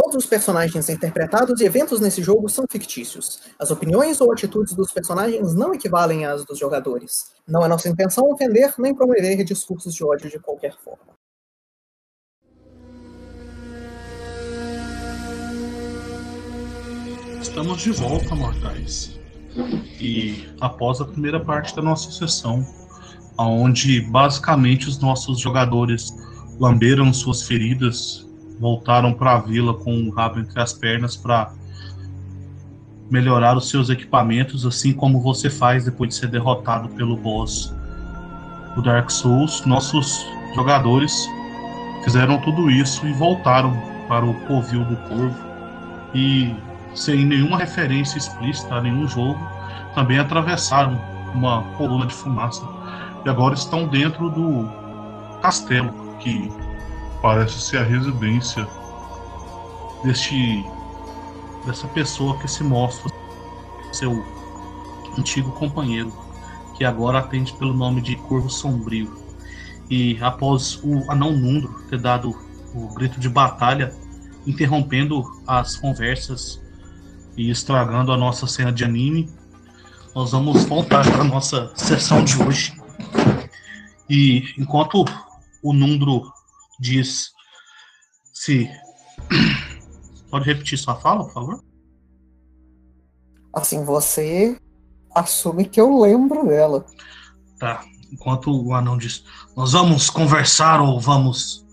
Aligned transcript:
Todos 0.00 0.14
os 0.14 0.26
personagens 0.26 0.88
interpretados 0.88 1.60
e 1.60 1.64
eventos 1.64 1.98
nesse 1.98 2.22
jogo 2.22 2.48
são 2.48 2.64
fictícios. 2.70 3.40
As 3.58 3.72
opiniões 3.72 4.20
ou 4.20 4.32
atitudes 4.32 4.72
dos 4.72 4.92
personagens 4.92 5.56
não 5.56 5.74
equivalem 5.74 6.24
às 6.24 6.44
dos 6.44 6.56
jogadores. 6.56 7.32
Não 7.48 7.64
é 7.64 7.68
nossa 7.68 7.88
intenção 7.88 8.30
ofender 8.30 8.72
nem 8.78 8.94
promover 8.94 9.42
discursos 9.42 9.92
de 9.92 10.04
ódio 10.04 10.30
de 10.30 10.38
qualquer 10.38 10.76
forma. 10.78 11.14
Estamos 17.42 17.82
de 17.82 17.90
volta, 17.90 18.36
mortais. 18.36 19.18
E 20.00 20.48
após 20.60 21.00
a 21.00 21.06
primeira 21.06 21.44
parte 21.44 21.74
da 21.74 21.82
nossa 21.82 22.08
sessão, 22.12 22.64
onde 23.36 24.00
basicamente 24.02 24.86
os 24.88 25.00
nossos 25.00 25.40
jogadores 25.40 26.14
lamberam 26.60 27.12
suas 27.12 27.42
feridas, 27.42 28.27
voltaram 28.58 29.12
para 29.12 29.34
a 29.34 29.38
vila 29.38 29.74
com 29.74 29.94
o 30.02 30.10
rabo 30.10 30.40
entre 30.40 30.60
as 30.60 30.72
pernas 30.72 31.16
para 31.16 31.52
melhorar 33.10 33.56
os 33.56 33.68
seus 33.70 33.88
equipamentos, 33.88 34.66
assim 34.66 34.92
como 34.92 35.20
você 35.20 35.48
faz 35.48 35.84
depois 35.84 36.10
de 36.10 36.16
ser 36.16 36.28
derrotado 36.28 36.88
pelo 36.90 37.16
boss 37.16 37.74
do 38.74 38.82
Dark 38.82 39.10
Souls. 39.10 39.64
Nossos 39.64 40.26
jogadores 40.54 41.28
fizeram 42.04 42.38
tudo 42.40 42.70
isso 42.70 43.06
e 43.06 43.12
voltaram 43.12 43.72
para 44.08 44.24
o 44.24 44.34
Covil 44.46 44.84
do 44.84 44.96
Corvo 45.08 45.48
e 46.14 46.54
sem 46.94 47.24
nenhuma 47.24 47.58
referência 47.58 48.18
explícita 48.18 48.74
a 48.74 48.80
nenhum 48.80 49.06
jogo, 49.06 49.38
também 49.94 50.18
atravessaram 50.18 51.00
uma 51.34 51.62
coluna 51.76 52.06
de 52.06 52.14
fumaça 52.14 52.66
e 53.24 53.28
agora 53.28 53.54
estão 53.54 53.86
dentro 53.86 54.30
do 54.30 54.68
castelo 55.40 55.92
que 56.18 56.50
parece 57.22 57.60
ser 57.60 57.78
a 57.78 57.84
residência 57.84 58.66
deste 60.04 60.64
dessa 61.66 61.86
pessoa 61.88 62.38
que 62.38 62.48
se 62.48 62.62
mostra 62.64 63.12
seu 63.92 64.24
antigo 65.18 65.52
companheiro, 65.52 66.12
que 66.76 66.84
agora 66.84 67.18
atende 67.18 67.52
pelo 67.54 67.74
nome 67.74 68.00
de 68.00 68.16
Corvo 68.16 68.48
Sombrio. 68.48 69.12
E 69.90 70.16
após 70.20 70.80
o 70.82 71.10
anão 71.10 71.32
Nundro 71.32 71.82
ter 71.90 72.00
dado 72.00 72.34
o 72.74 72.94
grito 72.94 73.18
de 73.18 73.28
batalha, 73.28 73.92
interrompendo 74.46 75.24
as 75.46 75.76
conversas 75.76 76.62
e 77.36 77.50
estragando 77.50 78.12
a 78.12 78.16
nossa 78.16 78.46
cena 78.46 78.72
de 78.72 78.84
anime, 78.84 79.28
nós 80.14 80.32
vamos 80.32 80.64
voltar 80.64 81.04
para 81.10 81.20
a 81.20 81.24
nossa 81.24 81.70
sessão 81.74 82.24
de 82.24 82.40
hoje. 82.42 82.80
E 84.08 84.54
enquanto 84.58 85.04
o 85.62 85.72
Nundro 85.72 86.32
diz 86.78 87.32
se. 88.32 88.70
Pode 90.30 90.44
repetir 90.44 90.78
sua 90.78 90.94
fala, 90.96 91.24
por 91.24 91.32
favor? 91.32 91.64
Assim, 93.52 93.84
você 93.84 94.60
assume 95.14 95.64
que 95.64 95.80
eu 95.80 96.00
lembro 96.00 96.46
dela. 96.46 96.84
Tá. 97.58 97.84
Enquanto 98.12 98.50
o 98.50 98.74
anão 98.74 98.96
diz: 98.96 99.24
Nós 99.56 99.72
vamos 99.72 100.08
conversar 100.10 100.80
ou 100.80 101.00
vamos 101.00 101.66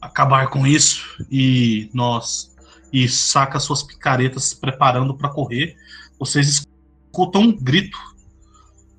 acabar 0.00 0.48
com 0.48 0.66
isso? 0.66 1.24
E 1.30 1.90
nós. 1.92 2.52
E 2.92 3.08
saca 3.08 3.58
suas 3.58 3.82
picaretas 3.82 4.44
se 4.44 4.56
preparando 4.56 5.16
para 5.16 5.30
correr. 5.30 5.76
Vocês 6.18 6.66
escutam 7.06 7.42
um 7.42 7.56
grito 7.56 7.98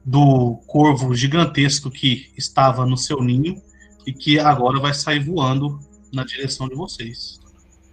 do 0.04 0.56
corvo 0.68 1.14
gigantesco 1.14 1.92
que 1.92 2.34
estava 2.36 2.86
no 2.86 2.98
seu 2.98 3.22
ninho 3.24 3.62
e 4.06 4.14
que 4.14 4.40
agora 4.40 4.80
vai 4.80 4.94
sair 4.94 5.20
voando 5.20 5.80
na 6.12 6.24
direção 6.24 6.68
de 6.68 6.76
vocês. 6.76 7.40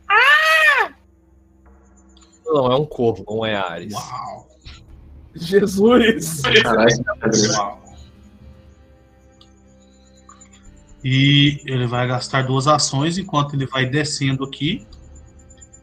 Ah! 0.09 0.93
Não, 2.47 2.73
é 2.73 2.77
um 2.77 2.87
corvo, 2.87 3.25
não 3.29 3.45
é 3.45 3.55
Ares. 3.55 3.95
Uau! 3.95 4.49
Jesus! 5.35 6.43
Caralho. 6.63 7.05
Uau. 7.57 7.81
E 11.03 11.61
ele 11.65 11.87
vai 11.87 12.07
gastar 12.07 12.43
duas 12.47 12.67
ações 12.67 13.17
enquanto 13.17 13.55
ele 13.55 13.67
vai 13.67 13.87
descendo 13.87 14.45
aqui 14.45 14.87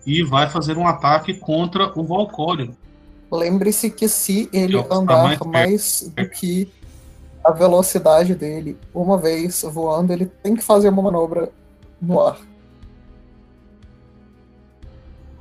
e 0.06 0.24
vai 0.24 0.50
fazer 0.50 0.78
um 0.78 0.88
ataque 0.88 1.34
contra 1.34 1.92
o 2.00 2.04
Valcório. 2.04 2.78
Lembre-se 3.32 3.90
que 3.90 4.08
se 4.08 4.48
ele 4.54 4.78
É 4.78 4.84
tá 4.84 4.96
andar 4.96 5.24
mais 5.24 5.40
mais 5.40 6.14
do 6.16 6.30
que 6.30 6.72
a 7.48 7.52
velocidade 7.52 8.36
dele 8.36 8.78
uma 8.94 9.18
vez 9.18 9.62
voando, 9.64 10.12
ele 10.12 10.26
tem 10.26 10.54
que 10.56 10.62
fazer 10.64 10.90
uma 10.90 11.02
manobra 11.02 11.50
no 12.02 12.20
ar. 12.22 12.38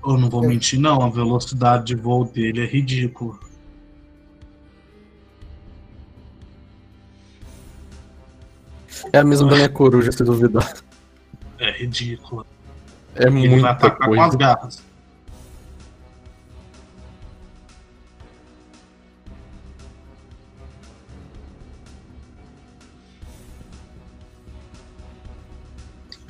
Eu 0.06 0.16
não 0.16 0.30
vou 0.30 0.44
Eu- 0.44 0.48
mentir, 0.48 0.78
não. 0.78 1.02
A 1.02 1.08
velocidade 1.10 1.84
de 1.86 1.96
voo 1.96 2.24
dele 2.24 2.62
é 2.62 2.66
ridícula. 2.66 3.36
É 9.12 9.18
a 9.18 9.24
mesma 9.24 9.48
da 9.48 9.56
minha 9.56 9.68
coruja, 9.68 10.10
se 10.12 10.22
duvidar. 10.24 10.74
É 11.58 11.70
ridícula. 11.72 12.44
É 13.14 13.24
Ele 13.26 13.30
vai 13.40 13.48
muita 13.48 13.70
atacar 13.70 14.08
com 14.08 14.14
as 14.14 14.20
coisa. 14.20 14.36
garras. 14.38 14.82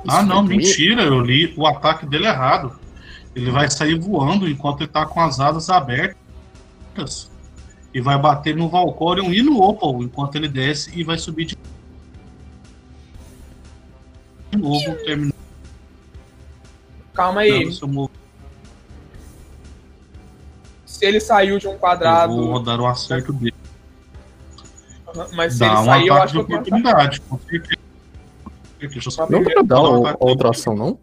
Ah, 0.09 0.23
não, 0.23 0.43
mentira. 0.43 1.03
Eu 1.03 1.21
li 1.21 1.53
o 1.57 1.67
ataque 1.67 2.07
dele 2.07 2.27
errado. 2.27 2.79
Ele 3.35 3.51
vai 3.51 3.71
sair 3.71 3.99
voando 3.99 4.49
enquanto 4.49 4.81
ele 4.83 4.89
tá 4.89 5.05
com 5.07 5.21
as 5.21 5.39
asas 5.41 5.69
abertas. 5.69 7.31
E 7.93 8.01
vai 8.01 8.19
bater 8.19 8.55
no 8.57 8.69
Valcorion 8.69 9.33
e 9.33 9.43
no 9.43 9.61
Opal 9.63 10.03
enquanto 10.03 10.37
ele 10.37 10.49
desce 10.49 10.91
e 10.99 11.03
vai 11.05 11.19
subir 11.19 11.47
de 11.47 11.57
novo, 14.57 14.97
terminando 15.05 15.35
Calma 17.15 17.41
aí. 17.43 17.71
Se 20.85 21.05
ele 21.05 21.21
saiu 21.21 21.59
de 21.59 21.67
um 21.67 21.73
Eu 21.73 21.79
quadrado. 21.79 22.35
vou 22.35 22.53
rodar 22.53 22.81
o 22.81 22.87
acerto 22.87 23.33
dele. 23.33 23.55
Mas 25.35 25.55
se 25.55 25.59
Dá 25.61 25.67
ele 25.67 25.77
um 25.77 25.85
sair, 25.85 26.07
eu 26.09 26.15
acho 26.15 26.27
de 26.27 26.33
que 26.33 26.39
eu 26.39 26.43
oportunidade. 26.59 27.21
com 27.23 27.39
certeza. 27.39 27.86
Deixa 28.79 29.09
eu 29.09 29.13
só 29.13 29.29
Não 29.31 29.43
dá 29.43 29.51
pra 29.51 29.63
dar 29.63 29.81
o 29.81 30.01
o- 30.01 30.07
ataque 30.07 30.19
outra 30.25 30.51
ação, 30.51 30.77
não? 30.77 30.99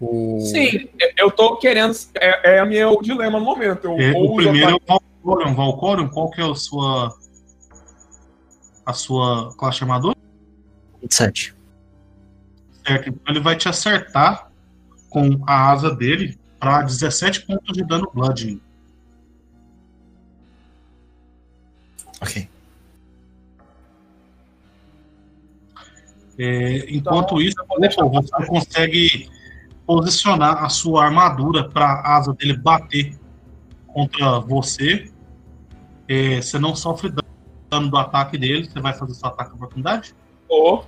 O... 0.00 0.40
Sim, 0.40 0.88
eu 1.16 1.30
tô 1.30 1.56
querendo. 1.58 1.94
É, 2.16 2.56
é 2.58 2.64
meu 2.64 3.00
dilema 3.02 3.38
no 3.38 3.44
momento. 3.44 3.84
Eu 3.84 3.98
É, 3.98 4.10
o 4.12 4.34
primeiro 4.36 4.70
é 4.88 4.92
o. 4.94 5.54
Valcorion, 5.54 6.08
qual 6.08 6.28
que 6.30 6.40
é 6.40 6.44
a 6.50 6.54
sua. 6.54 7.14
A 8.84 8.92
sua 8.92 9.54
classe 9.56 9.82
armadura? 9.84 10.16
27. 11.00 11.54
Certo, 12.84 13.08
então 13.10 13.22
ele 13.28 13.38
vai 13.40 13.54
te 13.56 13.68
acertar 13.68 14.50
com 15.08 15.38
a 15.46 15.70
asa 15.70 15.94
dele 15.94 16.36
para 16.58 16.82
17 16.82 17.46
pontos 17.46 17.72
de 17.76 17.84
dano 17.84 18.10
bludgeoning. 18.12 18.60
Ok. 22.20 22.48
É, 26.38 26.86
enquanto 26.88 27.40
Então, 27.40 27.40
isso, 27.40 27.56
vou 27.98 28.22
você 28.22 28.46
consegue 28.46 29.30
posicionar 29.86 30.64
a 30.64 30.68
sua 30.68 31.04
armadura 31.04 31.68
para 31.68 31.86
a 31.86 32.16
asa 32.16 32.32
dele 32.32 32.56
bater 32.56 33.18
contra 33.86 34.40
você. 34.40 35.10
É, 36.08 36.40
você 36.40 36.58
não 36.58 36.74
sofre 36.74 37.12
dano 37.70 37.90
do 37.90 37.96
ataque 37.96 38.38
dele. 38.38 38.64
Você 38.64 38.80
vai 38.80 38.92
fazer 38.92 39.14
seu 39.14 39.28
ataque 39.28 39.50
de 39.50 39.56
oportunidade? 39.56 40.14
Oh, 40.48 40.82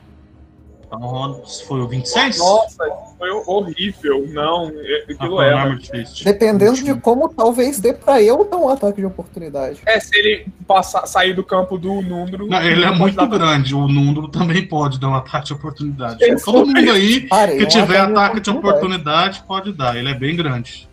Então, 0.96 1.42
foi 1.66 1.80
o 1.80 1.88
26? 1.88 2.38
nossa, 2.38 2.84
foi 3.18 3.30
horrível. 3.46 4.26
Não, 4.28 4.68
é- 4.70 5.04
Ah, 5.08 5.12
aquilo 5.12 5.40
é. 5.42 5.52
Armor 5.52 5.80
Fist. 5.80 6.24
Dependendo 6.24 6.74
de 6.74 6.82
21. 6.82 7.00
como 7.00 7.28
talvez 7.28 7.78
dê 7.78 7.92
pra 7.92 8.20
eu 8.22 8.44
dar 8.44 8.56
um 8.56 8.68
ataque 8.68 9.00
de 9.00 9.06
oportunidade. 9.06 9.80
É, 9.86 9.98
se 10.00 10.16
ele 10.18 10.46
passar, 10.66 11.06
sair 11.06 11.32
do 11.34 11.42
campo 11.44 11.76
do 11.78 12.00
Nundro. 12.02 12.46
Não, 12.46 12.62
ele 12.62 12.84
é 12.84 12.90
muito 12.90 13.16
dar- 13.16 13.26
grande. 13.26 13.74
O 13.74 13.86
Nundro 13.88 14.28
também 14.28 14.66
pode 14.66 14.98
dar 15.00 15.08
um 15.08 15.14
ataque 15.14 15.46
de 15.46 15.52
oportunidade. 15.54 16.22
Ele 16.22 16.36
Todo 16.36 16.66
mundo 16.66 16.76
aí 16.90 17.20
Parei, 17.28 17.58
que 17.58 17.66
tiver 17.66 17.98
ataque 17.98 18.12
de 18.12 18.18
ataque 18.18 18.40
de 18.40 18.50
oportunidade 18.50 19.44
pode 19.46 19.72
dar. 19.72 19.96
Ele 19.96 20.08
é 20.10 20.14
bem 20.14 20.34
grande. 20.36 20.88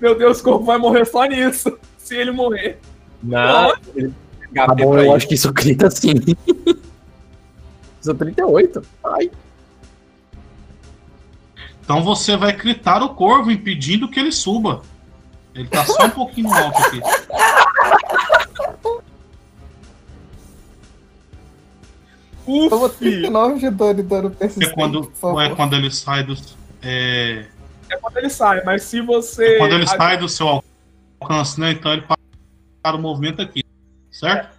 Meu 0.00 0.16
Deus, 0.16 0.40
o 0.40 0.44
corpo 0.44 0.64
vai 0.64 0.78
morrer 0.78 1.04
só 1.06 1.24
nisso. 1.24 1.76
Se 1.98 2.14
ele 2.16 2.30
morrer. 2.32 2.78
Não, 3.22 3.72
ele 3.96 4.12
Tá 4.54 4.66
eu 4.78 5.12
acho 5.14 5.26
que 5.26 5.34
isso 5.34 5.52
grita 5.52 5.88
assim. 5.88 6.14
É 8.06 8.14
38. 8.14 8.82
Ai, 9.04 9.30
Então 11.82 12.02
você 12.02 12.36
vai 12.36 12.56
critar 12.56 13.02
o 13.02 13.14
corvo, 13.14 13.50
impedindo 13.50 14.08
que 14.08 14.18
ele 14.18 14.32
suba. 14.32 14.82
Ele 15.54 15.68
tá 15.68 15.84
só 15.84 16.06
um 16.06 16.10
pouquinho 16.10 16.52
alto 16.52 16.78
aqui. 16.78 17.00
Toma 22.68 22.86
Uf! 22.86 22.98
39 22.98 23.58
de 23.58 23.70
dano 23.70 24.00
e 24.00 24.02
dano 24.02 24.36
É 24.40 24.68
quando, 24.70 25.12
é 25.40 25.54
quando 25.54 25.76
ele 25.76 25.90
sai 25.90 26.24
dos. 26.24 26.56
É, 26.82 27.46
É 27.88 27.96
quando 27.96 28.16
ele 28.18 28.28
sai, 28.28 28.62
mas 28.64 28.82
se 28.82 29.00
você. 29.00 29.54
É 29.54 29.58
quando 29.58 29.72
ele 29.72 29.86
sai 29.86 30.18
do 30.18 30.28
seu 30.28 30.62
alcance, 31.20 31.58
né? 31.58 31.70
Então 31.70 31.92
ele 31.92 32.04
para 32.82 32.96
o 32.96 33.00
movimento 33.00 33.40
aqui, 33.40 33.62
certo? 34.10 34.54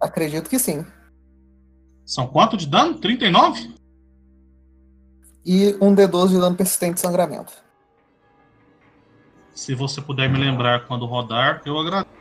Acredito 0.00 0.48
que 0.48 0.58
sim. 0.58 0.86
São 2.06 2.26
quanto 2.28 2.56
de 2.56 2.66
dano? 2.66 2.94
39? 2.94 3.74
E 5.44 5.76
um 5.80 5.94
D12 5.94 6.28
de 6.28 6.38
dano 6.38 6.56
persistente 6.56 6.94
de 6.94 7.00
sangramento. 7.00 7.52
Se 9.52 9.74
você 9.74 10.00
puder 10.00 10.30
me 10.30 10.38
lembrar 10.38 10.86
quando 10.86 11.04
rodar, 11.04 11.62
eu 11.66 11.76
agradeço. 11.78 12.14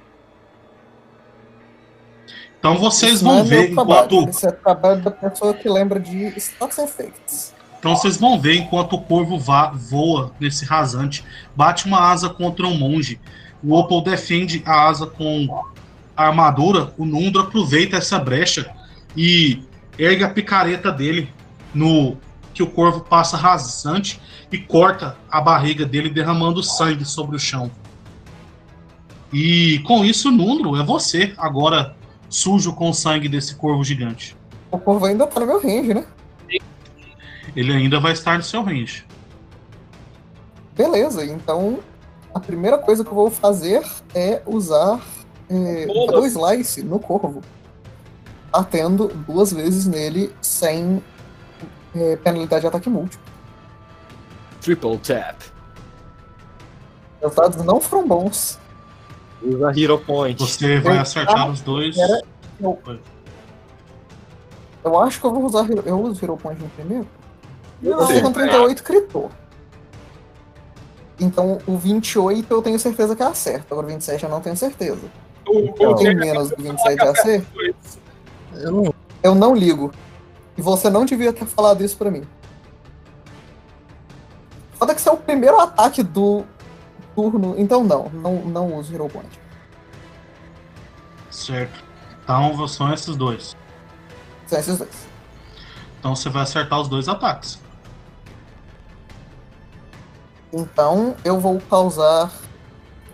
Então 2.57 2.77
vocês 2.79 3.21
vão 3.21 3.39
é 3.39 3.43
ver 3.43 3.73
trabalho, 3.73 4.05
enquanto. 4.07 4.29
Esse 4.29 4.47
é 4.47 4.49
o 4.49 4.53
trabalho 4.53 5.01
da 5.03 5.11
pessoa 5.11 5.53
que 5.53 5.69
lembra 5.69 5.99
de 5.99 6.33
Stats 6.39 6.77
Effects. 6.79 7.53
Então 7.77 7.95
vocês 7.95 8.17
vão 8.17 8.39
ver 8.39 8.55
enquanto 8.55 8.93
o 8.93 9.01
corvo 9.01 9.37
va- 9.37 9.71
voa 9.71 10.31
nesse 10.39 10.65
rasante, 10.65 11.23
bate 11.55 11.85
uma 11.85 11.99
asa 11.99 12.27
contra 12.29 12.65
um 12.65 12.75
monge. 12.75 13.19
O 13.63 13.73
Opal 13.75 14.01
defende 14.01 14.63
a 14.65 14.87
asa 14.87 15.05
com 15.05 15.63
a 16.17 16.25
armadura. 16.25 16.91
O 16.97 17.05
Nundro 17.05 17.41
aproveita 17.41 17.97
essa 17.97 18.17
brecha 18.17 18.73
e 19.15 19.61
ergue 19.97 20.23
a 20.23 20.29
picareta 20.29 20.91
dele 20.91 21.31
no 21.73 22.17
que 22.53 22.63
o 22.63 22.67
corvo 22.67 23.01
passa 23.01 23.35
rasante 23.35 24.19
e 24.51 24.57
corta 24.57 25.17
a 25.29 25.41
barriga 25.41 25.85
dele, 25.85 26.09
derramando 26.09 26.63
sangue 26.63 27.03
sobre 27.03 27.35
o 27.35 27.39
chão. 27.39 27.69
E 29.33 29.79
com 29.79 30.05
isso, 30.05 30.31
Nundro, 30.31 30.77
é 30.77 30.83
você 30.83 31.33
agora 31.37 31.95
sujo 32.29 32.73
com 32.73 32.89
o 32.89 32.93
sangue 32.93 33.27
desse 33.27 33.55
corvo 33.55 33.83
gigante. 33.83 34.37
O 34.71 34.77
povo 34.77 35.05
ainda 35.05 35.27
tá 35.27 35.39
no 35.41 35.45
meu 35.45 35.61
range, 35.61 35.93
né? 35.93 36.05
Ele 37.55 37.73
ainda 37.73 37.99
vai 37.99 38.13
estar 38.13 38.37
no 38.37 38.43
seu 38.43 38.63
range. 38.63 39.05
Beleza, 40.75 41.25
então 41.25 41.79
a 42.33 42.39
primeira 42.39 42.77
coisa 42.77 43.03
que 43.03 43.09
eu 43.09 43.15
vou 43.15 43.29
fazer 43.29 43.81
é 44.13 44.41
usar 44.45 45.01
é. 45.49 45.85
Double 45.85 46.25
Slice 46.27 46.83
no 46.83 46.99
corvo. 46.99 47.41
Batendo 48.59 49.09
duas 49.27 49.51
vezes 49.51 49.85
nele 49.85 50.33
sem 50.41 51.03
é, 51.93 52.15
penalidade 52.15 52.61
de 52.61 52.67
ataque 52.67 52.89
múltiplo. 52.89 53.25
Triple 54.61 54.97
tap. 54.99 55.35
Os 57.21 57.35
dados 57.35 57.65
não 57.65 57.81
foram 57.81 58.07
bons. 58.07 58.57
Usa 59.43 59.73
Hero 59.77 59.99
Point. 59.99 60.41
Você 60.41 60.79
vai 60.79 60.95
Eu- 60.95 61.01
acertar 61.01 61.41
ah, 61.41 61.49
os 61.49 61.59
dois. 61.59 61.97
era- 61.97 62.21
Eu 64.85 64.99
acho 65.01 65.19
que 65.19 65.25
eu 65.25 65.33
vou 65.33 65.43
usar. 65.43 65.67
Eu 65.85 65.99
uso 65.99 66.23
Hero 66.23 66.37
Point 66.37 66.61
no 66.63 66.69
primeiro. 66.69 67.07
Você 67.83 68.15
Sim. 68.15 68.21
com 68.21 68.31
38 68.31 68.83
critou. 68.83 69.29
Então 71.19 71.59
o 71.67 71.77
28 71.77 72.53
eu 72.53 72.61
tenho 72.61 72.79
certeza 72.79 73.17
que 73.17 73.23
acerta. 73.23 73.65
Agora 73.71 73.85
o 73.85 73.89
27 73.89 74.23
eu 74.23 74.29
não 74.29 74.39
tenho 74.39 74.55
certeza. 74.55 75.01
O, 75.45 75.51
Eu 75.59 75.65
o 75.67 75.73
tenho 75.73 75.95
Diego 75.95 76.19
menos 76.21 76.49
do 76.51 76.55
27 76.63 76.95
de 76.95 77.07
acerto. 77.09 77.47
dois. 77.53 77.75
Eu 78.61 78.71
não. 78.71 78.93
Eu 79.23 79.35
não 79.35 79.55
ligo. 79.55 79.91
E 80.57 80.61
você 80.61 80.89
não 80.89 81.05
devia 81.05 81.33
ter 81.33 81.45
falado 81.45 81.83
isso 81.83 81.97
pra 81.97 82.11
mim. 82.11 82.23
Foda 84.73 84.93
que 84.93 84.99
esse 84.99 85.09
é 85.09 85.11
o 85.11 85.17
primeiro 85.17 85.59
ataque 85.59 86.03
do 86.03 86.45
turno. 87.15 87.55
Então 87.57 87.83
não, 87.83 88.09
não, 88.09 88.35
não 88.45 88.75
uso 88.75 88.93
Hero 88.93 89.09
Point. 89.09 89.39
Certo. 91.29 91.83
Então 92.23 92.67
são 92.67 92.93
esses 92.93 93.15
dois. 93.15 93.55
São 94.47 94.59
esses 94.59 94.77
dois. 94.77 95.07
Então 95.99 96.15
você 96.15 96.29
vai 96.29 96.43
acertar 96.43 96.79
os 96.79 96.87
dois 96.87 97.07
ataques. 97.07 97.59
Então 100.53 101.15
eu 101.25 101.39
vou 101.39 101.59
causar 101.61 102.31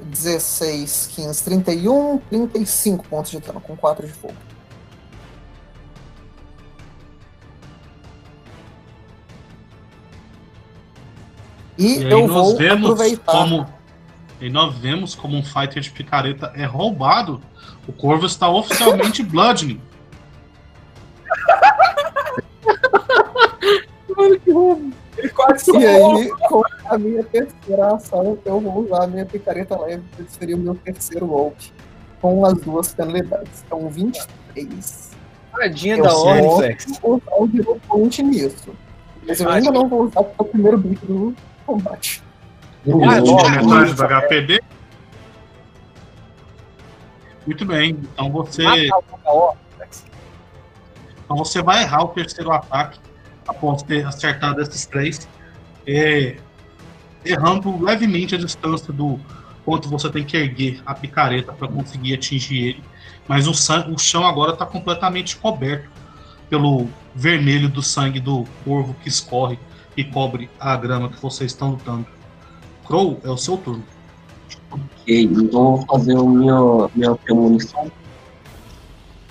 16, 0.01 1.09
15, 1.15 1.43
31, 1.43 2.17
35 2.29 3.07
pontos 3.07 3.31
de 3.31 3.39
dano 3.39 3.61
com 3.61 3.75
4 3.75 4.05
de 4.05 4.13
fogo. 4.13 4.35
E, 11.81 11.99
E 12.01 12.05
aí 12.05 12.11
eu 12.11 12.27
nós 12.27 12.31
vou 12.47 12.57
vemos 12.57 12.91
aproveitar. 12.91 13.31
como. 13.31 13.65
E 14.39 14.49
nós 14.49 14.75
vemos 14.75 15.13
como 15.15 15.37
um 15.37 15.43
fighter 15.43 15.81
de 15.81 15.91
picareta 15.91 16.51
é 16.55 16.65
roubado. 16.65 17.41
O 17.87 17.91
Corvo 17.93 18.25
está 18.25 18.49
oficialmente 18.49 19.21
bludgeoning. 19.23 19.79
Ele 25.17 25.29
quase 25.29 25.61
E 25.61 25.65
somou. 25.65 26.17
aí, 26.17 26.29
com 26.47 26.61
a 26.85 26.97
minha 26.97 27.23
terceira 27.23 27.93
ação, 27.95 28.37
eu 28.45 28.59
vou 28.59 28.83
usar 28.85 29.03
a 29.03 29.07
minha 29.07 29.25
picareta 29.25 29.79
leve, 29.79 30.03
que 30.15 30.23
seria 30.31 30.55
o 30.55 30.59
meu 30.59 30.75
terceiro 30.75 31.27
golpe. 31.27 31.71
Com 32.21 32.45
as 32.45 32.53
duas 32.61 32.93
penalidades. 32.93 33.63
Então, 33.65 33.89
23. 33.89 35.11
Paradinha 35.51 35.97
Eu 35.97 36.03
da 36.03 36.09
sou- 36.11 36.27
ordem, 36.27 36.55
Flex. 36.55 36.99
Vou 37.01 37.15
usar 37.15 37.31
o 37.35 37.49
Hero 37.57 37.81
Point 37.87 38.23
nisso. 38.23 38.69
Mas 39.27 39.39
eu 39.41 39.49
ainda 39.49 39.71
não 39.71 39.87
vou 39.89 40.03
usar 40.03 40.23
porque 40.23 40.35
é 40.39 40.43
o 40.43 40.45
primeiro 40.45 40.77
bicho 40.77 41.05
do 41.05 41.35
combate. 41.65 42.21
Ah, 43.03 43.21
metade 43.51 43.93
do 43.93 44.07
HP. 44.27 44.61
Muito 47.45 47.65
bem. 47.65 47.89
Então 48.13 48.31
você, 48.31 48.63
então 51.25 51.37
você 51.37 51.61
vai 51.61 51.83
errar 51.83 52.03
o 52.03 52.07
terceiro 52.09 52.51
ataque 52.51 52.99
após 53.47 53.81
ter 53.83 54.05
acertado 54.05 54.61
esses 54.61 54.85
três. 54.85 55.27
é, 55.87 56.35
errando 57.25 57.83
levemente 57.83 58.33
a 58.35 58.37
distância 58.37 58.91
do 58.93 59.19
quanto 59.63 59.87
você 59.89 60.09
tem 60.09 60.23
que 60.23 60.35
erguer 60.37 60.81
a 60.85 60.93
picareta 60.95 61.51
para 61.53 61.67
conseguir 61.67 62.13
atingir 62.15 62.67
ele. 62.69 62.83
Mas 63.27 63.47
o, 63.47 63.53
san- 63.53 63.87
o 63.87 63.97
chão 63.97 64.25
agora 64.25 64.53
está 64.53 64.65
completamente 64.65 65.37
coberto 65.37 65.87
pelo 66.49 66.87
vermelho 67.15 67.69
do 67.69 67.81
sangue 67.81 68.19
do 68.19 68.43
corvo 68.65 68.95
que 69.01 69.07
escorre 69.09 69.57
e 69.95 70.03
cobre 70.03 70.49
a 70.59 70.75
grama 70.75 71.09
que 71.09 71.21
vocês 71.21 71.51
estão 71.51 71.71
lutando. 71.71 72.05
Crow, 72.85 73.19
é 73.23 73.29
o 73.29 73.37
seu 73.37 73.57
turno. 73.57 73.83
Ok, 74.71 75.23
então 75.23 75.43
eu 75.43 75.51
vou 75.51 75.85
fazer 75.85 76.17
a 76.17 76.23
minha, 76.23 76.89
minha 76.95 77.15
premonição. 77.15 77.91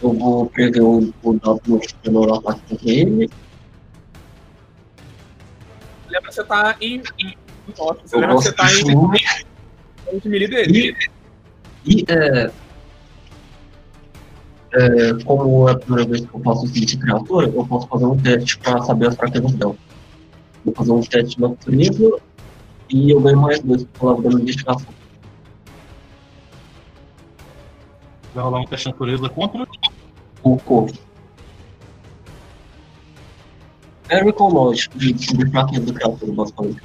Eu 0.03 0.13
vou 0.15 0.47
prever 0.47 0.83
o, 0.83 1.13
o 1.23 1.33
dado 1.35 1.61
no 2.05 2.35
ataque 2.35 2.61
contra 2.69 2.91
ele. 2.91 3.31
Lembra 6.09 6.29
que 6.29 6.35
você 6.35 6.45
tá 6.45 6.77
em. 6.81 7.03
em 7.19 7.37
nossa, 7.79 8.01
você 8.05 8.17
Eu 8.17 8.21
lembra 8.21 8.37
que 8.37 8.43
você 8.43 8.53
tá 8.53 8.67
de 8.67 8.91
em 8.91 10.27
em 10.27 10.29
melee 10.29 10.49
dele. 10.49 10.97
E 11.85 12.05
é, 12.09 12.51
é, 14.73 15.25
como 15.25 15.69
é 15.69 15.73
a 15.73 15.79
primeira 15.79 16.11
vez 16.11 16.27
que 16.27 16.35
eu 16.35 16.41
faço 16.41 16.65
esse 16.65 16.75
tipo 16.75 16.87
de 16.87 16.99
criatura, 16.99 17.47
eu 17.47 17.67
posso 17.67 17.87
fazer 17.89 18.07
um 18.07 18.17
teste 18.17 18.59
para 18.59 18.83
saber 18.83 19.09
as 19.09 19.17
fraquezas 19.17 19.53
dela. 19.53 19.77
Vou 20.65 20.75
fazer 20.75 20.93
um 20.93 21.01
teste 21.01 21.37
de 21.37 21.41
natureza 21.43 22.21
e 22.89 23.11
eu 23.11 23.21
ganho 23.21 23.41
mais 23.41 23.61
dois 23.61 23.85
por 23.85 24.01
causa 24.01 24.23
da 24.23 24.29
minha 24.31 24.43
investigação. 24.43 24.95
Vai 28.35 28.45
rolar 28.45 28.61
um 28.61 28.67
teste 28.67 28.87
de 28.87 28.93
natureza 28.93 29.29
contra. 29.29 29.67
O 30.43 30.57
corpo. 30.59 31.11
Miracle 34.09 34.49
Knowledge, 34.49 34.89
de, 34.97 35.13
de 35.13 35.51
fraqueza 35.51 35.87
da 35.87 35.93
criatura, 35.93 36.33
basicamente. 36.33 36.83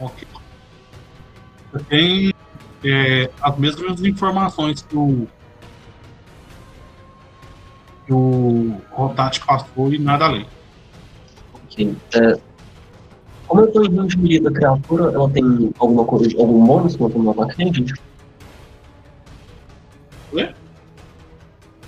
Ok. 0.00 0.28
Você 1.72 1.84
tem 1.84 2.34
é, 2.84 3.30
as 3.42 3.58
mesmas 3.58 4.00
informações 4.02 4.82
que 4.82 4.96
o. 4.96 5.28
que 8.06 8.12
o 8.12 8.76
Rotati 8.92 9.44
passou 9.44 9.92
e 9.92 9.98
nada 9.98 10.26
além. 10.26 10.46
Ok. 11.54 11.96
É, 12.14 12.38
como 13.46 13.60
eu 13.60 13.72
tô 13.72 13.84
em 13.84 13.94
range 13.94 14.40
da 14.40 14.50
criatura, 14.50 15.12
ela 15.12 15.28
tem 15.30 15.72
alguma 15.78 16.04
coisa, 16.04 16.28
algum 16.38 16.64
bônus 16.64 16.96
quanto 16.96 17.18
no 17.18 17.30
ataque 17.30 17.64
range? 17.64 17.94
Ué? 20.32 20.54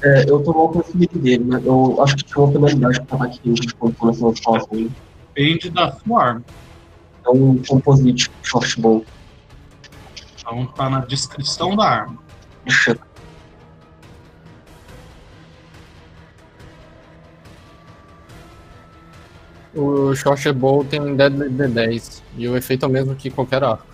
É, 0.03 0.31
eu 0.31 0.43
tô 0.43 0.53
alcance 0.53 0.97
melee 0.97 1.19
dele, 1.19 1.45
né? 1.45 1.61
Eu 1.65 2.01
acho 2.03 2.17
que 2.17 2.25
tinha 2.25 2.45
uma 2.45 2.53
penalidade 2.53 3.03
pro 3.03 3.17
ataque 3.17 3.41
range 3.45 3.75
quando 3.79 3.95
começou 3.97 4.31
a 4.31 4.37
falar 4.37 4.59
assim. 4.59 4.91
Depende 5.35 5.71
da 5.71 5.93
sua 5.93 6.25
arma. 6.25 6.45
É 7.27 7.31
um 7.31 7.61
composite 7.67 8.31
short 8.43 8.81
bow. 8.81 9.05
Então 10.39 10.67
tá 10.67 10.89
na 10.89 11.01
descrição 11.01 11.75
da 11.75 11.85
arma. 11.85 12.19
Deixa 12.65 12.97
O 19.75 20.15
Short 20.15 20.51
Bow 20.53 20.85
tem 20.85 21.15
Deadly 21.15 21.51
D10. 21.51 22.23
E 22.37 22.49
o 22.49 22.57
efeito 22.57 22.85
é 22.85 22.89
o 22.89 22.91
mesmo 22.91 23.15
que 23.15 23.31
qualquer 23.31 23.63
arco. 23.63 23.87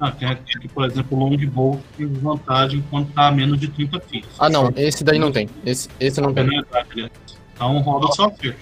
Ah, 0.00 0.10
tem 0.10 0.28
aqui, 0.28 0.68
por 0.68 0.84
exemplo, 0.84 1.16
o 1.16 1.20
longbow 1.20 1.80
tem 1.96 2.06
vantagem 2.06 2.84
quando 2.90 3.12
tá 3.12 3.28
a 3.28 3.32
menos 3.32 3.58
de 3.58 3.68
30 3.68 4.00
feet. 4.00 4.26
Ah, 4.38 4.50
não, 4.50 4.72
esse 4.76 5.04
daí 5.04 5.18
não 5.18 5.30
tem. 5.30 5.48
Esse, 5.64 5.88
esse 6.00 6.20
não 6.20 6.34
tem. 6.34 6.44
Aliás. 6.44 7.10
Então 7.54 7.78
roda 7.78 8.12
seu 8.12 8.26
acerto. 8.26 8.58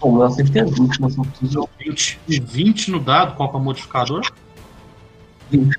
Bom, 0.00 0.12
meu 0.12 0.22
acerto 0.24 0.58
é 0.58 0.64
20, 0.64 1.00
mas 1.00 1.16
não 1.16 1.24
preciso 1.24 1.68
20, 1.78 2.20
20 2.28 2.90
no 2.90 3.00
dado, 3.00 3.34
qual 3.34 3.48
que 3.48 3.56
é 3.56 3.58
o 3.58 3.62
modificador? 3.62 4.22
20. 5.50 5.76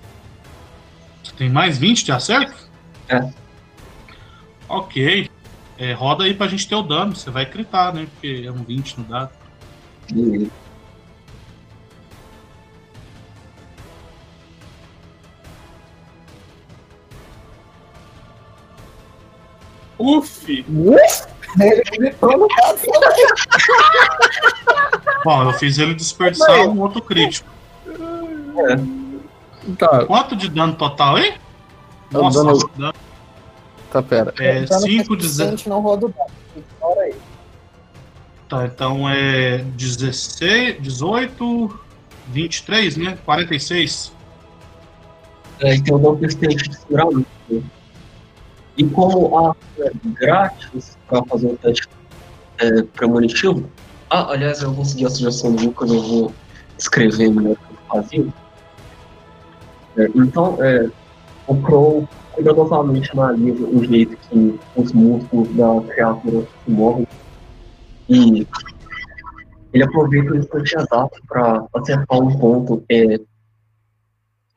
Você 1.24 1.34
tem 1.38 1.50
mais 1.50 1.77
20 1.77 2.03
de 2.03 2.12
acerto? 2.12 2.70
É. 3.08 3.29
Ok. 4.68 5.29
É, 5.79 5.93
roda 5.93 6.25
aí 6.25 6.33
pra 6.33 6.48
gente 6.48 6.67
ter 6.67 6.75
o 6.75 6.83
dano. 6.83 7.15
Você 7.15 7.31
vai 7.31 7.45
gritar, 7.45 7.93
né? 7.93 8.05
Porque 8.12 8.43
é 8.45 8.51
um 8.51 8.63
20 8.63 9.00
no 9.00 9.05
dado. 9.05 9.31
Beleza. 10.12 10.51
Uf! 19.98 20.48
Ele 20.50 21.83
gritou 21.98 22.38
no 22.38 22.48
caso. 22.48 22.86
Bom, 25.25 25.43
eu 25.43 25.53
fiz 25.53 25.77
ele 25.77 25.93
desperdiçar 25.93 26.62
um 26.67 26.79
outro 26.81 27.01
crítico. 27.01 27.50
Tá, 29.77 30.05
Quanto 30.05 30.36
de 30.36 30.50
dano 30.50 30.74
total, 30.75 31.17
hein? 31.17 31.33
Eu 32.13 32.21
Nossa, 32.24 32.39
dano- 32.39 32.51
nossa, 32.53 32.69
dano 32.77 32.93
tá, 33.91 34.01
pera. 34.01 34.34
é 34.39 34.62
Dano 34.65 34.81
5, 34.81 35.22
suficiente, 35.22 35.69
não 35.69 35.81
roda 35.81 36.05
o 36.08 36.10
dado. 36.10 36.31
Ignora 36.55 37.01
aí. 37.01 37.15
Tá, 38.48 38.65
então 38.65 39.08
é 39.08 39.60
16, 39.60 40.81
18, 40.81 41.79
23, 42.29 42.98
né? 42.98 43.17
46. 43.24 44.12
É, 45.62 45.75
e 45.75 45.81
tem 45.81 45.93
o 45.93 45.98
dano 45.98 46.17
persistente 46.17 46.69
de 46.69 46.77
segurar 46.77 47.05
né? 47.12 47.62
E 48.77 48.84
como 48.86 49.38
a 49.38 49.55
é 49.79 49.91
grátis 50.05 50.98
para 51.08 51.24
fazer 51.25 51.48
o 51.48 51.58
teste 51.58 51.88
é, 52.60 52.81
premonitivo, 52.84 53.69
ah, 54.10 54.31
aliás, 54.31 54.62
eu 54.62 54.72
vou 54.72 54.86
seguir 54.86 55.05
a 55.05 55.10
sugestão 55.10 55.53
do 55.53 55.65
Lucas, 55.65 55.91
eu 55.91 56.01
vou 56.01 56.34
escrever 56.77 57.29
melhor 57.29 57.51
o 57.51 57.55
que 57.55 57.74
eu 57.74 57.77
fazia. 58.01 58.27
É, 59.98 60.10
então, 60.15 60.58
é, 60.63 60.89
o 61.50 61.62
Crow 61.63 62.08
cuidadosamente 62.34 63.12
analisa 63.12 63.65
o 63.65 63.84
jeito 63.84 64.15
que 64.29 64.60
os 64.75 64.94
músculos 64.94 65.50
da 65.56 65.82
criatura 65.94 66.41
se 66.41 66.72
movem 66.72 67.08
e 68.08 68.48
ele 69.74 69.84
aproveita 69.84 70.32
o 70.32 70.38
instante 70.38 70.75
exato 70.75 71.22
para 71.27 71.65
acertar 71.75 72.20
um 72.20 72.38
ponto 72.38 72.84
é, 72.89 73.20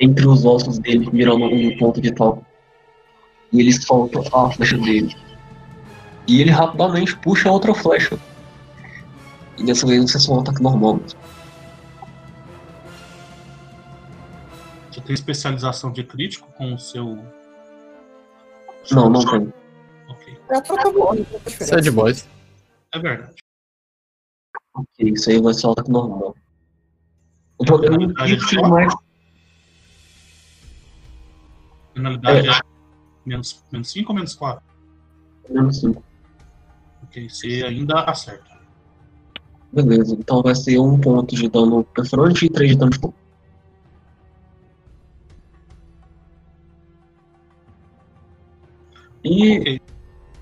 entre 0.01 0.27
os 0.27 0.45
ossos 0.45 0.79
dele, 0.79 1.09
virando 1.11 1.45
um 1.45 1.77
ponto 1.77 2.01
vital. 2.01 2.43
E 3.53 3.61
ele 3.61 3.73
solta 3.73 4.21
a 4.35 4.51
flecha 4.51 4.79
dele. 4.79 5.15
E 6.27 6.41
ele 6.41 6.51
rapidamente 6.51 7.17
puxa 7.19 7.51
outra 7.51 7.75
flecha. 7.75 8.19
E 9.59 9.65
dessa 9.65 9.87
vez 9.87 10.11
você 10.11 10.19
só 10.19 10.37
um 10.37 10.41
ataque 10.41 10.63
normal. 10.63 10.99
Você 11.07 11.17
tem 15.03 15.15
especialização 15.15 15.93
de 15.93 16.05
crítico 16.05 16.51
com 16.53 16.75
o 16.75 16.79
seu. 16.79 17.19
Não, 18.91 19.09
não 19.09 19.25
tem. 19.25 19.53
Ok. 20.09 20.39
É 20.51 20.61
tem 20.61 21.27
Isso 21.47 21.75
é 21.75 21.91
boys. 21.91 22.29
É 22.95 22.99
verdade. 22.99 23.35
Ok, 24.75 25.11
isso 25.11 25.31
aí 25.31 25.41
vai 25.41 25.55
ser 25.55 25.67
ataque 25.69 25.91
normal. 25.91 26.35
O 27.59 27.65
problema 27.65 28.13
é 28.19 28.37
que 28.37 28.63
mais. 28.63 28.95
Penalidade 31.95 32.49
é, 32.49 32.61
menos, 33.27 33.63
menos 33.71 33.91
5 33.91 34.11
ou 34.11 34.17
menos 34.17 34.35
4? 34.35 34.65
Menos 35.51 35.81
5. 35.81 36.03
Ok, 37.05 37.29
você 37.29 37.65
ainda 37.65 38.01
acerta. 38.01 38.51
Beleza, 39.73 40.15
então 40.19 40.43
vai 40.43 40.55
ser 40.55 40.79
um 40.79 40.99
ponto 40.99 41.35
de 41.35 41.49
dano 41.49 41.85
perfurante 41.85 42.47
e 42.47 42.51
três 42.51 42.73
de 42.73 42.79
dano 42.79 42.91
de 42.91 42.99
fogo. 42.99 43.15
E 49.25 49.81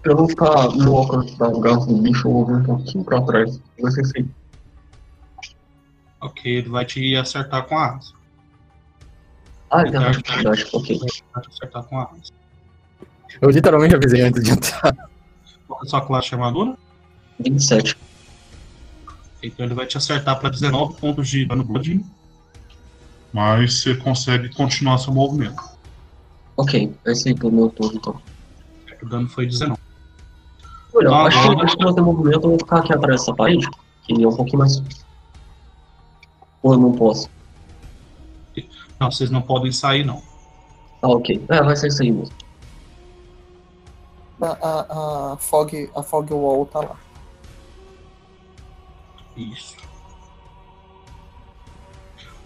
não 0.07 0.29
ficar 0.29 0.69
no 0.71 0.97
alcance 0.97 1.37
da 1.39 1.51
garra 1.59 1.87
do 1.87 1.97
bicho, 1.99 2.29
eu 2.29 2.33
vou 2.33 2.47
vir 2.47 2.57
um 2.57 2.65
pouquinho 2.65 3.05
pra 3.05 3.21
trás. 3.23 3.61
Vai 3.81 3.93
ser 3.93 4.01
assim. 4.01 4.31
Ok, 6.21 6.51
ele 6.51 6.69
vai 6.69 6.85
te 6.85 7.17
acertar 7.17 7.67
com 7.67 7.77
a 7.77 7.97
asa. 7.97 8.13
Ah, 9.71 9.83
é 9.83 9.91
verdade, 9.91 10.23
verdade. 10.27 10.67
Ok. 10.73 10.99
Vai 10.99 11.43
te 11.43 11.49
acertar 11.49 11.85
com 11.85 11.99
a 11.99 12.05
asa. 12.05 12.33
Eu 13.41 13.51
literalmente 13.51 13.95
avisei 13.95 14.23
antes 14.23 14.43
de 14.43 14.51
entrar. 14.51 14.95
Qual 15.67 15.81
é 15.81 15.87
a 15.87 15.89
sua 15.89 16.01
classe 16.01 16.29
de 16.29 16.35
armadura? 16.35 16.77
27. 17.39 17.97
Então 19.43 19.65
ele 19.65 19.75
vai 19.75 19.87
te 19.87 19.97
acertar 19.97 20.39
para 20.39 20.51
19 20.51 20.95
pontos 21.01 21.29
de 21.29 21.47
dano 21.47 21.65
bludgeoning. 21.65 22.05
Mas 23.33 23.81
você 23.81 23.95
consegue 23.95 24.53
continuar 24.55 24.99
seu 24.99 25.13
movimento. 25.13 25.63
Ok, 26.57 26.93
isso 27.07 27.29
aí 27.29 27.35
pelo 27.35 27.53
meu 27.53 27.69
turno 27.71 27.97
então. 27.97 28.21
O 29.03 29.09
dano 29.09 29.29
foi 29.29 29.47
19. 29.47 29.81
Olha, 30.95 31.11
Ah, 31.11 31.23
acho 31.27 31.41
que 31.41 31.49
agora- 31.49 31.63
antes 31.63 31.95
de 31.95 32.01
movimento, 32.03 32.45
eu 32.45 32.51
vou 32.51 32.59
ficar 32.59 32.79
aqui 32.81 32.93
atrás 32.93 33.21
dessa 33.21 33.35
parede, 33.35 33.69
que 34.03 34.23
é 34.23 34.29
um 34.29 34.35
pouquinho 34.37 34.59
mais. 34.59 34.83
Ou 36.63 36.73
eu 36.75 36.79
não 36.79 36.93
posso? 36.93 37.29
Não, 38.99 39.11
vocês 39.11 39.31
não 39.31 39.41
podem 39.41 39.73
sair, 39.73 40.05
não. 40.05 40.23
Ah, 41.01 41.09
ok. 41.09 41.43
É, 41.49 41.63
vai 41.63 41.75
ser 41.77 41.87
isso 41.89 42.03
aí 42.03 42.11
mesmo. 42.11 42.35
A, 44.43 44.47
a, 44.49 45.33
a, 45.33 45.37
fog, 45.37 45.91
a 45.95 46.03
Fog 46.03 46.33
Wall 46.33 46.67
tá 46.67 46.81
lá. 46.81 46.97
Isso. 49.37 49.77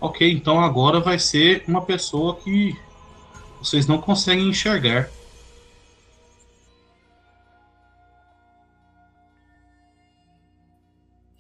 Ok, 0.01 0.31
então 0.31 0.61
agora 0.61 1.01
vai 1.01 1.19
ser 1.19 1.65
uma 1.67 1.83
pessoa 1.83 2.37
que 2.37 2.79
vocês 3.59 3.87
não 3.87 3.99
conseguem 3.99 4.49
enxergar. 4.49 5.09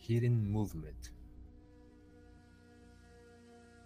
Hidden 0.06 0.30
movement. 0.30 1.12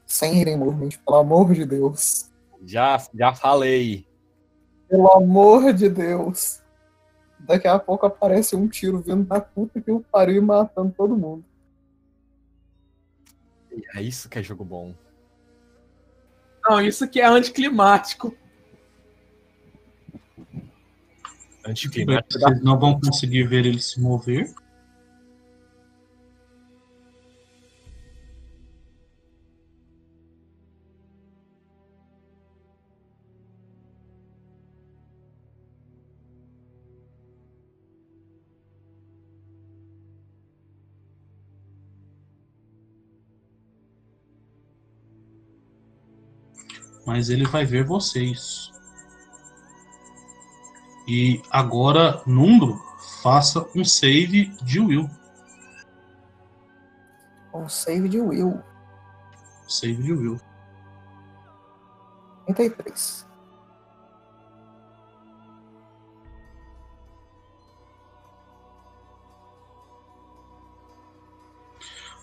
Sem 0.05 0.41
hidden 0.41 0.57
movement, 0.57 0.91
pelo 1.05 1.19
amor 1.19 1.53
de 1.55 1.65
Deus. 1.65 2.31
Já, 2.65 2.97
já 3.15 3.35
falei. 3.35 4.07
Pelo 4.89 5.13
amor 5.13 5.73
de 5.73 5.89
Deus. 5.89 6.63
Daqui 7.39 7.69
a 7.69 7.79
pouco 7.79 8.07
aparece 8.07 8.57
um 8.57 8.67
tiro 8.67 9.01
vindo 9.01 9.25
da 9.25 9.41
puta 9.41 9.81
que 9.81 9.91
o 9.93 10.01
pariu 10.01 10.39
e 10.39 10.41
matando 10.41 10.93
todo 10.97 11.17
mundo. 11.17 11.45
É 13.95 14.03
isso 14.03 14.29
que 14.29 14.39
é 14.39 14.43
jogo 14.43 14.65
bom. 14.65 14.95
Não, 16.65 16.81
isso 16.81 17.05
aqui 17.05 17.21
é 17.21 17.27
anticlimático. 17.27 18.37
Anticlimático. 21.65 22.41
Vocês 22.41 22.63
não 22.63 22.79
vão 22.79 23.01
conseguir 23.01 23.47
ver 23.47 23.67
ele 23.67 23.81
se 23.81 24.01
mover. 24.01 24.53
Mas 47.19 47.31
ele 47.31 47.45
vai 47.45 47.65
ver 47.65 47.85
vocês. 47.85 48.73
E 51.05 51.43
agora, 51.51 52.23
Numbro, 52.25 52.81
faça 53.21 53.69
um 53.75 53.85
save 53.85 54.47
de 54.63 54.79
Will. 54.79 55.11
Um 57.53 57.69
save 57.69 58.09
de 58.09 58.21
Will. 58.21 58.63
Save 59.67 60.01
de 60.01 60.13
Will. 60.13 60.41
33. 62.47 63.27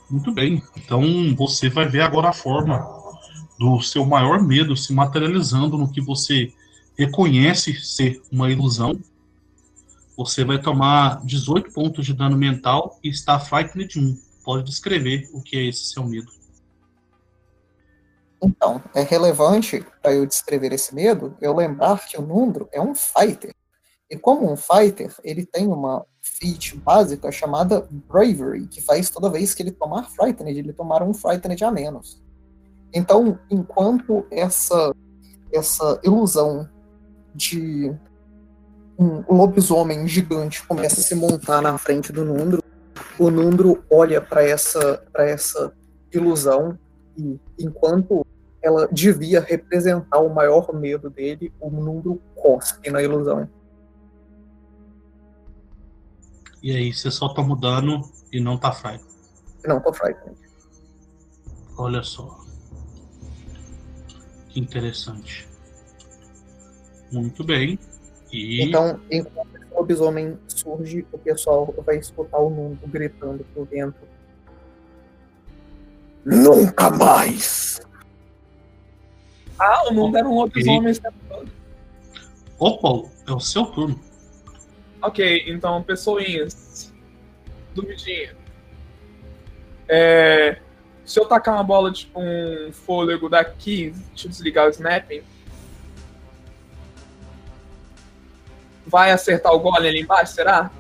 Muito 0.10 0.34
bem. 0.34 0.64
Então 0.78 1.02
você 1.36 1.70
vai 1.70 1.86
ver 1.86 2.00
agora 2.00 2.30
a 2.30 2.34
forma 2.34 3.05
do 3.58 3.82
seu 3.82 4.06
maior 4.06 4.42
medo 4.42 4.76
se 4.76 4.94
materializando 4.94 5.78
no 5.78 5.92
que 5.92 6.02
você 6.02 6.54
reconhece 6.98 7.74
ser 7.74 8.22
uma 8.32 8.52
ilusão. 8.52 9.00
Você 10.18 10.46
vai 10.46 10.62
tomar 10.62 11.24
18 11.26 11.72
pontos 11.74 12.06
de 12.06 12.14
dano 12.14 12.38
mental 12.38 13.00
e 13.04 13.10
está 13.10 13.40
frightened 13.40 13.98
1. 13.98 14.18
Pode 14.44 14.64
descrever 14.64 15.30
o 15.34 15.42
que 15.42 15.58
é 15.58 15.66
esse 15.66 15.86
seu 15.86 16.04
medo. 16.04 16.32
Então, 18.42 18.82
é 18.94 19.02
relevante 19.02 19.84
para 20.02 20.14
eu 20.14 20.26
descrever 20.26 20.72
esse 20.72 20.94
medo 20.94 21.36
eu 21.42 21.56
lembrar 21.56 22.06
que 22.06 22.18
o 22.18 22.22
Nundro 22.22 22.70
é 22.72 22.80
um 22.80 22.94
fighter. 22.94 23.54
E 24.10 24.16
como 24.18 24.52
um 24.52 24.56
fighter, 24.56 25.14
ele 25.24 25.46
tem 25.46 25.68
uma 25.68 26.06
feat 26.22 26.78
básica 26.78 27.32
chamada 27.32 27.88
Bravery, 27.90 28.68
que 28.68 28.82
faz 28.82 29.10
toda 29.10 29.30
vez 29.30 29.54
que 29.54 29.64
ele 29.64 29.72
tomar 29.72 30.10
Frightened, 30.12 30.58
ele 30.58 30.74
tomar 30.74 31.02
um 31.02 31.14
Frightened 31.14 31.64
a 31.64 31.72
menos. 31.72 32.22
Então, 32.96 33.38
enquanto 33.52 34.26
essa, 34.32 34.96
essa 35.52 36.00
ilusão 36.02 36.70
de 37.36 37.94
um 38.98 39.36
lobisomem 39.36 40.08
gigante 40.08 40.66
começa 40.66 41.02
a 41.02 41.04
se 41.04 41.14
montar 41.14 41.62
na 41.62 41.78
frente 41.78 42.14
do 42.14 42.24
Nundro, 42.24 42.64
o 43.20 43.30
Nundro 43.30 43.84
olha 43.92 44.22
para 44.22 44.48
essa, 44.48 45.06
essa 45.14 45.74
ilusão 46.10 46.80
e 47.18 47.38
enquanto 47.60 48.26
ela 48.64 48.88
devia 48.90 49.42
representar 49.42 50.20
o 50.20 50.34
maior 50.34 50.74
medo 50.74 51.10
dele, 51.10 51.54
o 51.60 51.70
Nundro 51.70 52.22
cospe 52.34 52.90
na 52.90 53.04
ilusão. 53.04 53.50
E 56.64 56.72
aí 56.72 56.94
você 56.94 57.12
só 57.12 57.28
tá 57.28 57.42
mudando 57.44 58.02
e 58.32 58.40
não 58.40 58.58
tá 58.58 58.72
frightened. 58.72 59.14
Não, 59.68 59.82
tô 59.82 59.92
frightened. 59.92 60.38
Olha 61.78 62.02
só. 62.02 62.45
Que 64.56 64.62
interessante. 64.62 65.46
Muito 67.12 67.44
bem. 67.44 67.78
E 68.32 68.64
Então, 68.64 69.02
enquanto 69.12 69.50
o 69.70 69.80
lobisomem 69.80 70.40
surge, 70.48 71.06
o 71.12 71.18
pessoal 71.18 71.76
vai 71.86 71.98
escutar 71.98 72.38
o 72.38 72.50
Nundro 72.50 72.88
gritando 72.88 73.44
pro 73.54 73.66
vento. 73.66 74.00
Nunca 76.24 76.90
mais! 76.90 77.82
Ah, 79.60 79.90
o 79.90 79.94
mundo 79.94 80.18
era 80.18 80.26
um 80.26 80.36
lobisomem. 80.36 80.94
Opa, 82.58 83.10
é 83.28 83.34
o 83.34 83.40
seu 83.42 83.66
turno. 83.66 84.00
Ok, 85.02 85.44
então, 85.48 85.84
pessoinhas. 85.84 86.94
Duvidinha. 87.74 88.38
É, 89.90 90.62
se 91.06 91.20
eu 91.20 91.26
tacar 91.26 91.54
uma 91.54 91.64
bola 91.64 91.92
de 91.92 92.10
um 92.16 92.72
fôlego 92.72 93.30
daqui, 93.30 93.92
deixa 94.10 94.28
eu 94.28 94.32
desligar 94.32 94.68
o 94.68 94.70
snapping. 94.70 95.24
Vai 98.86 99.12
acertar 99.12 99.54
o 99.54 99.60
golem 99.60 99.90
ali 99.90 100.02
embaixo, 100.02 100.34
será? 100.34 100.72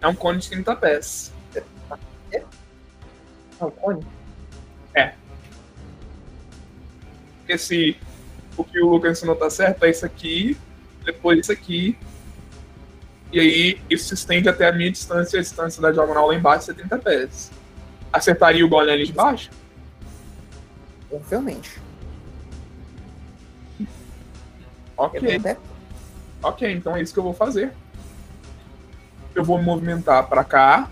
É 0.00 0.08
um 0.08 0.14
cone 0.14 0.38
de 0.38 0.48
30 0.48 0.76
pés. 0.76 1.32
Ah, 3.60 3.66
o 3.66 3.70
cone? 3.70 4.06
Porque 7.50 7.58
se 7.58 7.96
o 8.56 8.62
que 8.62 8.80
o 8.80 8.88
Lucas 8.88 9.18
ensinou 9.18 9.34
tá 9.34 9.50
certo, 9.50 9.84
é 9.84 9.90
isso 9.90 10.06
aqui, 10.06 10.56
depois 11.04 11.40
isso 11.40 11.50
aqui. 11.50 11.98
E 13.32 13.38
aí 13.38 13.80
isso 13.88 14.08
se 14.08 14.14
estende 14.14 14.48
até 14.48 14.68
a 14.68 14.72
minha 14.72 14.90
distância, 14.90 15.38
a 15.38 15.42
distância 15.42 15.80
da 15.80 15.90
diagonal 15.90 16.28
lá 16.28 16.34
embaixo, 16.34 16.66
70 16.66 16.98
pés. 16.98 17.50
Acertaria 18.12 18.64
o 18.64 18.68
golem 18.68 18.92
ali 18.92 19.06
de 19.06 19.12
baixo? 19.12 19.50
Obviamente. 21.10 21.80
Ok. 24.96 25.40
Ok, 26.42 26.72
então 26.72 26.96
é 26.96 27.02
isso 27.02 27.12
que 27.12 27.18
eu 27.18 27.24
vou 27.24 27.34
fazer. 27.34 27.72
Eu 29.34 29.44
vou 29.44 29.58
me 29.58 29.64
movimentar 29.64 30.28
para 30.28 30.42
cá. 30.42 30.90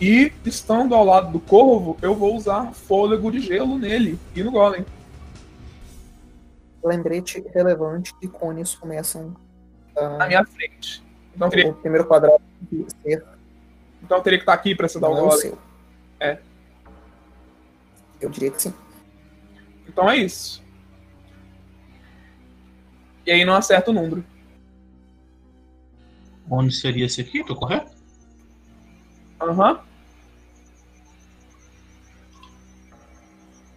E, 0.00 0.32
estando 0.44 0.94
ao 0.94 1.04
lado 1.04 1.30
do 1.30 1.38
corvo, 1.38 1.96
eu 2.00 2.14
vou 2.14 2.34
usar 2.34 2.72
fôlego 2.72 3.30
de 3.30 3.40
gelo 3.40 3.78
nele 3.78 4.18
e 4.34 4.42
no 4.42 4.50
golem. 4.50 4.84
Lembrete 6.82 7.44
relevante 7.54 8.14
que 8.18 8.26
cones 8.26 8.74
começam 8.74 9.36
Na 9.94 10.26
minha 10.26 10.44
frente. 10.44 11.02
Então 11.34 11.48
eu 11.48 11.50
teria, 11.50 11.70
o 11.70 11.74
primeiro 11.74 12.06
quadrado 12.06 12.42
de 12.62 12.86
ser 13.02 13.24
então 14.02 14.18
eu 14.18 14.22
teria 14.22 14.38
que 14.38 14.42
estar 14.42 14.54
aqui 14.54 14.74
para 14.74 14.88
você 14.88 14.98
dar 14.98 15.08
o 15.08 15.14
não 15.14 15.30
é 15.30 15.36
o. 15.36 15.58
É. 16.18 16.38
Eu 18.20 18.28
diria 18.28 18.50
que 18.50 18.60
sim. 18.60 18.74
Então 19.88 20.10
é 20.10 20.16
isso. 20.16 20.62
E 23.26 23.30
aí 23.30 23.44
não 23.44 23.54
acerta 23.54 23.90
o 23.90 23.94
número. 23.94 24.24
Onde 26.50 26.74
seria 26.74 27.06
esse 27.06 27.20
aqui? 27.20 27.44
Tô 27.44 27.54
correto? 27.54 27.92
Aham. 29.40 29.80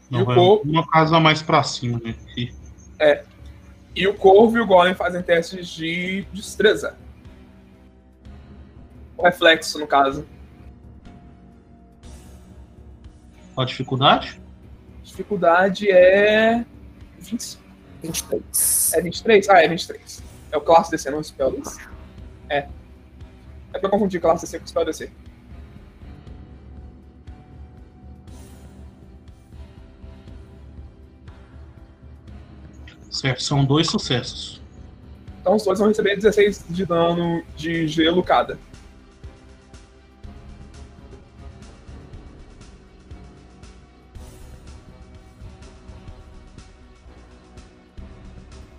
E 0.10 0.13
Não, 0.13 0.22
o 0.24 0.26
vai 0.26 0.36
corpo? 0.36 0.68
uma 0.68 0.88
casa 0.88 1.20
mais 1.20 1.42
pra 1.42 1.63
cima, 1.63 2.02
né? 2.04 2.16
Aqui. 2.30 2.54
E 3.96 4.08
o 4.08 4.13
corvo 4.16 4.58
e 4.58 4.62
o 4.62 4.66
golem 4.66 4.96
fazem 4.96 5.22
testes 5.22 5.68
de 5.68 6.26
destreza. 6.34 6.98
O 9.18 9.24
reflexo, 9.24 9.78
no 9.80 9.86
caso. 9.86 10.26
Qual 13.54 13.63
a 13.63 13.68
dificuldade? 13.68 14.42
Dificuldade 15.04 15.92
é. 15.92 16.66
25. 17.20 17.63
23. 18.02 18.94
É 18.94 19.02
23? 19.02 19.50
Ah, 19.50 19.63
é 19.63 19.68
23. 19.68 20.24
É 20.52 20.58
o 20.58 20.62
classe 20.62 20.92
DC, 20.92 21.10
não 21.12 21.20
o 21.20 21.24
spell 21.24 21.52
DC. 21.52 21.80
É. 22.50 22.68
É 23.74 23.80
pra 23.80 23.89
confundir 23.89 24.20
classe 24.20 24.46
DC 24.46 24.60
com 24.60 24.68
spell 24.68 24.86
DC. 24.86 25.12
Certo, 33.24 33.42
são 33.42 33.64
dois 33.64 33.88
sucessos. 33.88 34.62
Então 35.40 35.56
os 35.56 35.64
dois 35.64 35.80
vão 35.80 35.88
receber 35.88 36.18
16 36.18 36.66
de 36.70 36.86
dano 36.86 37.42
de 37.56 37.88
gelo 37.88 38.22
cada. 38.22 38.60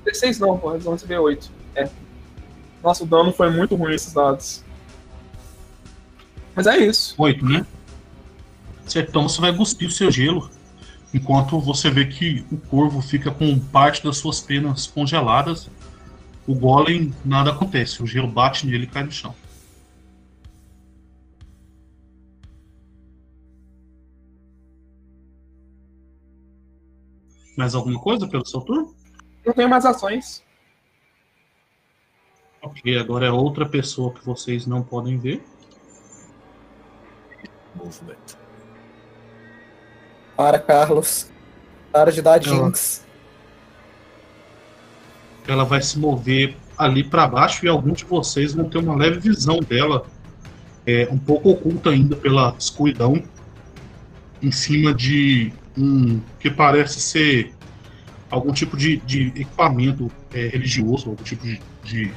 Dezesseis 0.04 0.38
não, 0.38 0.58
pô, 0.58 0.72
eles 0.72 0.84
vão 0.84 0.92
receber 0.92 1.16
8. 1.16 1.50
É. 1.74 1.88
Nossa, 2.82 3.02
o 3.02 3.06
dano 3.06 3.32
foi 3.32 3.48
muito 3.48 3.74
ruim 3.74 3.94
esses 3.94 4.12
dados. 4.12 4.62
Mas 6.54 6.66
é 6.66 6.76
isso. 6.76 7.14
Oito, 7.16 7.42
né? 7.46 7.66
Certo, 8.86 9.08
então 9.08 9.26
você 9.26 9.40
vai 9.40 9.56
cuspir 9.56 9.88
o 9.88 9.90
seu 9.90 10.10
gelo. 10.10 10.50
Enquanto 11.14 11.60
você 11.60 11.92
vê 11.92 12.06
que 12.06 12.44
o 12.50 12.56
corvo 12.56 13.00
fica 13.00 13.30
com 13.30 13.56
parte 13.56 14.02
das 14.02 14.16
suas 14.16 14.40
penas 14.40 14.88
congeladas, 14.88 15.70
o 16.44 16.56
golem 16.56 17.14
nada 17.24 17.52
acontece. 17.52 18.02
O 18.02 18.06
gelo 18.06 18.26
bate 18.26 18.66
nele 18.66 18.82
e 18.82 18.86
cai 18.88 19.04
no 19.04 19.12
chão. 19.12 19.32
Mais 27.56 27.76
alguma 27.76 28.00
coisa 28.00 28.26
pelo 28.26 28.44
seu 28.44 28.60
turno? 28.62 28.92
Não 29.46 29.52
tenho 29.52 29.70
mais 29.70 29.86
ações. 29.86 30.42
Ok, 32.60 32.98
agora 32.98 33.26
é 33.26 33.30
outra 33.30 33.68
pessoa 33.68 34.12
que 34.12 34.24
vocês 34.26 34.66
não 34.66 34.82
podem 34.82 35.16
ver. 35.16 35.44
Movement. 37.76 38.43
Para, 40.36 40.58
Carlos. 40.58 41.30
Para 41.92 42.10
de 42.10 42.20
dar 42.20 42.40
Não. 42.44 42.66
jinx. 42.66 43.04
Ela 45.46 45.64
vai 45.64 45.80
se 45.82 45.98
mover 45.98 46.56
ali 46.76 47.04
para 47.04 47.26
baixo 47.26 47.64
e 47.64 47.68
alguns 47.68 47.98
de 47.98 48.04
vocês 48.04 48.54
vão 48.54 48.68
ter 48.68 48.78
uma 48.78 48.96
leve 48.96 49.20
visão 49.20 49.60
dela, 49.60 50.06
é, 50.86 51.08
um 51.10 51.18
pouco 51.18 51.50
oculta 51.50 51.90
ainda 51.90 52.16
pela 52.16 52.54
escuridão, 52.58 53.22
em 54.42 54.50
cima 54.50 54.92
de 54.92 55.52
um 55.76 56.20
que 56.40 56.50
parece 56.50 57.00
ser 57.00 57.54
algum 58.30 58.52
tipo 58.52 58.76
de, 58.76 58.96
de 58.98 59.28
equipamento 59.28 60.10
é, 60.32 60.48
religioso, 60.48 61.10
algum 61.10 61.22
tipo 61.22 61.44
de, 61.44 61.60
de, 61.82 62.12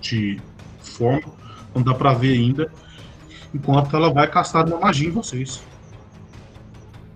de 0.00 0.40
forma, 0.80 1.32
não 1.74 1.82
dá 1.82 1.94
para 1.94 2.12
ver 2.14 2.34
ainda, 2.34 2.70
enquanto 3.52 3.96
ela 3.96 4.12
vai 4.12 4.28
castar 4.28 4.66
uma 4.66 4.78
magia 4.78 5.08
em 5.08 5.12
vocês. 5.12 5.60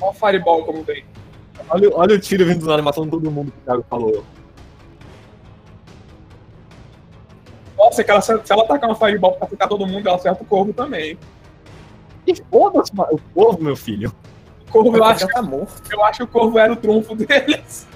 Olha 0.02 0.10
o 0.10 0.12
Fireball 0.12 0.64
como 0.64 0.82
vem. 0.82 1.04
Olha, 1.68 1.90
olha 1.94 2.16
o 2.16 2.18
tiro 2.18 2.44
vindo 2.44 2.66
na 2.66 2.74
animação 2.74 3.04
de 3.04 3.10
todo 3.10 3.30
mundo 3.30 3.52
que 3.52 3.58
o 3.58 3.62
Thiago 3.62 3.84
falou. 3.88 4.24
Nossa, 7.78 8.02
ela, 8.02 8.20
se 8.20 8.32
ela 8.50 8.66
tacar 8.66 8.90
uma 8.90 8.96
Fireball 8.96 9.32
pra 9.34 9.46
ficar 9.46 9.68
todo 9.68 9.86
mundo, 9.86 10.06
ela 10.06 10.16
acerta 10.16 10.42
o 10.42 10.46
corvo 10.46 10.72
também. 10.72 11.16
E 12.26 12.34
foda-se, 12.50 12.92
o 12.92 13.18
povo, 13.32 13.62
meu 13.62 13.76
filho. 13.76 14.12
O 14.68 14.72
corvo, 14.72 14.96
eu 14.96 15.04
acho, 15.04 15.28
tá 15.28 15.42
morto. 15.42 15.82
eu 15.92 16.04
acho 16.04 16.18
que 16.18 16.24
o 16.24 16.28
corvo 16.28 16.58
era 16.58 16.72
o 16.72 16.76
trunfo 16.76 17.14
deles. 17.14 17.86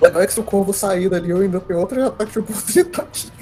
Legal 0.00 0.22
é 0.22 0.26
que 0.26 0.32
se 0.32 0.40
o 0.40 0.44
corvo 0.44 0.72
sair 0.72 1.08
dali, 1.08 1.30
eu 1.30 1.40
ainda 1.40 1.60
tenho 1.60 1.80
outro 1.80 2.06
ataque 2.06 2.32
de 2.32 2.38
oportunidade. 2.38 3.32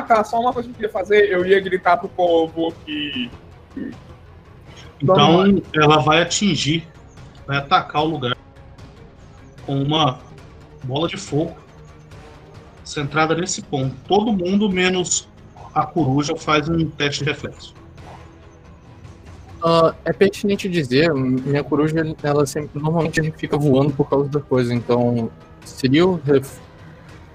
Cá, 0.00 0.24
só 0.24 0.40
uma 0.40 0.52
coisa 0.54 0.68
que 0.68 0.72
eu 0.72 0.76
queria 0.76 0.90
fazer, 0.90 1.30
eu 1.30 1.44
ia 1.44 1.60
gritar 1.60 1.98
pro 1.98 2.08
povo 2.08 2.72
que. 2.86 3.30
Então 5.02 5.60
ela 5.74 5.98
vai 5.98 6.22
atingir, 6.22 6.88
vai 7.46 7.58
atacar 7.58 8.02
o 8.02 8.06
lugar 8.06 8.36
com 9.66 9.82
uma 9.82 10.20
bola 10.84 11.06
de 11.08 11.16
fogo 11.18 11.54
centrada 12.84 13.34
nesse 13.34 13.60
ponto. 13.62 13.94
Todo 14.06 14.32
mundo, 14.32 14.70
menos 14.70 15.28
a 15.74 15.84
coruja, 15.84 16.36
faz 16.36 16.68
um 16.68 16.88
teste 16.88 17.24
de 17.24 17.30
reflexo. 17.30 17.74
Ah, 19.64 19.94
é 20.04 20.12
pertinente 20.12 20.68
dizer, 20.68 21.12
minha 21.14 21.62
coruja, 21.62 21.96
ela 22.22 22.44
sempre, 22.46 22.80
normalmente 22.80 23.32
fica 23.36 23.56
voando 23.56 23.92
por 23.92 24.08
causa 24.08 24.28
da 24.28 24.40
coisa, 24.40 24.74
então 24.74 25.30
seria 25.64 26.04
o, 26.04 26.16
ref- 26.16 26.58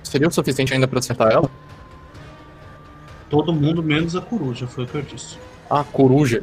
seria 0.03 0.27
o 0.27 0.31
suficiente 0.31 0.73
ainda 0.73 0.87
pra 0.87 0.99
acertar 0.99 1.31
ela? 1.31 1.49
Todo 3.29 3.51
mundo, 3.53 3.83
menos 3.83 4.15
a 4.15 4.21
coruja, 4.21 4.67
foi 4.67 4.85
o 4.85 4.87
que 4.87 4.95
eu 4.95 5.01
disse. 5.01 5.37
Ah, 5.69 5.83
coruja. 5.83 6.41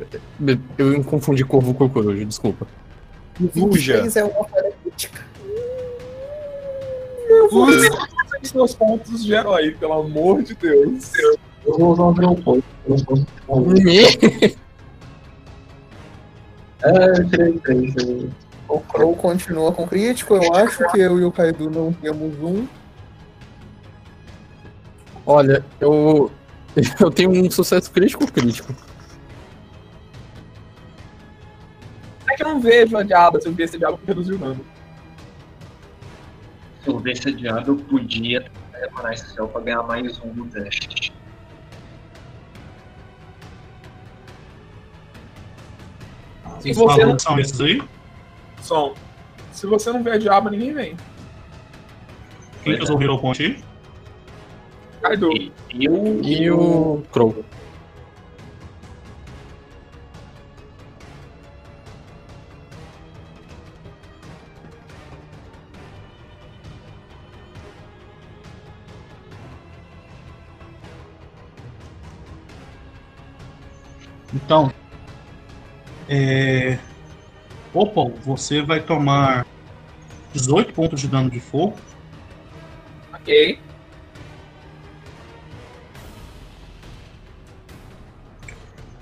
Eu 0.76 1.02
confundi 1.04 1.44
corvo 1.44 1.72
com 1.74 1.88
coruja, 1.88 2.24
desculpa. 2.24 2.66
Coruja. 3.54 3.94
26 4.02 4.16
é 4.16 4.24
uma 4.24 4.44
falha 4.44 4.72
crítica. 4.82 5.22
Os 8.42 8.52
meus 8.52 8.74
pontos 8.74 9.24
de 9.24 9.32
herói, 9.32 9.70
pelo 9.72 9.94
amor 9.94 10.42
de 10.42 10.54
Deus. 10.54 11.12
Eu 11.64 11.78
vou 11.78 11.92
usar 11.92 12.02
um 12.04 12.16
eu 12.16 12.22
não 12.22 12.34
posso- 12.36 12.62
É, 16.82 16.92
eu- 17.72 18.30
O 18.68 18.80
Crow 18.80 19.14
continua 19.16 19.72
com 19.72 19.86
crítico. 19.86 20.34
Eu 20.36 20.54
acho 20.54 20.86
que 20.90 20.98
eu 21.00 21.18
e 21.20 21.24
o 21.24 21.30
Kaido 21.32 21.70
não 21.70 21.92
temos 21.92 22.34
um. 22.42 22.66
Olha, 25.26 25.64
eu. 25.80 26.30
Eu 27.00 27.10
tenho 27.10 27.30
um 27.30 27.50
sucesso 27.50 27.90
crítico 27.90 28.30
crítico. 28.30 28.74
É 32.28 32.36
que 32.36 32.42
eu 32.42 32.48
não 32.48 32.60
vejo 32.60 32.96
a 32.96 33.02
diaba, 33.02 33.40
se 33.40 33.46
eu 33.46 33.52
ver 33.52 33.64
esse 33.64 33.78
diabo 33.78 33.98
reduziu 34.04 34.34
o 34.34 34.38
dano. 34.38 34.64
Se 36.82 36.90
eu 36.90 36.98
ver 36.98 37.16
sediado, 37.16 37.72
eu 37.72 37.76
podia 37.76 38.50
reparar 38.72 39.14
esse 39.14 39.32
céu 39.32 39.46
pra 39.46 39.60
ganhar 39.60 39.82
mais 39.84 40.18
um 40.20 40.34
no 40.34 40.46
teste. 40.46 41.12
Se 46.60 46.70
Os 46.70 46.76
você 46.76 47.04
não 47.04 47.18
são 47.18 47.38
esses 47.38 47.60
aí? 47.60 47.82
som. 48.60 48.94
Se 49.52 49.66
você 49.66 49.92
não 49.92 50.02
vê 50.02 50.12
a 50.12 50.18
diaba, 50.18 50.50
ninguém 50.50 50.72
vem. 50.72 50.96
Quem 52.62 52.76
que 52.76 52.82
usou 52.82 52.98
o 52.98 53.02
Hero 53.02 53.18
Point 53.18 53.42
aí? 53.42 53.64
Kaido. 55.04 55.30
E 55.34 55.52
eu 55.84 56.22
E 56.24 56.50
o 56.50 57.02
Crow. 57.12 57.44
Então, 74.32 74.72
é... 76.08 76.78
Opal, 77.74 78.10
você 78.24 78.62
vai 78.62 78.80
tomar 78.80 79.46
18 80.32 80.72
pontos 80.72 81.00
de 81.02 81.08
dano 81.08 81.28
de 81.28 81.40
fogo. 81.40 81.76
Ok. 83.12 83.60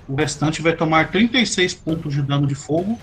O 0.07 0.15
restante 0.15 0.61
vai 0.61 0.75
tomar 0.75 1.11
36 1.11 1.73
pontos 1.75 2.13
de 2.13 2.21
dano 2.21 2.45
de 2.45 2.55
fogo. 2.55 2.99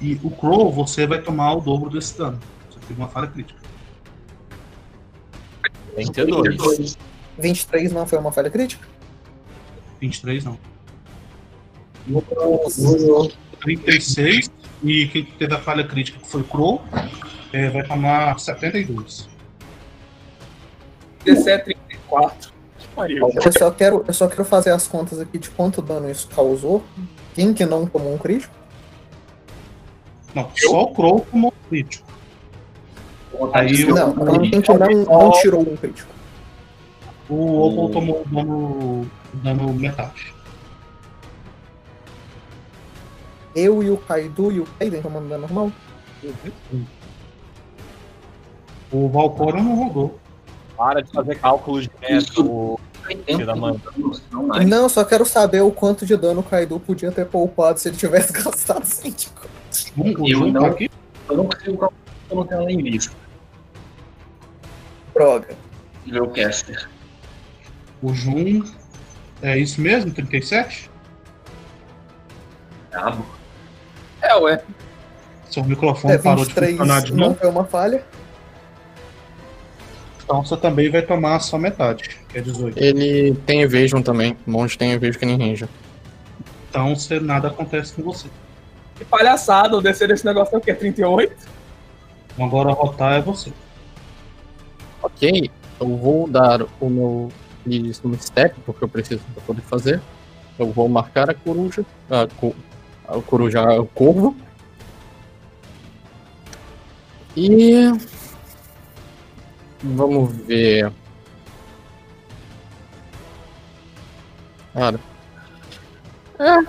E 0.00 0.20
o 0.22 0.30
Crow, 0.30 0.70
você 0.70 1.06
vai 1.06 1.20
tomar 1.20 1.54
o 1.54 1.60
dobro 1.60 1.88
desse 1.90 2.18
dano. 2.18 2.38
Você 2.70 2.78
teve 2.86 3.00
uma 3.00 3.08
falha 3.08 3.26
crítica. 3.26 3.60
22. 5.96 6.98
23 7.38 7.92
não 7.92 8.06
foi 8.06 8.18
uma 8.18 8.32
falha 8.32 8.50
crítica? 8.50 8.86
23 10.00 10.44
não. 10.44 10.58
vou 12.06 13.32
36. 13.60 14.50
E 14.82 15.08
quem 15.08 15.24
teve 15.24 15.54
a 15.54 15.58
falha 15.58 15.84
crítica, 15.86 16.18
que 16.18 16.28
foi 16.28 16.42
o 16.42 16.44
Crow, 16.44 16.82
é, 17.52 17.70
vai 17.70 17.82
tomar 17.86 18.38
72. 18.38 19.28
17, 21.24 21.64
34. 21.64 22.53
Pariu. 22.94 23.28
Eu 23.34 23.52
só, 23.52 23.70
quero, 23.70 24.04
eu 24.06 24.14
só 24.14 24.28
quero 24.28 24.44
fazer 24.44 24.70
as 24.70 24.86
contas 24.86 25.20
aqui 25.20 25.38
de 25.38 25.50
quanto 25.50 25.82
dano 25.82 26.10
isso 26.10 26.28
causou. 26.28 26.82
Quem 27.34 27.52
que 27.52 27.66
não 27.66 27.86
tomou 27.86 28.14
um 28.14 28.18
crítico? 28.18 28.54
Não, 30.34 30.48
só 30.56 30.82
o 30.82 30.94
Crow 30.94 31.26
tomou 31.30 31.52
crítico. 31.68 32.06
Aí 33.52 33.84
Não, 33.86 34.10
então 34.10 34.38
quem 34.38 34.62
que 34.62 34.72
não, 34.72 35.04
não 35.04 35.30
tirou 35.32 35.60
um 35.62 35.76
crítico? 35.76 36.12
O 37.28 37.62
Opal 37.62 37.90
tomou 37.90 38.22
o 38.22 38.28
dano, 38.28 39.10
dano 39.34 39.72
metade. 39.74 40.32
Eu 43.54 43.82
e 43.82 43.90
o 43.90 43.96
Kaido 43.96 44.52
e 44.52 44.60
o 44.60 44.66
Kaiden 44.78 45.00
tomando 45.00 45.28
dano 45.28 45.42
normal? 45.42 45.72
O 48.92 49.08
Valcora 49.08 49.62
não 49.62 49.84
rodou. 49.84 50.20
Para 50.76 51.02
de 51.02 51.10
fazer 51.12 51.36
cálculos 51.38 51.84
de 51.84 51.90
meta, 52.00 52.40
o 52.40 52.78
filho 53.26 53.46
da 53.46 53.54
mãe. 53.54 53.80
Não. 54.30 54.42
Não, 54.66 54.88
só 54.88 55.04
quero 55.04 55.24
saber 55.24 55.60
o 55.62 55.70
quanto 55.70 56.04
de 56.04 56.16
dano 56.16 56.40
o 56.40 56.42
Kaido 56.42 56.80
podia 56.80 57.12
ter 57.12 57.26
poupado 57.26 57.78
se 57.78 57.88
ele 57.88 57.96
tivesse 57.96 58.32
gastado 58.34 58.84
150. 58.84 59.48
Um, 59.96 60.22
o 60.22 60.28
Eu 60.28 60.38
Jun 60.38 60.52
não. 60.52 60.60
tá 60.62 60.66
aqui. 60.68 60.90
Eu 61.28 61.36
não 61.36 61.44
consigo 61.46 61.78
calcular, 61.78 61.92
eu 62.30 62.36
não 62.36 62.46
tenho 62.46 62.60
ela 62.62 62.72
em 62.72 62.82
vista. 62.82 63.14
Droga. 65.14 65.54
O 66.12 66.26
caster. 66.28 66.88
O 68.02 68.12
Jun. 68.12 68.64
É 69.42 69.56
isso 69.58 69.80
mesmo? 69.80 70.12
37? 70.12 70.90
Brabo. 72.90 73.24
É, 74.22 74.34
ué. 74.36 74.62
Seu 75.50 75.62
microfone 75.64 76.14
É, 76.14 76.18
parou 76.18 76.44
de 76.44 76.50
23 76.50 76.70
funcionar 76.78 77.02
de 77.02 77.12
não 77.12 77.28
novo. 77.28 77.34
foi 77.38 77.48
uma 77.48 77.64
falha. 77.64 78.04
Então 80.24 80.42
você 80.42 80.56
também 80.56 80.90
vai 80.90 81.02
tomar 81.02 81.38
só 81.40 81.58
metade, 81.58 82.08
que 82.28 82.38
é 82.38 82.40
18. 82.40 82.78
Ele 82.82 83.34
tem 83.46 83.60
evasion 83.60 84.00
também. 84.00 84.36
Monge 84.46 84.76
tem 84.78 84.92
evasion 84.92 85.18
que 85.20 85.26
nem 85.26 85.36
ranger. 85.38 85.68
Então 86.70 86.96
você, 86.96 87.20
nada 87.20 87.48
acontece 87.48 87.92
com 87.92 88.02
você. 88.02 88.28
Que 88.96 89.04
palhaçada, 89.04 89.76
o 89.76 89.82
descer 89.82 90.08
desse 90.08 90.24
negócio 90.24 90.54
é 90.54 90.58
o 90.58 90.60
quê? 90.60 90.72
38? 90.72 91.34
Então 92.32 92.46
agora 92.46 92.72
rotar 92.72 93.14
é 93.14 93.20
você. 93.20 93.52
Ok, 95.02 95.50
eu 95.80 95.96
vou 95.96 96.26
dar 96.28 96.62
o 96.80 96.88
meu 96.88 97.32
no 97.66 98.18
step, 98.20 98.58
porque 98.64 98.84
eu 98.84 98.88
preciso 98.88 99.20
pra 99.34 99.42
poder 99.42 99.62
fazer. 99.62 100.00
Eu 100.58 100.70
vou 100.72 100.88
marcar 100.88 101.28
a 101.28 101.34
coruja. 101.34 101.84
A, 102.10 102.26
co- 102.26 102.54
a 103.06 103.20
coruja, 103.20 103.62
o 103.80 103.86
corvo. 103.86 104.34
E. 107.36 107.90
Vamos 109.84 110.32
ver. 110.46 110.90
Cara. 114.72 114.98
É, 116.38 116.66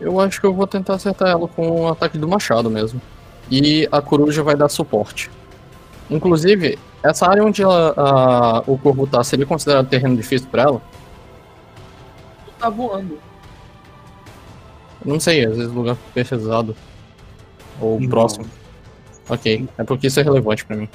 eu 0.00 0.18
acho 0.18 0.40
que 0.40 0.46
eu 0.46 0.54
vou 0.54 0.66
tentar 0.66 0.94
acertar 0.94 1.28
ela 1.28 1.46
com 1.46 1.82
o 1.82 1.88
ataque 1.88 2.18
do 2.18 2.26
machado 2.26 2.70
mesmo. 2.70 3.00
E 3.50 3.88
a 3.92 4.00
coruja 4.00 4.42
vai 4.42 4.56
dar 4.56 4.68
suporte. 4.68 5.30
Inclusive, 6.10 6.78
essa 7.02 7.28
área 7.28 7.44
onde 7.44 7.62
ela- 7.62 7.94
a- 7.96 8.62
o 8.66 8.76
corvo 8.78 9.06
tá, 9.06 9.22
seria 9.22 9.46
considerado 9.46 9.86
terreno 9.88 10.16
difícil 10.16 10.48
pra 10.48 10.62
ela? 10.62 10.82
Tu 12.46 12.52
tá 12.58 12.68
voando. 12.70 13.18
Não 15.04 15.20
sei, 15.20 15.44
às 15.44 15.56
vezes 15.56 15.70
o 15.70 15.74
lugar 15.74 15.96
pesado. 16.14 16.74
Ou 17.80 18.00
Não. 18.00 18.08
próximo. 18.08 18.46
Ok, 19.28 19.68
é 19.78 19.84
porque 19.84 20.06
isso 20.06 20.18
é 20.20 20.22
relevante 20.22 20.64
pra 20.64 20.76
mim. 20.76 20.88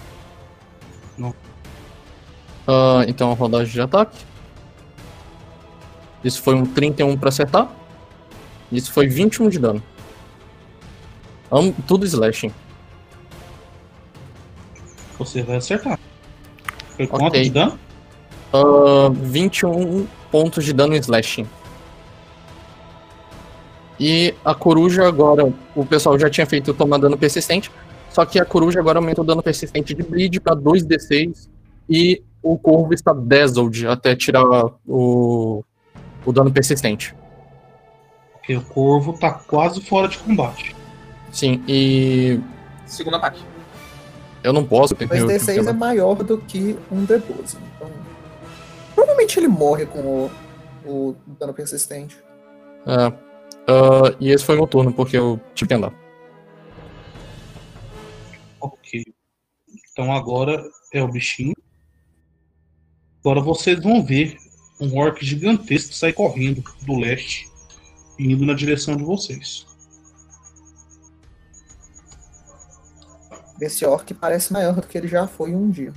Não. 1.17 1.33
Ah, 2.71 3.03
então, 3.07 3.33
rodagem 3.33 3.73
de 3.73 3.81
ataque. 3.81 4.15
Isso 6.23 6.39
foi 6.43 6.53
um 6.53 6.63
31 6.65 7.17
pra 7.17 7.29
acertar. 7.29 7.67
Isso 8.71 8.93
foi 8.93 9.07
21 9.07 9.49
de 9.49 9.57
dano. 9.57 9.81
Tudo 11.87 12.05
slashing. 12.05 12.53
Você 15.17 15.41
vai 15.41 15.55
acertar. 15.57 15.97
Foi 16.95 17.05
Ok. 17.05 17.17
quanto 17.17 17.41
de 17.41 17.49
dano? 17.49 17.79
Ah, 18.53 19.09
21 19.11 20.05
pontos 20.31 20.63
de 20.63 20.71
dano 20.71 20.93
slashing. 20.95 21.47
E 23.99 24.35
a 24.45 24.53
coruja 24.53 25.07
agora, 25.07 25.51
o 25.75 25.85
pessoal 25.85 26.19
já 26.19 26.29
tinha 26.29 26.45
feito 26.45 26.71
tomar 26.73 26.99
dano 26.99 27.17
persistente, 27.17 27.71
só 28.11 28.25
que 28.25 28.39
a 28.39 28.45
coruja 28.45 28.79
agora 28.79 28.99
aumenta 28.99 29.21
o 29.21 29.25
dano 29.25 29.41
persistente 29.41 29.93
de 29.95 30.03
bleed 30.03 30.39
para 30.39 30.55
2d6 30.55 31.49
e 31.89 32.21
o 32.41 32.57
corvo 32.57 32.93
está 32.93 33.13
dazzled 33.13 33.87
até 33.87 34.15
tirar 34.15 34.43
o, 34.87 35.63
o 36.25 36.31
dano 36.31 36.51
persistente. 36.51 37.15
Porque 38.33 38.55
o 38.55 38.61
corvo 38.61 39.13
tá 39.13 39.31
quase 39.31 39.81
fora 39.81 40.07
de 40.07 40.17
combate. 40.19 40.75
Sim, 41.31 41.63
e 41.67 42.39
Segundo 42.85 43.17
ataque. 43.17 43.43
eu 44.43 44.51
não 44.53 44.65
posso. 44.65 44.95
Eu- 44.99 45.07
2D6 45.07 45.67
é 45.67 45.73
maior 45.73 46.15
do 46.15 46.37
que 46.39 46.77
um 46.91 47.05
D12. 47.05 47.57
Então, 47.75 47.89
provavelmente 48.95 49.39
ele 49.39 49.47
morre 49.47 49.85
com 49.85 49.99
o, 49.99 50.31
o 50.85 51.15
dano 51.39 51.53
persistente. 51.53 52.17
É. 52.85 53.13
Ah, 53.67 54.15
e 54.19 54.31
esse 54.31 54.43
foi 54.43 54.55
meu 54.55 54.65
turno, 54.65 54.91
porque 54.91 55.15
eu 55.17 55.39
tive 55.53 55.67
que 55.67 55.73
andar. 55.75 55.93
Ok. 58.59 59.03
Então 59.91 60.11
agora 60.11 60.63
é 60.93 61.03
o 61.03 61.07
bichinho. 61.07 61.53
Agora 63.21 63.41
vocês 63.41 63.81
vão 63.81 64.03
ver 64.03 64.37
um 64.79 64.97
orc 64.97 65.23
gigantesco 65.25 65.93
sair 65.93 66.13
correndo 66.13 66.63
do 66.81 66.97
leste 66.97 67.49
e 68.17 68.31
indo 68.31 68.45
na 68.45 68.53
direção 68.53 68.95
de 68.95 69.03
vocês. 69.03 69.65
Esse 73.61 73.85
orc 73.85 74.13
parece 74.13 74.53
maior 74.53 74.75
do 74.75 74.87
que 74.87 74.97
ele 74.97 75.07
já 75.07 75.27
foi 75.27 75.53
um 75.53 75.69
dia. 75.69 75.93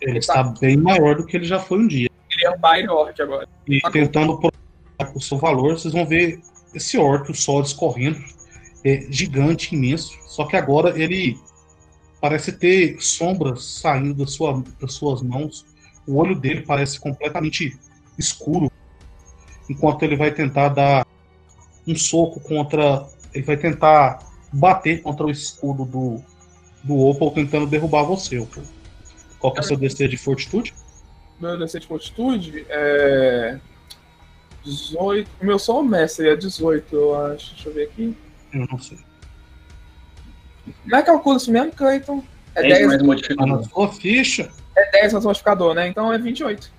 Ele 0.00 0.18
está 0.18 0.42
bem 0.42 0.76
maior 0.76 1.16
do 1.16 1.26
que 1.26 1.36
ele 1.36 1.44
já 1.44 1.58
foi 1.58 1.78
um 1.78 1.88
dia. 1.88 2.08
Ele 2.30 2.46
é 2.46 2.50
um 2.50 2.74
Dire 2.74 2.88
Orc 2.88 3.20
agora. 3.20 3.48
E 3.66 3.80
tentando 3.90 4.38
provar 4.38 5.16
o 5.16 5.20
seu 5.20 5.38
valor, 5.38 5.78
vocês 5.78 5.94
vão 5.94 6.06
ver 6.06 6.40
esse 6.74 6.98
orc, 6.98 7.30
o 7.30 7.34
sol 7.34 7.62
escorrendo, 7.62 8.22
é 8.84 9.06
gigante, 9.10 9.74
imenso. 9.74 10.12
Só 10.26 10.44
que 10.46 10.56
agora 10.56 11.00
ele 11.00 11.38
parece 12.20 12.52
ter 12.52 13.00
sombras 13.00 13.64
saindo 13.64 14.14
da 14.14 14.26
sua, 14.26 14.62
das 14.80 14.92
suas 14.94 15.22
mãos. 15.22 15.64
O 16.06 16.16
olho 16.16 16.34
dele 16.34 16.62
parece 16.62 17.00
completamente 17.00 17.78
escuro. 18.18 18.70
Enquanto 19.68 20.02
ele 20.02 20.16
vai 20.16 20.30
tentar 20.30 20.68
dar 20.68 21.06
um 21.86 21.96
soco 21.96 22.40
contra. 22.40 23.06
Ele 23.32 23.44
vai 23.44 23.56
tentar 23.56 24.18
bater 24.52 25.02
contra 25.02 25.26
o 25.26 25.30
escudo 25.30 25.84
do, 25.84 26.22
do 26.82 26.98
Opal, 26.98 27.30
tentando 27.32 27.66
derrubar 27.66 28.04
você, 28.04 28.38
Opal. 28.38 28.62
Qual 29.38 29.52
que 29.52 29.58
é 29.58 29.62
o 29.62 29.64
seu 29.64 29.76
DC 29.76 30.08
de 30.08 30.16
fortitude? 30.16 30.72
Meu 31.40 31.58
DC 31.58 31.80
de 31.80 31.86
fortitude 31.86 32.66
é. 32.68 33.58
18. 34.64 35.28
O 35.42 35.44
meu 35.44 35.58
só 35.58 35.80
o 35.80 35.84
mestre 35.84 36.28
é 36.28 36.36
18, 36.36 36.94
eu 36.94 37.14
acho. 37.26 37.54
Deixa 37.54 37.68
eu 37.68 37.74
ver 37.74 37.84
aqui. 37.84 38.16
Eu 38.52 38.66
não 38.70 38.78
sei. 38.78 38.98
Como 40.82 40.96
é 40.96 41.00
que 41.00 41.06
calcula 41.06 41.36
isso 41.36 41.52
mesmo, 41.52 41.72
Clayton? 41.72 42.24
É 42.54 42.62
10 42.62 42.74
10, 42.74 42.86
mais 42.86 43.02
modificador. 43.02 43.56
na 43.58 43.62
sua 43.64 43.92
ficha. 43.92 44.50
É 44.76 44.90
10 44.90 45.12
mais 45.12 45.24
modificador, 45.24 45.74
né? 45.74 45.88
Então 45.88 46.12
é 46.12 46.18
28. 46.18 46.70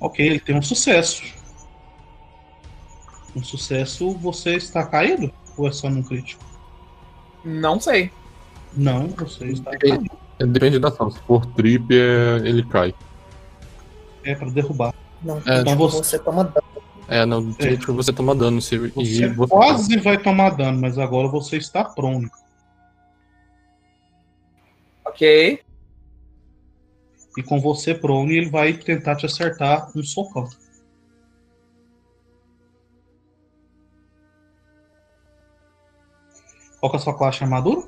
Ok, 0.00 0.24
ele 0.24 0.40
tem 0.40 0.56
um 0.56 0.62
sucesso. 0.62 1.22
Um 3.34 3.42
sucesso, 3.42 4.12
você 4.18 4.56
está 4.56 4.84
caído? 4.84 5.32
Ou 5.56 5.66
é 5.68 5.72
só 5.72 5.88
num 5.88 6.02
crítico? 6.02 6.44
Não 7.44 7.80
sei. 7.80 8.10
Não, 8.74 9.08
você 9.08 9.46
está 9.46 9.70
Depende, 9.70 10.08
caído. 10.08 10.52
depende 10.52 10.78
da 10.78 10.88
ação. 10.88 11.10
Se 11.10 11.18
for 11.20 11.44
trip, 11.46 11.86
é, 11.94 12.36
ele 12.46 12.64
cai. 12.66 12.94
É 14.24 14.34
para 14.34 14.50
derrubar. 14.50 14.94
Não, 15.22 15.38
É, 15.46 15.62
tipo, 15.64 15.76
você- 15.76 15.96
você 15.98 16.18
toma 16.18 16.44
dano. 16.44 16.62
É, 17.08 17.24
no 17.26 17.54
crítico 17.54 17.92
você 17.92 18.12
toma 18.12 18.34
dano. 18.34 18.60
Se, 18.62 18.76
Você 18.78 19.24
e 19.24 19.28
você 19.28 19.50
quase 19.50 19.96
vai 19.98 20.16
tomar 20.16 20.50
dano, 20.50 20.80
mas 20.80 20.98
agora 20.98 21.28
você 21.28 21.56
está 21.56 21.84
prone. 21.84 22.30
Ok. 25.04 25.60
E 27.36 27.42
com 27.42 27.60
você 27.60 27.94
prone, 27.94 28.36
ele 28.36 28.50
vai 28.50 28.74
tentar 28.74 29.16
te 29.16 29.26
acertar 29.26 29.90
um 29.96 30.02
socão. 30.02 30.48
Qual 36.78 36.90
que 36.90 36.96
é 36.96 37.00
a 37.00 37.02
sua 37.02 37.16
classe 37.16 37.38
de 37.38 37.44
armadura? 37.44 37.86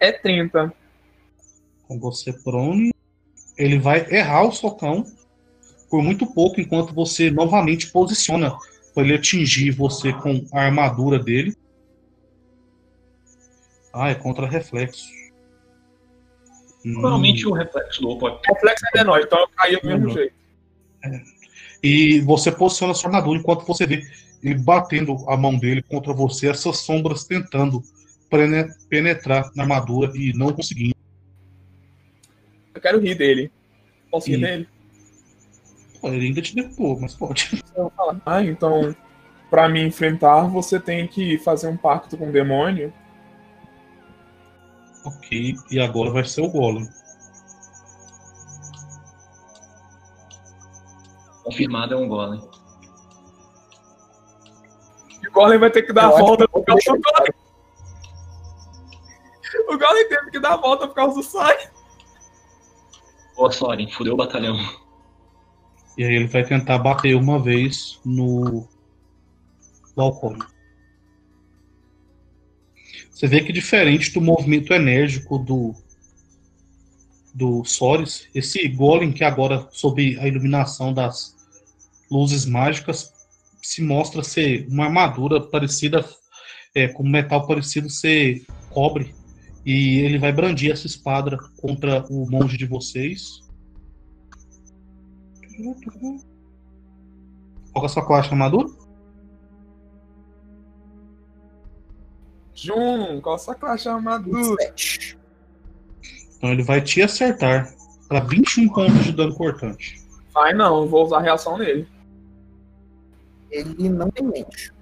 É 0.00 0.12
30. 0.12 0.72
com 1.86 1.98
você 1.98 2.32
prone, 2.32 2.92
ele 3.56 3.78
vai 3.78 4.06
errar 4.10 4.44
o 4.44 4.52
socão 4.52 5.04
por 5.90 6.02
muito 6.02 6.26
pouco, 6.26 6.60
enquanto 6.60 6.94
você 6.94 7.30
novamente 7.30 7.90
posiciona 7.90 8.56
para 8.94 9.02
ele 9.02 9.14
atingir 9.14 9.70
você 9.70 10.12
com 10.12 10.46
a 10.52 10.62
armadura 10.62 11.18
dele. 11.18 11.56
Ah, 13.92 14.10
é 14.10 14.14
contra 14.14 14.46
reflexo. 14.46 15.08
Hum, 16.84 16.92
Provavelmente 16.94 17.46
o 17.46 17.52
reflexo 17.52 18.00
do 18.00 18.10
Opal 18.10 18.40
é 18.44 18.52
Reflexo 18.54 18.84
é 18.94 18.98
menor, 18.98 19.20
então 19.20 19.38
eu 19.40 19.48
caí 19.56 19.80
do 19.80 19.86
mesmo 19.86 20.06
Uhum. 20.08 20.14
jeito. 20.14 20.34
E 21.82 22.20
você 22.20 22.50
posiciona 22.50 22.94
sua 22.94 23.08
armadura 23.10 23.38
enquanto 23.38 23.64
você 23.66 23.86
vê 23.86 24.02
ele 24.42 24.54
batendo 24.56 25.28
a 25.28 25.36
mão 25.36 25.56
dele 25.58 25.82
contra 25.82 26.12
você, 26.12 26.48
essas 26.48 26.78
sombras 26.78 27.24
tentando 27.24 27.82
penetrar 28.88 29.50
na 29.54 29.62
armadura 29.64 30.12
e 30.14 30.32
não 30.34 30.52
conseguindo. 30.52 30.94
Eu 32.74 32.80
quero 32.80 33.00
rir 33.00 33.14
dele. 33.16 33.50
Posso 34.10 34.28
rir 34.28 34.36
Ih. 34.36 34.40
dele? 34.40 34.68
Pô, 36.00 36.08
Ele 36.08 36.26
ainda 36.26 36.40
te 36.42 36.54
derrubou, 36.54 36.98
mas 37.00 37.14
pode. 37.14 37.48
Eu 37.74 37.84
vou 37.84 37.90
falar. 37.96 38.20
Ah, 38.24 38.42
então, 38.42 38.94
pra 39.50 39.68
me 39.68 39.82
enfrentar, 39.82 40.42
você 40.48 40.78
tem 40.78 41.06
que 41.08 41.38
fazer 41.38 41.66
um 41.68 41.76
pacto 41.76 42.16
com 42.16 42.28
o 42.28 42.32
demônio. 42.32 42.92
Ok, 45.04 45.56
e 45.70 45.80
agora 45.80 46.10
vai 46.10 46.24
ser 46.24 46.42
o 46.42 46.50
Golem. 46.50 46.88
confirmado, 51.48 51.94
é 51.94 51.96
um 51.96 52.08
golem. 52.08 52.40
E 55.22 55.28
o 55.28 55.32
Golem 55.32 55.58
vai 55.58 55.70
ter 55.70 55.82
que 55.82 55.92
dar 55.92 56.08
a 56.08 56.10
Eu 56.10 56.18
volta 56.18 56.46
por 56.46 56.64
causa 56.64 56.92
do 56.92 57.00
Golem. 57.00 57.32
O 59.68 59.78
Golem 59.78 60.08
teve 60.08 60.30
que 60.30 60.40
dar 60.40 60.54
a 60.54 60.56
volta 60.56 60.86
por 60.86 60.94
causa 60.94 61.14
do 61.14 61.22
sangue. 61.22 61.68
Boa, 63.34 63.50
Soren, 63.50 63.90
fudeu 63.90 64.14
o 64.14 64.16
batalhão. 64.16 64.56
E 65.96 66.04
aí 66.04 66.14
ele 66.14 66.26
vai 66.26 66.44
tentar 66.44 66.78
bater 66.78 67.14
uma 67.14 67.38
vez 67.38 68.00
no, 68.04 68.68
no 69.96 70.02
alcoólico. 70.02 70.57
Você 73.18 73.26
vê 73.26 73.42
que 73.42 73.52
diferente 73.52 74.12
do 74.12 74.20
movimento 74.20 74.72
enérgico 74.72 75.40
do 75.40 75.74
do 77.34 77.64
Sores, 77.64 78.28
esse 78.32 78.68
golem 78.68 79.10
que 79.12 79.24
agora 79.24 79.66
sob 79.72 80.16
a 80.20 80.28
iluminação 80.28 80.94
das 80.94 81.34
luzes 82.08 82.46
mágicas 82.46 83.12
se 83.60 83.82
mostra 83.82 84.22
ser 84.22 84.68
uma 84.68 84.84
armadura 84.84 85.40
parecida 85.40 86.08
é, 86.72 86.86
com 86.86 87.02
metal 87.02 87.44
parecido 87.44 87.90
ser 87.90 88.46
cobre 88.70 89.12
e 89.66 89.98
ele 89.98 90.18
vai 90.20 90.32
brandir 90.32 90.70
essa 90.70 90.86
espada 90.86 91.36
contra 91.60 92.06
o 92.08 92.24
monge 92.30 92.56
de 92.56 92.66
vocês. 92.66 93.40
Qual 97.72 97.82
é 97.82 97.86
a 97.86 97.88
sua 97.88 98.06
classe 98.06 98.28
de 98.28 98.34
armadura? 98.34 98.77
Jun, 102.60 103.20
qual 103.20 103.36
a 103.36 103.38
sua 103.38 103.54
classe 103.54 103.84
de 103.84 103.88
armadura? 103.88 104.56
27. 104.56 105.18
Então 106.36 106.50
ele 106.50 106.62
vai 106.62 106.80
te 106.80 107.00
acertar 107.02 107.72
para 108.08 108.20
21 108.20 108.68
pontos 108.68 109.04
de 109.04 109.12
dano 109.12 109.34
cortante. 109.34 110.02
Vai 110.32 110.52
não, 110.52 110.82
eu 110.82 110.88
vou 110.88 111.04
usar 111.04 111.18
a 111.18 111.22
reação 111.22 111.56
nele. 111.56 111.86
Ele 113.50 113.88
não 113.88 114.10
tem 114.10 114.24
mente. 114.26 114.72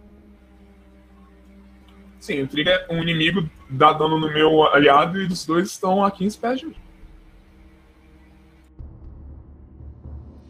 Sim, 2.19 2.43
o 2.43 2.49
Trigger 2.49 2.87
é 2.89 2.95
um 2.95 3.03
inimigo, 3.03 3.49
dá 3.71 3.93
dano 3.93 4.19
no 4.19 4.33
meu 4.33 4.65
aliado 4.69 5.21
e 5.21 5.27
os 5.27 5.45
dois 5.47 5.69
estão 5.69 6.05
a 6.05 6.11
15 6.11 6.39
pés 6.39 6.61
de 6.61 6.67
mim. 6.67 6.77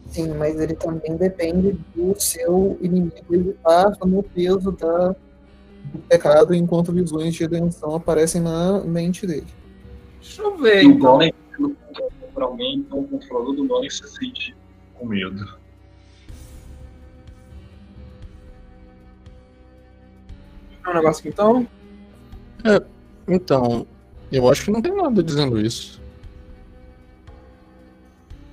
Sim, 0.07 0.33
mas 0.33 0.59
ele 0.59 0.75
também 0.75 1.15
depende 1.15 1.73
do 1.93 2.19
seu 2.19 2.77
inimigo 2.81 3.51
estar 3.51 3.91
no 4.03 4.23
peso 4.23 4.71
da, 4.71 5.15
do 5.91 5.99
pecado 5.99 6.53
enquanto 6.53 6.91
visões 6.91 7.33
de 7.33 7.41
redenção 7.41 7.95
aparecem 7.95 8.41
na 8.41 8.79
mente 8.79 9.25
dele. 9.25 9.47
Deixa 10.21 10.41
eu 10.41 10.57
ver, 10.57 10.85
o 10.85 10.91
então. 10.91 11.11
golem, 11.11 11.33
sendo 11.55 11.69
controlado 11.75 12.33
por 12.33 12.43
alguém, 12.43 12.75
então 12.77 12.99
o 12.99 13.07
controlador 13.07 13.55
do 13.55 13.67
golem 13.67 13.89
se 13.89 14.07
sente 14.07 14.55
com 14.95 15.05
medo. 15.05 15.57
Um 20.87 20.93
negócio 20.93 21.19
aqui, 21.19 21.29
então. 21.29 21.67
Então, 23.27 23.85
eu 24.31 24.49
acho 24.49 24.65
que 24.65 24.71
não 24.71 24.81
tem 24.81 24.95
nada 24.95 25.21
dizendo 25.21 25.59
isso. 25.59 26.01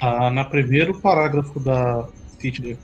Tá 0.00 0.30
na 0.30 0.44
primeiro 0.44 0.98
parágrafo 1.00 1.60
da 1.60 2.08
ficha 2.38 2.60
dele. 2.60 2.78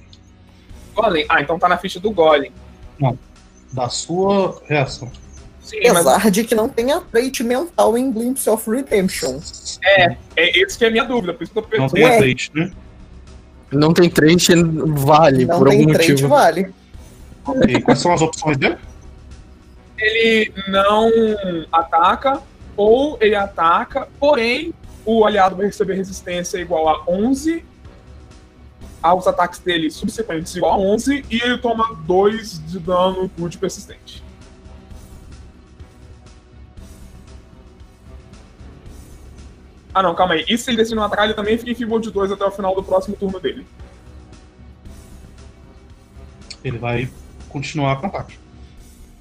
Golem. 0.94 1.26
Ah, 1.28 1.40
então 1.40 1.58
tá 1.58 1.68
na 1.68 1.76
ficha 1.76 1.98
do 1.98 2.10
Golem. 2.10 2.52
Da 3.72 3.88
sua 3.88 4.60
reação. 4.66 5.10
Sim, 5.62 5.78
mas 5.84 6.06
Apesar 6.06 6.30
de 6.30 6.42
que 6.44 6.54
não 6.54 6.68
tenha 6.68 7.00
trait 7.00 7.42
mental 7.44 7.96
em 7.96 8.10
Glimpse 8.10 8.48
of 8.50 8.68
Redemption. 8.68 9.38
é, 9.84 10.16
é 10.36 10.58
esse 10.60 10.76
que 10.76 10.84
é 10.84 10.88
a 10.88 10.90
minha 10.90 11.04
dúvida, 11.04 11.32
por 11.32 11.44
isso 11.44 11.52
que 11.52 11.58
eu 11.58 11.62
tô 11.62 11.76
Não 11.76 11.88
tem 11.88 12.04
Ué. 12.04 12.16
azeite, 12.16 12.50
né? 12.54 12.70
Não 13.70 13.92
tem 13.94 14.10
trait, 14.10 14.48
vale, 14.86 15.44
não 15.46 15.58
por 15.58 15.68
tem 15.68 15.80
algum 15.80 15.92
trait, 15.92 16.10
motivo. 16.10 16.28
vale. 16.28 16.74
Ok, 17.46 17.80
quais 17.82 18.00
são 18.00 18.12
as 18.12 18.20
opções 18.20 18.56
dele? 18.56 18.76
Ele 19.96 20.52
não 20.68 21.08
ataca, 21.70 22.40
ou 22.76 23.16
ele 23.20 23.34
ataca, 23.36 24.08
porém 24.18 24.74
o 25.04 25.24
aliado 25.24 25.54
vai 25.56 25.66
receber 25.66 25.94
resistência 25.94 26.58
igual 26.58 26.88
a 26.88 27.02
11 27.08 27.64
aos 29.02 29.26
ataques 29.26 29.58
dele 29.60 29.90
subsequentes 29.90 30.54
igual 30.54 30.74
a 30.74 30.78
11 30.78 31.24
e 31.30 31.42
ele 31.42 31.58
toma 31.58 31.94
2 32.06 32.66
de 32.66 32.78
dano 32.78 33.30
good 33.38 33.56
persistente. 33.58 34.22
Ah 39.92 40.02
não, 40.02 40.14
calma 40.14 40.34
aí. 40.34 40.44
E 40.48 40.56
se 40.56 40.70
ele 40.70 40.76
decidir 40.76 40.96
não 40.96 41.02
atacar, 41.02 41.24
ele 41.24 41.34
também 41.34 41.58
fica 41.58 41.70
em 41.70 41.74
fibra 41.74 41.98
de 41.98 42.10
2 42.10 42.32
até 42.32 42.44
o 42.44 42.50
final 42.50 42.74
do 42.74 42.82
próximo 42.82 43.16
turno 43.16 43.40
dele. 43.40 43.66
Ele 46.62 46.78
vai 46.78 47.10
continuar 47.48 47.96
com 47.96 48.06
o 48.06 48.10
ataque. 48.10 48.38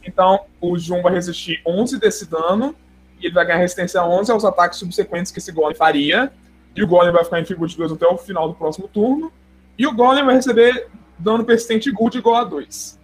Então, 0.04 0.42
o 0.62 0.78
Jun 0.78 1.02
vai 1.02 1.14
resistir 1.14 1.62
11 1.66 2.00
desse 2.00 2.30
dano, 2.30 2.76
e 3.20 3.26
ele 3.26 3.34
vai 3.34 3.46
ganhar 3.46 3.60
resistência 3.60 4.00
a 4.00 4.08
11 4.08 4.32
aos 4.32 4.46
ataques 4.46 4.80
subsequentes 4.80 5.32
que 5.32 5.40
esse 5.40 5.52
Golem 5.52 5.76
faria. 5.76 6.32
E 6.76 6.84
o 6.84 6.88
Golem 6.88 7.12
vai 7.12 7.24
ficar 7.24 7.40
em 7.40 7.46
figura 7.46 7.68
de 7.68 7.76
2 7.76 7.94
até 7.94 8.08
o 8.08 8.18
final 8.18 8.48
do 8.48 8.54
próximo 8.54 8.88
turno. 8.88 9.32
E 9.80 9.88
o 9.88 9.96
Golem 9.96 10.26
vai 10.26 10.36
receber 10.36 10.92
dano 11.18 11.46
persistente 11.46 11.90
good 11.90 12.18
igual 12.18 12.36
a 12.36 12.44
2. 12.44 13.00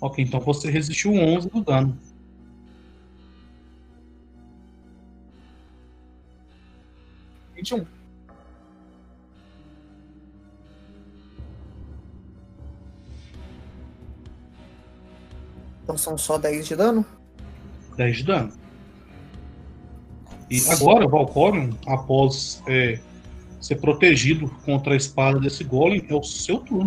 Ok, 0.00 0.24
então 0.24 0.40
você 0.40 0.68
resistiu 0.68 1.12
11 1.12 1.48
do 1.48 1.62
dano. 1.62 1.96
Vinte 7.54 7.70
e 7.70 7.74
um. 7.76 7.86
Então 15.84 15.96
são 15.96 16.18
só 16.18 16.38
10 16.38 16.66
de 16.66 16.74
dano? 16.74 17.06
10 17.96 18.16
de 18.16 18.24
dano. 18.24 18.65
E 20.50 20.60
agora, 20.68 21.08
Valcorion, 21.08 21.70
após 21.86 22.62
é, 22.68 22.98
ser 23.60 23.76
protegido 23.76 24.48
contra 24.64 24.94
a 24.94 24.96
espada 24.96 25.40
desse 25.40 25.64
golem, 25.64 26.04
é 26.08 26.14
o 26.14 26.22
seu 26.22 26.58
turno. 26.58 26.85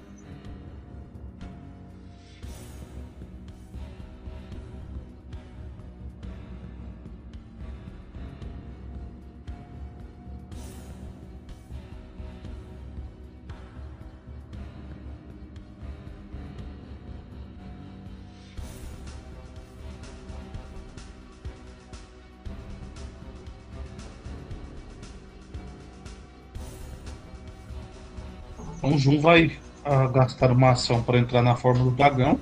Jun 29.00 29.20
vai 29.20 29.58
ah, 29.84 30.08
gastar 30.08 30.52
uma 30.52 30.72
ação 30.72 31.02
para 31.02 31.18
entrar 31.18 31.42
na 31.42 31.56
forma 31.56 31.84
do 31.84 31.92
dragão 31.92 32.40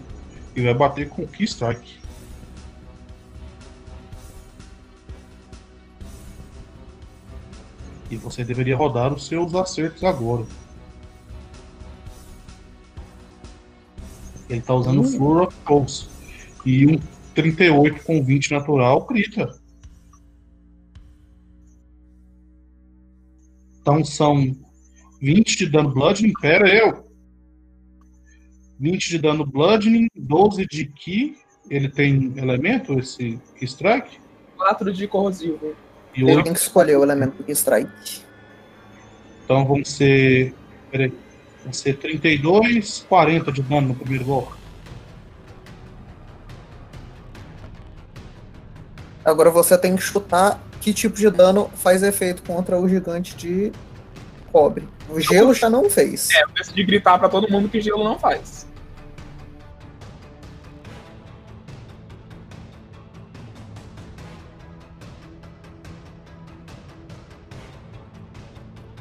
e 0.55 0.61
vai 0.61 0.73
bater 0.73 1.07
com 1.07 1.23
o 1.23 1.27
Key 1.27 1.45
Strike. 1.45 1.97
E 8.09 8.15
você 8.15 8.43
deveria 8.43 8.75
rodar 8.75 9.13
os 9.13 9.25
seus 9.27 9.53
acertos 9.53 10.03
agora. 10.03 10.45
Ele 14.49 14.61
tá 14.61 14.73
usando 14.73 15.01
Hum. 15.01 15.03
Flora 15.03 15.47
of 15.47 15.55
Souls. 15.65 16.09
E 16.65 16.87
um 16.87 16.99
38 17.35 18.03
com 18.03 18.23
20 18.23 18.51
natural, 18.51 19.05
crita. 19.05 19.59
Então 23.81 24.03
são 24.03 24.55
20 25.19 25.57
de 25.57 25.69
dano 25.69 25.89
bludgeoning, 25.91 26.33
pera 26.39 26.69
eu. 26.69 27.05
20 28.79 29.09
de 29.09 29.17
dano 29.19 29.45
bludgeoning, 29.45 30.07
12 30.15 30.65
de 30.67 30.85
ki. 30.85 31.37
Ele 31.69 31.89
tem 31.89 32.33
elemento, 32.37 32.97
esse 32.99 33.39
Key 33.57 33.65
strike? 33.65 34.19
4 34.55 34.93
de 34.93 35.07
corrosivo. 35.07 35.75
E 36.15 36.21
Ele 36.21 36.35
8. 36.35 36.43
tem 36.45 36.53
que 36.53 36.59
escolher 36.59 36.97
o 36.97 37.03
elemento 37.03 37.43
que 37.43 37.51
strike. 37.51 38.21
Então 39.43 39.65
vão 39.65 39.83
ser. 39.83 40.53
Peraí. 40.91 41.11
Vão 41.63 41.73
ser 41.73 41.97
32, 41.97 43.05
40 43.09 43.51
de 43.51 43.61
dano 43.61 43.89
no 43.89 43.95
primeiro 43.95 44.23
golpe. 44.23 44.53
Agora 49.25 49.51
você 49.51 49.77
tem 49.77 49.95
que 49.95 50.01
chutar 50.01 50.63
que 50.79 50.93
tipo 50.93 51.17
de 51.17 51.29
dano 51.29 51.69
faz 51.75 52.01
efeito 52.01 52.41
contra 52.43 52.79
o 52.79 52.87
gigante 52.87 53.35
de 53.35 53.73
cobre. 54.53 54.87
O 55.09 55.19
gelo 55.19 55.53
já 55.53 55.69
não 55.69 55.89
fez. 55.89 56.29
É, 56.31 56.43
eu 56.43 56.49
decidi 56.49 56.83
gritar 56.83 57.17
pra 57.17 57.29
todo 57.29 57.49
mundo 57.49 57.69
que 57.69 57.79
gelo 57.79 58.03
não 58.03 58.19
faz. 58.19 58.67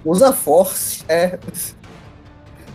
Usa 0.05 0.33
force. 0.33 1.05
É. 1.09 1.37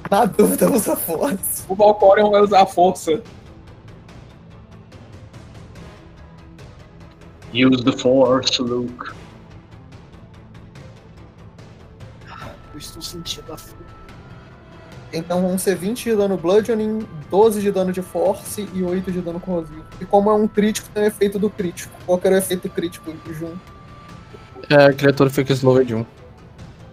Na 0.10 0.26
dúvida, 0.26 0.70
usa 0.70 0.98
force. 0.98 1.64
O 1.70 1.76
Valcorion 1.76 2.30
vai 2.30 2.42
usar 2.42 2.64
a 2.64 2.66
força. 2.66 3.24
Use 7.54 7.84
the 7.86 7.94
force, 7.94 8.62
Luke. 8.62 9.21
Estou 12.82 13.02
sentindo 13.02 13.52
a 13.54 13.58
fome. 13.58 13.82
Então 15.14 15.42
vão 15.42 15.58
ser 15.58 15.76
20 15.76 16.04
de 16.06 16.16
dano 16.16 16.38
bludgeoning, 16.38 17.06
12 17.30 17.60
de 17.62 17.70
dano 17.72 17.92
de 17.92 18.02
force 18.02 18.68
e 18.74 18.82
8 18.82 19.12
de 19.12 19.20
dano 19.22 19.40
corrosivo. 19.40 19.84
E 20.00 20.06
como 20.06 20.30
é 20.30 20.34
um 20.34 20.48
crítico, 20.48 20.88
tem 20.94 21.04
o 21.04 21.08
efeito 21.08 21.38
do 21.38 21.50
crítico. 21.50 21.94
Qual 22.06 22.18
que 22.18 22.28
era 22.28 22.36
o 22.38 22.40
efeito 22.40 22.70
crítico 22.70 23.12
junto? 23.34 23.60
É, 24.70 24.86
a 24.86 24.94
criatura 24.94 25.30
fica 25.30 25.52
slow 25.54 25.84
de 25.84 25.96
um. 25.96 26.06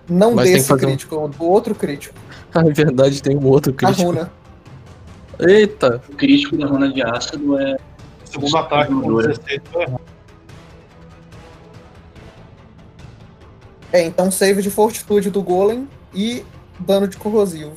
Não 0.08 0.34
Mas 0.34 0.50
desse 0.50 0.66
fazer 0.68 0.86
um- 0.86 0.88
crítico, 0.88 1.28
do 1.28 1.44
outro 1.44 1.74
crítico. 1.74 2.14
Ah, 2.54 2.60
é 2.66 2.72
verdade, 2.72 3.22
tem 3.22 3.36
um 3.36 3.46
outro 3.46 3.72
A 3.72 3.74
crítico. 3.76 4.02
runa. 4.10 4.32
Eita! 5.38 6.02
O 6.08 6.14
crítico 6.16 6.56
da 6.56 6.66
runa 6.66 6.90
de 6.90 7.02
ácido 7.02 7.58
é. 7.60 7.76
Segundo 8.24 8.56
ataque 8.56 8.92
com 8.92 9.00
Dura. 9.02 9.28
16 9.28 9.60
vai 9.72 9.82
errar. 9.82 10.00
É, 13.92 14.04
então 14.04 14.30
save 14.30 14.62
de 14.62 14.70
fortitude 14.70 15.30
do 15.30 15.42
golem 15.42 15.88
e 16.14 16.44
dano 16.78 17.08
de 17.08 17.16
corrosivo. 17.16 17.74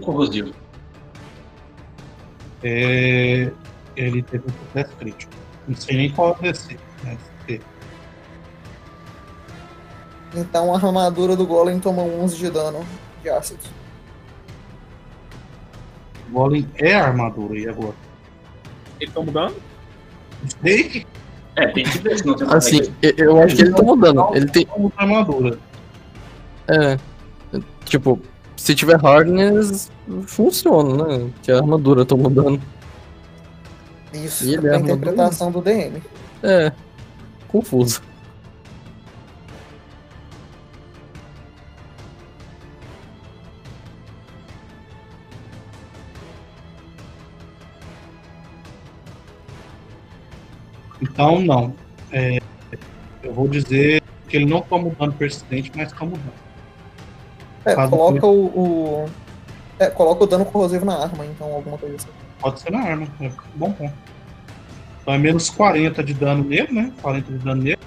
corrosivo. 0.00 0.52
É, 2.62 3.50
ele 3.96 4.22
teve 4.22 4.44
um 4.46 4.66
sucesso 4.66 4.96
crítico. 4.96 5.32
Não 5.66 5.76
sei 5.76 5.96
nem 5.96 6.10
qual 6.10 6.36
é 6.40 6.48
esse. 6.48 6.78
Né? 7.02 7.18
Então 10.36 10.74
a 10.74 10.76
armadura 10.76 11.36
do 11.36 11.46
golem 11.46 11.78
toma 11.78 12.02
11 12.02 12.36
de 12.36 12.50
dano 12.50 12.84
de 13.22 13.30
ácido. 13.30 13.62
O 16.28 16.32
Golem 16.32 16.68
é 16.74 16.94
a 16.94 17.06
armadura, 17.06 17.56
e 17.56 17.68
agora? 17.68 17.94
Eles 18.98 19.10
estão 19.10 19.24
mudando? 19.24 19.54
Não 20.42 20.50
sei 20.62 21.06
É, 21.56 21.66
tem 21.68 21.84
que 21.84 21.98
ver 21.98 22.18
se 22.18 22.26
não 22.26 22.34
tem 22.34 22.48
Assim, 22.50 22.80
eu- 23.02 23.14
eu 23.16 23.42
acho 23.42 23.54
que 23.56 23.62
ele 23.62 23.72
tá 23.72 23.82
mudando. 23.82 24.28
Ele 24.34 24.46
tem. 24.46 24.66
é 24.68 25.02
armadura. 25.02 25.58
É. 26.68 26.98
Tipo, 27.84 28.18
se 28.56 28.74
tiver 28.74 28.96
hardness, 29.00 29.90
funciona, 30.26 31.06
né? 31.18 31.30
Que 31.42 31.52
a 31.52 31.58
armadura 31.58 32.04
tá 32.04 32.16
mudando. 32.16 32.60
Isso, 34.12 34.44
E 34.44 34.54
ele 34.54 34.68
é 34.68 34.74
a 34.74 34.78
interpretação 34.78 35.50
do 35.50 35.60
DM. 35.60 36.02
É. 36.42 36.72
Confuso. 37.48 38.00
Então, 51.14 51.40
não. 51.40 51.72
É, 52.10 52.40
eu 53.22 53.32
vou 53.32 53.46
dizer 53.46 54.02
que 54.28 54.36
ele 54.36 54.46
não 54.46 54.60
toma 54.60 54.88
um 54.88 54.94
dano 54.98 55.12
persistente, 55.12 55.70
mas 55.76 55.92
toma 55.92 56.10
um 56.10 56.18
dano. 56.18 56.32
É, 57.64 57.74
Caso 57.74 57.90
coloca 57.90 58.26
o, 58.26 58.44
o, 58.46 59.06
É, 59.78 59.86
coloca 59.86 60.24
o 60.24 60.26
dano 60.26 60.44
corrosivo 60.44 60.84
na 60.84 60.98
arma, 60.98 61.24
então 61.24 61.54
alguma 61.54 61.78
coisa 61.78 61.96
assim. 61.96 62.08
Pode 62.40 62.60
ser 62.60 62.72
na 62.72 62.80
arma. 62.80 63.06
É 63.20 63.30
bom 63.54 63.72
ponto. 63.72 63.94
Então 65.02 65.14
é 65.14 65.18
menos 65.18 65.48
40 65.50 66.02
de 66.02 66.14
dano 66.14 66.42
nele, 66.42 66.72
né? 66.72 66.92
40 67.00 67.32
de 67.32 67.38
dano 67.38 67.62
nele. 67.62 67.78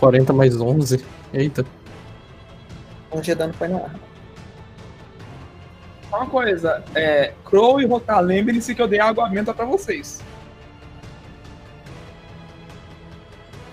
40 0.00 0.32
mais 0.32 0.58
11. 0.58 1.04
Eita. 1.34 1.81
De 3.22 3.34
dano 3.34 3.52
foi 3.54 3.68
na 3.68 3.76
arma. 3.78 4.00
Uma 6.08 6.26
coisa, 6.26 6.82
é, 6.94 7.32
Crow 7.44 7.80
e 7.80 7.86
Rotar, 7.86 8.20
lembrem-se 8.20 8.74
que 8.74 8.82
eu 8.82 8.88
dei 8.88 9.00
água 9.00 9.30
menta 9.30 9.54
pra 9.54 9.64
vocês. 9.64 10.20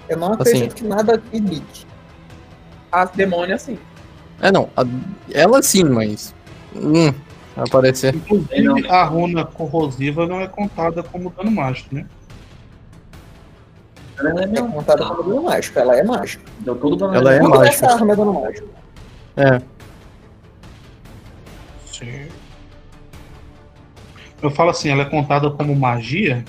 Eu 0.07 0.17
não 0.17 0.33
acredito 0.33 0.75
que 0.75 0.83
nada 0.85 1.15
aqui 1.15 1.39
ligue. 1.39 1.85
As 2.91 3.09
demônias, 3.11 3.61
sim. 3.63 3.77
É, 4.41 4.51
não. 4.51 4.69
a- 4.77 4.83
ela 5.31 5.61
sim, 5.61 5.83
mas. 5.83 6.33
Hum, 6.75 7.11
vai 7.55 7.65
aparecer. 7.67 8.15
Inclusive, 8.15 8.87
a 8.89 9.03
runa 9.03 9.45
corrosiva 9.45 10.25
não 10.25 10.39
é 10.39 10.47
contada 10.47 11.03
como 11.03 11.29
dano 11.31 11.51
mágico, 11.51 11.93
né? 11.93 12.05
Ela 14.17 14.41
é 14.41 14.43
É 14.45 14.61
contada 14.61 15.05
como 15.05 15.23
dano 15.23 15.43
mágico, 15.43 15.77
ela 15.77 15.95
é 15.95 16.03
mágica. 16.03 16.43
Deu 16.59 16.75
dano. 16.95 17.13
Ela 17.15 17.33
é 17.35 17.39
Tudo 17.39 17.49
mágica. 17.49 17.69
dessa 17.69 17.93
arma 17.95 18.13
é 18.13 18.15
dano 18.15 18.33
mágico. 18.33 18.67
É. 19.39 19.61
Sim. 21.85 22.27
Eu 24.41 24.51
falo 24.51 24.71
assim, 24.71 24.89
ela 24.89 25.03
é 25.03 25.05
contada 25.05 25.49
como 25.49 25.73
magia? 25.73 26.43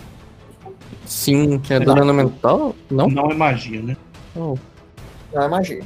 Sim, 1.06 1.60
que 1.60 1.72
é 1.72 1.78
dano 1.78 2.02
elemental? 2.02 2.74
Não? 2.90 3.08
Não 3.08 3.30
é 3.30 3.34
magia, 3.34 3.80
né? 3.80 3.96
Oh. 4.34 4.56
Não 5.32 5.42
é 5.42 5.48
magia. 5.48 5.82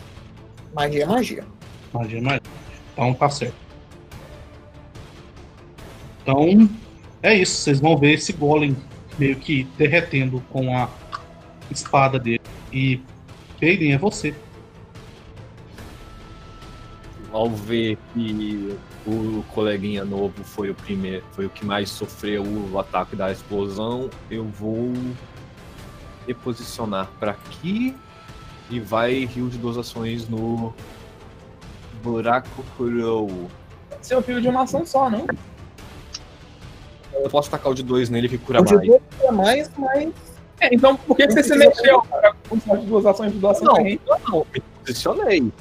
Magia 0.75 1.03
é 1.03 1.07
magia. 1.07 1.45
Magia 1.93 2.19
é 2.19 2.23
magia. 2.23 2.43
Então 2.93 3.13
tá 3.13 3.29
certo. 3.29 3.55
Então, 6.23 6.71
é 7.23 7.35
isso. 7.35 7.57
Vocês 7.57 7.81
vão 7.81 7.99
ver 7.99 8.15
esse 8.15 8.33
golem 8.33 8.75
meio 9.19 9.37
que 9.37 9.65
derretendo 9.77 10.43
com 10.51 10.75
a 10.75 10.89
espada 11.71 12.19
dele. 12.19 12.41
E 12.73 13.01
Kaden, 13.61 13.93
é 13.93 13.99
você. 13.99 14.35
Ao 17.35 17.51
ver 17.51 17.99
que 18.13 18.79
o 19.05 19.43
coleguinha 19.53 20.05
novo 20.05 20.45
foi 20.45 20.71
o 20.71 20.75
primeiro, 20.75 21.25
foi 21.33 21.47
o 21.47 21.51
que 21.51 21.67
mais 21.67 21.91
sofreu 21.91 22.45
o 22.45 22.79
ataque 22.79 23.17
da 23.17 23.33
explosão, 23.33 24.09
eu 24.31 24.45
vou 24.45 24.93
reposicionar 26.29 27.11
para 27.19 27.33
aqui 27.33 27.97
e 28.71 28.79
vai 28.79 29.25
rio 29.25 29.49
de 29.49 29.59
duas 29.59 29.77
ações 29.77 30.29
no 30.29 30.73
buraco 32.05 32.65
Crow. 32.77 33.51
Seu 34.01 34.23
fio 34.23 34.41
de 34.41 34.47
uma 34.49 34.63
ação 34.63 34.87
só, 34.87 35.11
não? 35.11 35.27
Eu 37.13 37.29
posso 37.29 37.51
tacar 37.51 37.73
o 37.73 37.75
de 37.75 37.83
dois 37.83 38.11
nele 38.11 38.29
que 38.29 38.39
cura 38.39 38.61
O 38.61 38.65
de 38.65 38.77
mais. 38.77 38.87
duas 38.87 39.03
é 39.23 39.31
mais, 39.33 39.71
mas. 39.77 40.13
É, 40.61 40.73
então 40.73 40.95
por 40.97 41.17
que, 41.17 41.27
que 41.27 41.33
você 41.33 41.43
se 41.43 41.57
mexeu 41.57 42.01
para 42.03 42.33
de 42.79 42.87
duas 42.87 43.05
ações 43.07 43.33
de 43.33 43.39
doação 43.41 43.67
Não. 43.67 43.75
corrente? 43.75 44.01
Não, 44.29 44.47
me 44.55 44.61
posicionei. 44.87 45.53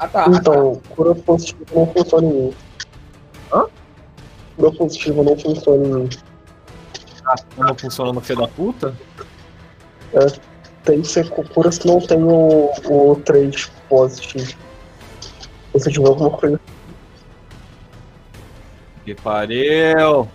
Ah 0.00 0.08
tá. 0.08 0.24
Então, 0.28 0.80
cura 0.96 1.14
positiva 1.14 1.64
não 1.74 1.86
funciona 1.92 2.26
em 2.26 2.32
mim. 2.32 2.54
Hã? 3.52 3.66
Cura 4.56 4.72
positiva 4.72 5.22
não 5.22 5.38
funciona 5.38 5.86
em 5.86 5.90
mim. 6.04 6.08
Não 7.58 7.74
funciona 7.76 8.12
no 8.12 8.20
filho 8.22 8.40
da 8.40 8.48
puta? 8.48 8.94
Tem 10.84 11.02
que 11.02 11.08
ser 11.08 11.28
cu- 11.28 11.46
cura 11.50 11.70
se 11.70 11.86
não 11.86 12.00
tem 12.00 12.22
o, 12.24 12.72
o 12.90 13.16
3 13.24 13.70
positivo. 13.88 14.46
Se 14.46 14.56
você 15.74 15.90
tiver 15.90 16.08
alguma 16.08 16.30
coisa. 16.30 16.58
Que 19.04 19.14
pariu! 19.14 20.26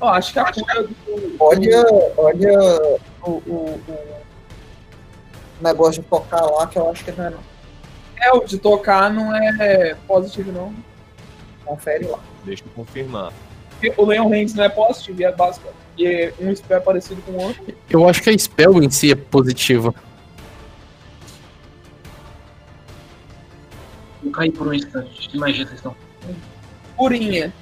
Ó, 0.00 0.08
acho 0.08 0.32
que 0.32 0.38
a 0.40 0.52
cura 0.52 0.82
do. 0.82 0.96
Olha, 1.38 1.84
olha 2.18 3.02
o, 3.24 3.30
o- 3.30 3.80
o 3.88 5.62
negócio 5.62 6.02
de 6.02 6.08
tocar 6.08 6.42
lá, 6.42 6.66
que 6.66 6.78
eu 6.78 6.90
acho 6.90 7.04
que 7.04 7.12
não 7.12 7.24
é 7.26 7.30
não. 7.30 7.55
É, 8.26 8.32
o 8.32 8.44
de 8.44 8.58
tocar 8.58 9.08
não 9.08 9.32
é 9.34 9.94
positivo, 10.08 10.50
não. 10.50 10.74
Confere 11.64 12.06
lá. 12.06 12.18
Deixa 12.44 12.64
eu 12.64 12.68
confirmar. 12.74 13.32
Porque 13.70 13.94
o 13.96 14.04
Leon 14.04 14.28
Hands 14.28 14.52
não 14.54 14.64
é 14.64 14.68
positivo, 14.68 15.20
e 15.20 15.24
é 15.24 15.30
básico. 15.30 15.68
E 15.96 16.32
um 16.40 16.54
spell 16.54 16.78
é 16.78 16.80
parecido 16.80 17.22
com 17.22 17.32
o 17.32 17.42
outro. 17.42 17.62
Eu 17.88 18.08
acho 18.08 18.20
que 18.20 18.30
a 18.30 18.36
spell 18.36 18.82
em 18.82 18.90
si 18.90 19.12
é 19.12 19.14
positiva. 19.14 19.94
Não 24.22 24.32
caí 24.32 24.50
por 24.50 24.66
um 24.66 24.74
instante. 24.74 25.28
Que 25.28 25.38
magia 25.38 25.64
vocês 25.64 25.78
estão? 25.78 25.94
Curinha. 26.96 27.54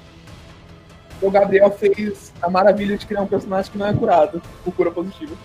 O 1.21 1.29
Gabriel 1.29 1.69
fez 1.71 2.33
a 2.41 2.49
maravilha 2.49 2.97
de 2.97 3.05
criar 3.05 3.21
um 3.21 3.27
personagem 3.27 3.71
que 3.71 3.77
não 3.77 3.85
é 3.85 3.93
curado 3.93 4.41
por 4.63 4.73
cura 4.73 4.89
positiva. 4.89 5.35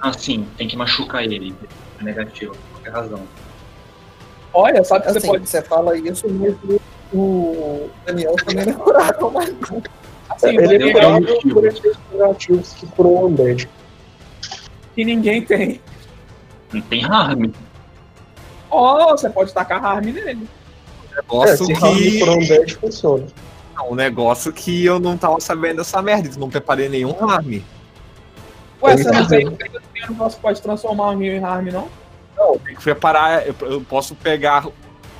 Ah, 0.00 0.12
sim. 0.12 0.48
Tem 0.56 0.66
que 0.66 0.76
machucar 0.76 1.22
ele. 1.22 1.54
É 2.00 2.02
negativo. 2.02 2.54
Por 2.54 2.70
qualquer 2.72 2.92
razão. 2.92 3.22
Olha, 4.52 4.82
sabe 4.84 5.02
que 5.04 5.10
Assim, 5.10 5.20
você 5.20 5.26
pode. 5.26 5.48
você 5.48 5.62
fala 5.62 5.96
isso, 5.98 6.26
mas 6.28 6.54
o- 6.64 6.80
o 7.16 7.90
Daniel 8.06 8.34
também 8.36 8.64
não 8.66 8.72
é 8.72 8.76
curado, 8.76 9.30
mas 9.30 9.48
não. 9.70 9.82
Assim, 10.30 10.48
Ele 10.56 10.88
é 10.88 10.92
curado. 10.92 11.26
curativos 12.10 12.72
que 12.74 12.86
curam 12.88 13.10
o 13.10 13.26
Undead. 13.26 13.68
que 14.94 15.04
ninguém 15.04 15.42
tem. 15.42 15.80
Não 16.72 16.80
tem 16.82 17.04
harm. 17.04 17.50
Ó, 18.70 19.10
você 19.16 19.30
pode 19.30 19.52
tacar 19.54 19.82
harm 19.84 20.04
nele. 20.06 20.48
É, 21.12 21.16
Negócio 21.16 21.66
harm 21.76 21.96
que. 21.96 22.18
curar 22.20 22.36
Undead 22.36 22.74
funciona. 22.76 23.26
Um 23.88 23.94
negócio 23.94 24.52
que 24.52 24.84
eu 24.84 24.98
não 24.98 25.16
tava 25.16 25.38
sabendo 25.40 25.76
dessa 25.76 26.02
merda, 26.02 26.28
não 26.36 26.50
preparei 26.50 26.88
nenhum 26.88 27.14
harm. 27.24 27.60
Ué, 28.82 28.96
você 28.96 29.04
não 29.04 29.22
tá 29.22 29.26
tem 29.28 29.48
tem 29.50 29.70
um 30.04 30.08
negócio 30.10 30.36
que 30.36 30.42
pode 30.42 30.60
transformar 30.60 31.10
o 31.10 31.16
meu 31.16 31.32
em 31.32 31.42
harm, 31.42 31.66
não? 31.70 31.88
Tem 32.64 32.74
que 32.74 32.82
preparar, 32.82 33.46
eu, 33.46 33.54
eu 33.62 33.80
posso 33.80 34.14
pegar 34.14 34.66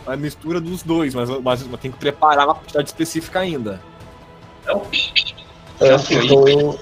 a 0.06 0.16
mistura 0.16 0.60
dos 0.60 0.82
dois, 0.82 1.14
mas, 1.14 1.28
eu- 1.28 1.42
mas 1.42 1.60
eu 1.62 1.76
tenho 1.78 1.92
que 1.92 2.00
preparar 2.00 2.46
uma 2.46 2.54
quantidade 2.54 2.88
específica 2.88 3.40
ainda. 3.40 3.80
Então, 4.62 4.82
É, 5.80 5.86
Já 5.88 5.98
foi. 5.98 6.28
fudeu. 6.28 6.78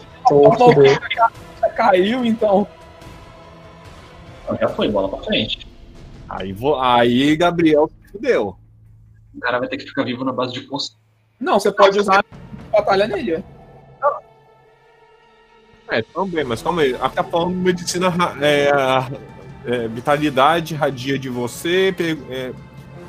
que 1.08 1.14
já 1.16 1.68
caiu, 1.76 2.24
então. 2.24 2.66
já 4.60 4.68
foi. 4.68 4.88
Bola 4.90 5.08
pra 5.08 5.22
frente. 5.24 5.66
Aí, 6.28 6.52
vou, 6.52 6.80
aí 6.80 7.36
Gabriel 7.36 7.90
fudeu. 8.10 8.56
O 9.34 9.40
cara 9.40 9.58
vai 9.58 9.68
ter 9.68 9.76
que 9.76 9.84
ficar 9.86 10.04
vivo 10.04 10.24
na 10.24 10.32
base 10.32 10.52
de 10.54 10.60
poção. 10.62 10.96
Não, 11.38 11.60
você 11.60 11.70
pode 11.70 11.98
usar 11.98 12.24
batalha 12.72 13.06
nele. 13.06 13.44
É, 15.88 16.02
também, 16.02 16.42
mas 16.44 16.62
calma 16.62 16.82
aí. 16.82 16.94
Tá 16.94 17.22
falando 17.22 17.50
de 17.50 17.56
medicina 17.60 18.08
é, 18.40 18.70
é, 19.66 19.88
vitalidade, 19.88 20.74
radia 20.74 21.18
de 21.18 21.28
você, 21.28 21.92
pe- 21.96 22.16
é, 22.30 22.52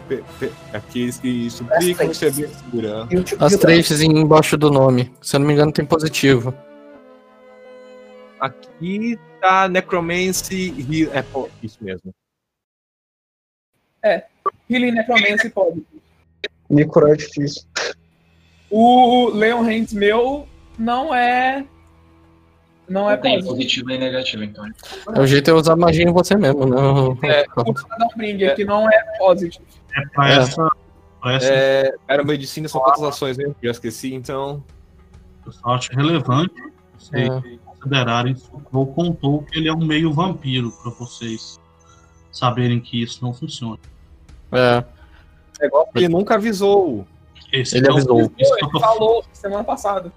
pe- 0.08 0.24
pe- 0.40 0.52
aqueles 0.74 1.20
que 1.20 1.50
suplicam 1.50 2.10
As 2.10 2.18
você 2.18 2.32
três. 2.32 2.50
abertura. 2.62 3.08
E 3.12 3.18
o 3.18 3.24
tipo 3.24 3.44
As 3.44 3.56
três 3.56 4.02
embaixo 4.02 4.58
do 4.58 4.70
nome. 4.72 5.12
Se 5.22 5.36
eu 5.36 5.40
não 5.40 5.48
me 5.48 5.54
engano, 5.54 5.72
tem 5.72 5.86
positivo. 5.86 6.54
Aqui 8.40 9.18
tá 9.42 9.68
Necromancy 9.68 10.74
e. 10.78 11.08
É, 11.12 11.22
pô, 11.22 11.50
isso 11.64 11.78
mesmo. 11.82 12.14
Healing 14.70 14.92
Necromancy 14.92 15.50
pode. 15.50 15.84
Curar 16.90 17.12
é 17.14 17.16
difícil. 17.16 17.64
O 18.70 19.30
Leon 19.30 19.62
Hands 19.62 19.94
meu 19.94 20.48
não 20.78 21.14
é. 21.16 21.66
Não 22.90 23.10
é 23.12 23.18
tem 23.18 23.44
positivo. 23.44 23.92
e 23.92 23.98
negativo, 23.98 24.44
então. 24.44 24.66
O 25.18 25.26
jeito 25.28 25.50
é 25.50 25.54
usar 25.54 25.76
magia 25.76 26.04
em 26.04 26.12
você 26.12 26.36
mesmo, 26.36 26.66
não. 26.66 27.18
É, 27.24 27.46
o 27.56 27.78
Shadowbringer, 27.78 28.56
que 28.56 28.64
não 28.66 28.90
é 28.90 29.04
positivo. 29.18 29.66
É 29.96 30.02
pra 30.14 30.30
É. 30.30 30.38
essa. 30.38 30.70
Pra 31.22 31.34
essa 31.34 31.48
É, 31.52 31.94
era 32.08 32.24
medicina, 32.24 32.68
são 32.70 32.80
quantas 32.82 33.04
ações 33.04 33.38
mesmo? 33.38 33.56
Já 33.62 33.72
esqueci, 33.72 34.14
então. 34.14 34.64
eu 35.46 35.52
só 35.52 35.70
acho 35.72 35.92
relevante 35.94 36.54
vocês 36.98 37.30
É. 37.30 37.42
considerarem 37.66 38.36
o 38.52 38.60
Crow 38.60 38.86
contou 38.88 39.44
que 39.44 39.58
ele 39.58 39.68
é 39.70 39.74
um 39.74 39.84
meio 39.86 40.12
vampiro 40.14 40.72
pra 40.84 40.92
vocês 40.92 41.58
saberem 42.32 42.80
que 42.82 43.02
isso 43.02 43.24
não 43.24 43.34
funciona. 43.34 43.80
É. 44.52 44.84
Negócio 45.62 45.92
que 45.94 46.08
nunca 46.10 46.36
avisou. 46.36 47.08
Esse 47.52 47.78
Ele 47.78 47.88
é 47.88 47.90
o- 47.90 47.94
avisou. 47.94 48.22
isso 48.38 48.54
Ele 48.62 48.80
falou 48.80 49.24
semana 49.32 49.64
passada. 49.64 50.12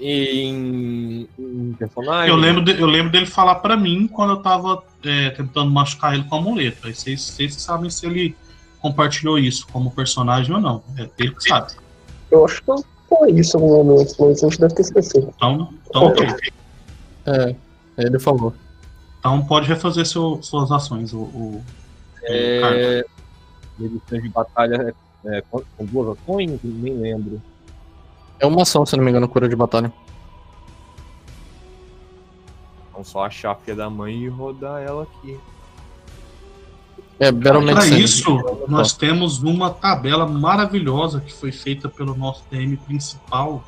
Em, 0.00 1.28
em 1.38 1.72
personagem. 1.78 2.28
Eu 2.28 2.36
lembro, 2.36 2.64
de- 2.64 2.80
eu 2.80 2.86
lembro 2.86 3.12
dele 3.12 3.26
falar 3.26 3.56
pra 3.56 3.76
mim 3.76 4.06
quando 4.08 4.30
eu 4.30 4.36
tava 4.42 4.82
é, 5.04 5.30
tentando 5.30 5.70
machucar 5.70 6.14
ele 6.14 6.24
com 6.24 6.36
a 6.36 6.40
muleta. 6.40 6.88
Aí 6.88 6.94
vocês, 6.94 7.20
vocês 7.22 7.54
sabem 7.60 7.88
se 7.90 8.04
ele 8.06 8.34
compartilhou 8.80 9.38
isso 9.38 9.66
como 9.72 9.90
personagem 9.92 10.52
ou 10.54 10.60
não. 10.60 10.82
É 10.98 11.08
ele 11.18 11.34
que 11.34 11.48
sabe. 11.48 11.72
Eu 12.30 12.44
acho 12.44 12.62
que 12.62 12.70
eu 12.70 12.84
falei 13.08 13.34
isso 13.36 13.56
em 13.56 13.60
algum 13.62 13.84
momento, 13.84 14.14
mas 14.18 14.42
a 14.42 14.48
gente 14.48 14.60
deve 14.60 14.74
ter 14.74 14.82
esquecido. 14.82 15.32
Então, 15.36 15.72
então 15.88 16.02
ok. 16.06 16.26
É, 17.26 17.54
ele 17.98 18.18
falou. 18.18 18.52
Então 19.20 19.44
pode 19.44 19.68
refazer 19.68 20.04
seu, 20.06 20.42
suas 20.42 20.72
ações, 20.72 21.12
o, 21.12 21.18
o, 21.20 21.62
É, 22.24 22.60
Carlos. 22.60 23.04
medicina 23.78 24.22
de 24.22 24.28
batalha 24.30 24.94
é, 25.24 25.38
é, 25.38 25.42
com 25.48 25.62
com 25.76 25.84
duas 25.86 26.18
ações? 26.18 26.58
Nem 26.64 26.94
lembro. 26.94 27.40
É 28.42 28.46
uma 28.46 28.62
ação, 28.62 28.84
se 28.84 28.96
não 28.96 29.04
me 29.04 29.10
engano, 29.10 29.28
cura 29.28 29.48
de 29.48 29.54
batalha. 29.54 29.92
Então 32.90 33.04
só 33.04 33.24
achar 33.24 33.52
a 33.52 33.54
filha 33.54 33.76
da 33.76 33.88
mãe 33.88 34.24
e 34.24 34.28
rodar 34.28 34.82
ela 34.82 35.04
aqui. 35.04 35.38
É, 37.20 37.30
Para 37.30 37.86
isso, 37.86 38.36
nós 38.66 38.94
temos 38.94 39.44
uma 39.44 39.70
tabela 39.70 40.26
maravilhosa 40.26 41.20
que 41.20 41.32
foi 41.32 41.52
feita 41.52 41.88
pelo 41.88 42.16
nosso 42.16 42.42
DM 42.50 42.76
principal 42.78 43.62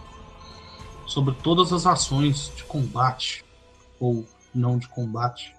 sobre 1.06 1.36
todas 1.40 1.72
as 1.72 1.86
ações 1.86 2.52
de 2.56 2.64
combate 2.64 3.44
ou 4.00 4.26
não 4.52 4.76
de 4.76 4.88
combate 4.88 5.54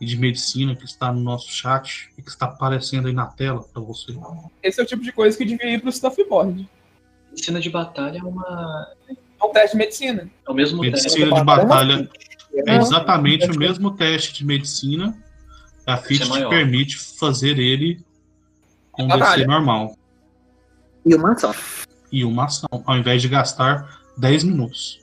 e 0.00 0.04
de 0.04 0.16
medicina 0.16 0.74
que 0.74 0.86
está 0.86 1.12
no 1.12 1.20
nosso 1.20 1.52
chat 1.52 2.10
e 2.18 2.22
que 2.22 2.30
está 2.30 2.46
aparecendo 2.46 3.06
aí 3.06 3.14
na 3.14 3.26
tela 3.26 3.62
para 3.62 3.80
você. 3.80 4.12
Esse 4.60 4.80
é 4.80 4.82
o 4.82 4.86
tipo 4.86 5.04
de 5.04 5.12
coisa 5.12 5.38
que 5.38 5.44
devia 5.44 5.72
ir 5.72 5.80
pro 5.80 5.88
Staffboard. 5.90 6.68
Medicina 7.30 7.60
de 7.60 7.70
batalha 7.70 8.18
é 8.18 8.22
uma. 8.22 8.88
É 9.08 9.44
um 9.44 9.52
teste 9.52 9.72
de 9.72 9.76
medicina. 9.78 10.30
É 10.46 10.50
o 10.50 10.54
mesmo 10.54 10.80
teste. 10.82 11.04
Medicina 11.08 11.34
de 11.36 11.44
batalha 11.44 12.10
é 12.54 12.70
É, 12.72 12.76
exatamente 12.76 13.50
o 13.50 13.58
mesmo 13.58 13.90
teste 13.96 14.34
de 14.34 14.44
medicina. 14.44 15.16
A 15.86 15.96
FIT 15.96 16.22
é 16.22 16.24
te 16.26 16.30
maior. 16.30 16.48
permite 16.50 16.96
fazer 16.98 17.58
ele 17.58 18.04
com 18.92 19.06
Batalha. 19.08 19.36
DC 19.36 19.46
normal 19.46 19.96
E 21.04 21.14
uma 21.14 21.32
ação. 21.32 21.54
e 22.12 22.24
uma 22.24 22.44
ação, 22.44 22.68
ao 22.84 22.96
invés 22.98 23.22
de 23.22 23.28
gastar 23.28 24.00
10 24.16 24.44
minutos. 24.44 25.00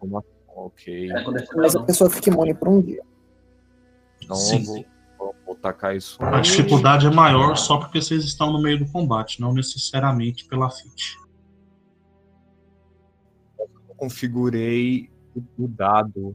Uma- 0.00 0.24
Ok. 0.56 1.10
É, 1.10 1.14
é 1.20 1.24
Mas 1.56 1.74
a 1.76 1.82
pessoa 1.82 2.08
fica 2.08 2.30
imune 2.30 2.54
por 2.54 2.68
um 2.68 2.80
dia. 2.80 3.02
Então 4.22 4.36
Sim. 4.36 4.64
vou, 4.64 4.84
vou, 5.18 5.34
vou 5.44 5.54
tacar 5.56 5.94
isso. 5.96 6.16
A 6.22 6.40
dificuldade 6.40 7.06
é 7.06 7.10
maior 7.10 7.56
só 7.56 7.76
porque 7.78 8.00
vocês 8.00 8.24
estão 8.24 8.52
no 8.52 8.62
meio 8.62 8.78
do 8.78 8.86
combate, 8.86 9.40
não 9.40 9.52
necessariamente 9.52 10.44
pela 10.46 10.70
FIT. 10.70 11.16
Configurei 13.96 15.08
o- 15.34 15.64
o 15.64 15.68
dado. 15.68 16.34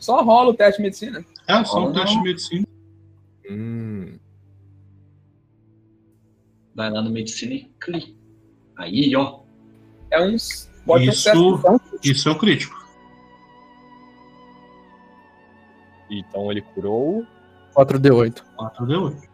Só 0.00 0.22
rola 0.22 0.50
o 0.50 0.54
teste 0.54 0.78
de 0.78 0.82
medicina. 0.84 1.24
É 1.46 1.64
só 1.64 1.86
um 1.86 1.90
Oh, 1.90 1.92
teste 1.92 2.16
de 2.16 2.22
medicina. 2.22 2.66
Hum, 3.50 4.18
Vai 6.74 6.90
lá 6.90 7.00
no 7.02 7.10
medicina 7.10 7.54
e 7.54 7.70
clica. 7.80 8.12
Aí, 8.76 9.14
ó. 9.14 9.40
É 10.10 10.20
uns. 10.20 10.68
Pode 10.84 11.08
Isso, 11.08 11.24
ter 11.24 12.10
isso 12.10 12.28
é 12.28 12.32
o 12.32 12.38
crítico. 12.38 12.74
então 16.10 16.50
ele 16.50 16.60
curou. 16.62 17.24
4D8. 17.74 18.44
4D8. 18.56 19.28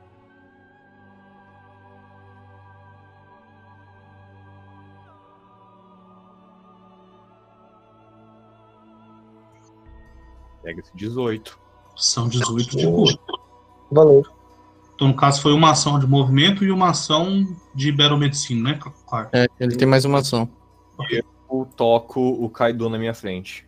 Pega 10.70 10.80
esse 10.80 10.92
18. 10.94 11.58
São 11.96 12.28
18 12.28 12.76
de 12.76 12.86
cura. 12.86 13.18
Valeu. 13.90 14.24
Então, 14.94 15.08
no 15.08 15.16
caso, 15.16 15.42
foi 15.42 15.52
uma 15.52 15.72
ação 15.72 15.98
de 15.98 16.06
movimento 16.06 16.64
e 16.64 16.70
uma 16.70 16.90
ação 16.90 17.44
de 17.74 17.88
Iberomedicina, 17.88 18.72
né, 18.72 18.80
claro. 19.06 19.28
É, 19.32 19.48
ele 19.58 19.76
tem 19.76 19.88
mais 19.88 20.04
uma 20.04 20.18
ação. 20.18 20.48
Eu 21.10 21.66
toco 21.76 22.20
o 22.20 22.48
Kaido 22.48 22.88
na 22.88 22.98
minha 22.98 23.14
frente. 23.14 23.66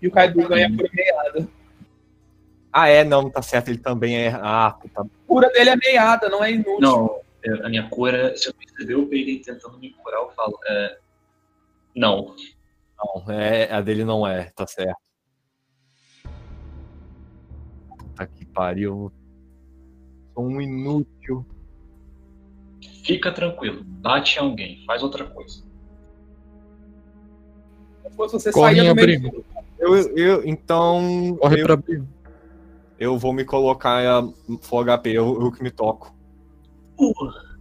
E 0.00 0.08
o 0.08 0.10
Kaido 0.10 0.48
ganha 0.48 0.74
por 0.74 0.88
meiada. 0.92 1.48
Ah, 2.72 2.88
é, 2.88 3.04
não, 3.04 3.28
tá 3.28 3.42
certo, 3.42 3.68
ele 3.68 3.78
também 3.78 4.16
é. 4.16 4.28
Ah, 4.28 4.78
tá. 4.94 5.02
A 5.02 5.06
cura 5.26 5.50
dele 5.50 5.70
é 5.70 5.76
meiada, 5.76 6.28
não 6.28 6.42
é 6.42 6.52
inútil. 6.52 6.80
Não, 6.80 7.20
é, 7.44 7.66
a 7.66 7.68
minha 7.68 7.88
cura, 7.88 8.34
se 8.36 8.48
eu 8.48 8.54
perceber 8.54 8.94
o 8.94 9.06
Peiden 9.06 9.40
tentando 9.40 9.78
me 9.78 9.90
curar, 9.90 10.20
eu 10.20 10.30
falo. 10.30 10.58
É, 10.66 10.98
não. 11.94 12.34
Não, 12.98 13.30
é, 13.32 13.70
a 13.72 13.80
dele 13.80 14.04
não 14.04 14.26
é, 14.26 14.50
tá 14.50 14.66
certo. 14.66 14.96
Puta 17.98 18.26
que 18.26 18.46
pariu. 18.46 19.12
Sou 20.34 20.44
um 20.46 20.60
inútil. 20.60 21.44
Fica 23.04 23.32
tranquilo. 23.32 23.82
Bate 23.84 24.38
em 24.38 24.42
alguém. 24.42 24.84
Faz 24.86 25.02
outra 25.02 25.24
coisa. 25.26 25.62
Fosse 28.16 28.34
você 28.34 28.50
Corre 28.52 28.80
meio 28.80 28.90
abrigo. 28.92 29.44
Eu, 29.78 29.94
eu 30.16 30.46
então. 30.46 31.36
Corre 31.38 31.60
eu, 31.60 31.64
pra 31.64 31.74
abrigo. 31.74 32.08
eu 32.98 33.18
vou 33.18 33.32
me 33.32 33.44
colocar 33.44 33.98
a 34.02 34.22
full 34.62 34.84
HP, 34.84 35.10
eu, 35.10 35.40
eu 35.42 35.52
que 35.52 35.62
me 35.62 35.70
toco. 35.70 36.16
Porra. 36.96 37.58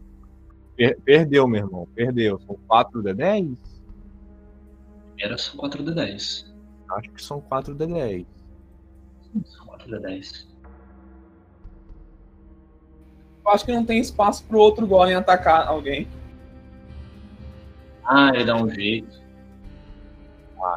Per- 0.77 0.99
perdeu, 1.01 1.47
meu 1.47 1.65
irmão, 1.65 1.87
perdeu. 1.93 2.39
São 2.45 2.57
4 2.67 3.01
de 3.03 3.13
10? 3.13 3.47
Era 5.19 5.37
só 5.37 5.57
4D10. 5.57 6.45
Acho 6.89 7.09
que 7.11 7.23
são 7.23 7.41
4 7.41 7.73
de 7.73 7.87
10. 7.87 8.25
São 9.45 9.67
4D10. 9.67 10.47
Eu 13.45 13.51
acho 13.51 13.65
que 13.65 13.71
não 13.71 13.85
tem 13.85 13.99
espaço 13.99 14.43
pro 14.45 14.59
outro 14.59 14.87
Golem 14.87 15.15
atacar 15.15 15.67
alguém. 15.67 16.07
Ah, 18.03 18.31
ele 18.33 18.45
dá 18.45 18.55
um 18.55 18.69
jeito. 18.69 19.23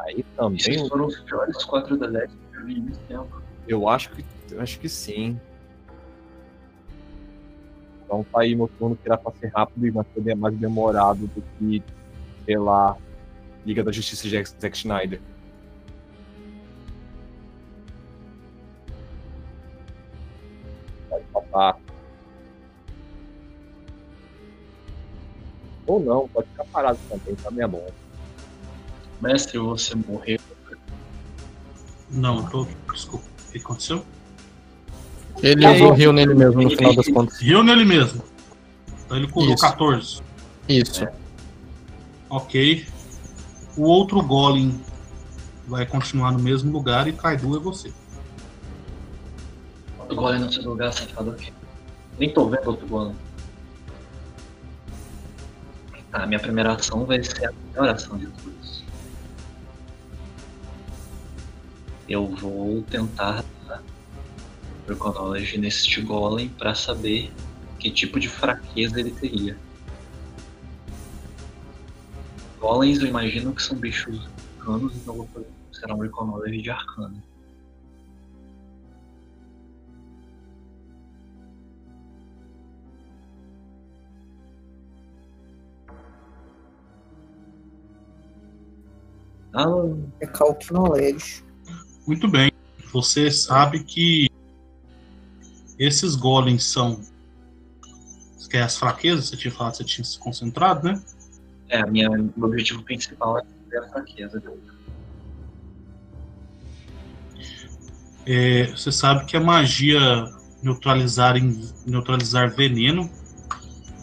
Aí 0.05 0.23
também 0.35 0.57
Esses 0.57 0.87
foram 0.87 1.07
os 1.07 1.19
piores 1.21 1.57
4D10 1.65 2.29
que 2.29 2.57
eu 2.57 2.65
vi 2.65 2.81
muito 2.81 2.99
tempo. 3.07 3.41
eu 3.67 3.87
acho 3.89 4.11
que 4.11 4.25
eu 4.51 4.61
acho 4.61 4.79
que 4.79 4.89
sim. 4.89 5.39
Então 8.03 8.25
tá 8.31 8.41
aí 8.41 8.55
meu 8.55 8.67
turno 8.79 8.95
que 8.95 9.07
era 9.07 9.17
pra 9.17 9.31
ser 9.33 9.47
rápido 9.47 9.85
e 9.85 10.35
mais 10.35 10.57
demorado 10.57 11.27
do 11.27 11.43
que, 11.57 11.83
sei 12.45 12.57
lá, 12.57 12.97
Liga 13.65 13.83
da 13.83 13.91
Justiça 13.91 14.27
de 14.27 14.43
Zack 14.43 14.77
Snyder. 14.77 15.19
Pode 21.09 21.23
passar. 21.33 21.77
Ou 25.87 25.99
não, 25.99 26.27
pode 26.27 26.47
ficar 26.49 26.65
parado 26.65 26.99
também, 27.09 27.35
também 27.35 27.63
é 27.63 27.67
bom. 27.67 27.87
Mestre, 29.21 29.57
você 29.57 29.95
morreu. 29.95 30.39
Não, 32.11 32.45
tô. 32.47 32.67
Desculpa. 32.93 33.25
O 33.47 33.51
que 33.51 33.57
aconteceu? 33.57 34.05
Ele 35.41 35.65
Aí- 35.65 35.75
usou 35.75 35.93
rio 35.93 36.11
nele 36.13 36.33
mesmo, 36.33 36.61
no 36.61 36.69
final 36.69 36.95
das 36.95 37.07
contas. 37.07 37.39
Riu 37.39 37.63
nele 37.63 37.85
mesmo. 37.85 38.21
Então 39.05 39.17
ele 39.17 39.27
curou 39.27 39.53
Isso. 39.53 39.63
14. 39.63 40.21
Isso. 40.67 41.07
Ok. 42.29 42.85
O 43.79 43.83
outro 43.83 44.21
Golem 44.21 44.77
vai 45.65 45.85
continuar 45.85 46.33
no 46.33 46.39
mesmo 46.39 46.69
lugar 46.69 47.07
e 47.07 47.13
Kaidu 47.13 47.55
é 47.55 47.59
você. 47.61 47.93
O 49.97 50.13
golem 50.13 50.41
no 50.41 50.51
seu 50.51 50.63
lugar, 50.63 50.91
safado 50.91 51.31
aqui. 51.31 51.53
Nem 52.19 52.33
tô 52.33 52.49
vendo 52.49 52.67
outro 52.67 52.85
golem. 52.87 53.15
Tá, 56.11 56.27
minha 56.27 56.41
primeira 56.41 56.73
ação 56.73 57.05
vai 57.05 57.23
ser 57.23 57.45
a 57.45 57.53
melhor 57.53 57.87
ação 57.87 58.17
de 58.17 58.27
todos. 58.27 58.83
Eu 62.09 62.27
vou 62.27 62.81
tentar 62.81 63.45
dar 63.65 63.81
Reconology 64.89 65.57
neste 65.57 66.01
golem 66.01 66.49
pra 66.49 66.75
saber 66.75 67.31
que 67.79 67.89
tipo 67.89 68.19
de 68.19 68.27
fraqueza 68.27 68.99
ele 68.99 69.11
teria. 69.11 69.57
Golems 72.59 72.99
eu 72.99 73.07
imagino 73.07 73.53
que 73.53 73.63
são 73.63 73.77
bichos 73.77 74.27
arcanos, 74.59 74.93
então 74.95 75.13
eu 75.13 75.17
vou 75.19 75.27
fazer, 75.27 75.47
será 75.71 75.95
um 75.95 75.99
Reconology 75.99 76.61
de 76.61 76.69
arcano. 76.69 77.23
Ah, 89.53 89.65
Recalque 90.21 90.71
knowledge. 90.71 91.43
Muito 92.05 92.27
bem. 92.27 92.51
Você 92.91 93.31
sabe 93.31 93.83
que 93.83 94.27
esses 95.77 96.15
golems 96.15 96.65
são. 96.65 97.01
Que 98.49 98.57
é 98.57 98.63
as 98.63 98.77
fraquezas, 98.77 99.29
você 99.29 99.37
tinha 99.37 99.51
falado 99.51 99.73
que 99.73 99.77
você 99.77 99.83
tinha 99.83 100.03
se 100.03 100.17
concentrado, 100.17 100.87
né? 100.87 100.99
É, 101.69 101.85
minha, 101.85 102.09
meu 102.09 102.31
objetivo 102.47 102.83
principal 102.83 103.37
é 103.37 103.43
ver 103.69 103.83
a 103.83 103.89
fraqueza 103.89 104.39
dele. 104.39 104.61
É, 108.25 108.65
você 108.65 108.91
sabe 108.91 109.25
que 109.25 109.37
a 109.37 109.39
magia 109.39 109.99
neutralizar, 110.61 111.35
neutralizar 111.85 112.53
veneno 112.55 113.09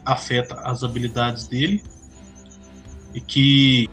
afeta 0.05 0.55
as 0.61 0.83
habilidades 0.83 1.47
dele 1.47 1.83
e 3.12 3.21
que 3.21 3.91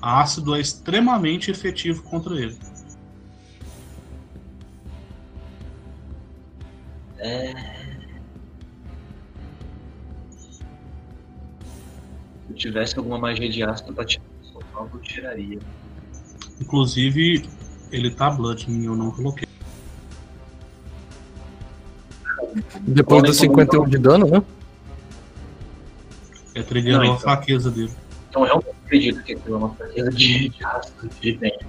Ácido 0.00 0.56
é 0.56 0.60
extremamente 0.60 1.50
efetivo 1.50 2.02
contra 2.02 2.34
ele. 2.34 2.58
É. 7.18 7.71
tivesse 12.62 12.96
alguma 12.96 13.18
magia 13.18 13.48
de 13.48 13.62
ácido 13.62 13.92
pra 13.92 14.04
tirar 14.04 14.24
o 14.40 14.46
sofá, 14.46 14.86
eu 14.92 15.00
tiraria. 15.00 15.58
Inclusive, 16.60 17.48
ele 17.90 18.10
tá 18.10 18.30
blood 18.30 18.70
e 18.70 18.84
eu 18.84 18.94
não 18.94 19.10
coloquei. 19.10 19.48
Depois 22.80 23.22
dos 23.22 23.36
51 23.38 23.88
de 23.88 23.98
dano, 23.98 24.26
né? 24.26 24.42
É 26.54 26.62
triggerou 26.62 26.98
Não, 26.98 27.04
a 27.04 27.06
então. 27.14 27.18
fraqueza 27.18 27.70
dele. 27.70 27.92
Então 28.28 28.42
eu 28.42 28.46
realmente 28.46 28.76
acredito 28.84 29.22
que 29.22 29.32
aquilo 29.32 29.54
é 29.54 29.58
uma 29.58 29.74
fraqueza 29.74 30.10
de, 30.10 30.48
de 30.50 30.64
ácido 30.64 31.10
de 31.20 31.32
dentro. 31.32 31.66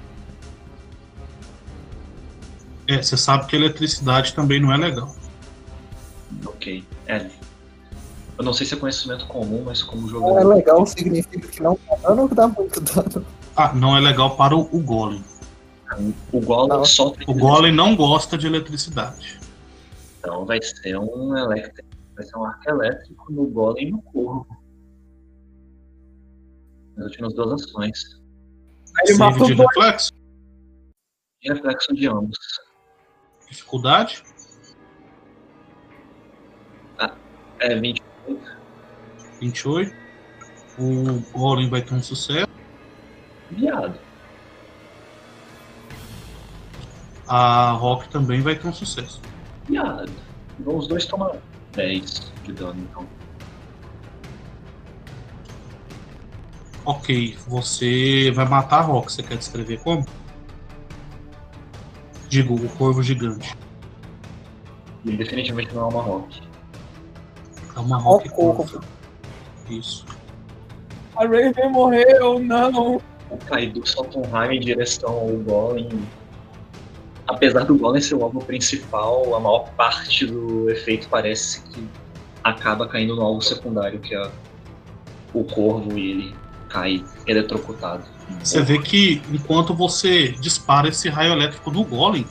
É, 2.88 3.02
você 3.02 3.16
sabe 3.16 3.48
que 3.48 3.56
eletricidade 3.56 4.34
também 4.34 4.60
não 4.60 4.72
é 4.74 4.78
legal. 4.78 5.16
Ok. 6.46 6.84
É. 7.08 7.30
Eu 8.38 8.44
não 8.44 8.54
sei 8.54 8.66
se 8.66 8.74
é 8.74 8.78
conhecimento 8.78 9.28
comum, 9.28 9.64
mas 9.66 9.84
como 9.84 10.02
Não 10.02 10.08
é 10.08 10.12
jogador. 10.12 10.56
legal 10.56 10.86
significa 10.88 11.48
que 11.48 11.62
não 11.62 11.76
que 11.76 12.36
dá 12.36 12.48
muito 12.48 12.82
dano. 12.82 13.26
Ah, 13.56 13.74
não 13.74 13.96
é 13.96 14.00
legal 14.02 14.36
para 14.36 14.56
o, 14.56 14.62
o 14.76 14.80
Golem. 14.82 15.24
O 16.32 16.40
Golem 16.42 16.70
Não. 16.70 16.86
sofre. 16.86 17.24
O 17.28 17.34
Golem 17.36 17.72
não 17.72 17.96
gosta 17.96 18.36
de 18.38 18.48
eletricidade. 18.48 19.40
Então 20.20 20.46
vai 20.46 20.60
ser 20.62 20.98
um 20.98 21.38
elétrico. 21.38 21.88
Vai 22.16 22.26
ser 22.26 22.38
um 22.38 22.44
arco 22.46 22.70
elétrico 22.70 23.32
no 23.32 23.46
Golem 23.48 23.88
e 23.88 23.92
no 23.92 24.02
corvo. 24.02 24.48
Nas 26.98 27.06
últimas 27.08 27.34
duas 27.36 27.62
ações. 27.62 28.20
Aí 29.00 29.10
ele 29.10 29.18
matou 29.20 29.46
de 29.48 29.54
reflexo, 29.54 30.12
E 31.44 31.50
reflexo 31.54 31.94
de 31.96 32.08
ambos. 32.08 32.38
dificuldade, 33.50 34.24
É 37.60 37.80
20. 37.80 38.02
28. 39.44 39.94
O 40.80 41.22
Golem 41.38 41.70
vai 41.70 41.82
ter 41.82 41.94
um 41.94 42.02
sucesso. 42.02 42.48
Viado. 43.52 44.00
A 47.28 47.72
Rock 47.72 48.10
também 48.10 48.42
vai 48.42 48.56
ter 48.56 48.68
um 48.68 48.74
sucesso. 48.74 49.22
Viado. 49.68 50.12
Então 50.60 50.78
os 50.78 50.88
dois 50.88 51.06
tomam 51.06 51.38
10 51.74 52.32
de 52.44 52.54
dano, 52.54 52.80
então. 52.82 53.08
Ok, 56.86 57.38
você 57.48 58.32
vai 58.32 58.46
matar 58.46 58.80
a 58.80 58.82
Rock. 58.82 59.12
Você 59.12 59.24
quer 59.24 59.38
descrever 59.38 59.80
como? 59.80 60.06
Digo, 62.28 62.56
o 62.56 62.70
corvo 62.70 63.04
gigante. 63.04 63.56
E 65.06 65.16
definitivamente 65.16 65.74
não 65.74 65.84
é 65.84 65.86
uma 65.86 66.02
rock. 66.02 66.42
É 67.76 67.80
uma 67.80 67.98
Rock 67.98 68.30
corvo. 68.30 68.82
Isso. 69.70 70.06
A 71.16 71.24
Raven 71.24 71.70
morreu, 71.72 72.40
não. 72.40 73.02
O 73.30 73.38
Kaido 73.38 73.88
solta 73.88 74.18
um 74.18 74.24
raio 74.24 74.54
em 74.54 74.60
direção 74.60 75.12
ao 75.12 75.30
Golem. 75.30 75.90
Apesar 77.28 77.64
do 77.64 77.78
Golem 77.78 78.02
ser 78.02 78.16
o 78.16 78.24
alvo 78.24 78.44
principal, 78.44 79.36
a 79.36 79.40
maior 79.40 79.70
parte 79.76 80.26
do 80.26 80.70
efeito 80.70 81.08
parece 81.10 81.62
que 81.62 81.88
acaba 82.44 82.88
caindo 82.88 83.16
no 83.16 83.22
alvo 83.22 83.42
secundário, 83.42 84.00
que 84.00 84.14
é 84.14 84.30
o 85.34 85.44
corvo 85.44 85.98
e 85.98 86.12
ele 86.12 86.36
cai 86.70 87.04
eletrocutado. 87.28 88.04
Você 88.44 88.62
vê 88.62 88.80
que 88.80 89.22
enquanto 89.32 89.74
você 89.74 90.30
dispara 90.30 90.90
esse 90.90 91.08
raio 91.08 91.34
elétrico 91.34 91.72
no 91.72 91.84
Golem, 91.86 92.26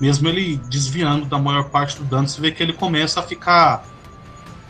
mesmo 0.00 0.28
ele 0.28 0.56
desviando 0.68 1.26
da 1.26 1.38
maior 1.38 1.70
parte 1.70 1.96
do 1.96 2.04
dano, 2.04 2.28
você 2.28 2.40
vê 2.40 2.50
que 2.50 2.62
ele 2.62 2.72
começa 2.72 3.20
a 3.20 3.22
ficar 3.22 3.84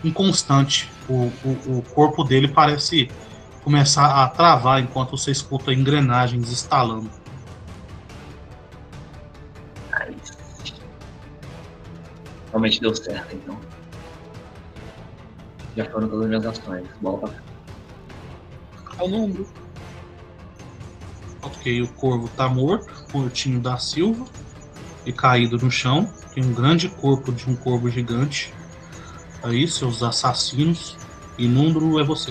inconstante. 0.04 0.91
O, 1.08 1.32
o, 1.44 1.78
o 1.78 1.82
corpo 1.94 2.22
dele 2.24 2.48
parece 2.48 3.10
começar 3.64 4.22
a 4.22 4.28
travar 4.28 4.80
enquanto 4.80 5.16
você 5.16 5.30
escuta 5.30 5.72
engrenagens 5.72 6.50
estalando. 6.50 7.10
Realmente 12.52 12.80
deu 12.80 12.94
certo, 12.94 13.34
então. 13.34 13.58
Já 15.74 15.86
foram 15.86 16.06
todas 16.06 16.24
as 16.24 16.28
minhas 16.28 16.46
ações. 16.46 16.86
Bola 17.00 17.18
pra. 17.18 17.32
Ok, 21.42 21.82
o 21.82 21.88
corvo 21.94 22.28
tá 22.28 22.48
morto, 22.48 23.06
curtinho 23.10 23.58
da 23.58 23.78
Silva 23.78 24.26
e 25.06 25.12
caído 25.12 25.56
no 25.56 25.70
chão. 25.70 26.12
Tem 26.34 26.44
um 26.44 26.52
grande 26.52 26.88
corpo 26.88 27.32
de 27.32 27.48
um 27.48 27.56
corvo 27.56 27.88
gigante. 27.88 28.52
Aí, 29.42 29.66
seus 29.66 30.02
assassinos. 30.02 30.96
E 31.38 31.48
Número 31.48 31.98
é 31.98 32.04
você. 32.04 32.30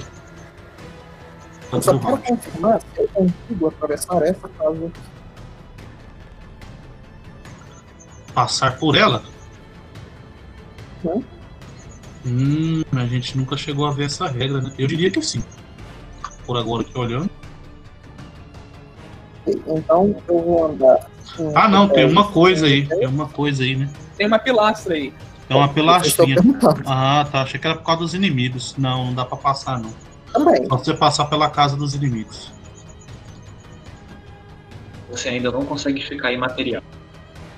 Eu 1.71 1.79
Tanto 1.79 1.85
só 1.85 2.17
confirmar 2.17 2.81
se 2.81 3.01
eu 3.01 3.07
consigo 3.09 3.67
atravessar 3.67 4.21
essa 4.23 4.47
casa. 4.49 4.91
Passar 8.33 8.77
por 8.77 8.95
ela? 8.95 9.23
Hum. 11.05 11.23
Hum, 12.25 12.83
a 12.93 13.05
gente 13.05 13.37
nunca 13.37 13.57
chegou 13.57 13.85
a 13.85 13.91
ver 13.91 14.05
essa 14.05 14.27
regra, 14.27 14.61
né? 14.61 14.73
Eu 14.77 14.87
diria 14.87 15.09
que 15.09 15.21
sim. 15.21 15.43
Por 16.45 16.57
agora 16.57 16.83
aqui 16.83 16.97
olhando. 16.97 17.29
Então 19.47 20.15
eu 20.27 20.41
vou 20.41 20.65
andar. 20.65 21.09
Ah, 21.55 21.67
não, 21.67 21.87
tem 21.87 22.05
pé 22.05 22.05
uma 22.05 22.31
coisa 22.31 22.65
aí. 22.65 22.87
Tem 22.87 23.07
uma 23.07 23.27
coisa 23.27 23.63
aí, 23.63 23.75
né? 23.75 23.89
Tem 24.17 24.27
uma 24.27 24.37
pilastra 24.37 24.93
aí. 24.93 25.13
É 25.51 25.55
uma 25.55 25.67
pilastrinha. 25.67 26.35
perguntando 26.35 26.81
Ah, 26.87 27.27
tá. 27.29 27.41
Achei 27.41 27.59
que 27.59 27.67
era 27.67 27.75
por 27.75 27.83
causa 27.83 28.01
dos 28.01 28.13
inimigos. 28.13 28.73
Não, 28.77 29.07
não 29.07 29.13
dá 29.13 29.25
pra 29.25 29.37
passar, 29.37 29.79
não. 29.79 29.93
também. 30.31 30.65
Só 30.65 30.77
você 30.77 30.93
passar 30.93 31.25
pela 31.25 31.49
casa 31.49 31.75
dos 31.75 31.93
inimigos. 31.93 32.53
Você 35.09 35.27
ainda 35.27 35.51
não 35.51 35.65
consegue 35.65 36.01
ficar 36.01 36.31
imaterial. 36.31 36.81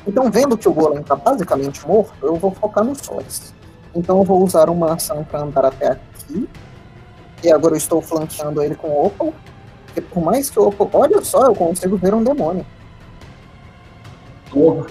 Então, 0.07 0.31
vendo 0.31 0.57
que 0.57 0.67
o 0.67 0.73
Golem 0.73 1.01
está 1.01 1.15
basicamente 1.15 1.87
morto, 1.87 2.13
eu 2.23 2.35
vou 2.35 2.51
focar 2.51 2.83
nos 2.83 2.97
sóis. 2.97 3.53
Então, 3.93 4.17
eu 4.17 4.23
vou 4.23 4.43
usar 4.43 4.71
uma 4.71 4.93
ação 4.93 5.23
para 5.23 5.41
andar 5.41 5.65
até 5.65 5.91
aqui. 5.91 6.49
E 7.43 7.51
agora 7.51 7.75
eu 7.75 7.77
estou 7.77 8.01
flanqueando 8.01 8.63
ele 8.63 8.73
com 8.73 8.87
o 8.87 9.05
Opal. 9.05 9.33
Porque 9.85 10.01
por 10.01 10.23
mais 10.23 10.49
que 10.49 10.59
o 10.59 10.69
Opal. 10.69 10.89
Olha 10.93 11.23
só, 11.23 11.45
eu 11.45 11.53
consigo 11.53 11.95
ver 11.95 12.15
um 12.15 12.23
demônio. 12.23 12.65
Porra, 14.49 14.87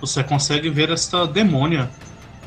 Você 0.00 0.24
consegue 0.24 0.70
ver 0.70 0.88
esta 0.88 1.26
demônia 1.26 1.90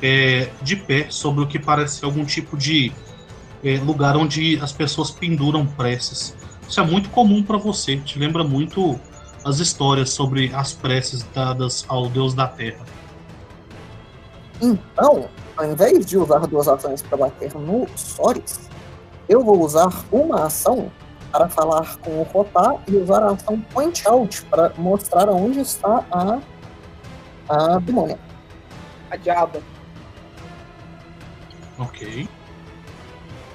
é, 0.01 0.49
de 0.61 0.75
pé 0.75 1.07
sobre 1.09 1.43
o 1.43 1.47
que 1.47 1.59
parece 1.59 1.99
ser 1.99 2.05
algum 2.05 2.25
tipo 2.25 2.57
de 2.57 2.91
é, 3.63 3.77
lugar 3.77 4.15
onde 4.15 4.59
as 4.61 4.71
pessoas 4.71 5.11
penduram 5.11 5.65
preces. 5.65 6.35
Isso 6.67 6.79
é 6.79 6.83
muito 6.83 7.09
comum 7.09 7.43
para 7.43 7.57
você. 7.57 7.97
Te 7.97 8.19
lembra 8.19 8.43
muito 8.43 8.99
as 9.43 9.59
histórias 9.59 10.11
sobre 10.11 10.53
as 10.53 10.73
preces 10.73 11.23
dadas 11.33 11.85
ao 11.87 12.07
Deus 12.09 12.33
da 12.33 12.47
Terra. 12.47 12.85
Então, 14.61 15.29
ao 15.57 15.71
invés 15.71 16.05
de 16.05 16.17
usar 16.17 16.39
duas 16.39 16.67
ações 16.67 17.01
para 17.01 17.17
bater 17.17 17.53
no 17.55 17.87
Soris, 17.95 18.69
eu 19.27 19.43
vou 19.43 19.63
usar 19.63 19.89
uma 20.11 20.45
ação 20.45 20.91
para 21.31 21.47
falar 21.47 21.97
com 21.97 22.11
o 22.19 22.23
Rotá 22.23 22.75
e 22.87 22.95
usar 22.95 23.23
a 23.23 23.31
ação 23.31 23.59
Point 23.71 24.07
Out 24.07 24.43
para 24.45 24.73
mostrar 24.77 25.29
onde 25.29 25.59
está 25.59 26.03
a, 26.11 26.39
a 27.47 27.79
demônia. 27.79 28.19
A 29.09 29.15
diaba. 29.15 29.61
Ok. 31.79 32.27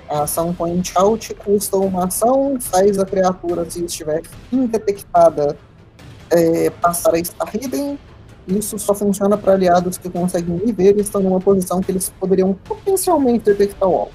A 0.09 0.22
ação 0.22 0.55
Point 0.55 0.93
Out 0.97 1.35
custa 1.35 1.77
uma 1.77 2.07
ação, 2.07 2.57
faz 2.61 2.99
a 2.99 3.05
criatura, 3.05 3.68
se 3.70 3.85
estiver 3.85 4.22
indetectada, 4.53 5.57
é, 6.31 6.70
passar 6.70 7.14
a 7.14 7.18
estar 7.18 7.55
hidden. 7.55 7.99
Isso 8.47 8.79
só 8.79 8.95
funciona 8.95 9.39
para 9.39 9.55
aliados 9.55 9.97
que 9.97 10.11
conseguem 10.11 10.57
me 10.57 10.72
ver 10.72 10.97
e 10.97 11.01
estão 11.01 11.22
numa 11.22 11.41
posição 11.41 11.81
que 11.81 11.91
eles 11.91 12.11
poderiam 12.20 12.53
potencialmente 12.53 13.45
detectar 13.45 13.89
o 13.89 13.97
alvo. 13.97 14.12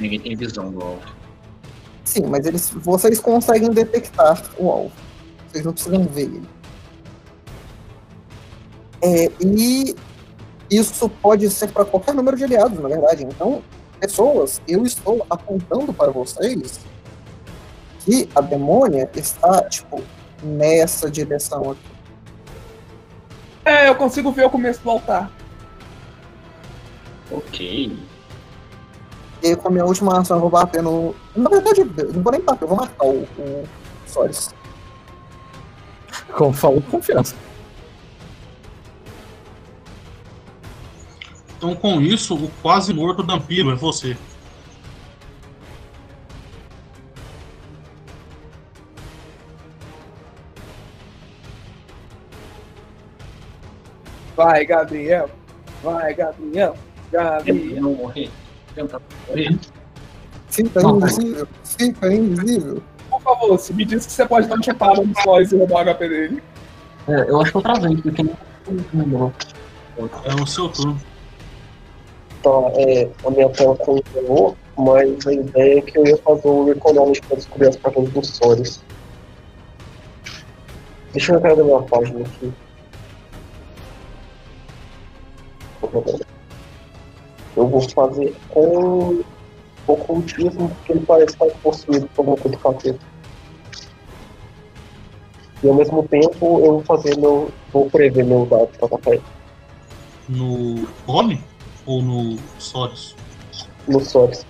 ninguém 0.00 0.20
tem 0.20 0.36
visão 0.36 0.70
do 0.70 0.82
alvo. 0.82 1.22
Sim, 2.04 2.26
mas 2.26 2.44
eles, 2.44 2.70
vocês 2.70 3.20
conseguem 3.20 3.70
detectar 3.70 4.42
o 4.58 4.70
alvo. 4.70 4.92
Vocês 5.48 5.64
não 5.64 5.72
precisam 5.72 6.04
ver 6.04 6.22
ele. 6.22 6.48
É, 9.00 9.30
e 9.40 9.96
isso 10.72 11.08
pode 11.08 11.48
ser 11.50 11.68
para 11.68 11.84
qualquer 11.84 12.14
número 12.14 12.36
de 12.36 12.44
aliados, 12.44 12.78
na 12.78 12.88
verdade. 12.88 13.24
Então, 13.24 13.62
pessoas, 14.00 14.60
eu 14.66 14.84
estou 14.84 15.26
apontando 15.28 15.92
para 15.92 16.10
vocês 16.10 16.80
que 18.00 18.28
a 18.34 18.40
demônia 18.40 19.08
está, 19.14 19.62
tipo, 19.68 20.02
nessa 20.42 21.10
direção 21.10 21.72
aqui. 21.72 21.92
É, 23.64 23.88
eu 23.88 23.94
consigo 23.94 24.32
ver 24.32 24.46
o 24.46 24.50
começo 24.50 24.80
do 24.82 24.90
altar. 24.90 25.30
Ok. 27.30 27.96
E 29.42 29.56
com 29.56 29.68
a 29.68 29.70
minha 29.70 29.84
última 29.84 30.18
ação 30.18 30.36
eu 30.36 30.40
vou 30.40 30.50
bater 30.50 30.82
no. 30.82 31.14
Na 31.34 31.50
verdade, 31.50 31.80
eu 31.80 32.12
não 32.12 32.22
vou 32.22 32.32
nem 32.32 32.40
bater, 32.40 32.64
eu 32.64 32.68
vou 32.68 32.76
marcar 32.76 33.06
o, 33.06 33.22
o 33.38 33.68
Solis. 34.06 34.54
Como 36.32 36.52
falou, 36.52 36.82
confiança. 36.90 37.34
Então, 41.62 41.76
com 41.76 42.00
isso, 42.00 42.34
o 42.34 42.50
quase 42.60 42.92
morto 42.92 43.22
Dampiro 43.22 43.70
é 43.70 43.76
você. 43.76 44.16
Vai, 54.34 54.66
Gabriel. 54.66 55.30
Vai, 55.84 56.12
Gabriel. 56.12 56.76
Gabriel. 57.12 57.80
não 57.80 57.94
morrer. 57.94 58.28
Tenta 58.74 59.00
não 59.22 59.28
morrer. 59.28 59.56
Fica 60.50 60.80
invisível, 60.82 61.48
fica 61.62 62.12
invisível. 62.12 62.82
Por 63.08 63.22
favor, 63.22 63.56
se 63.60 63.72
me 63.72 63.84
diz 63.84 64.04
que 64.04 64.10
você 64.10 64.26
pode 64.26 64.48
dar 64.48 64.58
um 64.58 64.62
chupada 64.64 65.00
no 65.00 65.14
Solis 65.22 65.52
e 65.52 65.56
roubar 65.56 65.86
o 65.86 65.94
HP 65.94 66.08
dele. 66.08 66.42
É, 67.06 67.30
eu 67.30 67.40
acho 67.40 67.52
que 67.52 67.58
eu 67.58 67.62
travei, 67.62 67.96
porque 67.98 68.24
não. 68.24 69.32
É 70.24 70.34
o 70.42 70.44
seu 70.44 70.68
turno. 70.68 71.11
Tá, 72.42 72.50
é, 72.74 73.08
a 73.24 73.30
minha 73.30 73.48
tela 73.50 73.76
congelou, 73.76 74.56
mas 74.76 75.26
a 75.26 75.32
ideia 75.32 75.78
é 75.78 75.82
que 75.82 75.96
eu 75.96 76.04
ia 76.04 76.16
fazer 76.18 76.48
o 76.48 76.70
Economics 76.70 77.20
pra 77.20 77.36
descobrir 77.36 77.68
as 77.68 77.76
páginas 77.76 78.10
dos 78.10 78.28
Solis. 78.28 78.82
Deixa 81.12 81.32
eu 81.32 81.38
entrar 81.38 81.56
na 81.56 81.62
minha 81.62 81.82
página 81.82 82.20
aqui. 82.20 82.52
Eu 87.56 87.68
vou 87.68 87.82
fazer 87.82 88.34
com 88.48 89.22
ocultismo, 89.86 90.68
porque 90.68 90.92
ele 90.92 91.06
parece 91.06 91.34
estar 91.34 91.46
possuído 91.62 92.08
por 92.08 92.22
alguma 92.22 92.36
coisa 92.38 92.56
capeta. 92.56 92.98
E 95.62 95.68
ao 95.68 95.74
mesmo 95.74 96.02
tempo 96.08 96.60
eu 96.60 96.72
vou 96.72 96.82
fazer 96.82 97.16
meu. 97.18 97.50
vou 97.72 97.88
prever 97.88 98.24
meu 98.24 98.46
dado 98.46 98.66
pra 98.78 98.86
atacar 98.86 99.18
No 100.28 100.88
Golem 101.06 101.51
ou 101.86 102.02
no 102.02 102.38
Sorius? 102.58 103.16
no. 103.88 104.46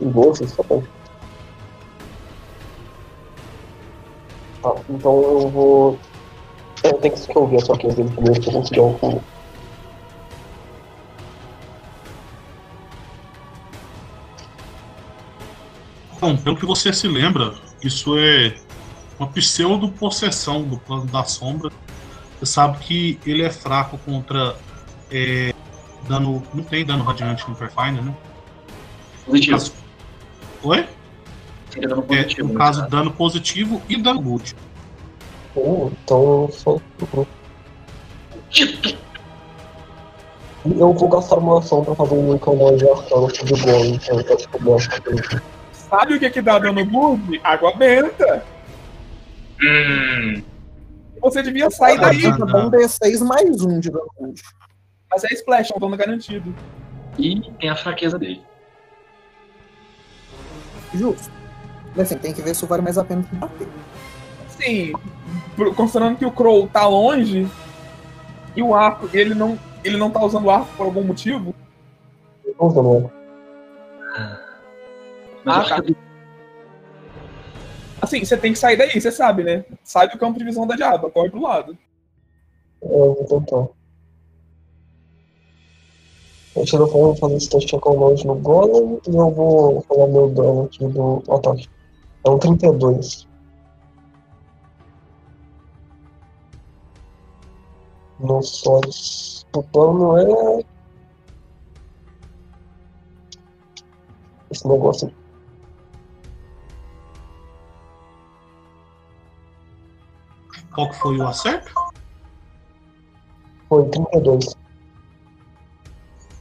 Em 0.00 0.08
bolsa, 0.08 0.46
tá 0.46 0.62
bom. 0.62 0.82
Tá, 4.62 4.74
então 4.88 5.22
eu 5.22 5.48
vou. 5.50 5.98
Eu 6.82 6.94
tenho 6.94 7.14
que 7.14 7.38
ouvir 7.38 7.56
a 7.56 7.64
sua 7.64 7.76
dele 7.76 8.10
primeiro 8.10 8.40
pra 8.40 8.50
eu 8.50 8.54
conseguir 8.54 8.80
um. 8.80 9.20
Bom, 16.20 16.36
pelo 16.38 16.56
que 16.56 16.64
você 16.64 16.92
se 16.92 17.06
lembra, 17.06 17.54
isso 17.82 18.18
é 18.18 18.54
uma 19.18 19.28
pseudo-possessão 19.28 20.62
do 20.62 20.78
plano 20.78 21.04
da 21.06 21.22
sombra. 21.24 21.70
Você 22.44 22.52
sabe 22.52 22.76
que 22.78 23.18
ele 23.24 23.42
é 23.42 23.50
fraco 23.50 23.96
contra 24.04 24.54
é, 25.10 25.54
dano. 26.06 26.42
Não 26.52 26.62
tem 26.62 26.84
dano 26.84 27.02
radiante 27.02 27.48
no 27.48 27.56
Perfiner, 27.56 28.02
né? 28.02 28.14
Positivo. 29.24 29.56
Caso- 29.56 29.72
Oi? 30.62 30.86
Seria 31.70 31.88
dano 31.88 32.02
É, 32.02 32.06
positivo. 32.22 32.48
no 32.48 32.52
né, 32.54 32.58
caso, 32.58 32.78
cara? 32.80 32.90
dano 32.90 33.10
positivo 33.12 33.82
e 33.88 33.96
dano 33.96 34.20
múltiplo. 34.20 34.62
Oh, 35.56 35.90
então 36.04 36.42
eu 36.42 36.52
sou. 36.52 36.82
Eu 40.66 40.92
vou 40.92 41.08
gastar 41.08 41.36
uma 41.36 41.58
ação 41.60 41.82
pra 41.82 41.94
fazer 41.94 42.14
um 42.14 42.38
canal 42.38 42.76
de 42.76 42.88
arcano 42.88 43.26
o 43.26 43.58
Golem, 43.62 43.94
então 43.94 44.20
eu 44.20 44.34
essa 44.34 44.48
coisa. 44.48 45.42
Sabe 45.72 46.14
o 46.14 46.20
que 46.20 46.28
que 46.30 46.42
dá 46.42 46.58
dano 46.58 46.84
bug? 46.84 47.40
Água 47.42 47.74
benta. 47.74 48.44
Hum. 49.62 50.42
Você 51.24 51.42
devia 51.42 51.70
sair 51.70 51.92
Aí 52.04 52.20
daí. 52.22 52.38
dá 52.38 52.44
um 52.66 52.70
D6 52.70 53.20
mais 53.26 53.62
um 53.62 53.80
de. 53.80 53.90
Mas 55.10 55.24
é 55.24 55.28
splash, 55.32 55.70
é 55.72 55.76
um 55.76 55.80
dano 55.80 55.96
garantido. 55.96 56.54
E 57.18 57.40
tem 57.58 57.70
a 57.70 57.76
fraqueza 57.76 58.18
dele. 58.18 58.42
Justo. 60.92 61.30
Mas 61.96 62.10
assim, 62.12 62.18
tem 62.18 62.34
que 62.34 62.42
ver 62.42 62.54
se 62.54 62.66
vale 62.66 62.82
mais 62.82 62.98
a 62.98 63.04
pena 63.04 63.22
que 63.22 63.34
bater. 63.36 63.68
Sim, 64.48 64.92
considerando 65.76 66.18
que 66.18 66.26
o 66.26 66.30
Crow 66.30 66.68
tá 66.68 66.86
longe 66.86 67.48
e 68.54 68.62
o 68.62 68.74
arco, 68.74 69.08
ele 69.12 69.34
não, 69.34 69.58
ele 69.82 69.96
não 69.96 70.10
tá 70.10 70.22
usando 70.22 70.44
o 70.44 70.50
arco 70.50 70.68
por 70.76 70.84
algum 70.84 71.02
motivo. 71.02 71.54
Tô 72.58 72.66
usando 72.66 73.10
Mas 75.44 75.56
Ah, 75.56 75.60
acho 75.60 75.68
tá. 75.70 75.82
que 75.82 75.96
Assim, 78.04 78.22
você 78.22 78.36
tem 78.36 78.52
que 78.52 78.58
sair 78.58 78.76
daí, 78.76 79.00
você 79.00 79.10
sabe, 79.10 79.42
né? 79.42 79.64
Sai 79.82 80.10
do 80.10 80.18
campo 80.18 80.38
de 80.38 80.44
visão 80.44 80.66
da 80.66 80.76
diaba, 80.76 81.10
corre 81.10 81.30
pro 81.30 81.40
lado. 81.40 81.76
É, 82.82 82.86
eu 82.86 83.14
vou 83.14 83.24
tentar. 83.24 83.66
Eu 86.54 86.64
tiro 86.66 86.86
vou 86.86 87.16
fazer 87.16 87.36
esse 87.36 87.48
teste 87.48 87.78
com 87.80 87.96
longe 87.96 88.26
no 88.26 88.34
Golem 88.34 89.00
e 89.08 89.16
eu 89.16 89.30
vou 89.30 89.80
falar 89.88 90.06
meu 90.08 90.28
dano 90.28 90.64
aqui 90.64 90.86
do 90.86 91.22
ataque. 91.32 91.66
É 92.26 92.30
um 92.30 92.38
32. 92.38 93.26
No 98.20 98.42
sóis. 98.42 99.46
O 99.56 99.62
dano 99.62 100.18
é. 100.18 100.64
Esse 104.50 104.68
negócio 104.68 105.08
aqui. 105.08 105.23
Qual 110.74 110.90
que 110.90 110.96
foi 110.98 111.16
o 111.18 111.26
acerto? 111.26 111.72
Foi 113.68 113.88
32. 113.88 114.56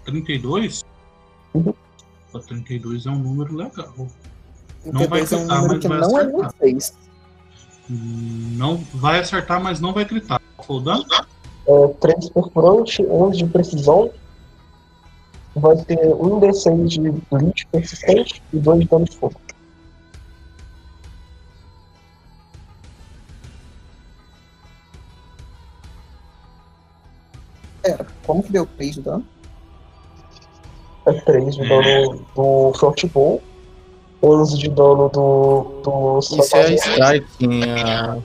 32? 0.05 0.85
Uhum. 1.53 1.73
Pô, 2.31 2.39
32 2.39 3.05
é 3.05 3.09
um 3.11 3.19
número 3.19 3.55
legal. 3.55 3.93
Não 4.85 5.07
vai 5.07 5.23
32 5.25 5.31
é 5.31 5.37
um 5.37 5.47
mas 5.47 5.77
que 5.79 5.87
vai 5.87 5.99
não 5.99 6.17
é 6.17 6.21
acertar. 6.21 6.53
26. 6.61 6.97
Hum, 7.91 8.55
Não 8.57 8.77
vai 8.93 9.19
acertar, 9.19 9.61
mas 9.61 9.79
não 9.79 9.93
vai 9.93 10.05
gritar. 10.05 10.41
Qual 10.57 10.65
foi 10.67 10.75
o 10.77 10.79
dano? 10.79 11.05
É, 11.67 11.87
3 11.99 12.29
perfurante, 12.29 13.05
11 13.05 13.37
de 13.37 13.45
precisão. 13.45 14.11
Vai 15.55 15.77
ter 15.85 15.99
1 15.99 16.39
D6 16.39 16.87
de 16.87 17.11
bleach 17.29 17.67
persistente 17.67 18.41
e 18.51 18.57
2 18.57 18.79
de 18.81 18.87
dano 18.87 19.05
de 19.05 19.15
fogo. 19.15 19.39
Pera, 27.83 28.07
como 28.25 28.41
que 28.41 28.51
deu 28.51 28.65
3 28.65 28.95
de 28.95 29.01
dano? 29.01 29.25
É 31.05 31.11
3 31.13 31.55
de 31.55 31.67
dano 31.67 32.25
do 32.35 32.73
shortbow, 32.79 33.41
11 34.23 34.57
de 34.57 34.69
dano 34.69 35.09
do. 35.09 35.81
do 35.83 36.19
Isso 36.19 36.55
é 36.55 36.73
Strike, 36.75 37.49
a... 37.85 38.17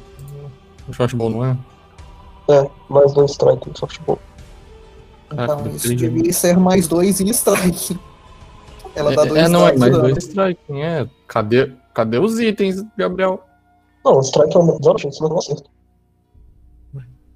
o 0.88 0.92
shortball, 0.92 1.28
não 1.30 1.44
é? 1.44 1.56
É, 2.50 2.70
mais 2.88 3.12
2 3.12 3.30
strike 3.32 3.68
do 3.68 3.78
softball. 3.78 4.18
Caraca, 5.28 5.54
Então, 5.60 5.66
isso 5.76 5.86
entendi. 5.92 6.08
devia 6.08 6.32
ser 6.32 6.56
mais 6.56 6.86
2 6.88 7.20
e 7.20 7.28
strike. 7.30 7.98
Ela 8.94 9.14
dá 9.14 9.24
2 9.24 9.42
É, 9.42 9.44
é, 9.44 9.48
não, 9.48 9.66
é 9.68 9.76
mais 9.76 9.92
dano. 9.92 10.04
dois 10.04 10.24
strike, 10.24 10.60
é. 10.80 11.06
Cadê, 11.26 11.72
cadê 11.92 12.18
os 12.18 12.38
itens, 12.40 12.82
Gabriel? 12.96 13.44
Não, 14.04 14.20
strike 14.20 14.56
é 14.56 14.60
um 14.60 14.78
dano, 14.78 14.98
gente, 14.98 15.12
isso 15.12 15.22
não 15.24 15.30
é 15.30 15.34
um 15.34 15.38
acerto. 15.38 15.68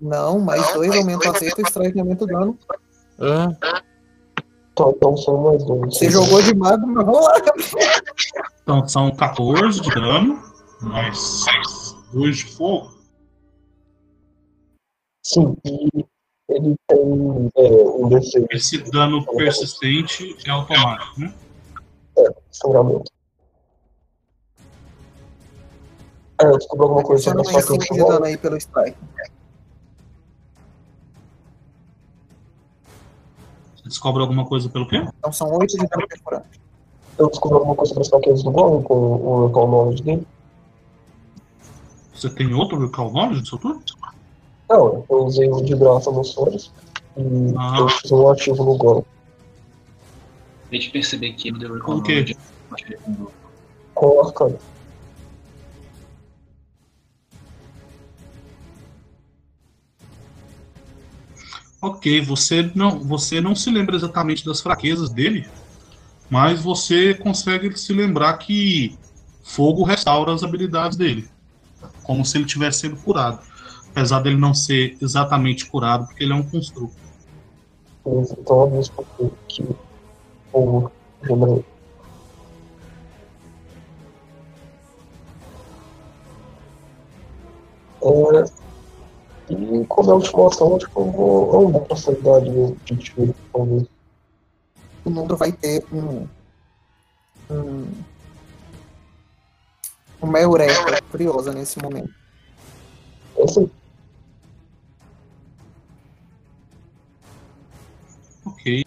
Não, 0.02 0.40
mais 0.40 0.72
2 0.74 0.96
aumenta 0.96 1.28
o 1.28 1.30
acerto 1.30 1.60
e 1.60 1.64
strike 1.64 1.98
aumenta 2.00 2.24
o 2.24 2.26
dano. 2.26 2.58
Ah, 3.20 3.82
Tá, 4.74 4.84
então 4.88 5.16
são 5.18 5.36
mais 5.42 5.62
2. 5.64 5.94
Você 5.94 6.10
jogou 6.10 6.42
de 6.42 6.54
mago, 6.54 6.86
mas 6.86 7.04
vamos 7.04 7.22
lá. 7.22 7.34
Então 8.62 8.88
são 8.88 9.14
14 9.14 9.80
de 9.80 9.90
dano, 9.90 10.42
mais 10.80 11.44
2 12.12 12.36
de 12.38 12.44
fogo. 12.46 12.90
Sim, 15.24 15.54
e 15.64 15.88
ele 16.48 16.74
tem 16.88 17.50
é, 17.56 17.62
um 17.62 18.08
D6 18.08 18.46
Esse 18.50 18.78
dano 18.90 19.24
persistente 19.36 20.36
é 20.46 20.50
automático, 20.50 21.20
né? 21.20 21.34
de 22.16 22.32
sangramento. 22.50 23.12
É, 26.40 26.46
eu 26.46 26.56
descobri 26.58 26.82
alguma 26.84 27.02
coisa 27.04 27.22
sobre 27.22 27.42
mais 27.44 27.48
as 27.56 27.62
facas 27.66 27.84
5 27.84 27.84
de 27.84 27.90
de 27.90 28.00
bola. 28.00 28.14
dano 28.14 28.24
aí 28.24 28.36
pelo 28.38 28.56
strike. 28.56 28.98
Você 33.82 33.88
descobre 33.88 34.22
alguma 34.22 34.44
coisa 34.44 34.68
pelo 34.68 34.86
quê? 34.86 35.04
Então 35.18 35.32
são 35.32 35.52
8 35.52 35.76
de 35.76 35.86
dano 35.86 36.06
perfurante. 36.08 36.60
Eu 37.18 37.28
descobri 37.28 37.56
alguma 37.58 37.74
coisa 37.74 37.90
sobre 37.90 38.02
as 38.02 38.08
fraquezas 38.08 38.42
do 38.42 38.50
Golem 38.50 38.82
com 38.82 38.94
o 38.94 39.46
Recall 39.46 39.66
Knowledge 39.68 40.02
dele. 40.02 40.26
Você 42.14 42.30
tem 42.30 42.54
outro 42.54 42.78
recall 42.80 43.10
knowledge 43.12 43.40
no 43.40 43.46
seu 43.46 43.58
turno? 43.58 43.82
Não, 44.70 45.04
eu 45.10 45.24
usei 45.24 45.50
o 45.50 45.60
de 45.60 45.74
graça 45.74 46.10
nos 46.10 46.28
Sores. 46.28 46.70
E 47.16 47.54
Ah. 47.58 47.76
eu 47.80 47.88
fiz 47.88 48.12
um 48.12 48.28
ativo 48.28 48.64
no 48.64 48.76
Golem. 48.76 49.04
Acabei 50.62 50.78
de 50.78 50.90
perceber 50.90 51.32
que 51.32 51.50
no 51.50 51.58
The 51.58 51.66
Recall? 51.66 51.96
Knowledge. 52.00 52.36
Com 53.94 54.06
o 54.06 54.20
Arcano. 54.20 54.58
Ok, 61.84 62.20
você 62.20 62.70
não, 62.76 63.00
você 63.00 63.40
não 63.40 63.56
se 63.56 63.68
lembra 63.68 63.96
exatamente 63.96 64.44
das 64.44 64.60
fraquezas 64.60 65.10
dele, 65.10 65.44
mas 66.30 66.62
você 66.62 67.12
consegue 67.12 67.76
se 67.76 67.92
lembrar 67.92 68.38
que 68.38 68.96
fogo 69.42 69.82
restaura 69.82 70.32
as 70.32 70.44
habilidades 70.44 70.96
dele, 70.96 71.28
como 72.04 72.24
se 72.24 72.38
ele 72.38 72.46
tivesse 72.46 72.82
sendo 72.82 73.02
curado, 73.02 73.42
apesar 73.90 74.20
dele 74.20 74.36
não 74.36 74.54
ser 74.54 74.96
exatamente 75.02 75.66
curado, 75.66 76.06
porque 76.06 76.22
ele 76.22 76.32
é 76.32 76.36
um 76.36 76.48
construto. 76.48 76.94
Então, 78.06 78.62
a 78.62 78.70
mesma 78.70 79.04
coisa 79.16 79.36
que 79.48 79.64
o 80.52 80.88
lembrei. 81.22 81.64
É, 88.04 88.61
e 89.52 89.86
como 89.86 90.08
é 90.08 90.12
a 90.12 90.16
última 90.16 90.46
ação, 90.46 90.76
acho 90.76 90.88
que 90.88 90.96
eu 90.96 91.10
vou 91.10 91.68
andar 91.68 91.80
pra 91.80 91.96
cidade 91.96 92.50
mesmo, 92.50 92.76
de 92.84 92.96
tiro, 92.96 93.34
talvez. 93.52 93.86
O 95.04 95.10
Nundro 95.10 95.36
vai 95.36 95.52
ter 95.52 95.84
um. 95.92 96.26
um 97.50 97.86
uma 100.20 100.38
eureka 100.38 101.02
curiosa 101.10 101.52
nesse 101.52 101.80
momento. 101.82 102.14
É 103.36 103.42
assim, 103.42 103.68
Ok. 108.44 108.84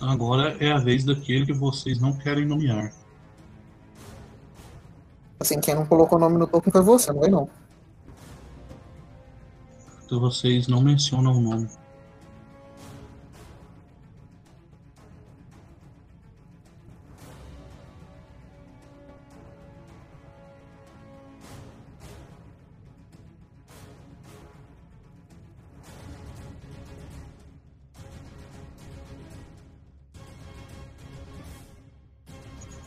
Agora 0.00 0.56
é 0.58 0.72
a 0.72 0.78
vez 0.78 1.04
daquele 1.04 1.46
que 1.46 1.52
vocês 1.52 2.00
não 2.00 2.16
querem 2.16 2.46
nomear. 2.46 2.92
Assim, 5.42 5.60
quem 5.60 5.74
não 5.74 5.84
colocou 5.84 6.18
o 6.18 6.20
nome 6.20 6.38
no 6.38 6.46
token 6.46 6.72
foi 6.72 6.82
você, 6.82 7.12
não 7.12 7.18
foi 7.18 7.28
não. 7.28 7.50
Então 10.04 10.20
vocês 10.20 10.68
não 10.68 10.80
mencionam 10.80 11.36
o 11.36 11.40
nome. 11.40 11.68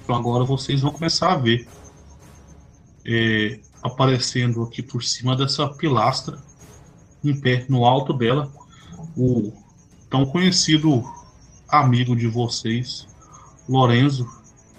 Então 0.04 0.16
agora 0.16 0.46
vocês 0.46 0.80
vão 0.80 0.94
começar 0.94 1.34
a 1.34 1.36
ver 1.36 1.68
é, 3.06 3.60
aparecendo 3.84 4.64
aqui 4.64 4.82
por 4.82 5.04
cima 5.04 5.36
dessa 5.36 5.68
pilastra, 5.68 6.40
em 7.24 7.40
pé, 7.40 7.66
no 7.70 7.86
alto 7.86 8.14
dela, 8.14 8.52
o 9.16 9.54
tão 10.10 10.26
conhecido 10.26 11.04
amigo 11.68 12.16
de 12.16 12.28
vocês, 12.28 13.08
Lorenzo, 13.68 14.28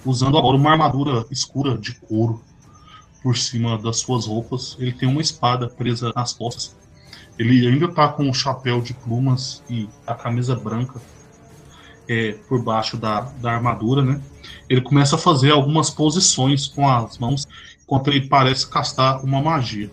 usando 0.04 0.38
agora 0.38 0.56
uma 0.56 0.70
armadura 0.70 1.26
escura 1.30 1.76
de 1.76 1.94
couro 1.94 2.40
por 3.22 3.36
cima 3.36 3.76
das 3.76 3.98
suas 3.98 4.26
roupas. 4.26 4.76
Ele 4.78 4.92
tem 4.92 5.08
uma 5.08 5.20
espada 5.20 5.68
presa 5.68 6.12
nas 6.14 6.32
costas. 6.32 6.76
Ele 7.38 7.66
ainda 7.66 7.88
tá 7.92 8.08
com 8.08 8.30
o 8.30 8.34
chapéu 8.34 8.80
de 8.80 8.94
plumas 8.94 9.62
e 9.68 9.88
a 10.06 10.14
camisa 10.14 10.54
branca 10.54 11.00
é, 12.08 12.32
por 12.48 12.62
baixo 12.62 12.96
da, 12.96 13.20
da 13.20 13.52
armadura, 13.52 14.02
né? 14.02 14.20
Ele 14.68 14.80
começa 14.80 15.16
a 15.16 15.18
fazer 15.18 15.50
algumas 15.50 15.90
posições 15.90 16.66
com 16.66 16.88
as 16.88 17.18
mãos 17.18 17.46
enquanto 17.82 18.08
ele 18.08 18.28
parece 18.28 18.68
castar 18.68 19.24
uma 19.24 19.40
magia. 19.40 19.90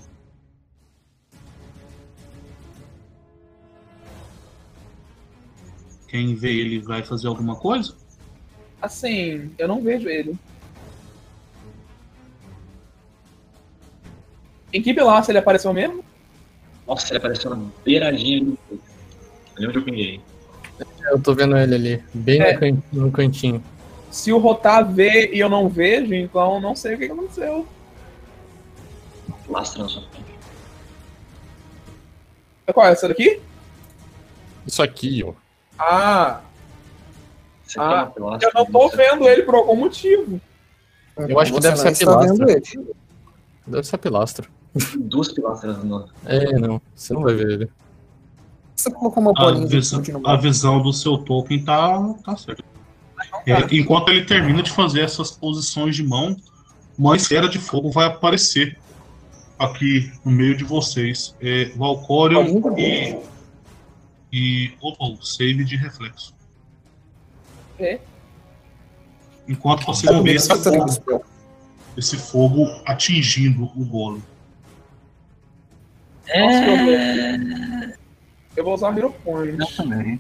Quem 6.08 6.36
vê 6.36 6.52
ele 6.54 6.80
vai 6.80 7.04
fazer 7.04 7.28
alguma 7.28 7.56
coisa? 7.56 7.96
Assim, 8.82 9.52
eu 9.58 9.68
não 9.68 9.82
vejo 9.82 10.08
ele. 10.08 10.38
Em 14.72 14.82
que 14.82 14.94
pilastra 14.94 15.32
ele 15.32 15.40
apareceu 15.40 15.74
mesmo? 15.74 16.04
Nossa, 16.88 17.12
ele 17.12 17.18
apareceu 17.18 17.52
na 17.52 17.64
beiradinha 17.86 18.44
do. 18.44 18.58
Ali 19.56 19.68
onde 19.68 19.78
eu 19.78 19.84
pinguei. 19.84 20.22
Eu 21.12 21.20
tô 21.22 21.34
vendo 21.34 21.58
ele 21.58 21.76
ali, 21.76 22.04
bem 22.14 22.42
É. 22.42 22.54
no, 22.54 22.60
can- 22.60 22.84
no 22.92 23.12
cantinho. 23.12 23.64
Se 24.12 24.32
o 24.32 24.38
Rotar 24.38 24.90
vê 24.92 25.32
e 25.34 25.40
eu 25.40 25.50
não 25.50 25.68
vejo, 25.68 26.14
então 26.14 26.60
não 26.62 26.76
sei 26.76 26.96
o 26.96 26.98
que 26.98 27.06
aconteceu. 27.06 27.68
Lastra 29.50 29.84
na 29.84 29.90
sua 29.90 30.04
frente. 30.04 30.24
Qual 32.74 32.86
é 32.88 32.92
essa 32.92 33.08
daqui? 33.08 33.42
Isso 34.66 34.82
aqui, 34.82 35.24
ó. 35.26 35.34
Ah, 35.78 36.42
Você 37.66 37.80
Ah, 37.80 38.06
pilastra, 38.06 38.50
eu 38.50 38.54
não 38.54 38.66
tô 38.72 38.90
vendo 38.90 39.28
ele 39.28 39.44
por 39.44 39.56
algum 39.56 39.76
motivo. 39.76 40.40
Eu 41.18 41.40
acho 41.40 41.54
que 41.54 41.60
deve 41.60 41.76
ser 41.78 41.84
não 41.84 41.90
a 41.90 41.92
está 41.92 42.06
pilastra. 42.20 42.46
vendo 42.46 42.50
ele. 42.50 42.96
Deve 43.66 43.84
ser 43.88 43.96
a 43.96 44.00
pilastra. 44.00 44.48
Duas 44.98 45.32
pilastras 45.32 45.84
no. 45.84 46.08
É, 46.26 46.52
não. 46.60 46.82
Você 46.96 47.14
não 47.14 47.22
vai 47.24 47.34
ver 47.34 47.50
ele. 47.52 47.70
Você 48.76 48.92
colocou 48.92 49.22
uma 49.22 49.32
A, 49.32 49.34
bolinha 49.34 49.68
de 49.68 49.76
visão, 49.76 50.02
no 50.02 50.28
a 50.28 50.36
visão 50.36 50.82
do 50.82 50.92
seu 50.92 51.18
token 51.18 51.64
tá, 51.64 52.14
tá 52.24 52.38
certa. 52.38 52.64
É, 53.46 53.76
enquanto 53.76 54.10
ele 54.10 54.26
termina 54.26 54.62
de 54.62 54.72
fazer 54.72 55.02
essas 55.02 55.32
posições 55.32 55.96
de 55.96 56.04
mão, 56.04 56.36
uma 56.98 57.16
esfera 57.16 57.48
de 57.48 57.60
fogo 57.60 57.90
vai 57.92 58.06
aparecer 58.06 58.78
aqui 59.58 60.12
no 60.24 60.32
meio 60.32 60.56
de 60.56 60.64
vocês. 60.64 61.36
É, 61.42 61.66
Valcorion 61.76 62.46
e. 62.78 63.18
E. 64.32 64.72
Opa, 64.82 65.06
o 65.06 65.22
save 65.22 65.64
de 65.64 65.76
reflexo. 65.76 66.34
É. 67.80 68.00
Enquanto 69.48 69.86
vocês 69.86 70.12
vão 70.12 70.24
ver 70.24 70.36
esse 70.36 70.48
Você 70.48 70.72
tem 70.72 70.80
fogo, 70.80 71.26
esse 71.98 72.18
fogo 72.18 72.82
atingindo 72.86 73.66
o 73.76 73.86
golem. 73.86 74.24
Nossa, 76.26 77.73
eu 78.56 78.64
vou- 78.64 78.74
usar 78.74 78.96
Hero 78.98 79.12
Point. 79.24 79.60
Eu 79.60 79.68
também. 79.76 80.20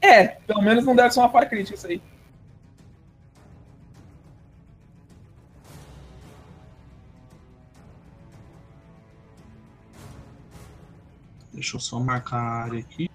É, 0.00 0.26
pelo 0.46 0.62
menos 0.62 0.84
não 0.84 0.94
deve 0.96 1.10
ser 1.12 1.20
uma 1.20 1.28
falha 1.30 1.46
crítica 1.48 1.76
isso 1.76 1.86
aí. 1.86 2.00
Deixa 11.52 11.76
eu 11.76 11.80
só 11.80 11.98
marcar 12.00 12.38
a 12.38 12.62
área 12.64 12.78
aqui. 12.80 13.10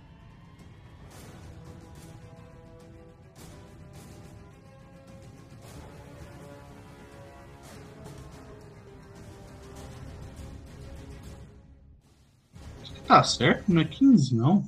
Tá 13.07 13.23
certo, 13.23 13.71
não 13.71 13.81
é 13.81 13.85
15 13.85 14.35
não. 14.35 14.63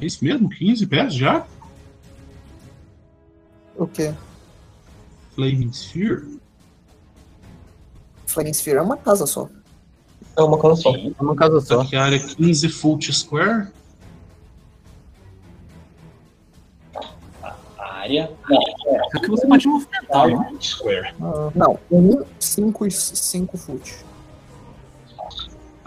É 0.00 0.04
isso 0.06 0.24
mesmo? 0.24 0.48
15 0.48 0.86
pés 0.86 1.14
já? 1.14 1.46
O 3.76 3.86
quê? 3.86 4.12
Flaming 5.34 5.72
Sphere? 5.72 6.38
Flaming 8.26 8.52
Sphere 8.52 8.78
é 8.78 8.82
uma 8.82 8.96
casa 8.96 9.26
só. 9.26 9.48
é 10.36 10.42
uma 10.42 10.58
casa 10.60 10.76
só. 10.76 10.96
É 10.96 11.22
uma 11.22 11.36
casa 11.36 11.60
só. 11.60 11.80
Aqui 11.82 11.96
a 11.96 12.04
área 12.04 12.18
15 12.18 12.68
foot 12.70 13.12
square. 13.12 13.68
A 17.78 17.92
área. 17.92 18.30
Não, 18.48 18.58
é. 18.58 19.10
Só 19.12 19.20
que 19.20 19.28
você 19.30 19.46
pode 19.46 19.66
movimentar 19.68 20.26
o 20.28 20.62
square. 20.62 21.14
Não, 21.54 21.78
1, 21.90 22.24
5 22.40 22.86
e 22.86 22.90
5 22.90 23.56
foot. 23.58 24.05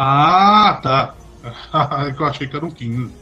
Ah, 0.02 0.80
tá. 0.82 1.14
eu 2.18 2.26
achei 2.26 2.48
que 2.48 2.56
era 2.56 2.66
um 2.66 2.72
15. 2.72 3.14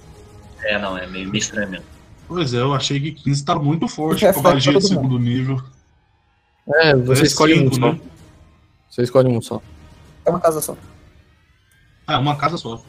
É, 0.63 0.78
não, 0.78 0.95
é 0.95 1.07
meio, 1.07 1.28
meio 1.28 1.41
estranho 1.41 1.67
mesmo. 1.69 1.86
Pois 2.28 2.53
é, 2.53 2.57
eu 2.59 2.71
achei 2.73 2.99
que 2.99 3.11
15 3.13 3.43
tá 3.43 3.55
muito 3.55 3.88
forte 3.88 4.32
pra 4.32 4.41
magia 4.41 4.73
de 4.73 4.88
segundo 4.88 5.17
nível. 5.17 5.59
É, 6.75 6.95
você 6.95 7.23
É 7.23 7.25
escolhe 7.25 7.53
um 7.55 7.71
cinco, 7.71 7.75
só. 7.75 7.91
né? 7.93 7.99
Você 8.89 9.01
escolhe 9.01 9.28
um 9.28 9.41
só. 9.41 9.61
É 10.23 10.30
uma 10.30 10.39
casa 10.39 10.61
só. 10.61 10.78
Ah, 12.05 12.13
é 12.13 12.17
uma 12.17 12.36
casa 12.36 12.57
só. 12.57 12.80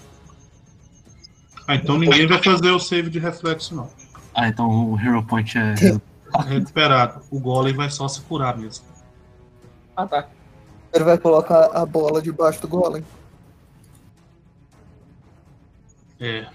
Ah, 1.66 1.74
então 1.76 1.98
ninguém 1.98 2.26
vai 2.26 2.42
fazer 2.42 2.70
o 2.70 2.78
save 2.78 3.08
de 3.08 3.18
reflexo, 3.18 3.74
não. 3.74 3.88
Ah, 4.34 4.48
então 4.48 4.92
o 4.92 5.00
Hero 5.00 5.22
Point 5.22 5.56
é 5.56 5.74
recuperado. 6.46 7.22
O 7.30 7.40
Golem 7.40 7.74
vai 7.74 7.88
só 7.90 8.06
se 8.06 8.20
curar 8.22 8.56
mesmo. 8.58 8.84
Ah, 9.96 10.06
tá. 10.06 10.26
Ele 10.92 11.04
vai 11.04 11.16
colocar 11.16 11.66
a 11.72 11.86
bola 11.86 12.20
debaixo 12.20 12.60
do 12.60 12.68
golem. 12.68 13.02
É. 16.20 16.46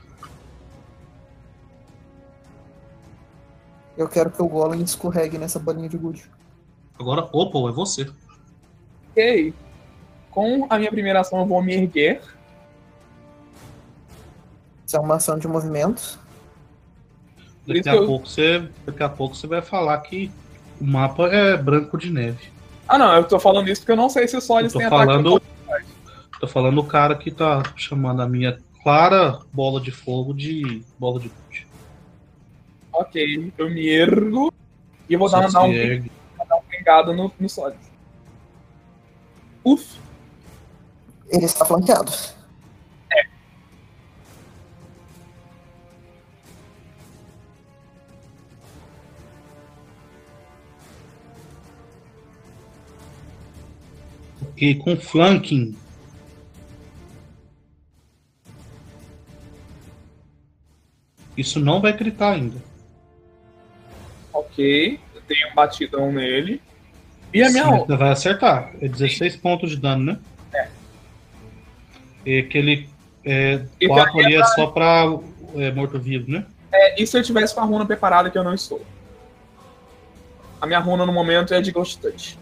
Eu 3.97 4.07
quero 4.07 4.31
que 4.31 4.41
o 4.41 4.47
golem 4.47 4.81
escorregue 4.81 5.37
nessa 5.37 5.59
bolinha 5.59 5.87
de 5.87 5.97
gude. 5.97 6.23
Agora, 6.99 7.27
opa, 7.31 7.69
é 7.69 7.71
você. 7.71 8.09
Ok. 9.11 9.53
Com 10.31 10.65
a 10.69 10.79
minha 10.79 10.89
primeira 10.89 11.19
ação, 11.21 11.39
eu 11.39 11.45
vou 11.45 11.61
me 11.61 11.73
erguer. 11.75 12.21
Isso 14.85 14.97
é 14.97 14.99
uma 14.99 15.15
ação 15.15 15.37
de 15.37 15.47
movimento. 15.47 16.19
Por 17.65 17.75
Daqui 17.75 17.89
a, 17.89 17.95
eu- 17.95 18.05
pouco 18.07 18.27
você, 18.27 18.67
daqui 18.85 19.03
a 19.03 19.09
pouco 19.09 19.35
você 19.35 19.47
vai 19.47 19.61
falar 19.61 19.97
que 19.99 20.31
o 20.81 20.85
mapa 20.85 21.27
é 21.27 21.55
branco 21.55 21.97
de 21.97 22.09
neve. 22.09 22.51
Ah, 22.87 22.97
não, 22.97 23.15
eu 23.15 23.23
tô 23.23 23.39
falando 23.39 23.69
isso 23.69 23.81
porque 23.81 23.91
eu 23.93 23.95
não 23.95 24.09
sei 24.09 24.27
se 24.27 24.35
o 24.35 24.37
Eu 24.37 24.41
Solis 24.41 24.73
tô 24.73 24.79
tem 24.79 24.87
ataque. 24.87 25.05
falando. 25.05 25.41
Tô 26.39 26.47
falando 26.47 26.77
o 26.79 26.83
cara 26.85 27.15
que 27.15 27.31
tá 27.31 27.63
chamando 27.77 28.21
a 28.21 28.27
minha 28.27 28.59
clara 28.83 29.39
bola 29.51 29.79
de 29.79 29.91
fogo 29.91 30.33
de 30.33 30.83
bola 30.99 31.19
de 31.19 31.29
gude. 31.29 31.67
Ok, 32.91 33.53
eu 33.57 33.69
me 33.69 33.89
ergo 33.89 34.53
e 35.09 35.15
vou 35.15 35.29
dar, 35.29 35.49
dar 35.49 35.63
um, 35.63 35.71
ergue. 35.71 36.11
dar 36.47 36.57
um 36.57 36.63
pingado 36.63 37.13
no, 37.13 37.31
no 37.39 37.49
Solis. 37.49 37.91
Uf, 39.63 39.97
Ele 41.29 41.45
está 41.45 41.65
flanqueado. 41.65 42.11
E 54.55 54.75
com 54.75 54.95
flanking. 54.95 55.75
Isso 61.37 61.59
não 61.59 61.81
vai 61.81 61.93
gritar 61.93 62.33
ainda. 62.33 62.57
ok. 64.33 64.99
Eu 65.15 65.21
tenho 65.27 65.49
um 65.51 65.55
batidão 65.55 66.11
nele. 66.11 66.61
E 67.33 67.41
a 67.41 67.49
minha 67.49 67.63
Sim, 67.65 67.73
outra? 67.73 67.97
Vai 67.97 68.09
acertar. 68.11 68.71
É 68.81 68.87
16 68.87 69.35
pontos 69.37 69.71
de 69.71 69.77
dano, 69.77 70.03
né? 70.03 70.19
É. 70.53 70.67
E 72.25 72.39
aquele 72.39 72.87
é, 73.25 73.65
E 73.79 73.87
4 73.87 74.13
daí 74.15 74.25
ali 74.25 74.35
é 74.35 74.37
pra- 74.39 74.47
só 74.47 74.67
pra 74.67 75.05
é, 75.55 75.71
morto-vivo, 75.71 76.29
né? 76.31 76.45
É, 76.71 77.01
e 77.01 77.05
se 77.07 77.17
eu 77.17 77.23
tivesse 77.23 77.53
com 77.55 77.61
a 77.61 77.65
runa 77.65 77.85
preparada 77.85 78.29
que 78.29 78.37
eu 78.37 78.43
não 78.43 78.53
estou? 78.53 78.81
A 80.61 80.65
minha 80.67 80.79
runa 80.79 81.05
no 81.05 81.13
momento 81.13 81.53
é 81.53 81.61
de 81.61 81.71
Ghost 81.71 81.99
Touch. 81.99 82.37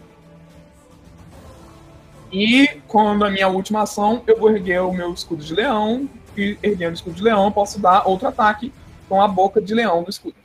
E 2.32 2.66
quando 2.88 3.24
a 3.24 3.30
minha 3.30 3.48
última 3.48 3.82
ação, 3.82 4.22
eu 4.26 4.38
vou 4.38 4.50
erguer 4.50 4.80
o 4.80 4.92
meu 4.92 5.12
escudo 5.12 5.44
de 5.44 5.54
leão. 5.54 6.08
E 6.36 6.56
erguendo 6.62 6.92
o 6.92 6.94
escudo 6.94 7.16
de 7.16 7.22
leão, 7.22 7.44
eu 7.44 7.50
posso 7.52 7.78
dar 7.78 8.06
outro 8.08 8.26
ataque 8.28 8.72
com 9.12 9.20
a 9.20 9.28
boca 9.28 9.60
de 9.60 9.74
leão 9.74 10.02
do 10.02 10.08
escudo. 10.08 10.36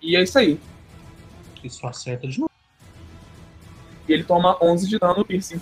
E 0.00 0.14
é 0.14 0.22
isso 0.22 0.38
aí. 0.38 0.60
Isso 1.64 1.84
acerta 1.84 2.28
de 2.28 2.38
novo. 2.38 2.52
E 4.06 4.12
ele 4.12 4.22
toma 4.22 4.56
11 4.62 4.88
de 4.88 5.00
dano 5.00 5.24
piercing. 5.24 5.60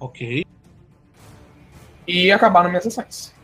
Ok. 0.00 0.46
E 2.08 2.32
acabaram 2.32 2.70
minhas 2.70 2.86
ações. 2.86 3.34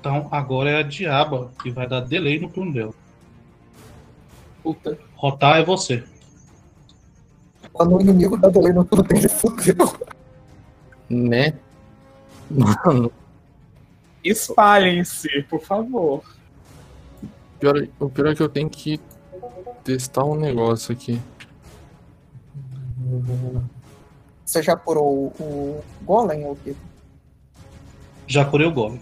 Então 0.00 0.28
agora 0.30 0.70
é 0.70 0.76
a 0.78 0.82
diaba 0.82 1.52
que 1.62 1.70
vai 1.70 1.86
dar 1.86 2.00
delay 2.00 2.40
no 2.40 2.48
turno 2.48 2.72
dela. 2.72 2.94
Puta. 4.62 4.98
Rotar 5.14 5.58
é 5.58 5.62
você. 5.62 6.02
Quando 7.70 7.98
o 7.98 8.00
inimigo 8.00 8.38
dá 8.38 8.48
delay 8.48 8.72
no 8.72 8.82
turno 8.82 9.04
dele, 9.04 9.28
fudeu. 9.28 10.05
Né? 11.08 11.54
Mano, 12.50 13.12
Espalhem-se, 14.24 15.42
por 15.48 15.60
favor. 15.62 16.22
pior, 17.60 17.82
é- 17.82 17.88
o 18.00 18.08
pior 18.08 18.28
é 18.28 18.34
que 18.34 18.42
eu 18.42 18.48
tenho 18.48 18.68
que 18.68 19.00
testar 19.84 20.24
um 20.24 20.34
negócio 20.34 20.92
aqui. 20.92 21.20
Você 24.44 24.62
já 24.62 24.76
curou 24.76 25.26
o 25.38 25.84
golem 26.02 26.44
ou 26.44 26.52
o 26.52 26.56
quê? 26.56 26.74
Já 28.26 28.44
curei 28.44 28.66
o 28.66 28.72
golem. 28.72 29.00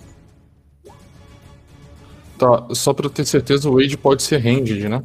Tá, 2.38 2.66
só 2.74 2.92
pra 2.92 3.06
eu 3.06 3.10
ter 3.10 3.24
certeza, 3.24 3.68
o 3.70 3.74
Wade 3.80 3.96
pode 3.96 4.22
ser 4.22 4.38
ranged, 4.38 4.88
né? 4.88 5.02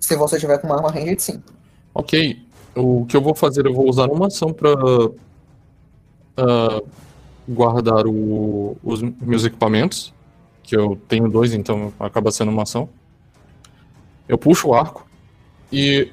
Se 0.00 0.16
você 0.16 0.38
tiver 0.38 0.58
com 0.58 0.66
uma 0.66 0.76
arma 0.76 0.90
ranged, 0.90 1.20
sim. 1.22 1.42
Ok. 1.94 2.46
O 2.74 3.04
que 3.06 3.16
eu 3.16 3.20
vou 3.20 3.34
fazer, 3.34 3.66
eu 3.66 3.74
vou 3.74 3.88
usar 3.88 4.08
uma 4.10 4.26
ação 4.28 4.52
pra 4.52 4.70
ah, 6.36 6.82
guardar 7.48 8.06
o- 8.06 8.76
os 8.82 9.02
meus 9.02 9.44
equipamentos. 9.44 10.12
Que 10.62 10.76
eu 10.76 10.96
tenho 11.08 11.28
dois, 11.28 11.52
então 11.52 11.92
acaba 11.98 12.30
sendo 12.30 12.50
uma 12.50 12.62
ação. 12.62 12.88
Eu 14.28 14.38
puxo 14.38 14.68
o 14.68 14.74
arco 14.74 15.06
e 15.70 16.10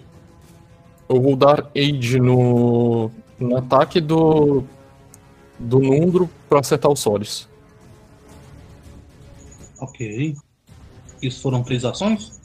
eu 1.08 1.22
vou 1.22 1.36
dar 1.36 1.70
aid 1.76 2.20
no, 2.20 3.10
no 3.40 3.56
ataque 3.58 4.02
do, 4.02 4.64
do 5.58 5.80
Nundro 5.80 6.30
pra 6.50 6.60
acertar 6.60 6.92
o 6.92 6.96
Solis. 6.96 7.48
Ok. 9.80 10.36
Isso 11.22 11.42
foram 11.42 11.64
três 11.64 11.86
ações? 11.86 12.38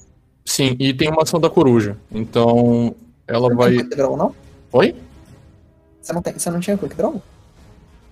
Sim, 0.44 0.76
e 0.78 0.92
tem 0.92 1.08
uma 1.10 1.22
ação 1.22 1.40
da 1.40 1.48
coruja. 1.48 1.96
Então 2.12 2.94
ela 3.27 3.49
Você 3.49 3.49
não 3.49 3.57
vai. 3.57 3.70
tem 3.70 3.79
quick 3.85 3.97
draw, 3.97 4.16
não? 4.16 4.35
Oi? 4.72 4.97
Você 6.01 6.12
não, 6.12 6.22
tem, 6.22 6.33
você 6.35 6.51
não 6.51 6.61
tinha 6.61 6.77
quick 6.77 6.95
draw? 6.95 7.22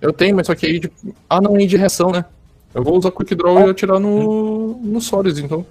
Eu 0.01 0.11
tenho, 0.11 0.35
mas 0.35 0.47
só 0.47 0.55
que 0.55 0.65
aí 0.65 0.79
de. 0.79 0.91
Ah, 1.29 1.39
não, 1.39 1.55
aí 1.55 1.65
de 1.65 1.77
reação, 1.77 2.11
né? 2.11 2.25
Eu 2.73 2.83
vou 2.83 2.97
usar 2.97 3.11
Quick 3.11 3.35
Draw 3.35 3.67
e 3.67 3.69
atirar 3.69 3.99
no, 3.99 4.77
no 4.79 4.99
Solis, 4.99 5.37
então. 5.37 5.65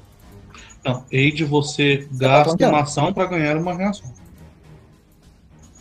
Não. 0.85 1.05
Aid 1.13 1.45
você 1.45 2.09
gasta 2.13 2.45
flanqueando. 2.45 2.75
uma 2.75 2.83
ação 2.83 3.13
pra 3.13 3.27
ganhar 3.27 3.57
uma 3.57 3.75
reação. 3.75 4.11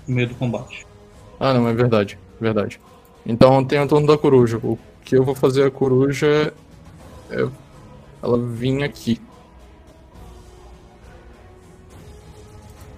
No 0.07 0.15
meio 0.15 0.27
do 0.29 0.35
combate. 0.35 0.85
Ah, 1.39 1.53
não, 1.53 1.67
é 1.67 1.73
verdade. 1.73 2.17
Verdade. 2.39 2.81
Então 3.25 3.63
tem 3.63 3.79
o 3.79 3.87
turno 3.87 4.07
da 4.07 4.17
coruja. 4.17 4.57
O 4.57 4.77
que 5.05 5.15
eu 5.15 5.23
vou 5.23 5.35
fazer 5.35 5.63
a 5.63 5.71
coruja 5.71 6.53
é. 7.29 7.47
Ela 8.21 8.37
vir 8.37 8.83
aqui. 8.83 9.21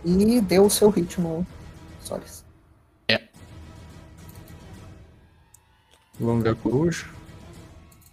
E 0.06 0.42
deu 0.42 0.66
o 0.66 0.70
seu 0.70 0.90
hit 0.90 1.20
no 1.20 1.46
Solis. 2.02 2.44
Vamos 6.20 6.44
ver 6.44 6.52
a 6.52 6.56
coruja. 6.56 7.06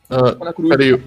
Ah, 0.08 0.32
Peraí, 0.56 0.90
ela 0.90 1.02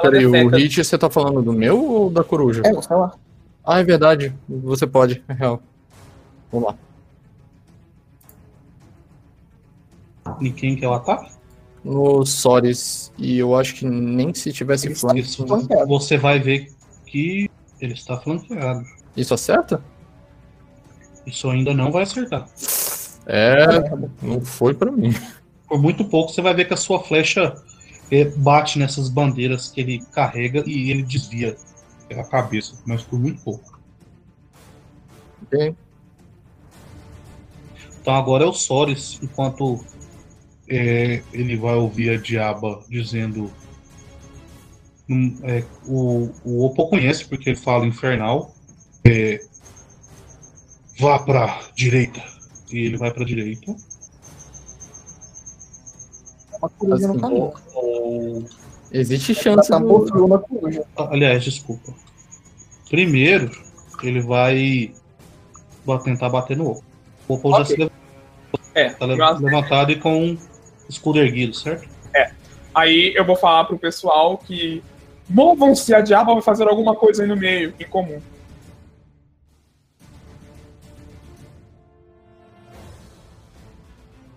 peraí, 0.00 0.26
o 0.26 0.48
hit 0.48 0.82
você 0.84 0.96
tá 0.96 1.10
falando 1.10 1.42
do 1.42 1.52
meu 1.52 1.84
ou 1.84 2.10
da 2.10 2.22
coruja? 2.22 2.62
É, 2.64 2.82
seu 2.82 3.02
arco. 3.02 3.18
Ah, 3.64 3.80
é 3.80 3.84
verdade. 3.84 4.34
Você 4.48 4.86
pode, 4.86 5.22
é 5.28 5.32
real. 5.32 5.62
Vamos 6.50 6.68
lá. 6.68 6.78
E 10.40 10.50
quem 10.50 10.76
que 10.76 10.84
é 10.84 10.88
o 10.88 10.94
ataque? 10.94 11.30
No 11.84 12.24
Solis. 12.24 13.12
E 13.18 13.38
eu 13.38 13.54
acho 13.54 13.74
que 13.74 13.84
nem 13.84 14.32
se 14.32 14.52
tivesse 14.52 14.94
flanqueado. 14.94 15.86
Você 15.88 16.16
vai 16.16 16.38
ver 16.38 16.72
que 17.06 17.50
ele 17.80 17.94
está 17.94 18.16
flanqueado. 18.16 18.84
Isso 19.16 19.34
acerta? 19.34 19.82
Isso 21.30 21.48
ainda 21.48 21.72
não 21.72 21.90
vai 21.92 22.02
acertar. 22.02 22.48
É, 23.26 23.66
não 24.20 24.40
foi 24.40 24.74
pra 24.74 24.90
mim. 24.90 25.14
Por 25.68 25.80
muito 25.80 26.04
pouco 26.04 26.32
você 26.32 26.42
vai 26.42 26.52
ver 26.52 26.66
que 26.66 26.74
a 26.74 26.76
sua 26.76 27.00
flecha 27.00 27.54
eh, 28.10 28.24
bate 28.36 28.78
nessas 28.78 29.08
bandeiras 29.08 29.68
que 29.68 29.80
ele 29.80 30.04
carrega 30.12 30.64
e 30.66 30.90
ele 30.90 31.02
desvia 31.02 31.56
pela 32.08 32.24
cabeça, 32.24 32.76
mas 32.84 33.02
por 33.02 33.20
muito 33.20 33.40
pouco. 33.42 33.78
Ok. 35.44 35.74
Então 38.00 38.14
agora 38.14 38.44
é 38.44 38.46
o 38.46 38.52
Soris, 38.52 39.20
enquanto 39.22 39.84
eh, 40.68 41.22
ele 41.32 41.56
vai 41.56 41.74
ouvir 41.76 42.10
a 42.10 42.16
diaba 42.16 42.82
dizendo. 42.88 43.52
Hum, 45.08 45.38
é, 45.42 45.64
o, 45.86 46.30
o 46.44 46.64
Oppo 46.64 46.88
conhece 46.88 47.24
porque 47.26 47.50
ele 47.50 47.56
fala 47.56 47.86
infernal. 47.86 48.54
É, 49.04 49.40
vá 51.00 51.18
pra 51.18 51.60
direita. 51.74 52.22
E 52.70 52.78
ele 52.86 52.96
vai 52.96 53.10
pra 53.10 53.24
direita. 53.24 53.74
Uma 56.58 56.68
coruja 56.68 57.06
no 57.08 57.12
Assim, 57.14 57.20
caminho. 57.20 57.52
Ou 57.74 58.44
Existe 58.92 59.34
chance 59.34 59.70
do... 59.70 60.28
na 60.28 60.38
coruja. 60.38 60.84
Ah, 60.96 61.08
Aliás, 61.10 61.42
desculpa. 61.42 61.92
Primeiro, 62.88 63.50
ele 64.02 64.20
vai 64.20 64.92
tentar 66.04 66.28
bater 66.28 66.56
no 66.56 66.70
Oppo. 66.70 66.84
O 67.28 67.34
Oppo 67.34 67.50
já 67.50 67.56
Ok. 67.56 67.66
se 67.66 67.72
levanta, 67.76 67.94
É, 68.74 68.90
tá 68.90 69.06
levantado 69.06 69.92
e 69.92 69.96
com 69.98 70.36
escudo 70.88 71.18
erguido, 71.18 71.54
certo? 71.54 71.88
Aí 72.72 73.12
eu 73.16 73.24
vou 73.24 73.34
falar 73.34 73.64
pro 73.64 73.76
pessoal 73.76 74.38
que 74.38 74.80
movam-se, 75.28 75.92
a 75.92 76.00
diaba 76.00 76.32
vai 76.34 76.42
fazer 76.42 76.68
alguma 76.68 76.94
coisa 76.94 77.22
aí 77.22 77.28
no 77.28 77.36
meio, 77.36 77.74
em 77.80 77.84
comum. 77.84 78.20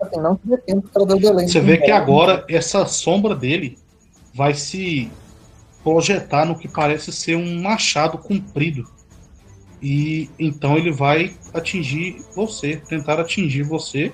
Assim, 0.06 0.20
não 0.20 0.36
tive 0.36 0.56
tempo 0.58 0.88
para 0.88 1.04
dar. 1.04 1.48
Você 1.48 1.60
vê 1.60 1.78
que 1.78 1.90
agora 1.90 2.44
essa 2.48 2.86
sombra 2.86 3.34
dele 3.34 3.78
vai 4.32 4.54
se 4.54 5.10
projetar 5.82 6.46
no 6.46 6.58
que 6.58 6.66
parece 6.66 7.12
ser 7.12 7.36
um 7.36 7.60
machado 7.60 8.18
comprido. 8.18 8.88
E 9.82 10.30
então 10.38 10.76
ele 10.76 10.90
vai 10.90 11.36
atingir 11.52 12.24
você, 12.34 12.76
tentar 12.76 13.20
atingir 13.20 13.62
você. 13.62 14.12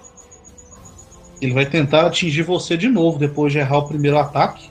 Ele 1.40 1.54
vai 1.54 1.64
tentar 1.64 2.06
atingir 2.06 2.42
você 2.42 2.76
de 2.76 2.88
novo 2.88 3.18
depois 3.18 3.52
de 3.52 3.58
errar 3.58 3.78
o 3.78 3.88
primeiro 3.88 4.18
ataque. 4.18 4.68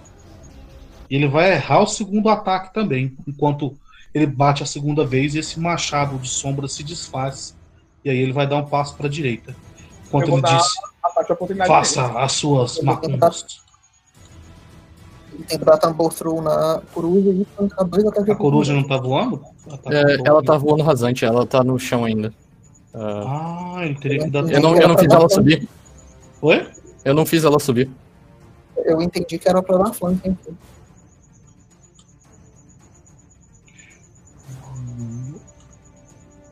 E 1.10 1.16
ele 1.16 1.28
vai 1.28 1.54
errar 1.54 1.82
o 1.82 1.88
segundo 1.88 2.30
ataque 2.30 2.74
também, 2.74 3.18
enquanto 3.28 3.76
ele 4.14 4.28
bate 4.28 4.62
a 4.62 4.66
segunda 4.66 5.06
vez 5.06 5.34
e 5.34 5.40
esse 5.40 5.60
machado 5.60 6.18
de 6.18 6.28
sombra 6.28 6.68
se 6.68 6.84
desfaz. 6.84 7.56
E 8.04 8.10
aí 8.10 8.18
ele 8.18 8.34
vai 8.34 8.46
dar 8.46 8.58
um 8.58 8.66
passo 8.66 8.96
para 8.96 9.08
a 9.08 9.10
direita. 9.10 9.56
Enquanto 10.10 10.30
ele 10.32 10.42
de 11.26 11.32
oportunidade. 11.34 11.70
Faça 11.70 12.06
as 12.20 12.32
suas 12.34 12.76
tentar- 12.78 12.86
macumbas. 12.94 13.46
Ele 15.34 15.44
tem 15.44 15.60
que 15.60 15.66
dar 15.66 15.78
tambor 15.78 16.12
through 16.14 16.42
na 16.42 16.82
coruja 16.94 17.30
e 17.30 17.46
tancar 17.58 17.86
dois 17.86 18.06
ataques 18.06 18.30
A 18.30 18.36
coruja 18.36 18.74
não 18.74 18.84
tá 18.88 18.98
voando? 18.98 19.42
Ela 19.68 19.78
tá, 19.78 19.94
É, 19.94 20.18
ela 20.26 20.44
tá 20.44 20.58
voando 20.58 20.84
rasante, 20.84 21.24
ela 21.26 21.46
tá 21.46 21.64
no 21.64 21.78
chão 21.80 22.04
ainda. 22.06 22.34
Ah, 22.94 23.76
Ah, 23.78 23.86
ele 23.86 23.96
teria 24.00 24.20
que 24.24 24.30
dar. 24.30 24.50
eu, 24.52 24.60
não, 24.60 24.76
eu 24.76 24.88
não 24.88 24.98
fiz 24.98 25.12
ela 25.12 25.30
subir. 25.30 25.70
Oi? 26.42 26.68
Eu 27.06 27.14
não 27.14 27.26
fiz 27.26 27.44
ela 27.46 27.60
subir. 27.60 27.90
Eu 28.78 29.02
entendi 29.02 29.38
que 29.38 29.48
era 29.48 29.62
pra 29.62 29.78
dar 29.78 29.94
flank, 29.94 30.20
hein? 30.28 30.38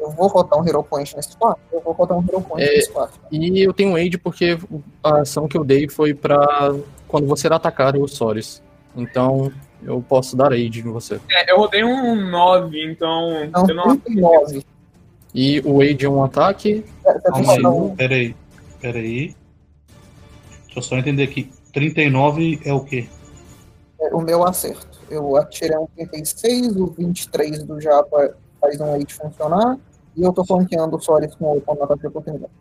Eu 0.08 0.12
vou 0.12 0.28
rotar 0.28 0.60
um 0.60 0.68
Hero 0.68 0.84
Point 0.84 1.16
nesse 1.16 1.36
quarto? 1.36 1.60
Eu 1.72 1.82
vou 1.82 1.94
rotar 1.94 2.18
um 2.18 2.24
Hero 2.24 2.42
Point 2.42 2.64
É, 2.64 2.76
nesse 2.76 2.92
quarto. 2.92 3.20
E 3.32 3.62
eu 3.62 3.74
tenho 3.74 3.96
aid 3.96 4.18
porque 4.18 4.58
a 5.04 5.20
ação 5.20 5.48
que 5.48 5.58
eu 5.58 5.64
dei 5.64 5.90
foi 5.90 6.14
pra 6.14 6.74
quando 7.08 7.28
você 7.28 7.48
atacar 7.48 7.96
os 7.96 8.14
Sores. 8.14 8.62
Então 8.96 9.52
eu 9.84 10.04
posso 10.08 10.36
dar 10.36 10.52
aid 10.52 10.80
em 10.80 10.92
você. 10.92 11.20
É, 11.30 11.52
eu 11.52 11.58
rodei 11.58 11.84
um 11.84 12.30
9, 12.30 12.92
então. 12.92 13.44
Então, 13.44 13.66
eu 13.68 13.76
não... 13.76 13.98
39. 13.98 14.64
E 15.36 15.60
o 15.62 15.82
aid 15.82 16.06
é 16.06 16.10
um 16.10 16.24
ataque. 16.24 16.84
Que 17.04 17.22
Calma 17.22 17.70
um. 17.70 17.96
peraí. 17.96 18.36
Peraí. 18.82 19.36
Deixa 20.66 20.80
eu 20.80 20.82
só 20.82 20.98
entender 20.98 21.24
aqui. 21.24 21.52
39 21.74 22.62
é 22.64 22.74
o 22.74 22.80
quê? 22.80 23.08
é, 24.00 24.14
o 24.14 24.22
meu 24.22 24.46
acerto. 24.46 24.88
Eu 25.10 25.36
atirei 25.38 25.78
um 25.78 25.88
36, 25.88 26.76
o 26.76 26.88
23 26.88 27.64
do 27.64 27.80
Japa 27.80 28.36
faz 28.60 28.80
um 28.80 28.92
8 28.94 29.14
funcionar, 29.14 29.78
e 30.18 30.24
eu 30.24 30.34
tô 30.34 30.44
flanqueando 30.44 30.98
o 30.98 31.02
Solis 31.02 31.34
com 31.36 31.46
o 31.46 31.84
ataque 31.84 32.02
de 32.02 32.08
oportunidade. 32.08 32.52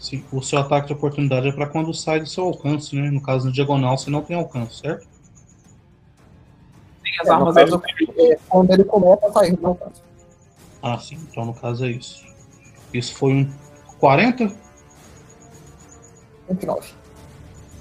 Sim, 0.00 0.24
o 0.32 0.40
seu 0.42 0.58
ataque 0.58 0.86
de 0.88 0.92
oportunidade 0.92 1.48
é 1.48 1.52
pra 1.52 1.66
quando 1.66 1.92
sai 1.92 2.20
do 2.20 2.26
seu 2.28 2.44
alcance, 2.44 2.94
né? 2.94 3.10
No 3.10 3.20
caso, 3.20 3.46
no 3.46 3.52
diagonal, 3.52 3.98
você 3.98 4.08
não 4.10 4.22
tem 4.22 4.36
alcance, 4.36 4.78
certo? 4.80 5.06
Tem 7.02 7.12
as 7.20 7.26
É, 7.26 7.30
armas 7.30 7.54
caso, 7.54 7.78
dele. 7.98 8.32
é, 8.32 8.38
quando 8.48 8.70
ele 8.72 8.84
começa 8.84 9.26
a 9.26 9.32
sair 9.32 9.56
do 9.56 9.66
alcance. 9.66 10.00
Ah, 10.82 10.98
sim. 10.98 11.16
Então, 11.30 11.44
no 11.44 11.54
caso, 11.54 11.84
é 11.84 11.90
isso. 11.90 12.24
Isso 12.94 13.14
foi 13.16 13.32
um 13.32 13.52
40? 13.98 14.52
29. 16.48 16.88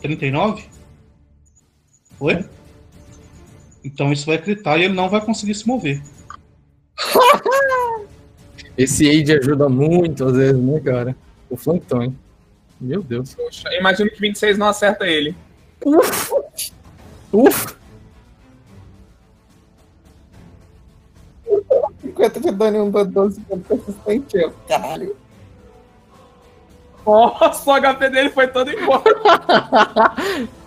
39? 0.02 0.70
Oi? 2.20 2.50
Então 3.84 4.12
isso 4.12 4.26
vai 4.26 4.40
gritar 4.40 4.78
e 4.80 4.86
ele 4.86 4.96
não 4.96 5.08
vai 5.10 5.24
conseguir 5.24 5.54
se 5.54 5.68
mover. 5.68 6.02
Esse 8.78 9.08
aid 9.08 9.32
ajuda 9.32 9.70
muito 9.70 10.26
às 10.26 10.34
vezes, 10.34 10.62
né, 10.62 10.80
cara? 10.80 11.16
O 11.50 11.56
Flankton, 11.56 12.04
hein? 12.04 12.20
Meu 12.80 13.02
Deus. 13.02 13.34
Poxa, 13.36 13.74
imagino 13.74 14.10
que 14.10 14.20
26 14.20 14.58
não 14.58 14.68
acerta 14.68 15.08
ele. 15.08 15.36
Uf! 17.32 17.76
50 22.02 22.40
de 22.40 22.52
dano 22.52 22.78
e 22.78 22.82
um 22.82 22.90
dano 22.92 23.12
12 23.12 23.42
de 23.42 23.58
persistente. 23.60 24.38
eu, 24.38 24.54
Caralho. 24.68 25.16
Nossa, 27.06 27.72
o 27.72 27.82
HP 27.82 28.10
dele 28.10 28.30
foi 28.30 28.48
todo 28.48 28.72
embora. 28.72 29.04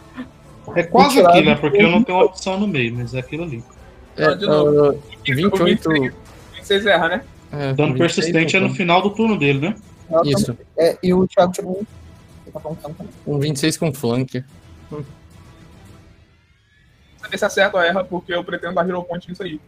É 0.77 0.83
quase 0.83 1.19
aquilo, 1.25 1.49
é 1.49 1.55
do 1.55 1.61
porque 1.63 1.79
eu 1.79 1.91
não 1.91 2.05
tenho 2.05 2.21
opção 2.21 2.61
no 2.61 2.67
meio, 2.67 2.95
mas 2.95 3.15
é 3.15 3.21
aquilo 3.21 3.45
ali. 3.45 3.65
É, 4.17 4.35
de 4.35 4.45
novo. 4.45 4.91
ah, 4.91 4.95
28. 5.25 5.91
26 6.57 6.87
erra, 6.87 7.09
né? 7.09 7.25
É, 7.51 7.73
Dano 7.73 7.95
26 7.95 7.99
persistente 7.99 8.57
é 8.57 8.61
no 8.61 8.75
final 8.75 9.01
do 9.03 9.11
turno 9.11 9.39
dele, 9.39 9.69
né? 9.69 9.77
Isso. 10.25 10.57
É, 10.77 10.99
e 11.03 11.13
o 11.13 11.27
Thiago 11.27 11.53
tirou 11.53 11.81
um. 11.81 11.87
Um 13.27 13.39
26 13.39 13.77
com 13.77 13.93
flank. 13.93 14.43
Saber 17.21 17.39
se 17.39 17.45
acerta 17.45 17.77
ou 17.77 17.83
erra, 17.83 18.05
porque 18.05 18.33
eu 18.33 18.43
pretendo 18.43 18.75
dar 18.75 18.89
Hero 18.89 19.03
Point 19.03 19.29
nisso 19.29 19.43
aí. 19.43 19.61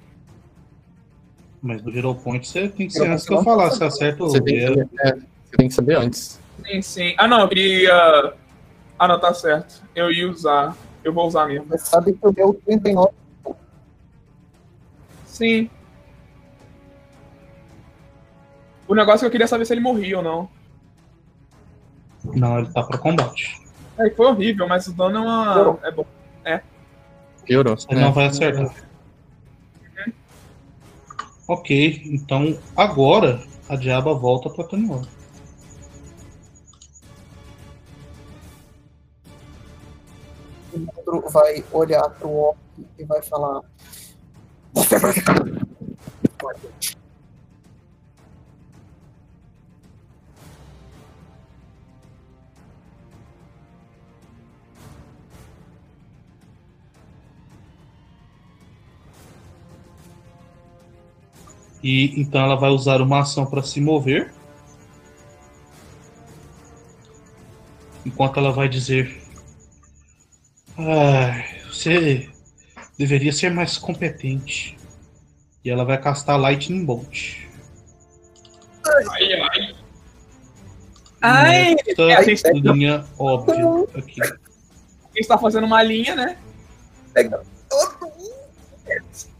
Mas 1.60 1.82
do 1.82 1.96
Hero 1.96 2.14
Point 2.14 2.46
você 2.48 2.68
tem 2.68 2.86
que 2.86 2.92
ser 2.92 3.06
antes 3.06 3.26
que 3.26 3.34
eu 3.34 3.42
falar, 3.42 3.70
se 3.70 3.84
acerta 3.84 4.22
ou 4.22 4.30
Você 4.30 4.40
tem, 4.40 4.54
que 4.54 4.60
erra. 4.64 4.74
saber, 4.76 4.88
é, 5.00 5.12
você 5.14 5.56
tem 5.56 5.68
que 5.68 5.74
saber 5.74 5.96
antes. 5.98 6.40
Sim, 6.66 6.82
sim. 6.82 7.14
Ah, 7.18 7.28
não, 7.28 7.40
eu 7.40 7.48
queria. 7.48 8.34
Ah, 8.98 9.08
não, 9.08 9.20
tá 9.20 9.34
certo. 9.34 9.82
Eu 9.94 10.10
ia 10.10 10.30
usar. 10.30 10.76
Eu 11.04 11.12
vou 11.12 11.26
usar 11.26 11.46
mesmo. 11.46 11.66
Você 11.68 11.86
sabe 11.86 12.12
que 12.12 12.26
o 12.26 12.32
meu 12.32 12.54
39 12.64 13.10
Sim. 15.26 15.70
O 18.90 18.94
negócio 18.96 19.18
é 19.18 19.20
que 19.20 19.26
eu 19.26 19.30
queria 19.30 19.46
saber 19.46 19.64
se 19.64 19.72
ele 19.72 19.80
morria 19.80 20.16
ou 20.18 20.24
não. 20.24 20.48
Não, 22.24 22.58
ele 22.58 22.72
tá 22.72 22.82
pra 22.82 22.98
combate. 22.98 23.56
É, 23.96 24.10
foi 24.10 24.26
horrível, 24.26 24.66
mas 24.66 24.88
o 24.88 24.92
dano 24.92 25.18
é 25.18 25.20
uma. 25.20 25.78
É 25.84 25.92
bom. 25.92 26.04
Piorou. 27.44 27.76
Ele 27.88 28.00
É. 28.00 28.02
não 28.02 28.12
vai 28.12 28.26
acertar. 28.26 28.74
Ok, 31.46 32.02
então 32.06 32.58
agora 32.76 33.40
a 33.68 33.76
diaba 33.76 34.12
volta 34.12 34.50
pra 34.50 34.64
Taniora. 34.64 35.06
o 40.72 40.78
Leandro 40.78 41.28
vai 41.30 41.64
olhar 41.72 42.08
pro 42.10 42.28
orc 42.30 42.58
e 42.98 43.04
vai 43.04 43.22
falar. 43.22 43.60
Você 44.72 44.98
vai 44.98 45.12
ficar. 45.12 45.34
E 61.82 62.20
então 62.20 62.42
ela 62.42 62.56
vai 62.56 62.70
usar 62.70 63.00
uma 63.00 63.20
ação 63.20 63.46
para 63.46 63.62
se 63.62 63.80
mover. 63.80 64.32
Enquanto 68.04 68.38
ela 68.38 68.52
vai 68.52 68.68
dizer: 68.68 69.22
"Ai, 70.76 71.62
você 71.66 72.30
deveria 73.00 73.32
ser 73.32 73.50
mais 73.50 73.78
competente. 73.78 74.76
E 75.64 75.70
ela 75.70 75.84
vai 75.86 75.98
castar 75.98 76.38
Lightning 76.38 76.84
Bolt. 76.84 77.46
Ai, 78.86 79.32
ai. 79.32 79.74
Ai! 81.22 81.76
Nessa 82.26 82.48
ai. 82.48 82.54
linha 82.54 83.06
óbvia 83.18 83.64
aqui. 83.94 84.20
Quem 84.20 85.20
está 85.20 85.38
fazendo 85.38 85.64
uma 85.64 85.82
linha, 85.82 86.14
né? 86.14 86.36
Pega. 87.14 87.42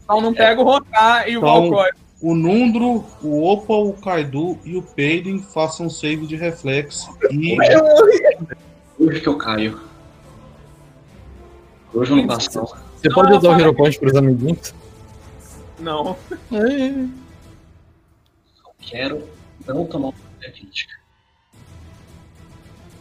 Então 0.03 0.21
não 0.21 0.33
pega 0.33 0.59
o 0.59 0.63
Rotar 0.63 1.29
e 1.29 1.37
o 1.37 1.39
Então-. 1.39 1.85
O 2.21 2.35
Nundro, 2.35 3.03
o 3.23 3.43
Opa, 3.43 3.73
o 3.73 3.93
Kaidu 3.93 4.59
e 4.63 4.77
o 4.77 4.83
Peiden 4.83 5.41
façam 5.41 5.89
save 5.89 6.27
de 6.27 6.35
reflexo. 6.35 7.17
E 7.31 7.57
Hoje 8.99 9.21
que 9.21 9.27
eu 9.27 9.37
caio. 9.37 9.81
Hoje 11.91 12.11
eu 12.11 12.17
não 12.17 12.27
passo, 12.27 12.55
não. 12.55 12.65
Você 12.65 13.09
Não, 13.09 13.15
pode 13.15 13.31
eu 13.31 13.37
usar 13.39 13.49
o 13.49 13.59
Hero 13.59 13.73
Point 13.73 13.99
pros 13.99 14.15
amiguinhos? 14.15 14.75
Não. 15.79 16.15
Só 18.53 18.71
quero 18.79 19.27
não 19.65 19.85
tomar 19.87 20.09
uma 20.09 20.13
crítica. 20.39 20.93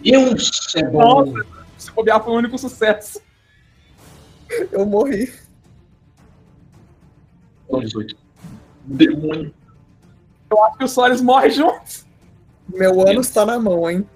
Deus 0.02 0.50
é 0.74 0.82
bom. 0.84 1.26
Nossa. 1.26 1.46
Se 1.76 1.92
bobear 1.92 2.24
foi 2.24 2.32
o 2.32 2.36
único 2.36 2.58
sucesso. 2.58 3.20
Eu 4.72 4.86
morri. 4.86 5.30
Não, 7.70 7.80
18. 7.80 8.19
Demônio. 8.90 9.54
Eu 10.50 10.64
acho 10.64 10.78
que 10.78 10.84
o 10.84 10.88
Solis 10.88 11.20
morre 11.20 11.50
junto. 11.50 11.80
Meu 12.68 13.06
ânus 13.06 13.30
tá 13.30 13.46
na 13.46 13.58
mão, 13.58 13.88
hein? 13.88 14.06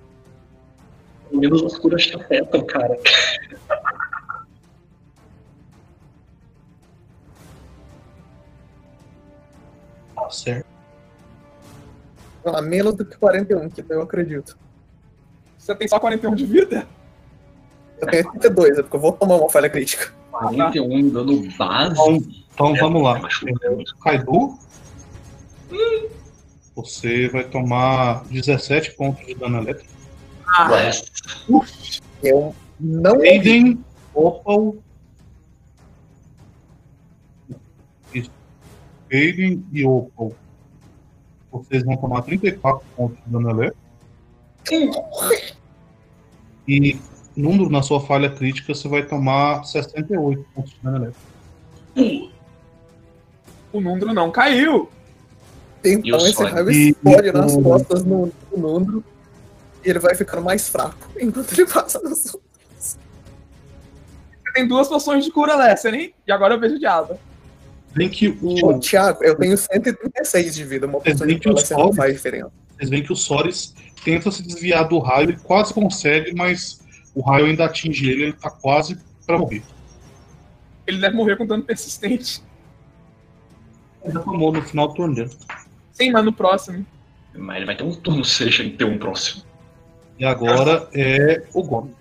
Pelo 1.29 1.41
menos 1.41 1.63
as 1.63 1.79
curas 1.79 2.05
te 2.05 2.17
afetam, 2.17 2.65
cara. 2.67 2.99
Tá 10.15 10.31
certo. 10.31 10.67
Ah, 12.47 12.63
menos 12.63 12.95
do 12.95 13.05
que 13.05 13.17
41, 13.19 13.69
que 13.69 13.85
eu 13.91 14.01
acredito. 14.01 14.57
Você 15.59 15.75
tem 15.75 15.87
só 15.87 16.01
41 16.01 16.35
de 16.35 16.47
vida? 16.47 16.87
Eu 18.01 18.07
tenho 18.07 18.31
32, 18.31 18.79
é 18.79 18.83
porque 18.83 18.97
eu 18.97 19.01
vou 19.01 19.13
tomar 19.13 19.37
uma 19.37 19.51
falha 19.51 19.69
crítica. 19.69 20.15
41 20.39 21.09
dano 21.11 21.49
base. 21.57 21.93
Então, 22.01 22.23
então 22.53 22.77
É, 22.77 22.81
vamos 22.81 23.03
lá. 23.03 23.19
machuca 23.19 23.71
muito. 23.71 23.97
Kaido, 23.99 24.59
você 26.75 27.29
vai 27.29 27.45
tomar 27.45 28.25
17 28.25 28.93
pontos 28.97 29.25
de 29.27 29.35
dano 29.35 29.59
elétrico. 29.59 29.93
Ué, 30.71 30.91
Eu 32.23 32.55
não 32.81 33.21
Aiden, 33.21 33.85
Opal. 34.13 34.77
Isso. 38.13 38.31
Aiden 39.13 39.65
e 39.73 39.85
Opal. 39.85 40.33
Vocês 41.51 41.85
vão 41.85 41.97
tomar 41.97 42.23
34 42.23 42.85
pontos 42.97 43.17
de 43.25 43.31
dano 43.31 43.51
elétrico. 43.51 43.79
E 46.67 46.99
Nundo, 47.37 47.69
na 47.69 47.83
sua 47.83 48.01
falha 48.01 48.31
crítica, 48.31 48.75
você 48.75 48.87
vai 48.89 49.05
tomar 49.05 49.65
68 49.65 50.47
pontos 50.55 50.71
de 50.73 50.79
dano 50.83 50.97
elétrico. 50.99 52.33
O 53.73 53.81
Nundro 53.81 54.13
não 54.15 54.31
caiu. 54.31 54.89
E 55.85 55.91
Então 55.93 56.27
esse 56.27 56.43
raio 56.45 56.71
E- 56.71 56.91
explode 56.91 57.29
e 57.29 57.33
nas 57.33 57.57
costas 57.57 58.03
do, 58.03 58.33
Nundro 58.57 59.05
e 59.85 59.91
ele 59.91 59.99
vai 59.99 60.15
ficando 60.15 60.43
mais 60.43 60.67
fraco 60.69 60.97
enquanto 61.21 61.53
ele 61.53 61.67
passa 61.67 62.01
nos 62.01 62.23
Você 62.79 62.97
tem 64.55 64.67
duas 64.67 64.89
poções 64.89 65.25
de 65.25 65.31
cura, 65.31 65.57
Lesser, 65.57 65.93
hein? 65.93 66.15
E 66.27 66.33
agora 66.33 66.55
eu 66.55 66.61
vejo 66.61 66.77
o 66.77 66.79
diabo. 66.79 67.19
Vem 67.93 68.09
que 68.09 68.29
Ô, 68.43 68.71
o, 68.71 68.79
Thiago, 68.81 69.23
eu 69.23 69.37
tenho 69.37 69.57
136 69.59 70.55
de 70.55 70.65
vida, 70.65 70.87
uma 70.87 71.01
bem 71.01 71.15
de 71.15 71.39
que 71.39 71.49
o 71.49 71.53
você 71.53 71.75
não 71.75 71.93
faz 71.93 72.15
diferença. 72.15 72.51
vocês 72.77 72.91
veem 72.91 73.03
que 73.03 73.13
o 73.13 73.17
Soris 73.17 73.75
tenta 74.05 74.31
se 74.31 74.43
desviar 74.43 74.89
do 74.89 74.99
raio, 74.99 75.31
ele 75.31 75.39
quase 75.43 75.73
consegue, 75.75 76.35
mas 76.35 76.81
o 77.15 77.23
raio 77.23 77.47
ainda 77.47 77.65
atinge 77.65 78.11
ele, 78.11 78.23
ele 78.25 78.33
tá 78.33 78.51
quase 78.51 78.99
pra 79.27 79.39
morrer. 79.39 79.63
Ele 80.87 80.99
deve 80.99 81.17
morrer 81.17 81.37
com 81.37 81.47
dano 81.47 81.63
persistente. 81.63 82.43
Ainda 84.05 84.21
tomou 84.21 84.53
no 84.53 84.63
final 84.63 84.89
do 84.89 84.95
turno 84.95 85.15
dele. 85.15 85.31
Sim, 85.93 86.11
mas 86.11 86.25
no 86.25 86.33
próximo. 86.33 86.85
Mas 87.35 87.57
ele 87.57 87.67
vai 87.67 87.77
ter 87.77 87.85
um 87.85 87.95
turno 87.95 88.25
se 88.25 88.45
ele 88.45 88.71
ter 88.71 88.85
um 88.85 88.99
próximo. 88.99 89.45
E 90.19 90.25
agora 90.25 90.89
é 90.93 91.43
o 91.53 91.63
Goblin. 91.63 91.95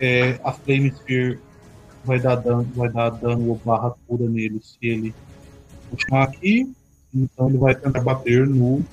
É, 0.00 0.38
a 0.42 0.52
Flame 0.52 0.90
Spear 0.90 1.38
vai 2.04 2.18
dar 2.18 2.34
dano, 2.36 2.68
vai 2.74 2.90
dar 2.90 3.10
dano 3.10 3.48
ou 3.48 3.60
barra 3.64 3.94
cura 4.06 4.28
nele 4.28 4.60
se 4.62 4.76
ele 4.82 5.14
continuar 5.90 6.24
aqui. 6.24 6.70
Então 7.14 7.48
ele 7.48 7.58
vai 7.58 7.74
tentar 7.74 8.00
bater 8.00 8.46
no 8.46 8.84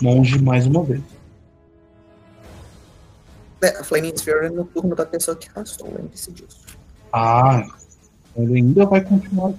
monge 0.00 0.42
mais 0.42 0.66
uma 0.66 0.82
vez. 0.82 1.02
É, 3.60 3.82
Flaming 3.82 4.14
Sphere 4.16 4.46
é 4.46 4.50
no 4.50 4.64
turno 4.64 4.94
da 4.94 5.04
pessoa 5.04 5.36
que 5.36 5.50
castou, 5.50 5.88
lembre-se 5.88 6.30
disso. 6.32 6.60
Ah, 7.12 7.66
ele 8.36 8.56
ainda 8.58 8.86
vai 8.86 9.00
continuar. 9.02 9.52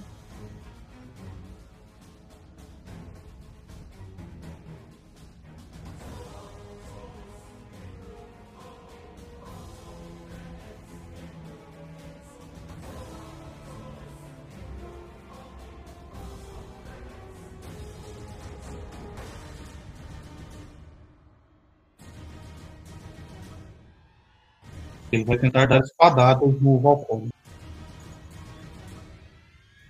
Ele 25.12 25.24
vai 25.24 25.38
tentar 25.38 25.66
dar 25.66 25.80
espadadas 25.80 26.60
no 26.60 26.78
Valkyrie. 26.78 27.28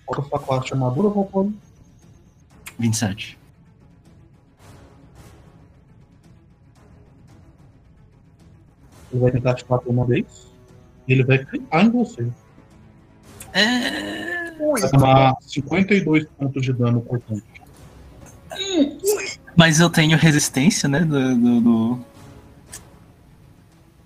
Qual 0.06 0.20
é 0.20 0.24
a 0.24 0.28
sua 0.28 0.38
classe 0.38 0.66
de 0.66 0.72
armadura, 0.72 1.08
Valkyrie? 1.08 1.54
27. 2.78 3.38
Ele 9.12 9.20
vai 9.20 9.30
tentar 9.32 9.54
te 9.54 9.64
bater 9.64 9.88
uma 9.90 10.04
vez. 10.06 10.48
E 11.06 11.12
ele 11.12 11.24
vai 11.24 11.38
clicar 11.44 11.84
em 11.84 11.90
você. 11.90 12.26
É... 13.52 14.50
Vai 14.52 14.90
tomar 14.90 15.34
52 15.40 16.26
pontos 16.38 16.62
de 16.62 16.72
dano, 16.72 17.00
portanto. 17.00 17.42
Mas 19.56 19.80
eu 19.80 19.90
tenho 19.90 20.16
resistência, 20.18 20.88
né? 20.88 21.00
Do, 21.00 21.34
do- 21.36 21.60
do- 21.60 22.04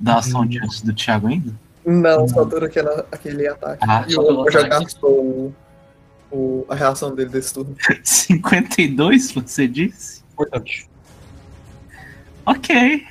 Da 0.05 0.18
ação 0.18 0.47
de, 0.47 0.60
do 0.60 0.93
Thiago 0.94 1.28
ainda? 1.28 1.52
Não, 1.86 2.28
só 2.28 2.44
dura 2.44 2.66
aquela, 2.66 3.06
aquele 3.10 3.48
ataque. 3.48 3.82
Ah, 3.89 4.05
e 4.06 4.14
o 4.16 4.51
já 4.51 4.68
gastou 4.68 5.10
o, 5.24 5.55
o- 6.31 6.66
a 6.68 6.74
reação 6.74 7.14
dele 7.14 7.31
desse 7.31 7.55
turno. 7.55 7.74
52, 8.05 9.32
você 9.32 9.66
disse? 9.66 10.22
Importante. 10.35 10.89
Ok. 12.44 13.06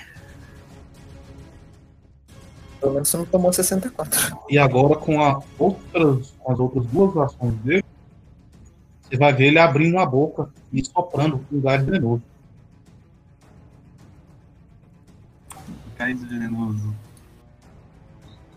Pelo 2.79 2.93
menos 2.93 3.09
você 3.09 3.17
não 3.17 3.25
tomou 3.25 3.51
64. 3.51 4.37
E 4.49 4.57
agora 4.59 4.95
com, 4.95 5.19
a 5.21 5.41
outras, 5.57 6.33
com 6.37 6.51
as 6.51 6.59
outras 6.59 6.85
duas 6.87 7.17
ações 7.17 7.53
dele, 7.63 7.83
você 9.01 9.17
vai 9.17 9.33
ver 9.33 9.47
ele 9.47 9.57
abrindo 9.59 9.97
a 9.97 10.05
boca 10.05 10.49
e 10.71 10.83
soprando 10.85 11.39
com 11.49 11.59
gás 11.61 11.83
venenoso. 15.93 15.97
Gás 15.97 16.23
venenoso. 16.23 16.95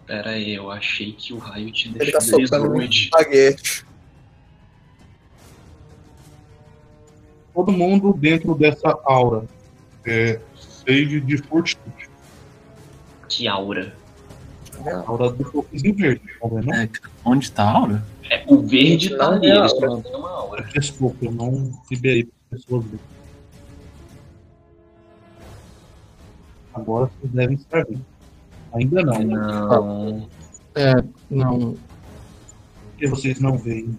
Pera 0.06 0.30
aí, 0.30 0.54
eu 0.54 0.70
achei 0.70 1.12
que 1.12 1.32
o 1.32 1.38
raio 1.38 1.72
tinha 1.72 1.94
Ele 2.00 2.12
tá 2.12 2.18
deixado 2.18 2.38
ele 2.38 2.46
soprando 2.46 2.70
um 2.70 2.78
longe. 2.78 3.04
espaguete. 3.04 3.84
Todo 7.52 7.72
mundo 7.72 8.12
dentro 8.12 8.54
dessa 8.54 8.98
aura. 9.04 9.44
É, 10.04 10.38
save 10.54 11.20
de 11.20 11.38
fortitude. 11.38 12.08
Que 13.28 13.48
aura. 13.48 13.94
A 14.86 15.08
aura 15.08 15.30
do 15.32 15.42
fogozinho 15.42 15.94
verde, 15.96 16.22
tá 16.40 16.48
vendo? 16.48 16.72
É, 16.72 16.88
onde 17.24 17.50
tá 17.50 17.64
a 17.64 17.72
aura? 17.72 18.06
É, 18.30 18.44
o 18.46 18.60
verde 18.60 19.16
tá 19.16 19.30
ali, 19.30 19.50
é 19.50 19.56
eles 19.56 19.80
não 19.80 19.98
uma 20.00 20.30
aura. 20.30 20.62
Desculpa, 20.72 21.24
eu 21.24 21.32
não 21.32 21.72
liberei 21.90 22.24
para 22.24 22.58
pessoas 22.58 22.84
verem. 22.84 23.15
Agora 26.76 27.10
vocês 27.18 27.32
devem 27.32 27.56
estar 27.56 27.84
vendo. 27.84 28.04
Ainda 28.74 29.02
não, 29.02 29.18
né? 29.18 29.34
Não. 29.34 30.28
É, 30.74 30.94
não. 31.30 31.76
Porque 32.90 33.08
vocês 33.08 33.40
não 33.40 33.56
veem. 33.56 33.98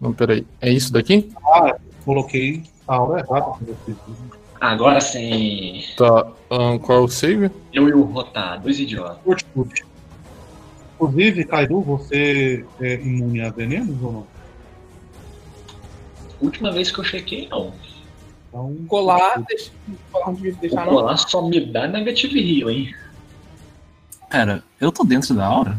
Não, 0.00 0.12
peraí. 0.12 0.46
É 0.60 0.70
isso 0.70 0.92
daqui? 0.92 1.32
Ah, 1.44 1.76
coloquei 2.04 2.62
a 2.86 2.94
aura 2.94 3.20
errada 3.20 3.46
para 3.46 3.74
vocês. 3.74 3.96
Agora 4.60 5.00
sim. 5.00 5.82
Tá. 5.96 6.28
ahn, 6.50 6.78
qual 6.78 6.98
é 6.98 7.00
o 7.02 7.08
save? 7.08 7.50
Eu 7.72 7.88
e 7.88 7.92
o 7.92 8.02
Rotar, 8.02 8.60
dois 8.62 8.78
idiotas. 8.78 9.18
Fortitude. 9.24 9.84
Inclusive, 10.94 11.44
Kaido, 11.44 11.80
você 11.80 12.64
é 12.80 12.94
imune 12.94 13.40
a 13.40 13.50
venenos 13.50 14.00
ou 14.00 14.12
não? 14.12 14.26
Última 16.40 16.70
vez 16.70 16.92
que 16.92 17.00
eu 17.00 17.04
chequei, 17.04 17.48
não. 17.48 17.72
Então, 18.52 18.76
Colar, 18.86 19.42
deixa, 19.48 19.70
colar 20.12 20.26
não 20.26 20.34
deixar, 20.34 20.84
não. 20.84 20.92
colar 20.92 21.16
só 21.16 21.40
me 21.48 21.64
dá 21.64 21.88
negative 21.88 22.38
heal, 22.60 22.68
hein? 22.70 22.94
Pera, 24.28 24.62
eu 24.78 24.92
tô 24.92 25.04
dentro 25.04 25.34
da 25.34 25.46
aura? 25.46 25.78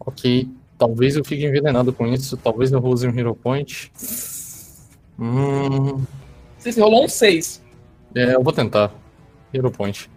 Ok. 0.00 0.48
Talvez 0.78 1.16
eu 1.16 1.24
fique 1.24 1.44
envenenado 1.44 1.92
com 1.92 2.06
isso. 2.06 2.36
Talvez 2.36 2.72
eu 2.72 2.82
use 2.84 3.06
um 3.06 3.16
Hero 3.16 3.34
Point. 3.34 3.92
Hum. 5.18 6.02
Você 6.58 6.80
rolou 6.80 7.04
um 7.04 7.08
6. 7.08 7.62
É, 8.14 8.34
eu 8.34 8.42
vou 8.42 8.52
tentar. 8.52 8.90
Hero 9.52 9.70
Point. 9.70 10.08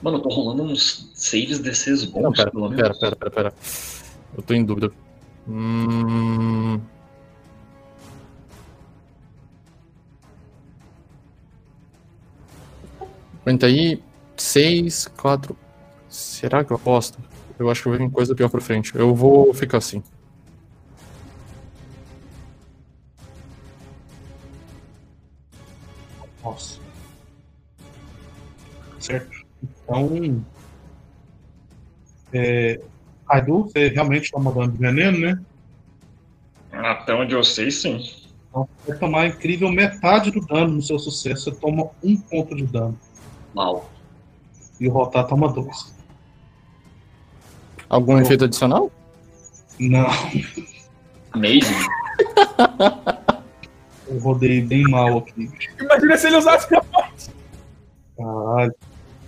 Mano, 0.00 0.18
eu 0.18 0.22
tô 0.22 0.28
rolando 0.30 0.62
uns 0.62 1.10
saves 1.14 1.58
DCs 1.58 2.04
bons, 2.04 2.22
Não, 2.22 2.32
pera, 2.32 2.50
pelo 2.50 2.70
pera, 2.70 2.82
menos. 2.82 2.98
pera, 2.98 3.16
pera, 3.16 3.30
pera. 3.30 3.54
Eu 4.36 4.42
tô 4.42 4.54
em 4.54 4.64
dúvida. 4.64 4.90
Hum... 5.48 6.80
Aguenta 13.40 13.66
aí. 13.66 14.02
6, 14.36 15.08
4. 15.16 15.56
Será 16.08 16.62
que 16.62 16.72
eu 16.72 16.76
aposto? 16.76 17.18
Eu 17.58 17.70
acho 17.70 17.82
que 17.82 17.90
vir 17.90 18.10
coisa 18.10 18.34
pior 18.34 18.50
pra 18.50 18.60
frente. 18.60 18.94
Eu 18.94 19.14
vou 19.14 19.52
ficar 19.54 19.78
assim. 19.78 20.02
Nossa. 26.44 26.78
Certo. 29.00 29.46
Então. 29.62 30.44
É, 32.32 32.80
Raidu, 33.28 33.64
você 33.64 33.88
realmente 33.88 34.30
toma 34.30 34.52
dano 34.52 34.72
de 34.72 34.78
veneno, 34.78 35.18
né? 35.18 35.40
Até 36.72 37.14
onde 37.14 37.34
eu 37.34 37.44
sei, 37.44 37.70
sim. 37.70 38.02
Então, 38.48 38.68
você 38.78 38.90
vai 38.90 38.98
tomar 38.98 39.26
incrível 39.26 39.70
metade 39.70 40.30
do 40.30 40.40
dano 40.40 40.74
no 40.74 40.82
seu 40.82 40.98
sucesso. 40.98 41.44
Você 41.44 41.52
toma 41.52 41.90
um 42.02 42.16
ponto 42.16 42.54
de 42.54 42.64
dano. 42.64 42.98
Mal. 43.54 43.90
E 44.80 44.88
o 44.88 44.92
Rotar 44.92 45.26
toma 45.26 45.52
dois. 45.52 45.94
Algum 47.88 48.18
efeito 48.18 48.44
adicional? 48.44 48.90
Não, 49.78 50.06
Amazing. 51.32 51.86
eu 54.08 54.18
rodei 54.18 54.60
bem 54.60 54.82
mal 54.84 55.18
aqui. 55.18 55.50
Imagina 55.80 56.16
se 56.16 56.26
ele 56.26 56.36
usasse 56.36 56.72
Hero 56.72 56.84
Point. 56.84 57.30
Caralho. 58.16 58.74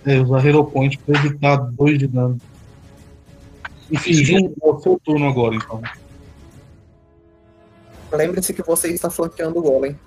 É, 0.05 0.19
usar 0.19 0.45
Hero 0.45 0.65
Point 0.65 0.97
pra 0.97 1.19
evitar 1.19 1.55
dois 1.57 1.97
de 1.97 2.07
dano. 2.07 2.37
Enfim, 3.91 4.13
Jun, 4.13 4.53
é 4.63 4.65
o 4.65 4.79
seu 4.79 4.99
turno 5.03 5.27
agora, 5.27 5.55
então. 5.55 5.81
Lembre-se 8.11 8.53
que 8.53 8.63
você 8.63 8.89
está 8.89 9.09
flanqueando 9.09 9.59
o 9.59 9.61
Golem. 9.61 9.99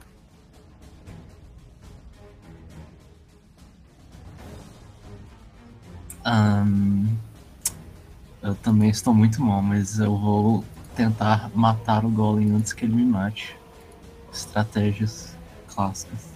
Ahn, 6.24 7.06
eu 8.42 8.54
também 8.56 8.88
estou 8.88 9.12
muito 9.12 9.42
mal, 9.42 9.60
mas 9.60 9.98
eu 9.98 10.16
vou 10.16 10.64
tentar 10.96 11.50
matar 11.54 12.04
o 12.04 12.10
Golem 12.10 12.52
antes 12.52 12.72
que 12.72 12.86
ele 12.86 12.94
me 12.94 13.04
mate. 13.04 13.56
Estratégias 14.32 15.36
clássicas. 15.68 16.30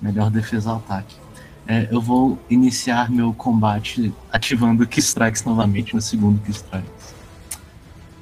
Melhor 0.00 0.30
defesa 0.30 0.70
ao 0.70 0.76
ataque. 0.76 1.25
É, 1.68 1.88
eu 1.90 2.00
vou 2.00 2.38
iniciar 2.48 3.10
meu 3.10 3.34
combate 3.34 4.14
ativando 4.30 4.84
o 4.84 4.86
Key 4.86 5.00
Strikes 5.00 5.44
novamente 5.44 5.94
no 5.94 6.00
segundo 6.00 6.40
Key 6.42 6.52
Strikes. 6.52 7.14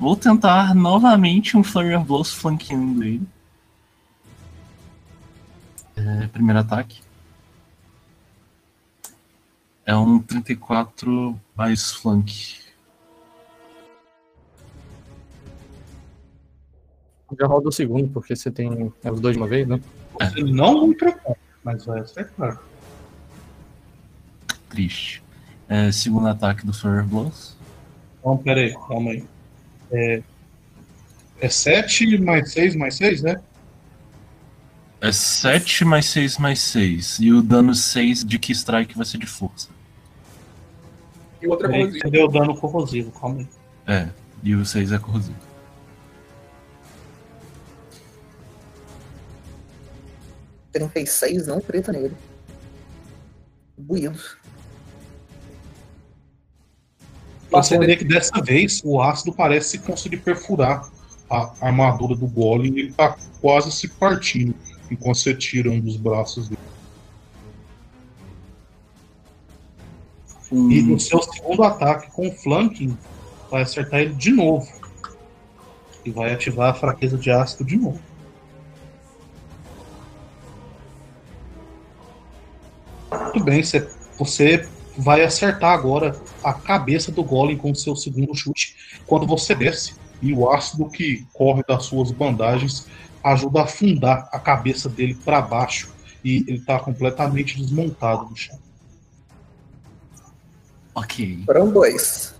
Vou 0.01 0.17
tentar 0.17 0.75
novamente 0.75 1.57
um 1.57 1.63
Flurry 1.63 1.95
of 1.95 2.07
Blows 2.07 2.33
flanqueando 2.33 3.05
ele. 3.05 3.23
É, 5.95 6.27
primeiro 6.29 6.61
ataque. 6.61 7.03
É 9.87 9.95
um 9.95 10.19
34 10.19 11.39
mais 11.55 11.93
flank. 11.93 12.61
Já 17.39 17.47
roda 17.47 17.69
o 17.69 17.73
segundo, 17.73 18.09
porque 18.09 18.35
você 18.35 18.51
tem 18.51 18.93
é 19.03 19.11
os 19.11 19.21
dois 19.21 19.37
de 19.37 19.43
uma 19.43 19.49
vez, 19.49 19.67
né? 19.67 19.81
Você 20.19 20.43
não 20.43 20.95
preocupa, 20.95 21.37
mas 21.63 21.85
vai 21.85 22.01
acertar. 22.01 22.61
Triste. 24.75 25.23
É, 25.69 25.93
segundo 25.93 26.27
ataque 26.27 26.67
do 26.67 26.71
of 26.71 27.09
Blows. 27.09 27.57
Então, 28.19 28.37
pera 28.37 28.61
aí, 28.61 28.75
calma 28.75 29.13
aí. 29.13 29.25
É, 29.93 30.23
é 31.41 31.49
7 31.49 32.19
mais 32.19 32.51
6 32.53 32.75
mais 32.75 32.97
6, 32.97 33.23
né? 33.23 33.41
É 35.01 35.13
7 35.13 35.85
mais 35.85 36.07
6 36.07 36.39
mais 36.39 36.61
6. 36.61 37.19
E 37.21 37.33
o 37.33 37.41
dano 37.41 37.73
6 37.73 38.25
de 38.25 38.37
Key 38.37 38.53
Strike 38.53 38.97
vai 38.97 39.07
ser 39.07 39.19
de 39.19 39.27
força. 39.27 39.69
E 41.41 41.47
outra 41.47 41.69
Peraí, 41.69 41.83
coisa. 41.85 41.99
Você 42.01 42.11
deu 42.11 42.29
dano 42.29 42.57
corrosivo, 42.57 43.13
calma 43.13 43.39
aí. 43.39 43.49
É, 43.87 44.09
e 44.43 44.57
o 44.57 44.67
6 44.67 44.91
é 44.91 44.99
corrosivo. 44.99 45.39
Ele 50.75 50.89
fez 50.89 51.11
seis, 51.11 51.47
não 51.47 51.61
treta 51.61 51.93
nele. 51.93 52.17
Buído. 53.79 54.19
Você 57.63 57.79
vê 57.79 57.97
que 57.97 58.05
dessa 58.05 58.43
vez 58.43 58.83
o 58.85 59.01
ácido 59.01 59.33
parece 59.33 59.79
conseguir 59.79 60.19
perfurar 60.19 60.91
a 61.31 61.53
armadura 61.61 62.17
do 62.17 62.27
golem 62.27 62.75
e 62.75 62.81
ele 62.81 62.93
tá 62.93 63.17
quase 63.41 63.71
se 63.71 63.89
partindo 63.89 64.55
enquanto 64.91 65.19
você 65.19 65.35
tira 65.35 65.71
um 65.71 65.81
dos 65.81 65.97
braços 65.97 66.49
dele. 66.49 66.61
Um, 70.53 70.71
E 70.71 70.83
no 70.83 71.01
seu 71.01 71.23
segundo 71.23 71.63
ataque 71.63 72.11
com 72.11 72.29
o 72.29 72.33
flanking, 72.33 72.97
vai 73.51 73.63
acertar 73.63 74.01
ele 74.01 74.15
de 74.15 74.31
novo. 74.31 74.69
E 76.05 76.11
vai 76.11 76.33
ativar 76.33 76.71
a 76.71 76.75
fraqueza 76.75 77.17
de 77.17 77.31
ácido 77.31 77.65
de 77.65 77.77
novo. 77.77 78.01
Muito 83.11 83.43
bem, 83.43 83.63
você, 83.63 83.89
você 84.19 84.69
vai 84.97 85.23
acertar 85.23 85.73
agora 85.73 86.17
a 86.43 86.53
cabeça 86.53 87.11
do 87.11 87.23
golem 87.23 87.57
com 87.57 87.71
o 87.71 87.77
seu 87.77 87.97
segundo 87.97 88.35
chute. 88.35 88.77
Quando 89.07 89.27
você 89.27 89.55
desce, 89.55 89.95
e 90.23 90.33
o 90.33 90.51
ácido 90.51 90.89
que 90.89 91.27
corre 91.33 91.63
das 91.67 91.85
suas 91.85 92.11
bandagens 92.11 92.87
ajuda 93.23 93.61
a 93.61 93.65
afundar 93.65 94.29
a 94.33 94.39
cabeça 94.39 94.89
dele 94.89 95.15
para 95.25 95.41
baixo. 95.41 95.93
E 96.25 96.39
ele 96.49 96.59
está 96.59 96.79
completamente 96.79 97.59
desmontado 97.59 98.25
no 98.31 98.37
chão. 98.37 98.59
ok. 100.95 101.43
Foram 101.45 101.71
dois. 101.71 102.35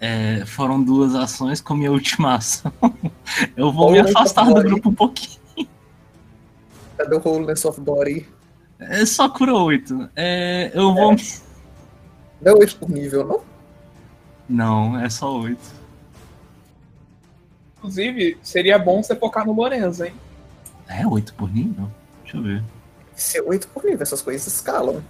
É, 0.00 0.44
foram 0.46 0.82
duas 0.82 1.14
ações 1.14 1.60
com 1.60 1.74
minha 1.74 1.92
última 1.92 2.36
ação. 2.36 2.72
Eu 3.56 3.70
vou 3.70 3.92
me 3.92 3.98
afastar 3.98 4.46
do 4.46 4.62
grupo 4.62 4.88
um 4.88 4.94
pouquinho. 4.94 5.40
Cadê 6.96 7.16
o 7.16 7.20
Wholeness 7.20 7.64
of 7.64 7.80
Body? 7.80 8.26
É 8.78 9.06
só 9.06 9.28
cura 9.28 9.54
8. 9.54 10.10
É, 10.16 10.70
eu 10.74 10.94
vou. 10.94 11.16
Não 12.40 12.52
é 12.52 12.54
8 12.54 12.76
por 12.76 12.90
nível, 12.90 13.26
não? 13.26 13.40
Não, 14.48 15.00
é 15.00 15.08
só 15.08 15.40
8. 15.40 15.58
Inclusive, 17.78 18.38
seria 18.42 18.78
bom 18.78 19.02
você 19.02 19.14
focar 19.14 19.46
no 19.46 19.52
Lorenzo, 19.52 20.04
hein? 20.04 20.14
É 20.88 21.06
8 21.06 21.34
por 21.34 21.52
nível? 21.52 21.90
Deixa 22.22 22.36
eu 22.36 22.42
ver. 22.42 22.64
Se 23.14 23.38
é 23.38 23.42
8 23.42 23.68
por 23.68 23.84
nível, 23.84 24.02
essas 24.02 24.20
coisas 24.20 24.46
escalam. 24.46 25.02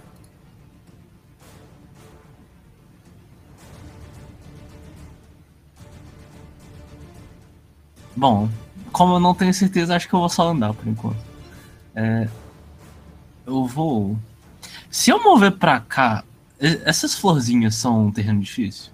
Bom, 8.15 8.47
como 8.91 9.15
eu 9.15 9.19
não 9.19 9.35
tenho 9.35 9.53
certeza, 9.53 9.95
acho 9.95 10.07
que 10.07 10.13
eu 10.13 10.19
vou 10.19 10.29
só 10.29 10.49
andar 10.49 10.73
por 10.73 10.87
enquanto. 10.87 11.17
É, 11.93 12.27
eu 13.45 13.65
vou. 13.65 14.17
Se 14.89 15.09
eu 15.09 15.21
mover 15.23 15.51
pra 15.51 15.79
cá, 15.79 16.23
essas 16.59 17.15
florzinhas 17.15 17.75
são 17.75 18.07
um 18.07 18.11
terreno 18.11 18.41
difícil? 18.41 18.91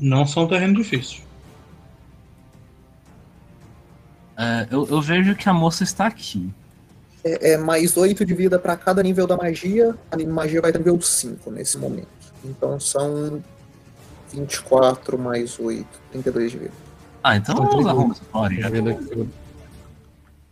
Não 0.00 0.26
são 0.26 0.46
terreno 0.46 0.74
difícil. 0.74 1.22
É, 4.36 4.68
eu, 4.70 4.86
eu 4.86 5.00
vejo 5.00 5.34
que 5.34 5.48
a 5.48 5.52
moça 5.52 5.82
está 5.82 6.06
aqui. 6.06 6.52
É, 7.24 7.52
é 7.52 7.56
mais 7.56 7.96
8 7.96 8.24
de 8.24 8.34
vida 8.34 8.58
pra 8.58 8.76
cada 8.76 9.02
nível 9.02 9.26
da 9.26 9.36
magia. 9.36 9.96
A 10.10 10.16
magia 10.16 10.60
vai 10.60 10.72
ter 10.72 10.78
nível 10.78 11.00
5 11.00 11.50
nesse 11.50 11.78
momento. 11.78 12.08
Então 12.44 12.78
são 12.78 13.42
24 14.32 15.18
mais 15.18 15.58
8, 15.58 15.86
32 16.12 16.52
de 16.52 16.58
vida. 16.58 16.72
Ah, 17.22 17.36
então 17.36 17.56
usar 17.78 17.94
Homes 17.94 18.20
of 18.20 18.30
Body, 18.32 18.60
já. 18.60 18.68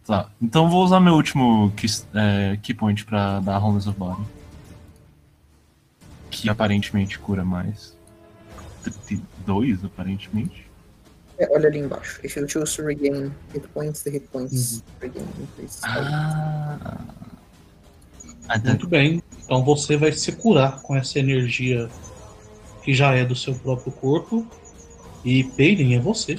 Tá, 0.07 0.31
então 0.41 0.69
vou 0.69 0.85
usar 0.85 1.01
meu 1.01 1.15
último 1.15 1.73
key, 1.77 1.87
é, 2.15 2.59
key 2.63 2.75
point 2.75 3.05
pra 3.07 3.41
dar 3.41 3.59
Homes 3.59 3.87
of 3.87 3.99
Body. 3.99 4.23
Que 6.31 6.49
aparentemente 6.51 7.19
cura 7.19 7.45
mais. 7.45 7.97
32, 8.83 9.85
aparentemente. 9.85 10.71
É, 11.39 11.49
olha 11.51 11.69
ali 11.69 11.79
embaixo. 11.79 12.21
If 12.23 12.37
you 12.37 12.47
choose 12.49 12.77
to 12.77 12.83
regain 12.83 13.33
hit 13.53 13.67
points, 13.69 14.03
the 14.03 14.11
hit 14.11 14.29
points 14.29 14.85
regain 15.01 15.27
increase. 15.41 15.81
Ah. 15.83 16.99
Ah, 18.49 18.59
Muito 18.59 18.87
bem. 18.87 19.23
Então 19.43 19.65
você 19.65 19.97
vai 19.97 20.13
se 20.13 20.33
curar 20.33 20.83
com 20.83 20.95
essa 20.95 21.19
energia 21.19 21.89
que 22.83 22.93
já 22.93 23.15
é 23.15 23.25
do 23.25 23.35
seu 23.35 23.55
próprio 23.55 23.91
corpo. 23.93 24.47
E 25.25 25.45
Peyden 25.45 25.97
é 25.97 25.99
você. 25.99 26.39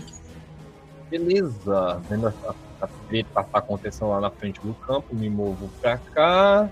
Beleza. 1.10 2.00
Vendo 2.08 2.28
a, 2.28 2.56
a 2.86 3.08
treta 3.08 3.44
tá 3.44 3.60
acontecendo 3.60 4.10
lá 4.10 4.22
na 4.22 4.32
frente 4.32 4.60
do 4.62 4.74
campo, 4.74 5.16
me 5.16 5.30
movo 5.30 5.70
pra 5.82 5.98
cá. 5.98 6.70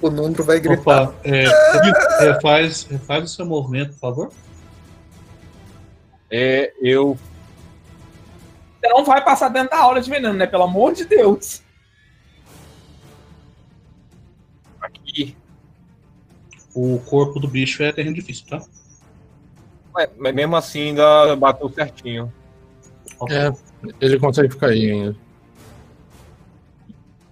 O 0.00 0.10
número 0.10 0.44
vai 0.44 0.60
gritar. 0.60 1.04
Opa, 1.04 1.14
é, 1.24 1.44
refaz, 2.20 2.84
refaz 2.84 3.24
o 3.24 3.28
seu 3.28 3.46
movimento, 3.46 3.92
por 3.92 3.98
favor. 3.98 4.32
É, 6.30 6.72
eu. 6.80 7.16
Não 8.82 9.04
vai 9.04 9.24
passar 9.24 9.48
dentro 9.48 9.70
da 9.70 9.78
aula 9.78 10.00
de 10.00 10.10
veneno, 10.10 10.34
né? 10.34 10.46
Pelo 10.46 10.64
amor 10.64 10.92
de 10.92 11.04
Deus. 11.04 11.62
Aqui. 14.80 15.36
O 16.74 16.98
corpo 17.06 17.38
do 17.38 17.48
bicho 17.48 17.82
é 17.82 17.92
terreno 17.92 18.14
difícil, 18.14 18.46
tá? 18.48 18.62
Mas, 19.94 20.10
mas 20.18 20.34
mesmo 20.34 20.56
assim 20.56 20.88
ainda 20.88 21.36
bateu 21.36 21.68
certinho. 21.70 22.32
É, 23.30 23.52
ele 24.00 24.18
consegue 24.18 24.52
ficar 24.52 24.68
aí 24.68 24.90
ainda. 24.90 25.16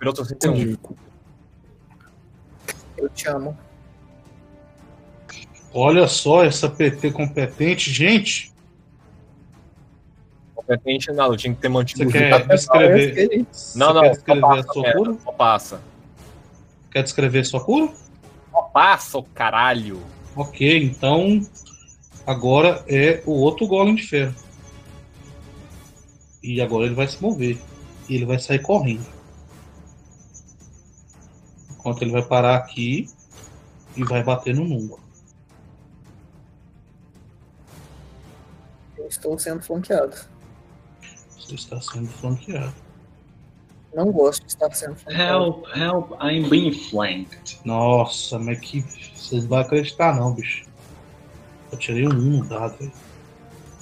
Virou 0.02 0.16
61. 0.16 0.76
Eu 2.98 3.08
te 3.10 3.28
amo. 3.28 3.56
Olha 5.72 6.08
só 6.08 6.44
essa 6.44 6.68
PT 6.68 7.12
competente, 7.12 7.88
gente. 7.88 8.52
Competente 10.56 11.12
nada, 11.12 11.32
eu 11.32 11.36
tinha 11.36 11.54
que 11.54 11.60
ter 11.60 11.68
mantido 11.68 12.02
Você 12.02 12.08
o 12.08 12.10
quer 12.10 12.48
descrever? 12.48 13.38
Não, 13.38 13.46
Você 13.52 13.78
não, 13.78 14.00
quer 14.00 14.06
só 14.08 14.10
descrever 14.10 14.40
passa, 14.40 14.58
a 14.58 14.72
sua 14.72 14.92
cura? 14.92 15.16
Só 15.22 15.32
passa. 15.32 15.80
Quer 16.90 17.02
descrever 17.04 17.44
sua 17.44 17.64
cura? 17.64 17.92
Só 18.50 18.62
passa, 18.62 19.18
o 19.18 19.22
caralho. 19.22 20.02
Ok, 20.34 20.82
então 20.82 21.46
agora 22.26 22.84
é 22.88 23.22
o 23.24 23.34
outro 23.34 23.68
golem 23.68 23.94
de 23.94 24.02
ferro. 24.02 24.34
E 26.42 26.60
agora 26.60 26.86
ele 26.86 26.94
vai 26.96 27.06
se 27.06 27.22
mover. 27.22 27.56
E 28.08 28.16
ele 28.16 28.26
vai 28.26 28.40
sair 28.40 28.58
correndo. 28.58 29.21
Enquanto 31.82 32.02
ele 32.02 32.12
vai 32.12 32.22
parar 32.22 32.54
aqui 32.58 33.10
e 33.96 34.04
vai 34.04 34.22
bater 34.22 34.54
no 34.54 34.64
Nungo. 34.64 35.00
Eu 38.96 39.08
estou 39.08 39.36
sendo 39.36 39.60
flanqueado. 39.64 40.14
Você 41.36 41.56
está 41.56 41.80
sendo 41.80 42.06
flanqueado. 42.06 42.72
Não 43.92 44.12
gosto 44.12 44.46
de 44.46 44.52
estar 44.52 44.72
sendo 44.72 44.94
flanqueado. 44.94 45.44
Help, 45.44 45.66
help, 45.76 46.12
I'm 46.22 46.48
being 46.48 46.72
flanked. 46.72 47.58
Nossa, 47.64 48.38
mas 48.38 48.60
que. 48.60 48.80
Vocês 49.16 49.42
não 49.42 49.48
vão 49.50 49.58
acreditar 49.58 50.14
não, 50.14 50.32
bicho. 50.32 50.64
Eu 51.72 51.78
tirei 51.78 52.06
um 52.06 52.12
1 52.12 52.14
no 52.14 52.44
dado, 52.44 52.78
velho. 52.78 52.92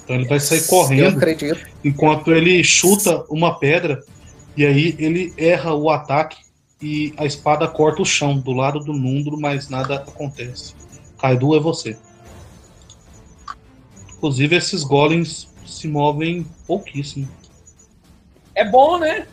Então 0.03 0.15
ele 0.15 0.27
vai 0.27 0.39
sair 0.39 0.61
Eu 0.61 0.67
correndo 0.67 1.17
acredito. 1.17 1.69
enquanto 1.83 2.31
ele 2.31 2.63
chuta 2.63 3.23
uma 3.29 3.59
pedra 3.59 4.03
e 4.57 4.65
aí 4.65 4.95
ele 4.97 5.31
erra 5.37 5.75
o 5.75 5.87
ataque 5.91 6.50
e 6.81 7.13
a 7.17 7.25
espada 7.25 7.67
corta 7.67 8.01
o 8.01 8.05
chão 8.05 8.39
do 8.39 8.51
lado 8.51 8.79
do 8.79 8.93
Nundro, 8.93 9.39
mas 9.39 9.69
nada 9.69 9.95
acontece. 9.95 10.73
Kaidu 11.19 11.55
é 11.55 11.59
você. 11.59 11.97
Inclusive 14.17 14.55
esses 14.55 14.83
golems 14.83 15.47
se 15.65 15.87
movem 15.87 16.45
pouquíssimo. 16.65 17.27
É 18.55 18.67
bom, 18.67 18.97
né? 18.97 19.27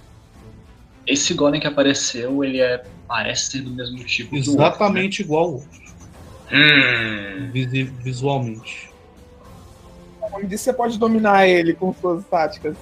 Esse 1.07 1.33
golem 1.33 1.61
que 1.61 1.67
apareceu, 1.67 2.45
ele 2.45 2.61
é 2.61 2.85
parece 3.07 3.53
ser 3.53 3.63
do 3.63 3.71
mesmo 3.71 4.05
tipo 4.05 4.31
do 4.31 4.37
outro, 4.37 4.53
Exatamente 4.53 5.23
igual 5.23 5.45
ao 5.45 5.53
outro, 5.55 5.81
né? 5.81 5.89
Hum, 6.53 7.51
visualmente. 8.03 8.91
Como 10.21 10.47
disse, 10.47 10.65
você 10.65 10.73
pode 10.75 10.99
dominar 10.99 11.49
ele 11.49 11.73
com 11.73 11.95
suas 11.95 12.25
táticas. 12.27 12.77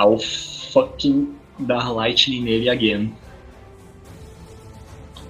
I'll 0.00 0.18
fucking 0.72 1.34
dar 1.58 1.90
lightning 1.92 2.42
nele 2.42 2.70
again. 2.70 3.14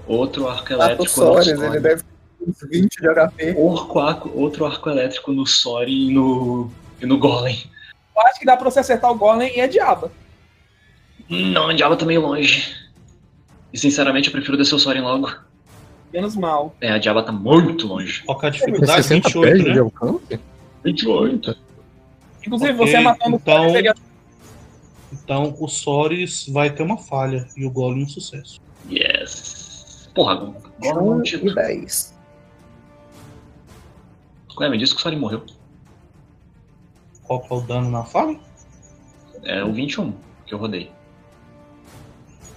Outro 0.06 0.48
arco 0.48 0.62
Tato 0.68 0.72
elétrico 0.74 1.02
no 1.04 1.08
Soares, 1.08 1.46
Sori. 1.58 1.66
ele 1.66 1.80
deve 1.80 2.02
ter 2.02 2.08
uns 2.48 2.60
20 2.70 2.96
de 3.00 3.08
HP. 3.08 3.54
Orco, 3.58 3.98
arco- 4.00 4.30
outro 4.34 4.66
arco 4.66 4.90
elétrico 4.90 5.32
no 5.32 5.46
Sori 5.46 6.08
e 6.08 6.12
no, 6.12 6.70
e 7.00 7.06
no 7.06 7.18
Golem. 7.18 7.64
Eu 8.14 8.22
acho 8.22 8.38
que 8.38 8.44
dá 8.46 8.56
pra 8.56 8.70
você 8.70 8.80
acertar 8.80 9.10
o 9.10 9.14
Golem 9.14 9.56
e 9.56 9.60
é 9.60 9.66
diaba. 9.66 10.12
Não, 11.28 11.68
a 11.70 11.72
Diaba 11.72 11.96
tá 11.96 12.04
meio 12.04 12.20
longe. 12.20 12.76
E 13.72 13.78
sinceramente 13.78 14.28
eu 14.28 14.32
prefiro 14.32 14.56
descer 14.58 14.74
o 14.74 14.78
Soren 14.78 15.00
logo. 15.00 15.34
Menos 16.12 16.36
mal. 16.36 16.76
É, 16.82 16.90
a 16.92 16.98
Diaba 16.98 17.22
tá 17.22 17.32
muito 17.32 17.86
longe. 17.86 18.22
Qual 18.24 18.38
que 18.38 18.44
é 18.44 18.48
a 18.48 18.52
dificuldade? 18.52 19.02
60 19.02 19.28
28, 19.30 19.50
pés 19.50 19.64
de 19.64 19.72
né? 19.74 19.80
alcance? 19.80 20.40
28. 20.84 21.56
Inclusive, 22.46 22.72
Ok, 22.74 22.86
você 22.86 23.00
matando 23.00 23.36
então- 23.36 23.54
o 23.54 23.58
Soren 23.62 23.72
seria 23.72 23.94
Então 25.12 25.56
o 25.58 25.66
Soris 25.68 26.46
vai 26.50 26.68
ter 26.70 26.82
uma 26.82 26.98
falha 26.98 27.48
e 27.56 27.64
o 27.64 27.70
Golem 27.70 28.04
um 28.04 28.08
sucesso. 28.08 28.60
Yes. 28.90 29.43
Porra, 30.14 30.54
é 30.82 30.92
um 30.94 31.14
1 31.18 31.22
título. 31.22 31.50
e 31.52 31.54
10. 31.54 32.14
Ué, 34.60 34.68
me 34.68 34.78
disse 34.78 34.94
que 34.94 35.00
o 35.00 35.02
Soren 35.02 35.18
morreu. 35.18 35.42
Qual 37.24 37.40
que 37.40 37.52
é 37.52 37.56
o 37.56 37.60
dano 37.60 37.90
na 37.90 38.04
falha? 38.04 38.38
É 39.42 39.64
o 39.64 39.72
21 39.72 40.12
que 40.46 40.54
eu 40.54 40.58
rodei. 40.58 40.90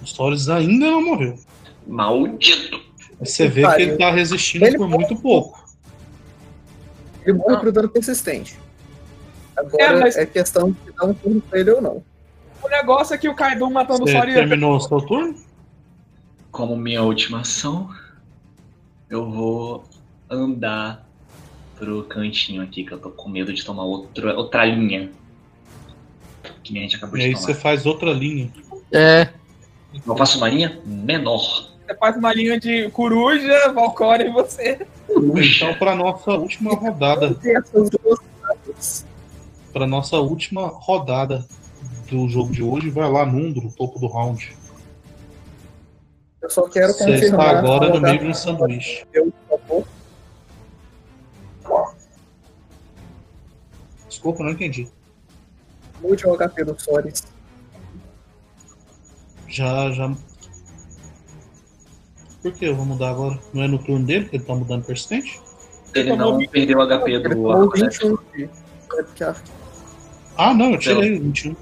O 0.00 0.06
Soris 0.06 0.48
ainda 0.48 0.86
não 0.90 1.02
morreu. 1.04 1.36
Maldito! 1.86 2.80
Você 3.18 3.48
vê 3.48 3.62
que 3.74 3.82
ele 3.82 3.96
tá 3.96 4.10
resistindo 4.12 4.64
Ele- 4.64 4.76
por 4.78 4.88
muito 4.88 5.16
pouco. 5.16 5.58
Ele 7.24 7.36
morre 7.36 7.56
Ah. 7.56 7.58
pro 7.58 7.72
dano 7.72 7.88
persistente. 7.88 8.56
Agora 9.56 9.82
É, 9.82 10.00
mas- 10.00 10.16
é 10.16 10.24
questão 10.24 10.70
de 10.70 10.92
dar 10.92 11.06
um 11.06 11.14
turno 11.14 11.40
pra 11.40 11.58
ele 11.58 11.70
ou 11.72 11.82
não. 11.82 12.04
O 12.62 12.68
negócio 12.68 13.14
é 13.14 13.18
que 13.18 13.28
o 13.28 13.34
Kaido 13.34 13.68
matando 13.68 14.04
o 14.04 14.06
Você 14.06 14.12
Soren. 14.12 14.34
terminou 14.34 14.76
o 14.76 14.80
seu 14.80 15.00
turno? 15.00 15.34
Como 16.50 16.76
minha 16.76 17.02
última 17.02 17.40
ação, 17.40 17.90
eu 19.08 19.30
vou 19.30 19.84
andar 20.30 21.06
pro 21.76 22.02
cantinho 22.04 22.62
aqui, 22.62 22.84
que 22.84 22.92
eu 22.92 22.98
tô 22.98 23.10
com 23.10 23.28
medo 23.28 23.52
de 23.52 23.64
tomar 23.64 23.84
outra, 23.84 24.36
outra 24.36 24.64
linha. 24.64 25.10
Que 26.64 26.72
nem 26.72 26.82
a 26.82 26.84
gente 26.86 26.96
acabou 26.96 27.16
E 27.16 27.20
de 27.20 27.26
aí 27.26 27.32
tomar. 27.34 27.46
você 27.46 27.54
faz 27.54 27.86
outra 27.86 28.10
linha. 28.12 28.50
É, 28.92 29.28
Eu 30.06 30.16
faço 30.16 30.38
uma 30.38 30.48
linha 30.48 30.80
menor. 30.84 31.68
Você 31.86 31.94
faz 31.94 32.16
uma 32.16 32.34
linha 32.34 32.58
de 32.58 32.90
coruja, 32.90 33.72
Valkyrie 33.72 34.28
e 34.28 34.32
você. 34.32 34.86
Então, 35.08 35.74
para 35.78 35.94
nossa 35.94 36.32
última 36.32 36.74
rodada, 36.74 37.36
para 39.72 39.86
nossa 39.86 40.16
última 40.18 40.66
rodada 40.66 41.46
do 42.10 42.28
jogo 42.28 42.52
de 42.52 42.62
hoje, 42.62 42.90
vai 42.90 43.10
lá 43.10 43.24
Nundo, 43.24 43.60
no 43.62 43.70
topo 43.72 43.98
do 43.98 44.06
round. 44.06 44.54
Eu 46.40 46.50
só 46.50 46.68
quero 46.68 46.92
Você 46.92 47.04
confirmar. 47.04 47.46
está 47.46 47.58
agora 47.58 47.92
no 47.94 48.00
meio 48.00 48.18
de 48.20 48.26
um 48.26 48.34
sanduíche. 48.34 49.04
Eu, 49.12 49.32
por 49.48 49.58
favor. 49.60 49.84
Desculpa, 54.08 54.42
não 54.44 54.50
entendi. 54.50 54.88
Mude 56.00 56.26
o 56.26 56.36
HP 56.36 56.64
do 56.64 56.80
Soris. 56.80 57.24
Já, 59.48 59.90
já. 59.90 60.14
Por 62.42 62.52
que 62.52 62.66
eu 62.66 62.76
vou 62.76 62.84
mudar 62.84 63.10
agora? 63.10 63.38
Não 63.52 63.62
é 63.64 63.68
no 63.68 63.78
turno 63.78 64.06
dele 64.06 64.26
que 64.28 64.36
ele 64.36 64.44
tá 64.44 64.54
mudando 64.54 64.84
persistente? 64.84 65.40
Ele 65.94 66.14
não 66.14 66.38
perdeu 66.46 66.78
o 66.78 66.86
HP 66.86 67.18
do 67.34 67.50
arco 67.50 67.76
elétrico. 67.76 68.08
21 68.08 68.18
de 68.36 68.50
Epic 69.00 69.22
Arc. 69.22 69.44
Ah, 70.36 70.54
não, 70.54 70.72
eu 70.72 70.78
tirei 70.78 71.18
o 71.18 71.22
21. 71.22 71.56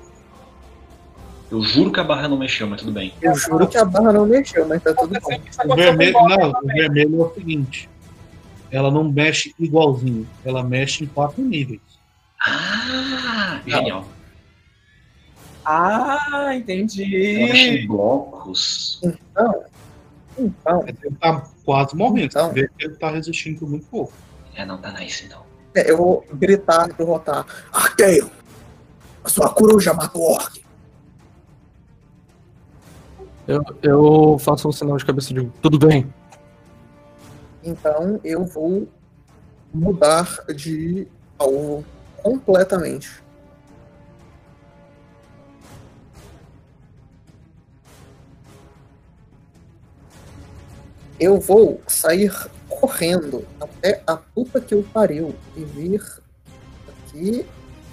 Eu 1.51 1.63
juro 1.63 1.93
que 1.93 2.01
a 2.01 2.05
barra 2.05 2.27
não 2.29 2.37
mexeu, 2.37 2.67
mas 2.67 2.81
tudo 2.81 2.93
bem. 2.93 3.15
Eu 3.23 3.35
juro 3.37 3.69
que 3.69 3.79
a 3.79 3.85
barra 3.85 4.13
não 4.13 4.27
mexeu, 4.27 4.67
mas 4.67 4.83
tá 4.83 4.93
tudo. 4.95 5.15
Isso 5.17 5.61
O 5.65 5.77
vermelho, 5.77 6.13
não, 6.29 6.51
o 6.51 6.67
vermelho 6.67 7.23
é 7.23 7.25
o 7.25 7.35
seguinte. 7.35 7.89
Ela 8.71 8.91
não 8.91 9.05
mexe 9.05 9.55
igualzinho, 9.59 10.27
ela 10.45 10.63
mexe 10.65 11.05
em 11.05 11.07
quatro 11.07 11.41
níveis. 11.43 11.81
Ah, 12.45 13.61
genial. 13.67 14.07
Ah, 15.65 16.19
Ela 16.31 16.49
mexe 16.49 16.59
entendi. 16.59 17.05
em 17.85 17.87
blocos. 17.87 19.01
Então, 19.03 19.65
então, 20.39 20.85
Ele 20.87 21.17
tá 21.21 21.45
quase 21.65 21.95
morrendo. 21.97 22.27
Então. 22.27 22.49
Você 22.49 22.55
vê 22.55 22.69
que 22.77 22.85
ele 22.87 22.95
tá 22.97 23.11
resistindo 23.11 23.61
por 23.61 23.69
muito 23.71 23.87
pouco. 23.87 24.13
É, 24.55 24.65
não, 24.65 24.79
tá 24.79 24.91
nice 24.93 25.25
então. 25.27 25.43
é, 25.75 25.91
eu 25.91 25.97
vou 25.97 26.27
gritar 26.35 26.89
pro 26.95 27.07
Rotar. 27.07 27.47
Arqueiro! 27.73 28.31
A 29.25 29.29
sua 29.29 29.49
coruja 29.49 29.93
matou 29.95 30.23
o 30.23 30.33
orc. 30.33 30.66
Eu, 33.47 33.65
eu 33.83 34.39
faço 34.39 34.69
um 34.69 34.73
sinal 34.73 34.97
de 34.97 35.05
cabeça 35.05 35.33
de 35.33 35.47
tudo 35.63 35.79
bem. 35.79 36.13
Então 37.63 38.21
eu 38.25 38.45
vou 38.45 38.89
mudar 39.73 40.45
de 40.55 41.07
alvo 41.39 41.85
completamente. 42.23 43.23
Eu 51.19 51.41
vou 51.41 51.81
sair 51.87 52.33
correndo 52.69 53.47
até 53.59 54.03
a 54.07 54.17
puta 54.17 54.61
que 54.61 54.75
eu 54.75 54.83
pariu 54.93 55.35
e 55.57 55.65
vir 55.65 56.03
aqui 56.89 57.47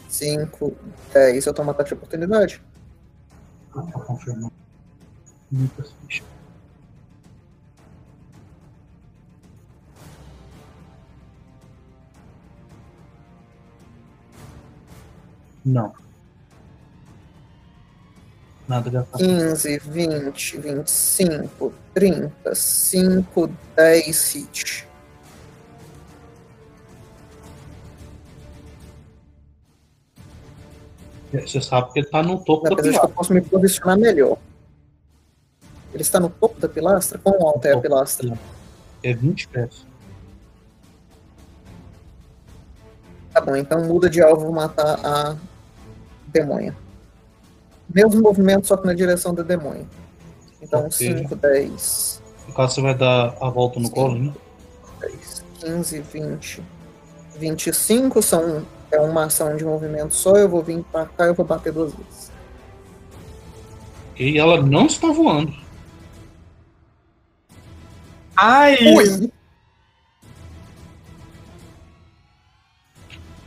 5, 0.09 0.75
10. 1.13 1.45
Eu 1.45 1.53
tomo 1.53 1.71
ataque 1.71 1.89
de 1.89 1.93
oportunidade. 1.93 2.61
Tá 3.73 3.81
confirmando. 3.81 4.62
Não. 15.63 15.93
Nada 18.67 18.89
de 18.89 18.97
ataque. 18.97 19.23
15, 19.23 19.77
20, 19.77 20.57
25, 20.57 21.73
30, 21.93 22.55
5, 22.55 23.49
10 23.75 24.33
hit. 24.33 24.87
Você 31.31 31.61
sabe 31.61 31.91
que 31.93 31.99
ele 31.99 32.07
tá 32.07 32.23
no 32.23 32.43
topo 32.43 32.75
da 32.75 32.87
eu 32.87 33.09
posso 33.09 33.33
me 33.33 33.41
posicionar 33.41 33.97
melhor. 33.97 34.37
Ele 35.93 36.01
está 36.01 36.19
no 36.19 36.29
topo 36.29 36.59
da 36.59 36.67
pilastra? 36.67 37.19
Quão 37.19 37.47
alta 37.47 37.67
é 37.67 37.73
a 37.73 37.79
pilastra? 37.79 38.37
É 39.03 39.13
20 39.13 39.47
pés. 39.49 39.85
Tá 43.33 43.41
bom, 43.41 43.55
então 43.55 43.83
muda 43.85 44.09
de 44.09 44.21
alvo, 44.21 44.45
vou 44.45 44.53
matar 44.53 44.99
a 45.03 45.35
demônia. 46.27 46.75
Mesmo 47.93 48.21
movimento, 48.21 48.67
só 48.67 48.77
que 48.77 48.85
na 48.85 48.93
direção 48.93 49.33
da 49.33 49.43
demônia. 49.43 49.85
Então 50.61 50.85
Ok. 50.85 50.91
5, 50.91 51.35
10, 51.35 52.21
No 52.47 52.53
caso, 52.53 52.75
você 52.75 52.81
vai 52.81 52.95
dar 52.95 53.35
a 53.41 53.49
volta 53.49 53.79
no 53.79 53.89
golem. 53.89 54.33
10, 54.99 55.43
15, 55.59 55.99
20, 56.01 56.63
25 57.37 58.21
são 58.21 58.65
é 58.91 58.99
uma 58.99 59.25
ação 59.25 59.55
de 59.55 59.65
movimento 59.65 60.13
só. 60.13 60.37
Eu 60.37 60.47
vou 60.47 60.61
vir 60.61 60.83
pra 60.91 61.05
cá 61.05 61.25
e 61.25 61.29
eu 61.29 61.33
vou 61.33 61.45
bater 61.45 61.73
duas 61.73 61.93
vezes. 61.93 62.31
E 64.17 64.37
ela 64.37 64.61
não 64.61 64.85
está 64.85 65.07
voando. 65.07 65.62
Ai! 68.35 68.77
Ui! 68.95 69.31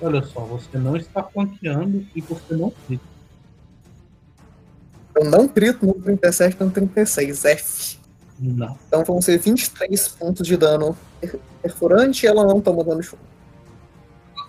Olha 0.00 0.22
só, 0.24 0.40
você 0.40 0.76
não 0.78 0.96
está 0.96 1.22
flanqueando 1.22 2.06
e 2.14 2.20
você 2.20 2.54
não 2.54 2.70
clica. 2.86 3.04
Eu 5.14 5.24
não 5.24 5.46
grito 5.48 5.86
no 5.86 5.94
37 5.94 6.60
no 6.62 6.70
36, 6.70 7.44
F. 7.46 7.98
Não. 8.38 8.78
Então 8.86 9.02
vão 9.02 9.22
ser 9.22 9.38
23 9.38 10.08
pontos 10.08 10.46
de 10.46 10.56
dano 10.58 10.94
per- 11.18 11.40
perfurante 11.62 12.24
e 12.24 12.26
ela 12.28 12.44
não 12.44 12.60
toma 12.60 12.84
dano 12.84 13.00
de 13.00 13.06
fogo. 13.06 13.22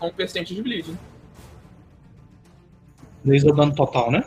Um 0.01 0.11
persistente 0.11 0.53
de 0.53 0.61
bleed. 0.61 0.93
3 3.23 3.43
é 3.45 3.47
o 3.49 3.53
dano 3.55 3.73
total, 3.73 4.11
né? 4.11 4.25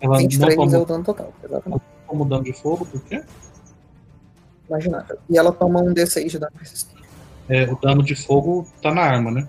Ela 0.00 0.14
não 0.14 0.18
23 0.20 0.50
é 0.50 0.54
o 0.54 0.56
toma, 0.56 0.84
dano 0.86 1.04
total, 1.04 1.32
exatamente. 1.44 1.82
toma 2.08 2.24
dano 2.26 2.42
de 2.44 2.52
fogo, 2.52 2.84
por 2.84 3.00
quê? 3.02 3.24
Imaginável. 4.68 5.18
E 5.28 5.38
ela 5.38 5.52
toma 5.52 5.80
um 5.80 5.94
D6 5.94 6.30
de 6.30 6.38
dano 6.38 6.52
persistente. 6.52 7.04
É, 7.48 7.70
o 7.70 7.76
dano 7.76 8.02
de 8.02 8.16
fogo 8.16 8.66
tá 8.82 8.92
na 8.92 9.02
arma, 9.02 9.30
né? 9.30 9.48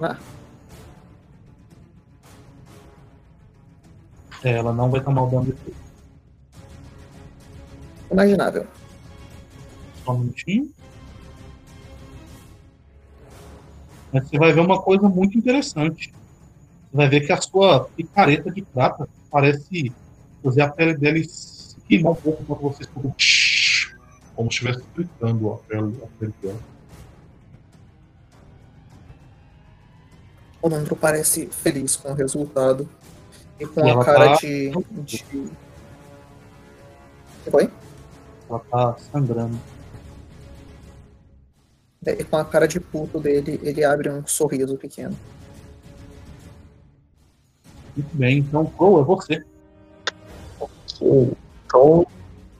Ah. 0.00 0.16
É, 4.42 4.52
ela 4.52 4.72
não 4.72 4.90
vai 4.90 5.02
tomar 5.02 5.22
o 5.22 5.30
dano 5.30 5.44
de 5.46 5.52
fogo. 5.52 5.76
Imaginável. 8.10 8.66
Só 10.04 10.12
um 10.12 10.18
minutinho. 10.18 10.72
Mas 14.12 14.28
você 14.28 14.38
vai 14.38 14.52
ver 14.52 14.60
uma 14.60 14.80
coisa 14.80 15.08
muito 15.08 15.36
interessante. 15.36 16.14
Você 16.90 16.96
vai 16.96 17.08
ver 17.08 17.26
que 17.26 17.32
a 17.32 17.40
sua 17.40 17.84
picareta 17.96 18.50
de 18.50 18.62
prata 18.62 19.08
parece 19.30 19.92
fazer 20.42 20.62
a 20.62 20.70
pele 20.70 20.96
dele 20.96 21.26
queimar 21.88 22.12
um 22.12 22.16
pouco 22.16 22.44
quando 22.44 22.60
você 22.62 22.82
escuta 22.82 23.08
um 23.08 23.10
tsh, 23.12 23.94
como 24.34 24.50
se 24.50 24.58
estivesse 24.58 24.84
fritando 24.94 25.52
a 25.52 25.56
pele, 25.58 26.00
a 26.02 26.06
pele 26.18 26.34
dela. 26.42 26.58
O 30.62 30.68
Nandro 30.68 30.96
parece 30.96 31.46
feliz 31.48 31.96
com 31.96 32.10
o 32.12 32.14
resultado. 32.14 32.88
E 33.60 33.66
com 33.66 33.80
E 33.80 33.84
a 33.84 33.92
ela 33.92 34.04
cara 34.04 34.30
tá- 34.30 34.36
de. 34.36 34.70
de... 35.04 35.24
Oi? 37.52 37.70
Ela 38.48 38.58
tá 38.60 38.96
sangrando. 39.12 39.58
E 42.06 42.24
com 42.24 42.36
a 42.36 42.44
cara 42.44 42.66
de 42.66 42.80
puto 42.80 43.20
dele, 43.20 43.60
ele 43.62 43.84
abre 43.84 44.10
um 44.10 44.26
sorriso 44.26 44.76
pequeno. 44.76 45.16
Muito 47.96 48.16
bem, 48.16 48.38
então, 48.38 48.66
Crow, 48.66 49.00
é 49.00 49.04
você. 49.04 49.44
Ok, 50.60 51.32
Então, 51.74 52.06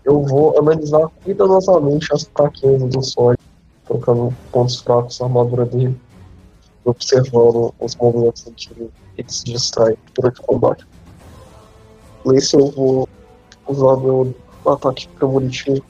eu 0.04 0.22
vou 0.22 0.58
analisar 0.58 1.08
cuidadosamente 1.22 2.12
as 2.12 2.24
fraquezas 2.36 2.90
do 2.90 3.00
Sonic, 3.00 3.40
colocando 3.86 4.34
pontos 4.50 4.80
fracos 4.80 5.20
na 5.20 5.26
armadura 5.26 5.64
dele, 5.66 5.96
observando 6.84 7.72
os 7.78 7.94
movimentos 7.94 8.44
em 8.48 8.52
que 8.54 8.90
ele 9.16 9.28
se 9.28 9.44
distrai 9.44 9.96
durante 10.14 10.40
o 10.40 10.42
combate. 10.42 10.84
Nesse 12.26 12.56
eu 12.56 12.72
vou 12.72 13.08
usar 13.68 13.96
meu 13.98 14.34
ataque 14.66 15.06
premonitívo. 15.10 15.84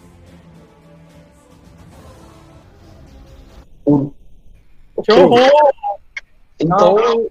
Um. 3.87 4.11
Que 5.03 5.13
Ok. 5.13 5.25
horror! 5.25 5.51
Então, 6.61 7.27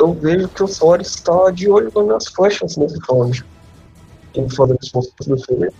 eu 0.00 0.14
vejo 0.14 0.48
que 0.48 0.62
o 0.62 0.66
Sora 0.66 1.02
está 1.02 1.50
de 1.50 1.68
olho 1.70 1.92
nas 1.94 2.04
minhas 2.04 2.28
flechas 2.28 2.76
nesse 2.78 2.98
round. 3.06 3.44
Ele 4.34 4.50
fazendo 4.54 4.78
esforço 4.82 5.12
para 5.14 5.24
se 5.24 5.30
defender. 5.34 5.72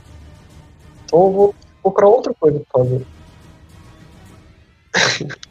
Então 1.04 1.26
eu 1.26 1.32
vou 1.32 1.54
procurar 1.82 2.08
outra 2.08 2.34
coisa 2.34 2.60
pra 2.70 2.84
fazer. 2.84 3.06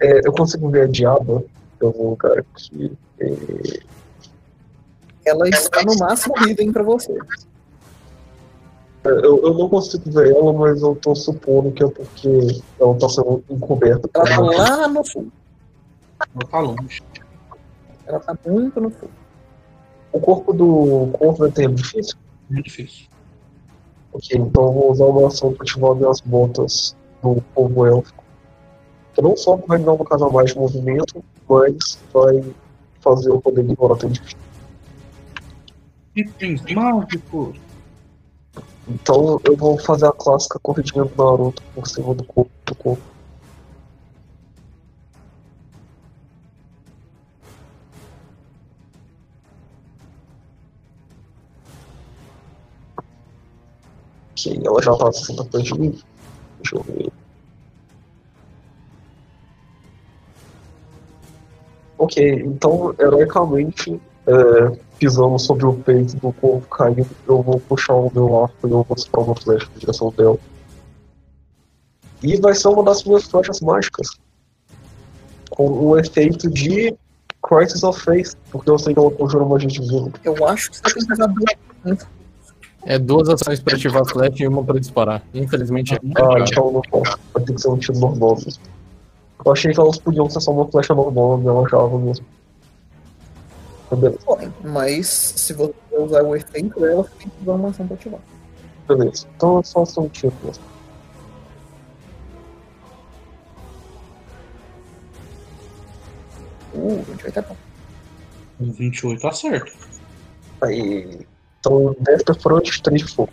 É, 0.00 0.26
eu 0.26 0.32
consigo 0.32 0.68
ver 0.70 0.82
a 0.82 0.86
diaba 0.86 1.42
em 1.80 1.86
algum 1.86 2.10
lugar 2.10 2.38
aqui. 2.38 2.92
É, 3.18 3.80
Ela 5.24 5.48
está 5.48 5.82
no 5.82 5.96
máximo 5.96 6.34
hidden 6.46 6.72
pra 6.72 6.82
você. 6.82 7.16
eu, 9.04 9.40
eu 9.42 9.54
não 9.54 9.68
consigo 9.68 10.10
ver 10.10 10.34
ela, 10.34 10.52
mas 10.52 10.82
eu 10.82 10.94
tô 10.96 11.14
supondo 11.14 11.72
que 11.72 11.82
é 11.82 11.88
porque 11.88 12.62
ela 12.78 12.98
tá 12.98 13.08
sendo 13.08 13.42
encoberta. 13.48 14.10
Ela 14.12 14.26
tá 14.26 14.40
lá 14.40 14.88
no 14.88 15.04
sul. 15.06 15.28
Ela 16.34 16.50
tá 16.50 16.58
longe. 16.58 17.02
Ela 18.06 18.20
tá 18.20 18.36
muito 18.46 18.80
no 18.80 18.90
sul. 18.90 19.08
O 20.14 20.20
corpo 20.20 20.52
do 20.52 21.44
é 21.44 21.50
termo 21.50 21.74
difícil? 21.74 22.16
Muito 22.48 22.66
difícil. 22.66 23.08
Ok, 24.12 24.38
então 24.38 24.66
eu 24.66 24.72
vou 24.72 24.92
usar 24.92 25.06
uma 25.06 25.26
ação 25.26 25.52
para 25.52 25.64
ativar 25.64 25.96
minhas 25.96 26.20
botas 26.20 26.96
no 27.20 27.42
povo 27.52 27.84
élfico. 27.84 28.22
Que 29.12 29.20
não 29.20 29.36
só 29.36 29.56
vai 29.56 29.76
me 29.76 29.84
dar 29.84 29.94
uma 29.94 30.04
casa 30.04 30.28
mais 30.28 30.52
de 30.52 30.56
movimento, 30.56 31.24
mas 31.48 31.98
vai 32.12 32.44
fazer 33.00 33.30
eu 33.30 33.40
poder 33.40 33.62
ignorar 33.62 33.96
tudo. 33.96 34.20
Itens 36.14 36.62
mágicos. 36.72 37.56
Então 38.86 39.40
eu 39.42 39.56
vou 39.56 39.76
fazer 39.78 40.06
a 40.06 40.12
clássica 40.12 40.60
corridinha 40.62 41.04
do 41.06 41.16
Naruto 41.16 41.60
por 41.74 41.88
cima 41.88 42.14
do 42.14 42.22
corpo 42.22 42.52
do 42.66 42.74
corpo. 42.76 43.02
Ok, 54.44 54.60
ela 54.64 54.82
já 54.82 54.94
tá 54.96 55.12
60 55.12 55.44
pés 55.44 55.64
de 55.64 55.78
mim. 55.78 55.98
Deixa 56.58 56.76
eu 56.76 56.82
ver. 56.82 57.12
Ok, 61.98 62.42
então, 62.44 62.94
heroicamente, 62.98 64.00
é, 64.26 64.78
pisando 64.98 65.38
sobre 65.38 65.64
o 65.64 65.72
peito 65.72 66.16
do 66.16 66.32
corpo 66.32 66.66
caído, 66.68 67.08
eu 67.26 67.40
vou 67.40 67.58
puxar 67.60 67.94
o 67.94 68.10
meu 68.14 68.44
arco 68.44 68.68
e 68.68 68.70
eu 68.70 68.82
vou 68.82 68.94
disparar 68.94 69.28
uma 69.28 69.36
flecha 69.36 69.66
na 69.72 69.78
direção 69.78 70.12
dela. 70.16 70.38
E 72.22 72.36
vai 72.40 72.54
ser 72.54 72.68
uma 72.68 72.82
das 72.82 73.04
minhas 73.04 73.24
flechas 73.24 73.60
mágicas. 73.60 74.08
Com 75.50 75.68
o 75.68 75.98
efeito 75.98 76.50
de 76.50 76.94
Crisis 77.42 77.82
of 77.84 78.00
Faith, 78.00 78.34
porque 78.50 78.70
eu 78.70 78.78
sei 78.78 78.92
que 78.92 78.98
ela 78.98 79.10
conjura 79.10 79.44
magia 79.44 79.68
divina. 79.68 80.10
Eu 80.24 80.46
acho 80.48 80.70
que 80.70 80.76
você 80.78 80.82
tem 80.82 81.06
que 81.06 81.12
usar 81.12 81.26
duas. 81.26 82.06
É 82.86 82.98
duas 82.98 83.28
ações 83.28 83.60
pra 83.60 83.74
ativar 83.74 84.02
a 84.02 84.04
flecha 84.04 84.42
e 84.42 84.48
uma 84.48 84.62
pra 84.62 84.78
disparar. 84.78 85.22
Infelizmente 85.32 85.94
é. 85.94 85.98
Ah, 86.16 86.40
então 86.40 86.70
não. 86.70 87.02
Vai 87.32 87.42
ter 87.44 87.54
que 87.54 87.60
ser 87.60 87.68
um 87.68 87.78
tiro 87.78 87.98
normal 87.98 88.36
mesmo. 88.36 88.62
Eu 89.44 89.52
achei 89.52 89.72
que 89.72 89.80
elas 89.80 89.98
podiam 89.98 90.28
ser 90.28 90.40
só 90.40 90.52
uma 90.52 90.66
flecha 90.68 90.94
normal, 90.94 91.38
né? 91.38 91.48
eu 91.48 91.64
achava 91.64 91.98
mesmo. 91.98 92.24
Mas 93.90 94.00
Beleza, 94.00 94.54
mas 94.64 95.06
se 95.06 95.52
você 95.52 95.74
usar 95.92 96.22
o 96.22 96.34
efeito 96.34 96.80
dela, 96.80 97.02
você 97.02 97.10
tem 97.18 97.28
que 97.28 97.42
usar 97.42 97.52
uma 97.52 97.68
ação 97.68 97.86
pra 97.86 97.96
ativar. 97.96 98.20
beleza. 98.88 99.26
Então 99.36 99.58
é 99.58 99.62
só 99.62 99.84
ser 99.84 100.00
um 100.00 100.08
tiro 100.08 100.32
mesmo. 100.42 100.64
Uh, 106.74 107.02
28 107.02 107.38
é 107.38 107.42
bom. 107.42 107.56
Um 108.60 108.72
28 108.72 109.20
tá 109.20 109.32
certo. 109.32 109.72
Aí. 110.60 111.26
Então 111.64 111.96
10 111.98 112.22
perfurantes, 112.24 112.78
3 112.80 113.00
de 113.06 113.14
fogo. 113.14 113.32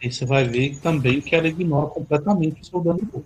E 0.00 0.12
você 0.12 0.24
vai 0.24 0.44
ver 0.44 0.78
também 0.80 1.20
que 1.20 1.34
ela 1.34 1.48
ignora 1.48 1.88
completamente 1.88 2.60
o 2.62 2.64
seu 2.64 2.80
dano 2.80 3.00
de 3.00 3.06
fogo. 3.06 3.24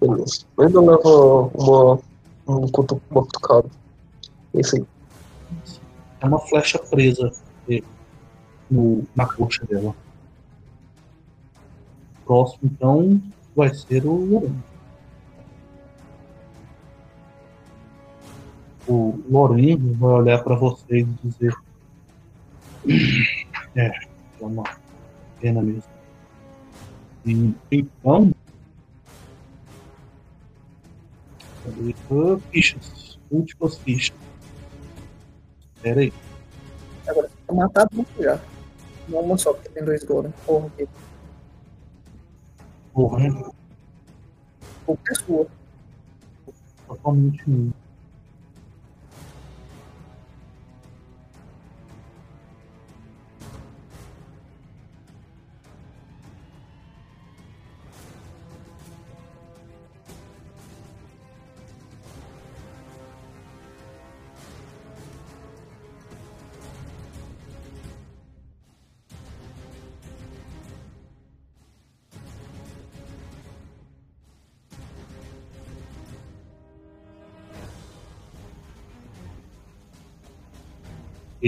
Beleza. 0.00 0.46
Ainda 0.58 0.80
leva 0.80 1.08
uma. 1.54 1.98
um 2.46 2.68
cutu- 2.68 3.02
uma 3.10 3.22
cutucada. 3.22 3.68
Esse 4.54 4.76
aí. 4.78 4.86
É 6.20 6.26
uma 6.26 6.38
flecha 6.38 6.78
presa 6.78 7.30
eh, 7.68 7.82
no, 8.70 9.04
na 9.14 9.26
coxa 9.26 9.64
dela. 9.66 9.94
Próximo, 12.24 12.60
então, 12.64 13.20
vai 13.54 13.74
ser 13.74 14.06
o 14.06 14.12
Lorenzo. 14.14 14.77
O 18.88 19.20
Lorenzo 19.28 19.92
vai 19.94 20.10
olhar 20.12 20.42
para 20.42 20.56
vocês 20.56 21.06
e 21.06 21.28
dizer: 21.28 21.54
É, 23.76 23.86
é 23.86 24.44
uma 24.44 24.64
pena 25.40 25.60
mesmo. 25.60 25.82
E, 27.26 27.54
então. 27.70 28.32
Ah, 31.66 32.40
Fichas. 32.50 33.18
Últimas 33.30 33.76
fichas. 33.78 34.16
Pera 35.82 36.00
aí. 36.00 36.12
Agora, 37.06 37.30
tá 37.46 37.52
matado 37.54 37.90
muito 37.94 38.22
já. 38.22 38.40
Não 39.08 39.20
uma 39.20 39.36
só, 39.36 39.52
porque 39.52 39.68
tem 39.68 39.84
dois 39.84 40.02
golem. 40.04 40.32
Porra, 40.46 40.66
aqui. 40.66 40.88
Porra, 42.92 43.18
né? 43.18 43.50
Porra 44.86 45.00
é 45.10 45.14
sua. 45.14 45.46
Totalmente 46.86 47.50
um. 47.50 47.70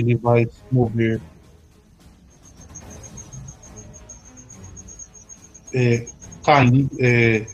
Ele 0.01 0.17
vai 0.17 0.45
se 0.45 0.63
mover. 0.71 1.21
É, 5.73 6.07
caindo. 6.45 6.91
É, 6.99 7.47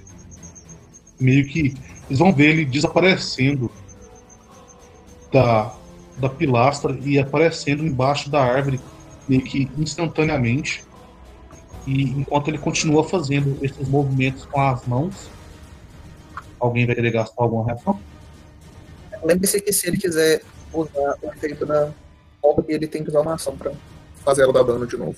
meio 1.20 1.46
que. 1.46 1.74
Eles 2.08 2.18
vão 2.20 2.32
ver 2.32 2.50
ele 2.50 2.64
desaparecendo 2.64 3.70
da, 5.32 5.74
da 6.18 6.28
pilastra 6.28 6.96
e 7.02 7.18
aparecendo 7.18 7.84
embaixo 7.84 8.30
da 8.30 8.42
árvore, 8.42 8.80
meio 9.28 9.42
que 9.42 9.68
instantaneamente. 9.76 10.84
E 11.86 12.02
enquanto 12.02 12.48
ele 12.48 12.58
continua 12.58 13.04
fazendo 13.04 13.58
esses 13.62 13.88
movimentos 13.88 14.44
com 14.46 14.60
as 14.60 14.84
mãos, 14.86 15.28
alguém 16.58 16.86
vai 16.86 16.94
querer 16.94 17.12
gastar 17.12 17.42
alguma 17.42 17.64
reação? 17.64 18.00
Lembre-se 19.22 19.60
que 19.60 19.72
se 19.72 19.88
ele 19.88 19.96
quiser 19.96 20.42
usar 20.72 21.16
o 21.22 21.28
efeito 21.28 21.64
da 21.64 21.92
orbe, 22.46 22.72
ele 22.72 22.86
tem 22.86 23.02
que 23.02 23.10
usar 23.10 23.20
uma 23.20 23.34
ação 23.34 23.56
pra 23.56 23.72
fazer 24.16 24.42
ela 24.42 24.52
dar 24.52 24.62
dano 24.62 24.86
de 24.86 24.96
novo. 24.96 25.16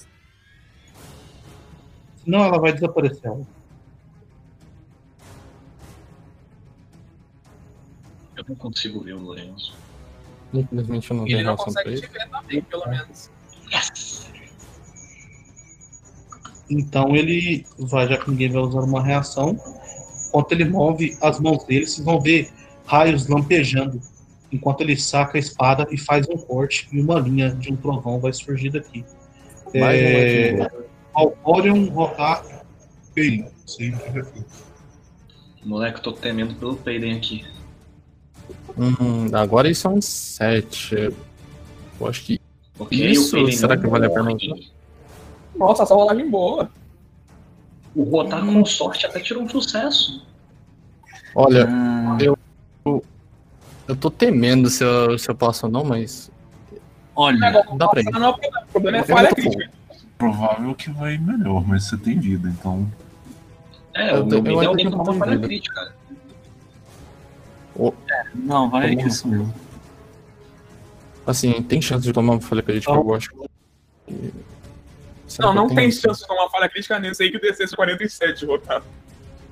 Senão 2.25 2.45
ela 2.45 2.59
vai 2.59 2.73
desaparecer. 2.73 3.31
Eu 8.37 8.45
não 8.49 8.55
consigo 8.57 9.01
ver 9.01 9.15
o 9.15 9.21
Lourenço. 9.21 9.77
Infelizmente 10.53 11.11
eu 11.11 11.17
não 11.17 11.25
tenho 11.25 11.39
relação 11.39 11.73
pra 11.73 11.83
ele. 11.87 12.01
te 12.01 12.07
ver 12.07 12.29
também, 12.29 12.63
pelo 12.63 12.89
menos. 12.89 13.31
Então 16.71 17.17
ele 17.17 17.67
vai, 17.79 18.09
já 18.09 18.19
que 18.19 18.31
ninguém 18.31 18.51
vai 18.51 18.63
usar 18.63 18.81
uma 18.81 19.03
reação, 19.03 19.59
enquanto 20.29 20.53
ele 20.53 20.65
move 20.67 21.17
as 21.23 21.41
mãos 21.41 21.65
dele, 21.65 21.87
vocês 21.87 22.05
vão 22.05 22.21
ver 22.21 22.51
raios 22.87 23.27
lampejando. 23.27 24.01
Enquanto 24.51 24.81
ele 24.81 24.97
saca 24.97 25.37
a 25.37 25.41
espada 25.41 25.87
e 25.91 25.99
faz 25.99 26.27
um 26.29 26.37
corte 26.39 26.89
e 26.93 27.01
uma 27.01 27.19
linha 27.21 27.51
de 27.51 27.73
um 27.73 27.77
trovão 27.77 28.19
vai 28.19 28.33
surgir 28.33 28.71
daqui. 28.71 29.05
Mais 29.75 30.01
um 30.01 30.05
É, 30.05 30.53
Lightning 30.57 30.89
Alcorion, 31.15 31.89
Rotar, 31.91 32.45
reflexo. 33.15 33.79
Moleque, 35.65 35.99
eu 35.99 36.03
tô 36.03 36.13
temendo 36.13 36.55
pelo 36.55 36.77
Peiden 36.77 37.17
aqui. 37.17 37.45
Hum, 38.79 39.29
agora 39.35 39.69
isso 39.69 39.87
é 39.87 39.91
um 39.91 40.01
7. 40.01 40.95
Eu 42.01 42.07
acho 42.07 42.25
que. 42.25 42.41
Ok, 42.79 42.99
o 42.99 43.11
isso, 43.11 43.33
Peiden 43.33 43.53
será 43.53 43.77
que 43.77 43.87
vale 43.87 44.07
a 44.07 44.11
pena? 44.11 44.31
morre. 44.31 44.71
Nossa, 45.57 45.83
essa 45.83 45.95
rolagem 45.95 46.31
boa. 46.31 46.71
O 47.95 48.05
Rotar 48.05 48.47
com 48.47 48.65
sorte 48.65 49.05
até 49.05 49.19
tirou 49.21 49.43
um 49.43 49.49
sucesso. 49.49 50.25
Olha, 51.35 51.67
Ah, 51.69 52.17
eu. 52.21 52.39
Eu 53.89 53.97
tô 53.97 54.11
temendo 54.11 54.69
se 54.69 54.85
eu, 54.85 55.19
se 55.19 55.29
eu 55.31 55.35
passo 55.35 55.67
ou 55.67 55.73
não, 55.73 55.83
mas. 55.85 56.31
olha, 57.17 57.65
Dá 57.77 57.89
pra 57.89 58.01
ir. 58.03 58.05
Não, 58.11 58.21
não, 58.21 58.31
o 58.31 58.39
problema 58.73 58.99
é 58.99 59.01
Eu 59.01 59.05
falha 59.07 59.35
crítica. 59.35 59.71
provável 60.19 60.75
que 60.75 60.91
vai 60.91 61.17
melhor, 61.17 61.67
mas 61.67 61.85
você 61.85 61.97
tem 61.97 62.19
vida, 62.19 62.49
então. 62.49 62.87
É, 63.95 64.13
Eu 64.15 64.25
o 64.25 64.29
tô- 64.29 64.37
eu 64.37 64.63
é 64.63 64.67
alguém 64.67 64.87
tenho 64.87 64.91
tomar 64.99 65.11
uma 65.13 65.19
falha 65.19 65.39
crítica, 65.39 65.75
cara. 65.75 65.95
Não, 68.35 68.69
vai 68.71 68.95
lá. 68.95 69.03
isso 69.03 69.27
mesmo. 69.29 69.55
Assim, 71.27 71.63
tem 71.63 71.81
chance 71.81 72.03
de 72.05 72.13
tomar 72.13 72.35
uma 72.35 72.41
falha 72.41 72.63
crítica, 72.63 72.93
eu 72.93 73.15
acho. 73.15 73.31
Será 75.27 75.49
Não, 75.49 75.55
eu 75.55 75.55
não 75.63 75.67
tenho 75.69 75.81
tem 75.81 75.89
isso? 75.89 76.01
chance 76.01 76.21
de 76.21 76.27
tomar 76.27 76.49
falha 76.51 76.69
crítica 76.69 76.99
nesse 76.99 77.23
aí 77.23 77.31
que 77.31 77.39
descesse 77.39 77.75
47, 77.77 78.45
Rotar. 78.47 78.83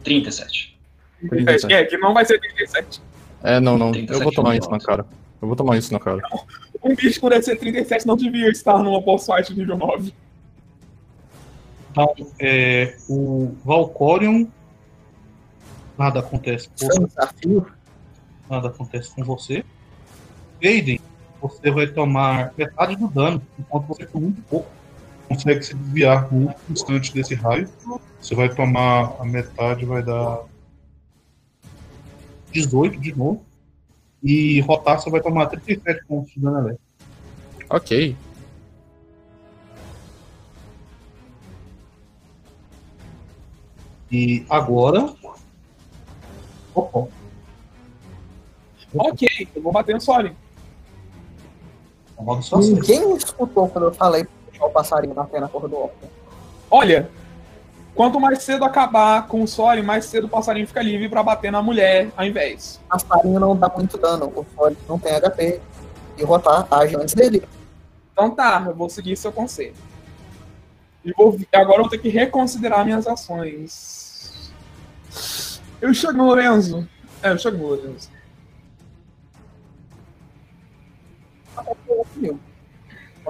37. 0.02 0.76
37. 1.28 1.72
É, 1.74 1.84
que 1.84 1.96
não 1.98 2.12
vai 2.14 2.24
ser 2.24 2.38
37. 2.40 3.00
É, 3.46 3.60
não, 3.60 3.78
não. 3.78 3.88
Eu 3.88 3.92
37 3.92 4.22
vou 4.24 4.32
tomar 4.32 4.56
isso 4.56 4.68
na 4.68 4.80
cara. 4.80 5.06
Eu 5.40 5.46
vou 5.46 5.56
tomar 5.56 5.78
isso 5.78 5.92
na 5.92 6.00
cara. 6.00 6.20
Um 6.82 6.96
bicho 6.96 7.20
por 7.20 7.32
ser 7.40 7.56
37 7.56 8.04
não 8.04 8.16
devia 8.16 8.50
estar 8.50 8.82
numa 8.82 9.00
boss 9.00 9.24
fight 9.24 9.54
nível 9.54 9.76
9. 9.76 10.12
Então, 11.92 12.12
é, 12.40 12.96
o 13.08 13.54
Valcorion, 13.64 14.46
nada 15.96 16.18
acontece 16.18 16.68
com 16.68 16.86
é 16.86 17.00
um 17.00 17.06
desafio. 17.06 17.66
nada 18.50 18.66
acontece 18.66 19.14
com 19.14 19.22
você. 19.22 19.64
Aiden, 20.62 21.00
você 21.40 21.70
vai 21.70 21.86
tomar 21.86 22.52
metade 22.58 22.96
do 22.96 23.06
dano, 23.06 23.40
enquanto 23.56 23.86
você 23.86 24.06
por 24.06 24.20
muito 24.20 24.42
pouco 24.42 24.68
consegue 25.28 25.62
se 25.62 25.74
desviar 25.74 26.32
no 26.32 26.48
último 26.48 26.72
instante 26.72 27.14
desse 27.14 27.34
raio. 27.34 27.68
Você 28.20 28.34
vai 28.34 28.52
tomar 28.52 29.14
a 29.20 29.24
metade, 29.24 29.84
vai 29.84 30.02
dar 30.02 30.40
18 32.60 33.00
de 33.00 33.16
novo. 33.16 33.44
E 34.22 34.60
rotar, 34.60 34.98
você 34.98 35.10
vai 35.10 35.20
tomar 35.20 35.46
37 35.46 36.04
pontos 36.06 36.32
de 36.32 36.40
dano 36.40 36.58
elétrico. 36.58 36.82
Ok. 37.68 38.16
E 44.10 44.46
agora. 44.48 45.14
Opa, 46.74 47.08
Ok, 48.94 49.48
eu 49.54 49.62
vou 49.62 49.72
bater 49.72 49.94
no 49.94 50.00
Sorin. 50.00 50.34
Ninguém 52.60 53.08
me 53.08 53.16
escutou 53.16 53.68
quando 53.68 53.84
eu 53.84 53.94
falei 53.94 54.24
pra 54.24 54.32
deixar 54.50 54.66
o 54.66 54.70
passarinho 54.70 55.14
na 55.14 55.48
porra 55.48 55.68
do 55.68 55.76
orbe. 55.76 55.94
Olha, 56.70 57.10
quanto 57.96 58.20
mais 58.20 58.42
cedo 58.42 58.64
acabar 58.64 59.26
com 59.26 59.42
o 59.42 59.48
Sorin, 59.48 59.82
mais 59.82 60.04
cedo 60.04 60.26
o 60.26 60.28
passarinho 60.28 60.66
fica 60.66 60.82
livre 60.82 61.08
pra 61.08 61.22
bater 61.22 61.50
na 61.50 61.62
mulher 61.62 62.10
ao 62.14 62.26
invés. 62.26 62.78
Passarinho 62.88 63.40
não 63.40 63.56
dá 63.56 63.68
muito 63.74 63.96
dano, 63.96 64.30
o 64.36 64.44
Ford 64.44 64.76
não 64.86 64.98
tem 64.98 65.18
HP. 65.18 65.60
E 66.18 66.22
o 66.22 66.26
Rotar 66.26 66.66
age 66.70 66.94
antes 66.96 67.14
dele. 67.14 67.42
Então 68.12 68.30
tá, 68.30 68.64
eu 68.66 68.74
vou 68.74 68.88
seguir 68.88 69.16
seu 69.16 69.32
conselho. 69.32 69.74
E 71.04 71.12
vou, 71.12 71.38
agora 71.54 71.78
eu 71.78 71.82
vou 71.82 71.90
ter 71.90 71.98
que 71.98 72.08
reconsiderar 72.08 72.84
minhas 72.84 73.06
ações. 73.06 74.52
Eu 75.80 75.92
chego 75.94 76.14
no 76.14 76.26
Lorenzo. 76.26 76.86
É, 77.22 77.30
eu 77.30 77.38
chego 77.38 77.56
no 77.56 77.68
Lorenzo. 77.68 78.10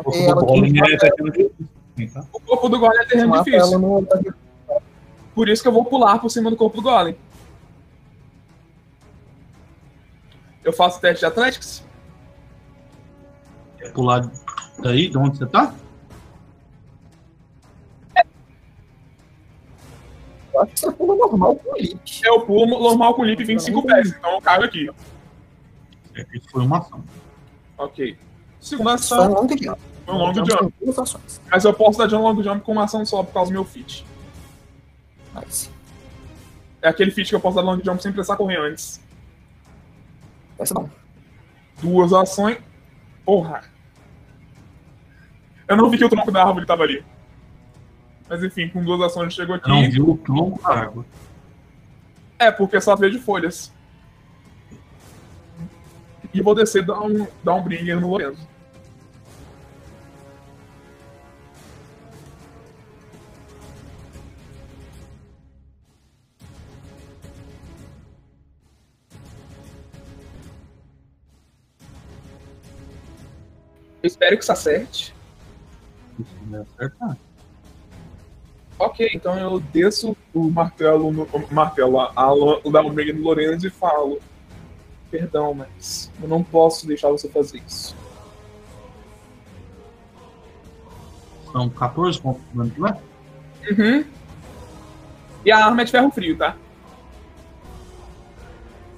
O 0.04 0.14
ela 0.14 0.34
Golem 0.34 0.72
tem 0.72 0.92
é 0.92 0.96
tá? 2.08 2.26
O 2.32 2.40
corpo 2.40 2.68
do 2.68 2.78
Golem 2.78 3.00
é 3.00 3.04
terreno 3.06 3.42
difícil. 3.42 4.06
Por 5.36 5.50
isso 5.50 5.60
que 5.60 5.68
eu 5.68 5.72
vou 5.72 5.84
pular 5.84 6.18
por 6.18 6.30
cima 6.30 6.48
do 6.48 6.56
corpo 6.56 6.78
do 6.78 6.82
Golem. 6.82 7.14
Eu 10.64 10.72
faço 10.72 10.98
teste 10.98 11.20
de 11.20 11.26
Athletics? 11.26 11.84
Quer 13.76 13.92
pular 13.92 14.32
daí, 14.78 15.10
de 15.10 15.18
onde 15.18 15.36
você 15.36 15.44
tá? 15.44 15.74
Eu 20.54 20.62
acho 20.62 20.72
que 20.72 20.80
você 20.80 20.92
pula 20.92 21.14
normal 21.16 21.56
com 21.56 21.70
o 21.70 21.76
Lip. 21.76 22.20
Eu 22.24 22.40
pulo 22.40 22.80
normal 22.80 23.14
com 23.14 23.22
lip 23.22 23.44
25 23.44 23.82
pés, 23.82 24.08
então 24.08 24.36
eu 24.36 24.40
caio 24.40 24.64
aqui. 24.64 24.90
Isso 26.32 26.48
foi 26.50 26.62
uma 26.62 26.78
ação. 26.78 27.04
Ok. 27.76 28.18
Segunda 28.58 28.96
Só 28.96 29.16
um 29.16 29.20
ação, 29.20 29.34
long 29.34 29.48
jump. 29.48 29.80
foi 30.06 30.14
um 30.14 30.16
long 30.16 30.32
Jump. 30.34 30.74
Mas 31.50 31.64
eu 31.66 31.74
posso 31.74 31.98
dar 31.98 32.06
de 32.06 32.14
um 32.14 32.22
long 32.22 32.42
jump 32.42 32.64
com 32.64 32.72
uma 32.72 32.84
ação 32.84 33.04
só 33.04 33.22
por 33.22 33.34
causa 33.34 33.50
do 33.50 33.52
meu 33.52 33.66
feat. 33.66 34.06
Nice. 35.40 35.70
É 36.82 36.88
aquele 36.88 37.10
feat 37.10 37.28
que 37.28 37.34
eu 37.34 37.40
posso 37.40 37.56
dar 37.56 37.62
long 37.62 37.80
jump 37.82 38.02
sem 38.02 38.12
precisar 38.12 38.36
correr 38.36 38.58
antes. 38.58 39.00
Essa 40.58 40.74
não. 40.74 40.90
Duas 41.82 42.12
ações. 42.12 42.58
Porra. 43.24 43.62
Eu 45.68 45.76
não 45.76 45.90
vi 45.90 45.98
que 45.98 46.04
o 46.04 46.08
tronco 46.08 46.30
da 46.30 46.44
árvore 46.44 46.66
tava 46.66 46.84
ali. 46.84 47.04
Mas 48.28 48.42
enfim, 48.42 48.68
com 48.68 48.82
duas 48.84 49.00
ações 49.00 49.34
chegou 49.34 49.56
aqui. 49.56 49.68
Não 49.68 49.90
viu 49.90 50.10
o 50.10 50.18
tronco 50.18 50.62
da 50.62 50.80
água. 50.80 51.04
É, 52.38 52.50
porque 52.50 52.80
só 52.80 52.94
veio 52.94 53.12
de 53.12 53.18
folhas. 53.18 53.72
E 56.32 56.40
vou 56.40 56.54
descer 56.54 56.82
e 56.82 56.86
dar 56.86 57.00
um, 57.00 57.26
dar 57.42 57.54
um 57.54 57.62
bringer 57.62 58.00
no 58.00 58.10
Lorenzo. 58.10 58.46
Eu 74.06 74.08
espero 74.08 74.36
que 74.36 74.44
isso 74.44 74.52
acerte. 74.52 75.12
Acertar. 76.76 77.16
Ok, 78.78 79.10
então 79.12 79.36
eu 79.36 79.58
desço 79.58 80.16
o 80.32 80.48
martelo, 80.48 81.10
no, 81.10 81.24
o 81.24 81.52
martelo, 81.52 81.98
a, 81.98 82.12
a, 82.14 82.32
o 82.32 82.70
da 82.70 82.82
Omega 82.82 83.12
no 83.12 83.22
Lorenzo 83.22 83.66
e 83.66 83.70
falo: 83.70 84.20
Perdão, 85.10 85.52
mas 85.54 86.08
eu 86.22 86.28
não 86.28 86.40
posso 86.40 86.86
deixar 86.86 87.08
você 87.10 87.28
fazer 87.28 87.60
isso. 87.66 87.96
São 91.50 91.68
14 91.68 92.20
pontos 92.20 92.42
de 92.52 92.56
dano, 92.56 92.72
não 92.78 92.86
é? 92.88 93.00
Uhum. 93.72 94.04
E 95.44 95.50
a 95.50 95.66
arma 95.66 95.82
é 95.82 95.84
de 95.84 95.90
ferro 95.90 96.10
frio, 96.12 96.36
tá? 96.38 96.56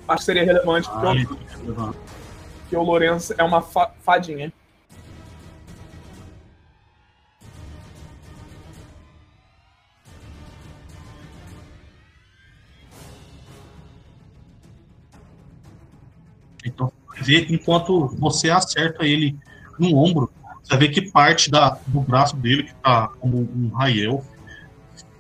Acho 0.07 0.19
que 0.19 0.25
seria 0.25 0.45
relevante 0.45 0.87
porque, 0.91 1.07
Ah, 1.07 1.11
o, 1.11 1.15
é 1.15 1.57
relevante. 1.57 1.99
porque 2.61 2.77
o 2.77 2.83
Lorenzo 2.83 3.35
é 3.39 3.43
uma 3.43 3.63
fa- 3.63 3.93
fadinha. 4.03 4.53
Ver, 17.21 17.51
enquanto 17.53 18.09
você 18.19 18.51
acerta 18.51 19.05
ele 19.05 19.37
no 19.79 19.97
ombro, 19.97 20.31
você 20.63 20.77
ver 20.77 20.89
que 20.91 21.11
parte 21.11 21.51
da, 21.51 21.79
do 21.87 22.01
braço 22.01 22.37
dele, 22.37 22.65
que 22.65 22.75
tá 22.77 23.09
como 23.21 23.39
um 23.39 23.69
raio 23.75 24.23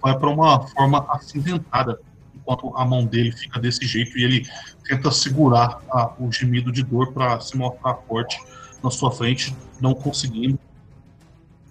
vai 0.00 0.16
para 0.16 0.28
uma 0.30 0.66
forma 0.68 1.04
acinzentada, 1.10 1.98
enquanto 2.34 2.76
a 2.76 2.84
mão 2.84 3.04
dele 3.04 3.32
fica 3.32 3.58
desse 3.58 3.84
jeito 3.86 4.16
e 4.16 4.22
ele 4.24 4.46
tenta 4.84 5.10
segurar 5.10 5.80
a- 5.90 6.12
o 6.18 6.30
gemido 6.30 6.70
de 6.70 6.82
dor 6.84 7.12
para 7.12 7.40
se 7.40 7.56
mostrar 7.56 7.94
forte 8.06 8.38
na 8.82 8.90
sua 8.90 9.10
frente, 9.10 9.56
não 9.80 9.92
conseguindo. 9.94 10.58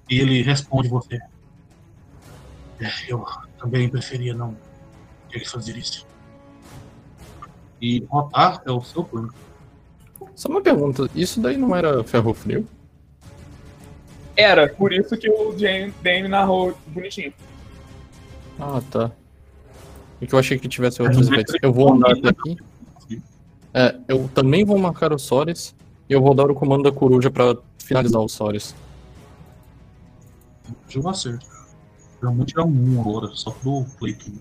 E 0.10 0.20
ele 0.20 0.42
responde 0.42 0.90
você. 0.90 1.20
"É, 2.80 2.90
eu 3.08 3.26
também 3.60 3.88
preferia 3.90 4.34
não 4.34 4.58
ter 5.30 5.40
que 5.40 5.50
fazer 5.50 5.76
isso. 5.78 6.06
E 7.82 8.04
rotar 8.10 8.62
é 8.66 8.72
o 8.72 8.82
seu 8.82 9.04
turno. 9.04 9.34
Só 10.38 10.50
uma 10.50 10.62
pergunta, 10.62 11.10
isso 11.16 11.42
daí 11.42 11.58
não 11.58 11.76
era 11.76 12.04
ferro 12.04 12.32
frio? 12.32 12.68
Era, 14.36 14.70
por 14.70 14.94
isso 14.94 15.18
que 15.18 15.28
o 15.28 15.52
Dane 15.52 16.28
narrou 16.28 16.78
bonitinho. 16.86 17.34
Ah, 18.60 18.80
tá. 18.92 19.12
É 20.22 20.28
que 20.28 20.36
eu 20.36 20.38
achei 20.38 20.60
que 20.60 20.68
tivesse 20.68 21.02
outros 21.02 21.28
efeitos. 21.28 21.56
Eu 21.60 21.74
vou 21.74 21.92
andar 21.92 22.12
até 22.12 22.30
aqui. 22.30 22.56
É, 23.74 23.96
eu 24.08 24.30
também 24.36 24.64
vou 24.64 24.78
marcar 24.78 25.12
o 25.12 25.18
Sores 25.18 25.76
e 26.08 26.14
eu 26.14 26.22
vou 26.22 26.36
dar 26.36 26.52
o 26.52 26.54
comando 26.54 26.84
da 26.84 26.92
coruja 26.92 27.32
pra 27.32 27.58
finalizar 27.80 28.22
o 28.22 28.30
Sores. 28.30 28.76
Jogo 30.88 31.10
acerto. 31.10 31.48
Eu 32.22 32.32
vou 32.32 32.46
tirar 32.46 32.64
um 32.64 33.02
agora, 33.02 33.32
só 33.34 33.50
pro 33.50 33.86
pleito. 33.98 34.32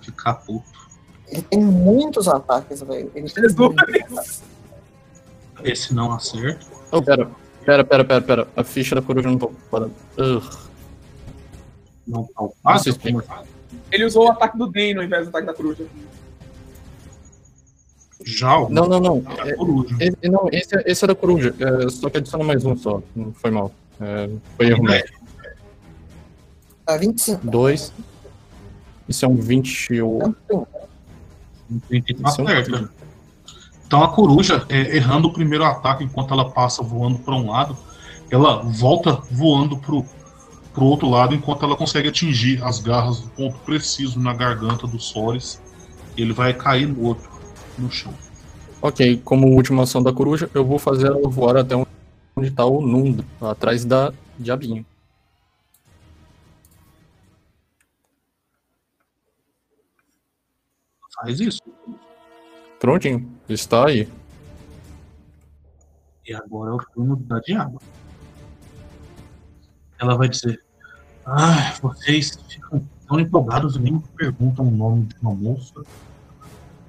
Ficar 0.00 0.34
puto. 0.34 0.88
Ele 1.26 1.42
tem 1.42 1.60
muitos 1.60 2.28
ataques, 2.28 2.80
velho. 2.80 3.10
Ele 3.12 3.28
tem 3.28 3.42
muitos 3.42 3.80
ataques. 3.80 4.51
Esse 5.64 5.94
não 5.94 6.12
acerta. 6.12 6.66
Oh, 6.90 7.02
pera, 7.02 7.30
pera, 7.64 7.84
pera, 7.84 8.04
pera, 8.04 8.20
pera. 8.22 8.48
A 8.56 8.64
ficha 8.64 8.94
da 8.94 9.02
coruja 9.02 9.28
não 9.28 9.38
tá 9.38 9.46
ocupada. 9.46 9.90
Não 12.06 12.28
tá 12.62 12.76
explica. 12.86 13.44
Ele 13.90 14.04
usou 14.04 14.26
o 14.26 14.30
ataque 14.30 14.58
do 14.58 14.66
Dane 14.66 14.96
ao 14.96 15.02
invés 15.04 15.24
do 15.24 15.28
ataque 15.28 15.46
da 15.46 15.54
coruja. 15.54 15.86
Já 18.24 18.68
Não, 18.68 18.86
não, 18.86 19.00
não. 19.00 19.22
É- 19.44 19.54
coruja. 19.54 19.96
Esse, 20.00 20.28
não, 20.28 20.48
esse, 20.52 20.76
é- 20.76 20.82
esse 20.86 21.04
é 21.04 21.08
da 21.08 21.14
coruja. 21.14 21.54
É, 21.58 21.88
só 21.88 22.08
que 22.08 22.18
adiciona 22.18 22.44
mais 22.44 22.64
um 22.64 22.76
só. 22.76 23.02
Não 23.14 23.32
foi 23.32 23.50
mal. 23.50 23.72
É, 24.00 24.28
foi 24.56 24.66
erro 24.68 24.82
meu. 24.82 25.02
Ah, 26.86 26.96
25. 26.96 27.46
Dois. 27.48 27.92
Isso 29.08 29.24
é 29.24 29.28
um 29.28 29.36
28. 29.36 30.36
Tem 31.88 32.02
que 32.02 32.12
Isso 32.12 32.40
é 32.40 32.44
um 32.44 32.46
acerta. 32.48 32.90
Então 33.92 34.02
a 34.02 34.08
coruja, 34.08 34.64
é, 34.70 34.96
errando 34.96 35.28
o 35.28 35.32
primeiro 35.34 35.62
ataque 35.66 36.02
enquanto 36.02 36.32
ela 36.32 36.48
passa 36.50 36.82
voando 36.82 37.18
para 37.18 37.34
um 37.34 37.50
lado, 37.50 37.76
ela 38.30 38.62
volta 38.62 39.20
voando 39.30 39.76
pro, 39.76 40.02
pro 40.72 40.86
outro 40.86 41.10
lado 41.10 41.34
enquanto 41.34 41.66
ela 41.66 41.76
consegue 41.76 42.08
atingir 42.08 42.64
as 42.64 42.78
garras 42.78 43.20
do 43.20 43.28
ponto 43.28 43.58
preciso 43.58 44.18
na 44.18 44.32
garganta 44.32 44.86
do 44.86 44.98
Sores. 44.98 45.60
Ele 46.16 46.32
vai 46.32 46.54
cair 46.54 46.88
morto 46.88 47.28
no 47.76 47.90
chão. 47.90 48.14
Ok, 48.80 49.20
como 49.26 49.54
última 49.54 49.82
ação 49.82 50.02
da 50.02 50.10
coruja, 50.10 50.48
eu 50.54 50.64
vou 50.64 50.78
fazer 50.78 51.08
ela 51.08 51.28
voar 51.28 51.58
até 51.58 51.76
onde 51.76 52.50
tá 52.50 52.64
o 52.64 52.80
Nundo, 52.80 53.26
atrás 53.42 53.84
da 53.84 54.10
diabinha. 54.38 54.86
Faz 61.14 61.40
isso. 61.40 61.60
Prontinho, 62.82 63.30
está 63.48 63.86
aí. 63.86 64.08
E 66.26 66.34
agora 66.34 66.72
é 66.72 66.74
o 66.74 66.78
turno 66.78 67.14
da 67.14 67.38
diaba. 67.38 67.78
Ela 70.00 70.16
vai 70.16 70.28
dizer: 70.28 70.60
Ah, 71.24 71.74
vocês 71.80 72.36
ficam 72.48 72.84
tão 73.06 73.20
empolgados 73.20 73.76
e 73.76 73.78
nem 73.78 74.00
perguntam 74.16 74.66
o 74.66 74.70
nome 74.72 75.04
de 75.04 75.14
uma 75.22 75.32
moça. 75.32 75.80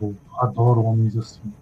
Eu 0.02 0.18
adoro 0.40 0.84
homens 0.84 1.16
assim. 1.16 1.54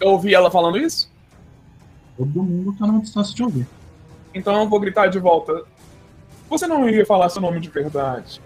Eu 0.00 0.08
ouvi 0.08 0.34
ela 0.34 0.50
falando 0.50 0.78
isso? 0.78 1.12
Todo 2.16 2.42
mundo 2.42 2.74
tá 2.78 2.86
numa 2.86 3.02
distância 3.02 3.34
de 3.34 3.42
ouvir. 3.42 3.68
Então 4.32 4.58
eu 4.58 4.66
vou 4.66 4.80
gritar 4.80 5.08
de 5.08 5.18
volta. 5.18 5.70
Você 6.52 6.66
não 6.66 6.86
iria 6.86 7.06
falar 7.06 7.30
seu 7.30 7.40
nome 7.40 7.58
de 7.60 7.70
verdade? 7.70 8.38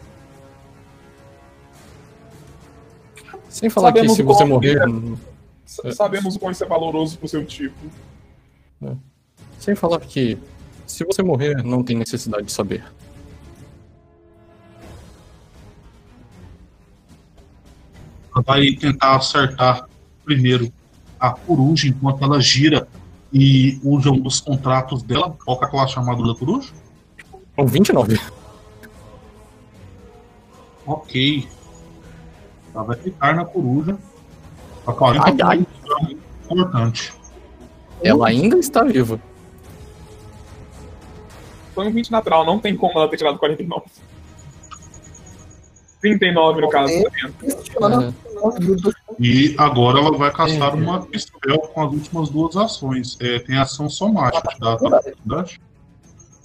Sem 3.49 3.69
falar 3.69 3.91
que 3.93 3.99
Sabemos 3.99 4.17
se 4.17 4.23
o 4.23 4.27
você 4.27 4.45
morrer. 4.45 4.79
S- 5.67 5.93
Sabemos 5.93 6.37
o 6.37 6.39
quão 6.39 6.53
isso 6.53 6.63
é 6.63 6.69
valoroso 6.69 7.19
pro 7.19 7.27
seu 7.27 7.45
tipo. 7.45 7.75
Sem 9.59 9.75
falar 9.75 9.99
que 9.99 10.39
se 10.87 11.05
você 11.05 11.21
morrer, 11.21 11.65
não 11.65 11.83
tem 11.83 11.97
necessidade 11.97 12.45
de 12.47 12.53
saber. 12.53 12.85
Ela 18.35 18.45
vai 18.45 18.73
tentar 18.73 19.17
acertar 19.17 19.89
primeiro 20.25 20.73
a 21.19 21.31
coruja 21.33 21.89
enquanto 21.89 22.23
ela 22.23 22.41
gira 22.41 22.87
e 23.33 23.81
usa 23.83 24.11
um 24.11 24.21
dos 24.21 24.41
contratos 24.41 25.03
dela. 25.03 25.37
Qual 25.45 25.59
que 25.59 25.65
é 25.65 25.69
a 25.69 25.71
classe 25.71 25.95
chamada 25.95 26.23
da 26.23 26.35
coruja? 26.35 26.73
Um 27.59 27.67
29. 27.67 28.21
Ok. 30.87 31.49
Ela 32.75 32.85
vai 32.85 32.97
ficar 32.97 33.35
na 33.35 33.45
coruja. 33.45 33.97
A 34.87 34.93
40 34.93 35.25
Ai, 35.25 35.37
ai. 35.43 35.67
pontos 35.67 36.09
é 36.09 36.13
importante. 36.55 37.15
Ela 38.03 38.29
ainda 38.29 38.59
está 38.59 38.85
viva. 38.85 39.19
Foi 41.75 41.89
um 41.89 41.93
20 41.93 42.11
natural, 42.11 42.45
não 42.45 42.59
tem 42.59 42.77
como 42.77 42.99
ela 42.99 43.09
ter 43.09 43.17
tirado 43.17 43.39
49. 43.39 43.85
39 46.01 46.61
no 46.61 46.69
caso. 46.69 46.93
tá? 47.81 48.05
É, 48.05 48.13
E 49.19 49.55
agora 49.59 49.99
ela 49.99 50.17
vai 50.17 50.31
caçar 50.31 50.75
uma 50.75 51.03
pistola 51.03 51.59
com 51.69 51.81
as 51.83 51.93
últimas 51.93 52.29
duas 52.31 52.57
ações. 52.57 53.17
É, 53.21 53.39
tem 53.41 53.59
ação 53.59 53.89
somática, 53.89 54.49
dá 54.61 54.75
oportunidade. 54.75 55.61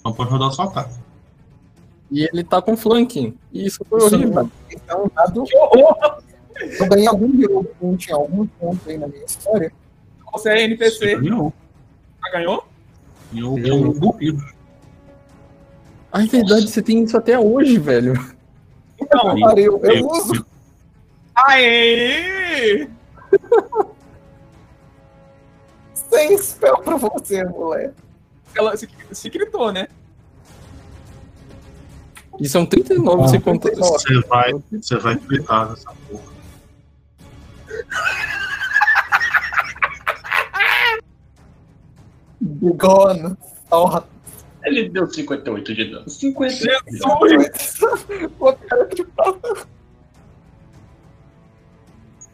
Então 0.02 0.12
pode 0.14 0.30
rodar 0.30 0.52
seu 0.52 0.66
ataque. 0.66 0.96
E 2.12 2.24
ele 2.26 2.44
tá 2.44 2.62
com 2.62 2.76
flanking. 2.76 3.38
E 3.54 3.66
isso 3.68 3.86
foi 3.88 4.00
Isso 4.06 4.16
horrível. 4.16 4.34
não- 4.44 4.52
É 4.88 4.96
um 4.96 5.08
dado. 5.16 5.44
Que 5.44 5.58
horror! 5.58 6.22
Eu 6.80 6.88
ganhei 6.90 7.08
algum 7.08 7.42
hero 7.42 7.64
point 7.80 8.10
em 8.10 8.14
algum 8.14 8.46
ponto 8.46 8.90
aí 8.90 8.98
na 8.98 9.08
minha 9.08 9.24
história. 9.24 9.72
Você 10.34 10.50
é 10.50 10.64
NPC. 10.64 11.16
Ganhou. 11.18 11.54
Já 12.24 12.32
ganhou? 12.32 12.66
E 13.32 13.40
eu, 13.40 13.58
eu 13.60 13.94
duvido. 13.94 14.44
Ah, 16.12 16.24
é 16.24 16.28
verdade, 16.28 16.68
você 16.70 16.82
tem 16.82 17.04
isso 17.04 17.16
até 17.18 17.40
hoje, 17.40 17.78
velho. 17.80 18.14
Então, 19.00 19.40
Parei, 19.40 19.68
eu, 19.68 19.80
eu 19.84 19.92
Eu- 19.94 20.08
uso. 20.08 20.46
aê! 21.34 22.88
tem 26.10 26.38
spell 26.38 26.78
pra 26.80 26.98
você, 26.98 27.44
moleque. 27.46 27.94
Ela 28.62 28.78
se, 28.78 28.88
se 29.12 29.28
gritou, 29.28 29.72
né? 29.72 29.88
E 32.40 32.48
são 32.48 32.64
39 32.64 33.28
sem 33.28 33.42
contar. 33.42 33.72
Você 33.72 34.20
vai, 34.22 34.54
você 34.72 34.98
vai 34.98 35.16
gritar 35.16 35.70
nessa 35.70 35.92
porra. 36.08 36.32
Gone. 42.42 43.36
Ó, 43.72 44.04
Ele 44.64 44.90
deu 44.90 45.12
58 45.12 45.74
de 45.74 45.86
dano. 45.86 46.10
58 46.10 46.88
Jesus! 46.92 48.32
Pô, 48.38 48.54
cara, 48.54 48.86
que 48.86 49.04
pau. 49.04 49.40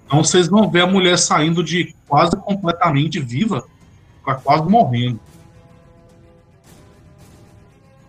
Então 0.05 0.23
vocês 0.23 0.47
vão 0.47 0.69
ver 0.69 0.81
a 0.81 0.87
mulher 0.87 1.17
saindo 1.17 1.63
de 1.63 1.95
quase 2.05 2.35
completamente 2.35 3.17
viva 3.19 3.65
para 4.25 4.35
quase 4.35 4.69
morrendo. 4.69 5.21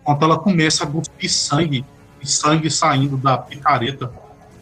Enquanto 0.09 0.23
ela 0.25 0.39
começa 0.39 0.85
a 0.85 0.87
cuspir 0.87 1.31
sangue, 1.31 1.85
e 2.23 2.27
sangue 2.27 2.71
saindo 2.71 3.19
da 3.19 3.37
picareta, 3.37 4.11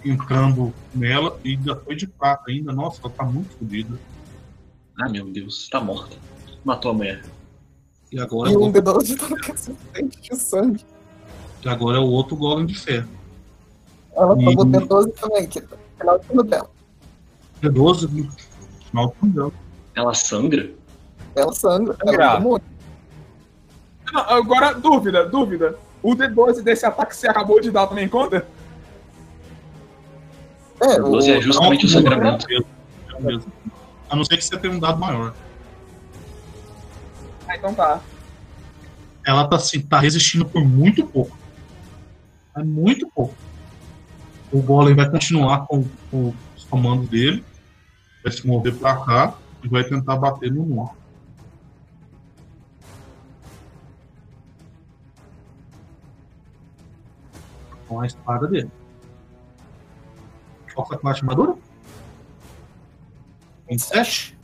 entrando 0.04 0.74
nela, 0.92 1.38
e 1.44 1.50
ainda 1.52 1.76
foi 1.76 1.94
de 1.94 2.04
prata 2.08 2.50
ainda. 2.50 2.72
Nossa, 2.72 3.00
ela 3.04 3.12
tá 3.16 3.22
muito 3.24 3.56
fodida. 3.56 3.96
Ah, 5.00 5.08
meu 5.08 5.24
Deus, 5.26 5.68
tá 5.68 5.80
morta. 5.80 6.16
Matou 6.64 6.90
a 6.90 6.94
mulher. 6.94 7.22
E 8.10 8.18
agora, 8.18 8.50
E 8.50 8.54
é 8.54 8.56
o 8.56 8.60
um 8.60 8.64
outro- 8.64 8.82
D12 8.82 9.16
tá 9.16 9.28
consistente 9.46 10.20
de 10.20 10.34
sangue. 10.36 10.84
e 11.64 11.68
agora 11.68 11.98
é 11.98 12.00
o 12.00 12.06
outro 12.08 12.34
golem 12.34 12.66
de 12.66 12.74
ferro. 12.74 13.08
Ela 14.16 14.34
tomou 14.34 14.64
Hum. 14.66 14.72
D12 14.72 15.12
também, 15.12 15.46
que 15.46 15.60
tá 15.60 15.76
final 15.96 16.18
do 16.18 16.24
turno 16.24 16.42
dela. 16.42 16.70
D12 17.62 18.08
no 18.10 18.32
final 18.88 19.06
do 19.06 19.14
turno. 19.32 19.52
Ela 19.94 20.12
sangra? 20.12 20.72
Ela 21.36 21.52
sangra. 21.52 21.96
Ela 22.02 22.10
Sangra. 22.12 22.36
tomou. 22.36 22.60
Não, 24.12 24.20
agora, 24.22 24.74
dúvida, 24.74 25.24
dúvida. 25.26 25.78
O 26.02 26.14
D12 26.14 26.62
desse 26.62 26.86
ataque 26.86 27.10
que 27.10 27.16
você 27.16 27.28
acabou 27.28 27.60
de 27.60 27.70
dar 27.70 27.86
também 27.86 28.08
conta? 28.08 28.46
É, 30.80 31.00
O 31.00 31.10
12 31.10 31.30
é 31.32 31.40
justamente 31.40 31.86
o 31.86 31.88
Não, 31.88 31.94
sangramento. 31.94 32.46
é. 32.52 32.58
A 34.08 34.14
não 34.14 34.24
ser 34.24 34.36
que 34.36 34.44
você 34.44 34.56
tenha 34.58 34.72
um 34.72 34.78
dado 34.78 35.00
maior. 35.00 35.34
Ah, 37.48 37.56
então 37.56 37.74
tá. 37.74 38.00
Ela 39.24 39.48
tá, 39.48 39.56
assim, 39.56 39.80
tá 39.80 39.98
resistindo 39.98 40.44
por 40.44 40.64
muito 40.64 41.04
pouco. 41.06 41.36
É 42.56 42.62
muito 42.62 43.08
pouco. 43.10 43.34
O 44.52 44.62
golem 44.62 44.94
vai 44.94 45.10
continuar 45.10 45.66
com, 45.66 45.84
com 46.10 46.32
os 46.56 46.64
comandos 46.64 47.08
dele. 47.08 47.44
Vai 48.22 48.32
se 48.32 48.46
mover 48.46 48.74
pra 48.76 48.96
cá 49.04 49.34
e 49.64 49.68
vai 49.68 49.82
tentar 49.82 50.16
bater 50.16 50.52
no 50.52 50.62
muro. 50.62 50.90
Com 57.88 58.00
a 58.00 58.06
espada 58.06 58.46
dele. 58.46 58.70
Qual 60.74 60.86
foi 60.86 60.98
a 61.02 61.08
armadura? 61.10 61.54
27? 63.68 64.36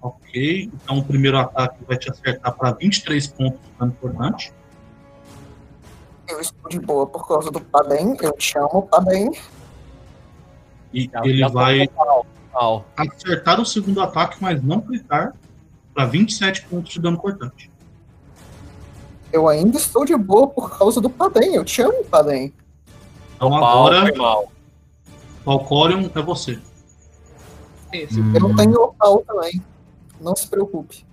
Ok, 0.00 0.70
então 0.72 0.98
o 0.98 1.04
primeiro 1.04 1.36
ataque 1.38 1.84
vai 1.84 1.98
te 1.98 2.10
acertar 2.10 2.54
para 2.56 2.72
23 2.72 3.26
pontos 3.28 3.60
de 3.60 3.78
dano 3.78 3.92
importante. 3.92 4.52
Eu 6.28 6.40
estou 6.40 6.70
de 6.70 6.78
boa 6.78 7.06
por 7.06 7.26
causa 7.26 7.50
do 7.50 7.60
Padem. 7.60 8.16
Eu 8.20 8.32
te 8.32 8.56
amo, 8.56 8.86
Padem. 8.86 9.30
E 10.92 11.10
Já- 11.12 11.20
ele 11.24 11.38
já 11.38 11.48
vai 11.48 11.88
acertar 12.96 13.60
o 13.60 13.66
segundo 13.66 14.00
ataque, 14.00 14.36
mas 14.40 14.62
não 14.62 14.80
clicar, 14.80 15.34
para 15.92 16.06
27 16.06 16.62
pontos 16.66 16.92
de 16.92 17.00
dano 17.00 17.18
cortante. 17.18 17.70
Eu 19.32 19.48
ainda 19.48 19.76
estou 19.76 20.04
de 20.04 20.16
boa 20.16 20.48
por 20.48 20.76
causa 20.76 21.00
do 21.00 21.08
Padem. 21.08 21.54
Eu 21.54 21.64
te 21.64 21.82
amo, 21.82 22.04
Padem. 22.04 22.52
Então 23.36 23.54
agora, 23.54 24.02
foi 24.02 24.18
mal. 24.18 24.52
É 26.14 26.22
você. 26.22 26.58
Hum. 27.92 28.32
Eu 28.34 28.40
não 28.40 28.56
tenho 28.56 28.82
opal 28.82 29.24
também. 29.26 29.62
Não 30.20 30.36
se 30.36 30.46
preocupe. 30.46 31.04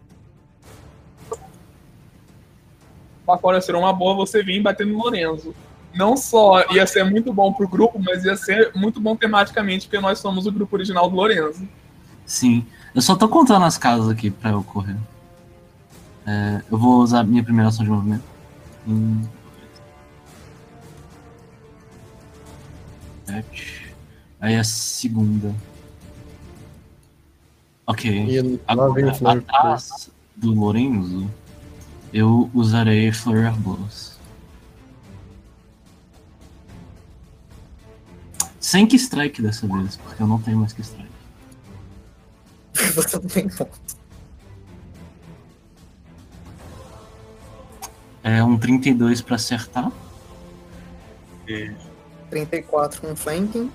Agora 3.28 3.60
seria 3.60 3.80
uma 3.80 3.94
boa 3.94 4.16
você 4.16 4.42
vir 4.42 4.62
batendo 4.62 4.94
no 4.94 5.00
Lorenzo. 5.00 5.54
Não 5.94 6.16
só 6.16 6.64
ia 6.72 6.86
ser 6.86 7.04
muito 7.04 7.34
bom 7.34 7.52
pro 7.52 7.68
grupo, 7.68 8.00
mas 8.00 8.24
ia 8.24 8.36
ser 8.36 8.72
muito 8.76 9.02
bom 9.02 9.16
tematicamente, 9.16 9.88
porque 9.88 10.00
nós 10.00 10.20
somos 10.20 10.46
o 10.46 10.52
grupo 10.52 10.76
original 10.76 11.10
do 11.10 11.16
Lorenzo. 11.16 11.68
Sim. 12.26 12.66
Eu 12.94 13.02
só 13.02 13.16
tô 13.16 13.28
contando 13.28 13.66
as 13.66 13.78
casas 13.78 14.10
aqui 14.10 14.30
pra 14.30 14.52
eu 14.52 14.64
correr. 14.64 14.98
É, 16.28 16.62
eu 16.70 16.78
vou 16.78 17.02
usar 17.02 17.24
minha 17.24 17.42
primeira 17.42 17.70
ação 17.70 17.86
de 17.86 17.90
movimento. 17.90 18.24
Um, 18.86 19.26
sete. 23.26 23.96
Aí 24.42 24.56
a 24.56 24.64
segunda. 24.64 25.56
Ok. 27.86 28.12
E 28.12 28.60
Agora, 28.68 29.12
atrás 29.32 30.12
do 30.36 30.54
Lorenzo, 30.54 31.32
eu 32.14 32.52
usarei 32.54 33.10
Flurry 33.14 33.48
of 33.48 33.60
Blows. 33.62 34.18
Sem 38.60 38.86
que 38.86 38.98
strike 38.98 39.42
dessa 39.42 39.66
vez, 39.66 39.96
porque 39.96 40.22
eu 40.22 40.28
não 40.28 40.42
tenho 40.42 40.58
mais 40.58 40.74
que 40.74 40.82
strike. 40.82 41.08
Você 42.96 43.18
não 43.18 43.28
tem. 43.28 43.50
É 48.28 48.44
um 48.44 48.58
32 48.58 49.22
pra 49.22 49.38
acertar. 49.38 49.90
34 52.30 53.00
com 53.02 53.16
flanking. 53.16 53.72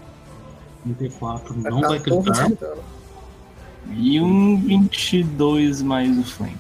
34 0.85 1.55
Vai 1.55 1.71
não 1.73 1.81
vai 1.81 1.99
14 2.01 2.31
clicar. 2.31 2.77
de. 3.87 3.95
E 3.95 4.21
um 4.21 4.61
22 4.61 5.81
mais 5.81 6.19
o 6.19 6.23
flank. 6.23 6.59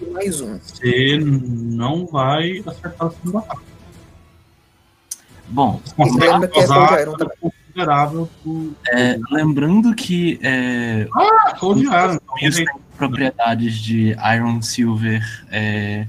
E 0.00 0.04
mais 0.06 0.40
um. 0.40 0.58
Você 0.60 1.18
não 1.20 2.06
vai 2.06 2.62
acertar 2.64 3.08
o 3.08 3.10
segundo 3.10 3.38
ataque. 3.38 3.62
Bom, 5.48 5.80
Você 5.84 5.94
consegue 5.96 6.44
é 6.44 6.48
causar 6.48 7.00
Iron 7.00 7.16
dano 7.16 7.30
considerável 7.40 8.28
pro 8.44 8.72
é, 8.92 9.18
lembrando 9.32 9.92
que 9.94 10.38
é, 10.40 11.08
Ah. 11.16 11.52
Então, 11.56 11.74
Minhas 11.74 12.58
ele- 12.58 12.66
propriedades 12.98 13.76
de 13.78 14.14
Iron 14.34 14.60
Silver 14.60 15.22
é, 15.50 16.06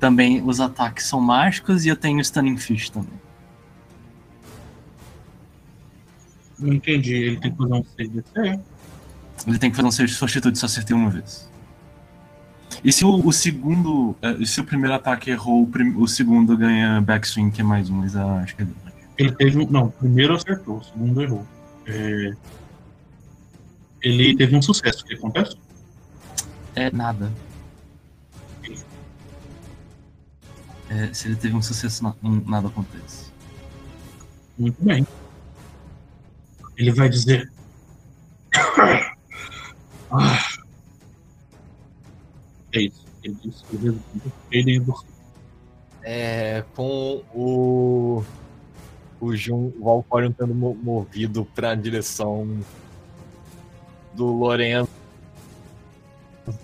também 0.00 0.42
os 0.42 0.60
ataques 0.60 1.06
são 1.06 1.20
mágicos 1.20 1.84
e 1.84 1.88
eu 1.88 1.96
tenho 1.96 2.20
Stunning 2.20 2.56
Fish 2.56 2.90
também. 2.90 3.20
Não 6.58 6.72
entendi. 6.72 7.14
Ele 7.14 7.40
tem 7.40 7.50
que 7.50 7.56
fazer 7.56 7.74
um 7.74 7.84
save. 7.84 8.24
Ele 9.46 9.58
tem 9.58 9.70
que 9.70 9.76
fazer 9.76 9.88
um 9.88 9.90
save 9.90 10.08
de 10.10 10.16
fortitude 10.16 10.58
se 10.58 10.64
eu 10.64 10.66
acertei 10.66 10.96
uma 10.96 11.10
vez. 11.10 11.50
E 12.84 12.92
se 12.92 13.04
o, 13.04 13.14
o 13.26 13.32
segundo. 13.32 14.16
é, 14.22 14.44
se 14.44 14.60
o 14.60 14.64
primeiro 14.64 14.94
ataque 14.94 15.30
errou, 15.30 15.62
o, 15.62 15.66
prim- 15.66 15.94
o 15.96 16.06
segundo 16.08 16.56
ganha 16.56 17.00
backswing, 17.00 17.50
que 17.50 17.60
é 17.60 17.64
mais 17.64 17.90
um, 17.90 17.94
mas 17.94 18.16
ah, 18.16 18.40
acho 18.42 18.56
que 18.56 18.62
é. 18.62 18.66
Ele 19.18 19.32
teve 19.32 19.58
um. 19.58 19.68
Não, 19.68 19.86
o 19.86 19.90
primeiro 19.92 20.34
acertou, 20.34 20.78
o 20.78 20.84
segundo 20.84 21.22
errou. 21.22 21.46
É, 21.86 22.32
Ele 24.00 24.36
teve 24.36 24.56
um 24.56 24.62
sucesso. 24.62 25.04
O 25.04 25.06
que 25.06 25.14
acontece? 25.14 25.56
É 26.74 26.90
nada. 26.90 27.30
É, 30.88 31.12
se 31.14 31.28
ele 31.28 31.36
teve 31.36 31.54
um 31.56 31.62
sucesso, 31.62 32.02
na- 32.02 32.14
um- 32.22 32.42
nada 32.48 32.68
acontece. 32.68 33.30
Muito 34.58 34.82
bem. 34.82 35.06
Ele 36.76 36.92
vai 36.92 37.08
dizer. 37.08 37.50
Ah. 40.14 40.38
É 42.74 42.82
isso. 42.82 43.02
Ele 43.24 43.34
disse 43.42 43.64
que 43.64 43.76
ele 43.76 43.98
ele 44.50 44.72
e 44.72 44.78
você. 44.78 45.06
É, 46.02 46.62
com 46.76 47.22
o. 47.34 48.22
O 49.18 49.34
Jun, 49.34 49.72
o 49.80 49.84
Valcorion 49.84 50.30
tendo 50.32 50.54
mo- 50.54 50.74
movido 50.74 51.46
pra 51.54 51.74
direção 51.74 52.60
do 54.12 54.26
Lorenzo, 54.26 54.90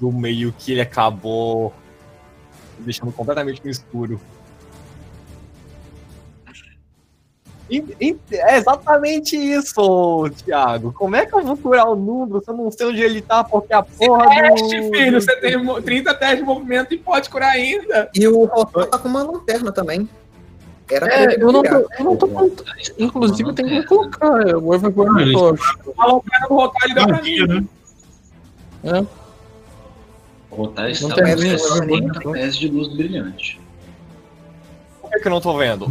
do 0.01 0.11
meio 0.13 0.53
que 0.53 0.73
ele 0.73 0.81
acabou 0.81 1.73
deixando 2.81 3.13
completamente 3.13 3.61
no 3.65 3.71
escuro. 3.71 4.21
E- 7.71 7.85
e- 8.01 8.19
É 8.33 8.57
exatamente 8.57 9.37
isso, 9.37 10.31
Thiago. 10.45 10.91
Como 10.93 11.15
é 11.17 11.27
que 11.27 11.35
eu 11.35 11.43
vou 11.45 11.57
curar 11.57 11.85
o 11.87 11.95
número 11.95 12.43
se 12.43 12.51
eu 12.51 12.57
não 12.57 12.71
sei 12.71 12.87
onde 12.87 13.03
ele 13.03 13.21
tá? 13.21 13.45
Porque 13.45 13.75
a 13.75 13.83
porra 13.83 14.27
Teste, 14.27 14.81
do... 14.81 14.89
filho, 14.97 15.21
você 15.21 15.37
tem 15.37 15.63
mo- 15.63 15.83
30 15.83 16.15
testes 16.15 16.39
de 16.39 16.45
movimento 16.45 16.95
e 16.95 16.99
pode 16.99 17.29
curar 17.29 17.51
ainda. 17.51 18.09
E 18.15 18.27
o 18.27 18.47
Rotor 18.47 18.87
tá 18.87 18.99
com 18.99 19.09
uma 19.09 19.23
lanterna 19.23 19.71
também. 19.71 20.09
Era 20.91 21.07
É, 21.13 21.43
eu 21.43 21.53
não 21.53 21.63
tô, 21.63 21.69
eu 21.99 22.05
não 22.05 22.17
tô. 22.17 22.27
Inclusive, 22.99 23.53
tem 23.53 23.67
que 23.67 23.83
colocar 23.85 24.31
o 24.57 24.75
Everborn 24.75 25.23
Ah, 25.23 25.39
Torch. 25.39 25.63
A 25.99 26.07
lanterna 26.07 26.47
do 26.49 26.55
Rotar 26.55 26.83
ele 26.87 26.95
dá 26.95 27.07
pra 27.07 27.21
mim. 27.23 27.47
Né? 27.47 27.65
É. 28.85 29.18
Rotar 30.59 30.87
Não 30.87 30.91
está 30.91 31.15
tem 31.15 31.33
a 31.33 31.37
luz, 31.37 31.63
60 31.63 32.21
não. 32.25 32.33
pés 32.33 32.57
de 32.57 32.67
luz 32.69 32.89
brilhante. 32.89 33.61
Por 35.01 35.09
que, 35.09 35.21
que 35.21 35.29
eu 35.29 35.31
não 35.31 35.41
tô 35.41 35.57
vendo? 35.57 35.87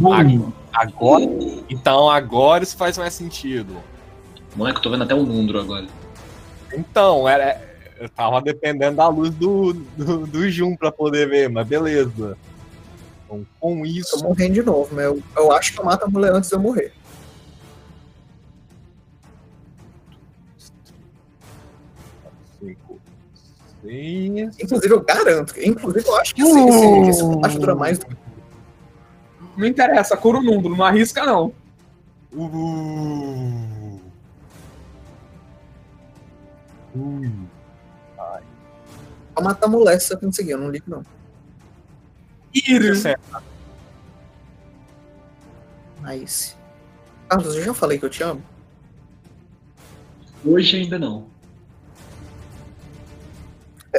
Agora. 0.74 1.24
Então 1.70 2.10
agora 2.10 2.62
isso 2.62 2.76
faz 2.76 2.98
mais 2.98 3.14
sentido. 3.14 3.76
Moleque, 4.54 4.78
eu 4.78 4.82
tô 4.82 4.90
vendo 4.90 5.04
até 5.04 5.14
o 5.14 5.22
Nundro 5.22 5.58
agora. 5.58 5.86
Então, 6.74 7.26
era, 7.26 7.58
eu 7.98 8.10
tava 8.10 8.42
dependendo 8.42 8.96
da 8.96 9.08
luz 9.08 9.30
do, 9.30 9.72
do, 9.72 10.26
do 10.26 10.50
Jun 10.50 10.76
pra 10.76 10.92
poder 10.92 11.26
ver, 11.28 11.48
mas 11.48 11.66
beleza. 11.66 12.36
Então, 13.24 13.46
com 13.58 13.78
Tô 13.78 13.84
isso. 13.86 14.22
morrendo 14.22 14.52
de 14.52 14.62
novo, 14.62 14.88
mas 14.94 15.04
eu, 15.06 15.22
eu 15.36 15.52
acho 15.52 15.72
que 15.72 15.80
eu 15.80 15.84
mato 15.84 16.04
a 16.04 16.08
mulher 16.08 16.32
antes 16.32 16.50
de 16.50 16.56
eu 16.56 16.60
morrer. 16.60 16.92
Inclusive, 23.90 24.92
eu 24.94 25.00
garanto. 25.00 25.54
que- 25.54 25.66
Inclusive, 25.66 26.06
eu 26.06 26.16
acho 26.16 26.34
que 26.34 26.42
esse, 26.42 26.58
esse, 27.08 27.22
esse 27.46 27.58
dura 27.58 27.74
mais 27.74 27.98
do 27.98 28.06
que 28.06 28.16
Não 29.56 29.66
interessa, 29.66 30.16
cura 30.16 30.38
o 30.38 30.42
Nundro, 30.42 30.74
não 30.76 30.84
arrisca 30.84 31.24
não. 31.24 31.52
Uh. 32.32 34.00
Ui. 36.94 37.30
eu 39.36 39.42
matar 39.42 39.66
a 39.66 39.68
mulher 39.70 40.00
se 40.00 40.12
eu 40.12 40.18
conseguir, 40.18 40.50
eu 40.52 40.58
não 40.58 40.70
ligo, 40.70 40.84
não. 40.88 41.02
Sessenta. 42.54 43.42
Nice. 46.02 46.56
Carlos, 47.28 47.54
eu 47.56 47.62
já 47.64 47.74
falei 47.74 47.98
que 47.98 48.04
eu 48.04 48.10
te 48.10 48.22
amo? 48.22 48.42
Hoje 50.44 50.76
ainda 50.78 50.98
não. 50.98 51.26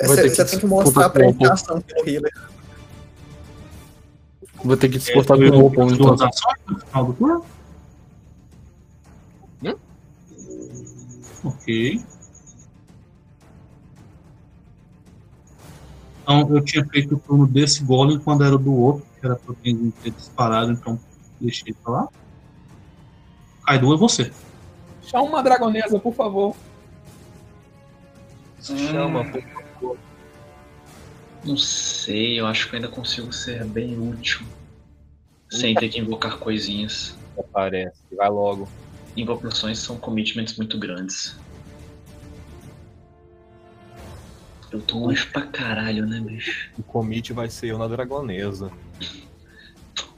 É, 0.02 0.08
Você 0.08 0.46
tem 0.46 0.60
que 0.60 0.66
mostrar 0.66 1.10
pra 1.10 1.24
com 1.24 1.30
o 1.30 1.32
indicação 1.34 1.82
que 1.82 1.94
é 1.94 2.02
o 2.02 2.08
healer. 2.10 2.32
Vou 4.64 4.76
ter 4.78 4.90
que 4.90 4.98
disputar 4.98 5.38
com 5.38 5.44
Eu- 5.44 5.54
o 5.54 5.66
Opon, 5.68 5.82
eu 5.90 5.94
então. 5.96 6.06
vou 6.06 6.14
usar 6.16 6.30
sorte 6.34 6.62
no 6.68 6.80
final 6.80 7.06
do 7.06 7.14
turno? 7.14 7.46
Hum? 9.64 9.76
Ok. 11.46 12.04
Então 16.24 16.50
eu 16.56 16.64
tinha 16.64 16.86
feito 16.86 17.16
o 17.16 17.20
turno 17.20 17.48
desse 17.48 17.84
golem 17.84 18.20
quando 18.20 18.44
era 18.44 18.56
o 18.56 18.60
do 18.60 18.74
outro, 18.74 19.06
que 19.20 19.26
era 19.26 19.36
pra 19.36 19.56
quem 19.64 19.92
ter 20.04 20.12
disparado, 20.12 20.72
então 20.72 21.00
deixei 21.40 21.74
pra 21.74 21.92
lá. 21.94 22.08
Kaido 23.66 23.94
é 23.94 23.98
você. 23.98 24.32
Chama 25.04 25.24
uma 25.24 25.42
dragonesa, 25.44 26.00
por 26.00 26.14
favor. 26.14 26.56
Chama, 28.62 29.22
Hum. 29.22 29.32
por 29.32 29.42
favor. 29.42 29.59
Não 31.44 31.58
sei, 31.58 32.40
eu 32.40 32.46
acho 32.48 32.68
que 32.68 32.76
eu 32.76 32.78
ainda 32.78 32.90
consigo 32.90 33.32
ser 33.32 33.64
bem 33.66 33.98
útil. 33.98 34.46
Sem 35.50 35.74
ter 35.74 35.90
que 35.90 36.00
invocar 36.00 36.38
coisinhas. 36.38 37.18
Aparece. 37.38 37.98
Vai 38.16 38.30
logo. 38.30 38.68
Invocações 39.16 39.80
são 39.80 39.98
commitments 39.98 40.58
muito 40.58 40.78
grandes. 40.78 41.36
Eu 44.72 44.80
tô 44.82 45.00
longe 45.00 45.26
pra 45.26 45.42
caralho, 45.44 46.06
né, 46.06 46.20
bicho? 46.20 46.70
O 46.78 46.84
commit 46.84 47.34
vai 47.34 47.50
ser 47.50 47.68
eu 47.70 47.78
na 47.80 47.88
dragonesa. 47.88 48.72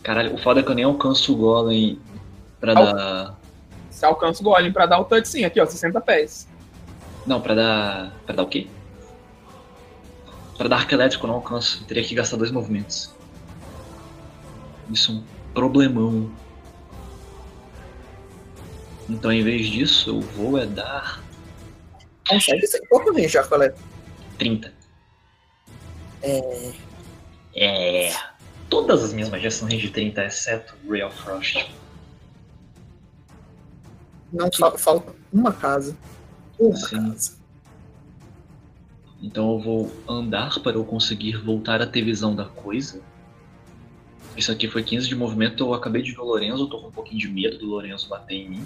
Caralho, 0.04 0.34
o 0.34 0.38
foda 0.38 0.60
é 0.60 0.64
que 0.64 0.70
eu 0.70 0.76
nem 0.76 0.84
alcanço 0.84 1.32
o 1.34 1.38
golem 1.38 2.00
pra 2.60 2.78
Al- 2.78 2.86
dar. 2.94 3.40
Você 3.90 4.06
alcança 4.06 4.42
o 4.42 4.44
golem 4.44 4.72
pra 4.74 4.86
dar 4.86 5.00
o 5.00 5.06
touch 5.06 5.28
sim, 5.28 5.46
aqui 5.46 5.62
ó, 5.62 5.66
60 5.66 6.02
pés. 6.02 6.48
Não, 7.26 7.40
pra 7.40 7.56
dar. 7.56 8.12
Pra 8.26 8.36
dar 8.36 8.44
o 8.44 8.48
quê? 8.48 8.68
Pra 10.62 10.68
dar 10.70 10.76
arco 10.78 10.94
elétrico 10.94 11.26
eu 11.26 11.30
não 11.30 11.36
alcanço. 11.38 11.82
Eu 11.82 11.88
teria 11.88 12.04
que 12.04 12.14
gastar 12.14 12.38
dois 12.38 12.52
movimentos. 12.52 13.12
Isso 14.92 15.12
é 15.12 15.16
um 15.16 15.24
problemão. 15.56 16.32
Então, 19.10 19.32
em 19.32 19.42
vez 19.44 19.66
disso, 19.66 20.12
eu 20.12 20.22
vou 20.22 20.60
é 20.60 20.68
dar 20.68 21.20
Consegue 22.30 22.68
ser 22.68 22.80
pouco 22.88 23.12
range, 23.12 23.36
Arcolé. 23.40 23.74
30. 24.38 24.72
É. 26.22 26.74
É. 27.56 28.16
Todas 28.70 29.04
as 29.04 29.14
minhas 29.14 29.30
magias 29.30 29.56
são 29.56 29.68
range 29.68 29.88
de 29.88 29.90
30, 29.90 30.24
exceto 30.26 30.76
Ray 30.88 31.02
of 31.02 31.18
Frost. 31.24 31.68
Não 34.32 34.48
fa- 34.52 34.78
falta 34.78 35.12
uma 35.34 35.52
casa. 35.54 35.98
Uma 36.60 36.76
Sim. 36.76 36.98
casa. 37.10 37.41
Então 39.22 39.52
eu 39.52 39.60
vou 39.60 39.92
andar 40.08 40.60
para 40.60 40.74
eu 40.74 40.84
conseguir 40.84 41.38
voltar 41.38 41.82
a 41.82 41.86
ter 41.86 42.02
visão 42.02 42.36
da 42.36 42.46
coisa. 42.46 43.02
Isso 44.36 44.52
aqui 44.52 44.68
foi 44.68 44.84
15 44.84 45.08
de 45.08 45.16
movimento, 45.16 45.64
eu 45.64 45.74
acabei 45.74 46.02
de 46.02 46.12
ver 46.12 46.22
o 46.22 46.26
Lorenzo, 46.26 46.64
eu 46.64 46.68
tô 46.68 46.80
com 46.80 46.88
um 46.88 46.92
pouquinho 46.92 47.20
de 47.20 47.28
medo 47.28 47.58
do 47.58 47.68
Lorenzo 47.68 48.08
bater 48.08 48.36
em 48.36 48.50
mim. 48.50 48.66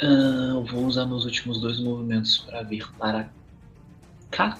Ah, 0.00 0.52
eu 0.54 0.64
vou 0.64 0.86
usar 0.86 1.04
meus 1.06 1.24
últimos 1.24 1.60
dois 1.60 1.80
movimentos 1.80 2.38
para 2.38 2.62
vir 2.62 2.88
para 2.92 3.28
cá. 4.30 4.56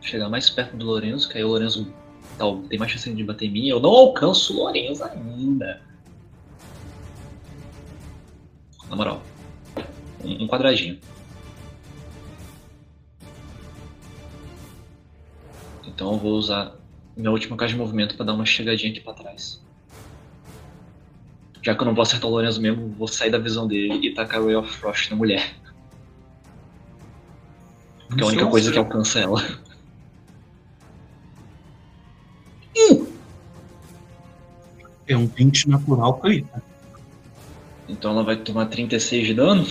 Chegar 0.00 0.30
mais 0.30 0.48
perto 0.48 0.76
do 0.76 0.86
Lorenzo, 0.86 1.28
que 1.28 1.36
aí 1.36 1.44
o 1.44 1.48
Lorenzo 1.48 1.92
tal, 2.38 2.62
tem 2.62 2.78
mais 2.78 2.90
chance 2.90 3.12
de 3.12 3.24
bater 3.24 3.46
em 3.46 3.50
mim. 3.50 3.68
Eu 3.68 3.80
não 3.80 3.90
alcanço 3.90 4.54
o 4.54 4.64
Lorenzo 4.64 5.04
ainda. 5.04 5.82
Na 8.88 8.96
moral. 8.96 9.22
Um 10.24 10.46
quadradinho. 10.46 10.98
Então 15.86 16.12
eu 16.12 16.18
vou 16.18 16.32
usar 16.32 16.76
minha 17.16 17.30
última 17.30 17.56
caixa 17.56 17.74
de 17.74 17.78
movimento 17.78 18.16
para 18.16 18.26
dar 18.26 18.34
uma 18.34 18.46
chegadinha 18.46 18.90
aqui 18.90 19.00
para 19.00 19.14
trás. 19.14 19.60
Já 21.62 21.74
que 21.74 21.82
eu 21.82 21.86
não 21.86 21.94
vou 21.94 22.02
acertar 22.02 22.30
o 22.30 22.32
Lorenzo 22.32 22.60
mesmo, 22.60 22.94
vou 22.96 23.08
sair 23.08 23.30
da 23.30 23.38
visão 23.38 23.66
dele 23.66 24.06
e 24.06 24.14
tacar 24.14 24.40
o 24.40 24.46
Ray 24.46 24.56
of 24.56 24.70
Frost 24.70 25.10
na 25.10 25.16
mulher. 25.16 25.54
Porque 28.06 28.22
é 28.22 28.24
a 28.24 28.28
única 28.28 28.46
coisa 28.46 28.70
que 28.72 28.78
alcança 28.78 29.20
ela. 29.20 29.42
É 35.06 35.16
um 35.16 35.26
20 35.26 35.68
natural 35.70 36.18
crita. 36.18 36.62
Então 37.88 38.12
ela 38.12 38.22
vai 38.22 38.36
tomar 38.36 38.66
36 38.66 39.26
de 39.26 39.34
dano. 39.34 39.66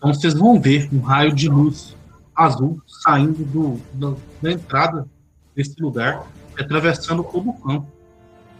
Então 0.00 0.14
vocês 0.14 0.32
vão 0.32 0.58
ver 0.58 0.88
um 0.90 1.00
raio 1.00 1.34
de 1.34 1.46
luz 1.46 1.94
azul 2.34 2.80
saindo 3.04 3.44
do, 3.44 3.78
da, 3.92 4.16
da 4.40 4.52
entrada 4.52 5.06
desse 5.54 5.74
lugar, 5.78 6.26
atravessando 6.58 7.22
todo 7.22 7.50
o 7.50 7.52
campo 7.52 7.86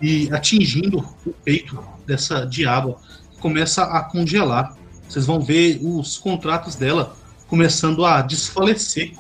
e 0.03 0.31
atingindo 0.35 0.99
o 1.25 1.33
peito 1.43 1.83
dessa 2.07 2.45
diaba, 2.45 2.99
que 3.31 3.39
começa 3.39 3.85
a 3.85 4.05
congelar. 4.05 4.77
Vocês 5.09 5.25
vão 5.25 5.41
ver 5.41 5.81
os 5.83 6.19
contratos 6.19 6.75
dela 6.75 7.17
começando 7.49 8.05
a 8.05 8.21
desfalecer 8.21 9.17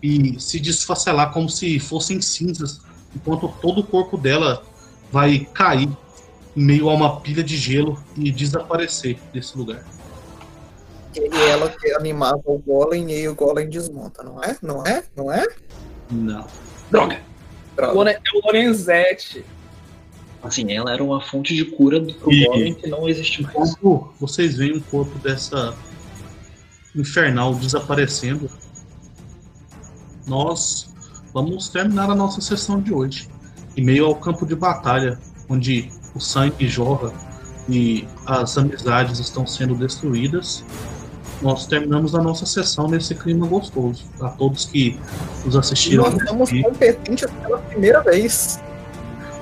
e 0.00 0.38
se 0.38 0.60
desfacelar 0.60 1.32
como 1.32 1.48
se 1.48 1.80
fossem 1.80 2.22
cinzas, 2.22 2.80
enquanto 3.12 3.48
todo 3.60 3.80
o 3.80 3.84
corpo 3.84 4.16
dela 4.16 4.62
vai 5.10 5.40
cair 5.52 5.90
em 6.56 6.64
meio 6.64 6.88
a 6.88 6.94
uma 6.94 7.20
pilha 7.20 7.42
de 7.42 7.56
gelo 7.56 8.00
e 8.16 8.30
desaparecer 8.30 9.18
desse 9.32 9.58
lugar. 9.58 9.84
E 11.14 11.50
ela 11.50 11.68
que 11.68 11.92
animava 11.92 12.42
o 12.44 12.58
Golem 12.58 13.10
e 13.10 13.28
o 13.28 13.34
Golem 13.34 13.68
desmonta, 13.68 14.22
não 14.22 14.42
é? 14.42 14.56
Não 14.62 14.84
é? 14.86 15.02
Não 15.16 15.32
é? 15.32 15.46
Não. 16.10 16.46
Droga! 16.90 17.20
Droga. 17.76 18.10
É 18.10 18.18
o 18.34 18.46
Lorenzete. 18.46 19.44
Assim, 20.42 20.72
ela 20.72 20.92
era 20.92 21.02
uma 21.02 21.20
fonte 21.20 21.54
de 21.54 21.64
cura 21.64 22.00
pro 22.00 22.32
E- 22.32 22.44
Golem 22.46 22.74
que 22.74 22.88
não 22.88 23.08
existe 23.08 23.42
mais. 23.42 23.74
Quando 23.74 24.12
vocês 24.20 24.56
veem 24.56 24.76
o 24.76 24.80
corpo 24.82 25.18
dessa 25.18 25.74
infernal 26.94 27.54
desaparecendo, 27.54 28.50
nós 30.26 30.92
vamos 31.32 31.68
terminar 31.68 32.10
a 32.10 32.14
nossa 32.14 32.40
sessão 32.40 32.80
de 32.80 32.92
hoje. 32.92 33.28
Em 33.76 33.84
meio 33.84 34.06
ao 34.06 34.14
campo 34.14 34.46
de 34.46 34.54
batalha, 34.54 35.18
onde 35.48 35.90
o 36.14 36.20
sangue 36.20 36.66
jorra 36.68 37.12
e 37.68 38.06
as 38.26 38.56
amizades 38.58 39.18
estão 39.18 39.46
sendo 39.46 39.74
destruídas, 39.74 40.64
nós 41.42 41.66
terminamos 41.66 42.14
a 42.14 42.22
nossa 42.22 42.44
sessão 42.44 42.88
nesse 42.88 43.14
clima 43.14 43.46
gostoso. 43.46 44.04
A 44.20 44.28
todos 44.28 44.66
que 44.66 44.98
nos 45.44 45.56
assistiram 45.56 46.04
nós 46.04 46.14
aqui, 46.14 46.62
competentes 46.62 47.28
pela 47.42 47.58
primeira 47.58 48.00
vez. 48.00 48.60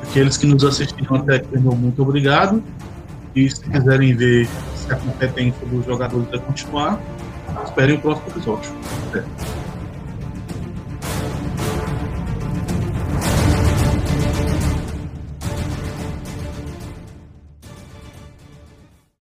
aqueles 0.02 0.36
que 0.36 0.46
nos 0.46 0.64
assistiram 0.64 1.16
até 1.16 1.36
aqui, 1.36 1.58
meu 1.58 1.72
muito 1.72 2.02
obrigado. 2.02 2.62
E 3.34 3.50
se 3.50 3.60
quiserem 3.60 4.14
ver 4.16 4.48
se 4.74 4.92
a 4.92 4.96
competência 4.96 5.66
dos 5.66 5.84
jogadores 5.84 6.28
vai 6.28 6.38
continuar, 6.40 7.00
esperem 7.64 7.96
o 7.96 8.00
próximo 8.00 8.28
episódio. 8.28 8.70
Até. 9.08 9.57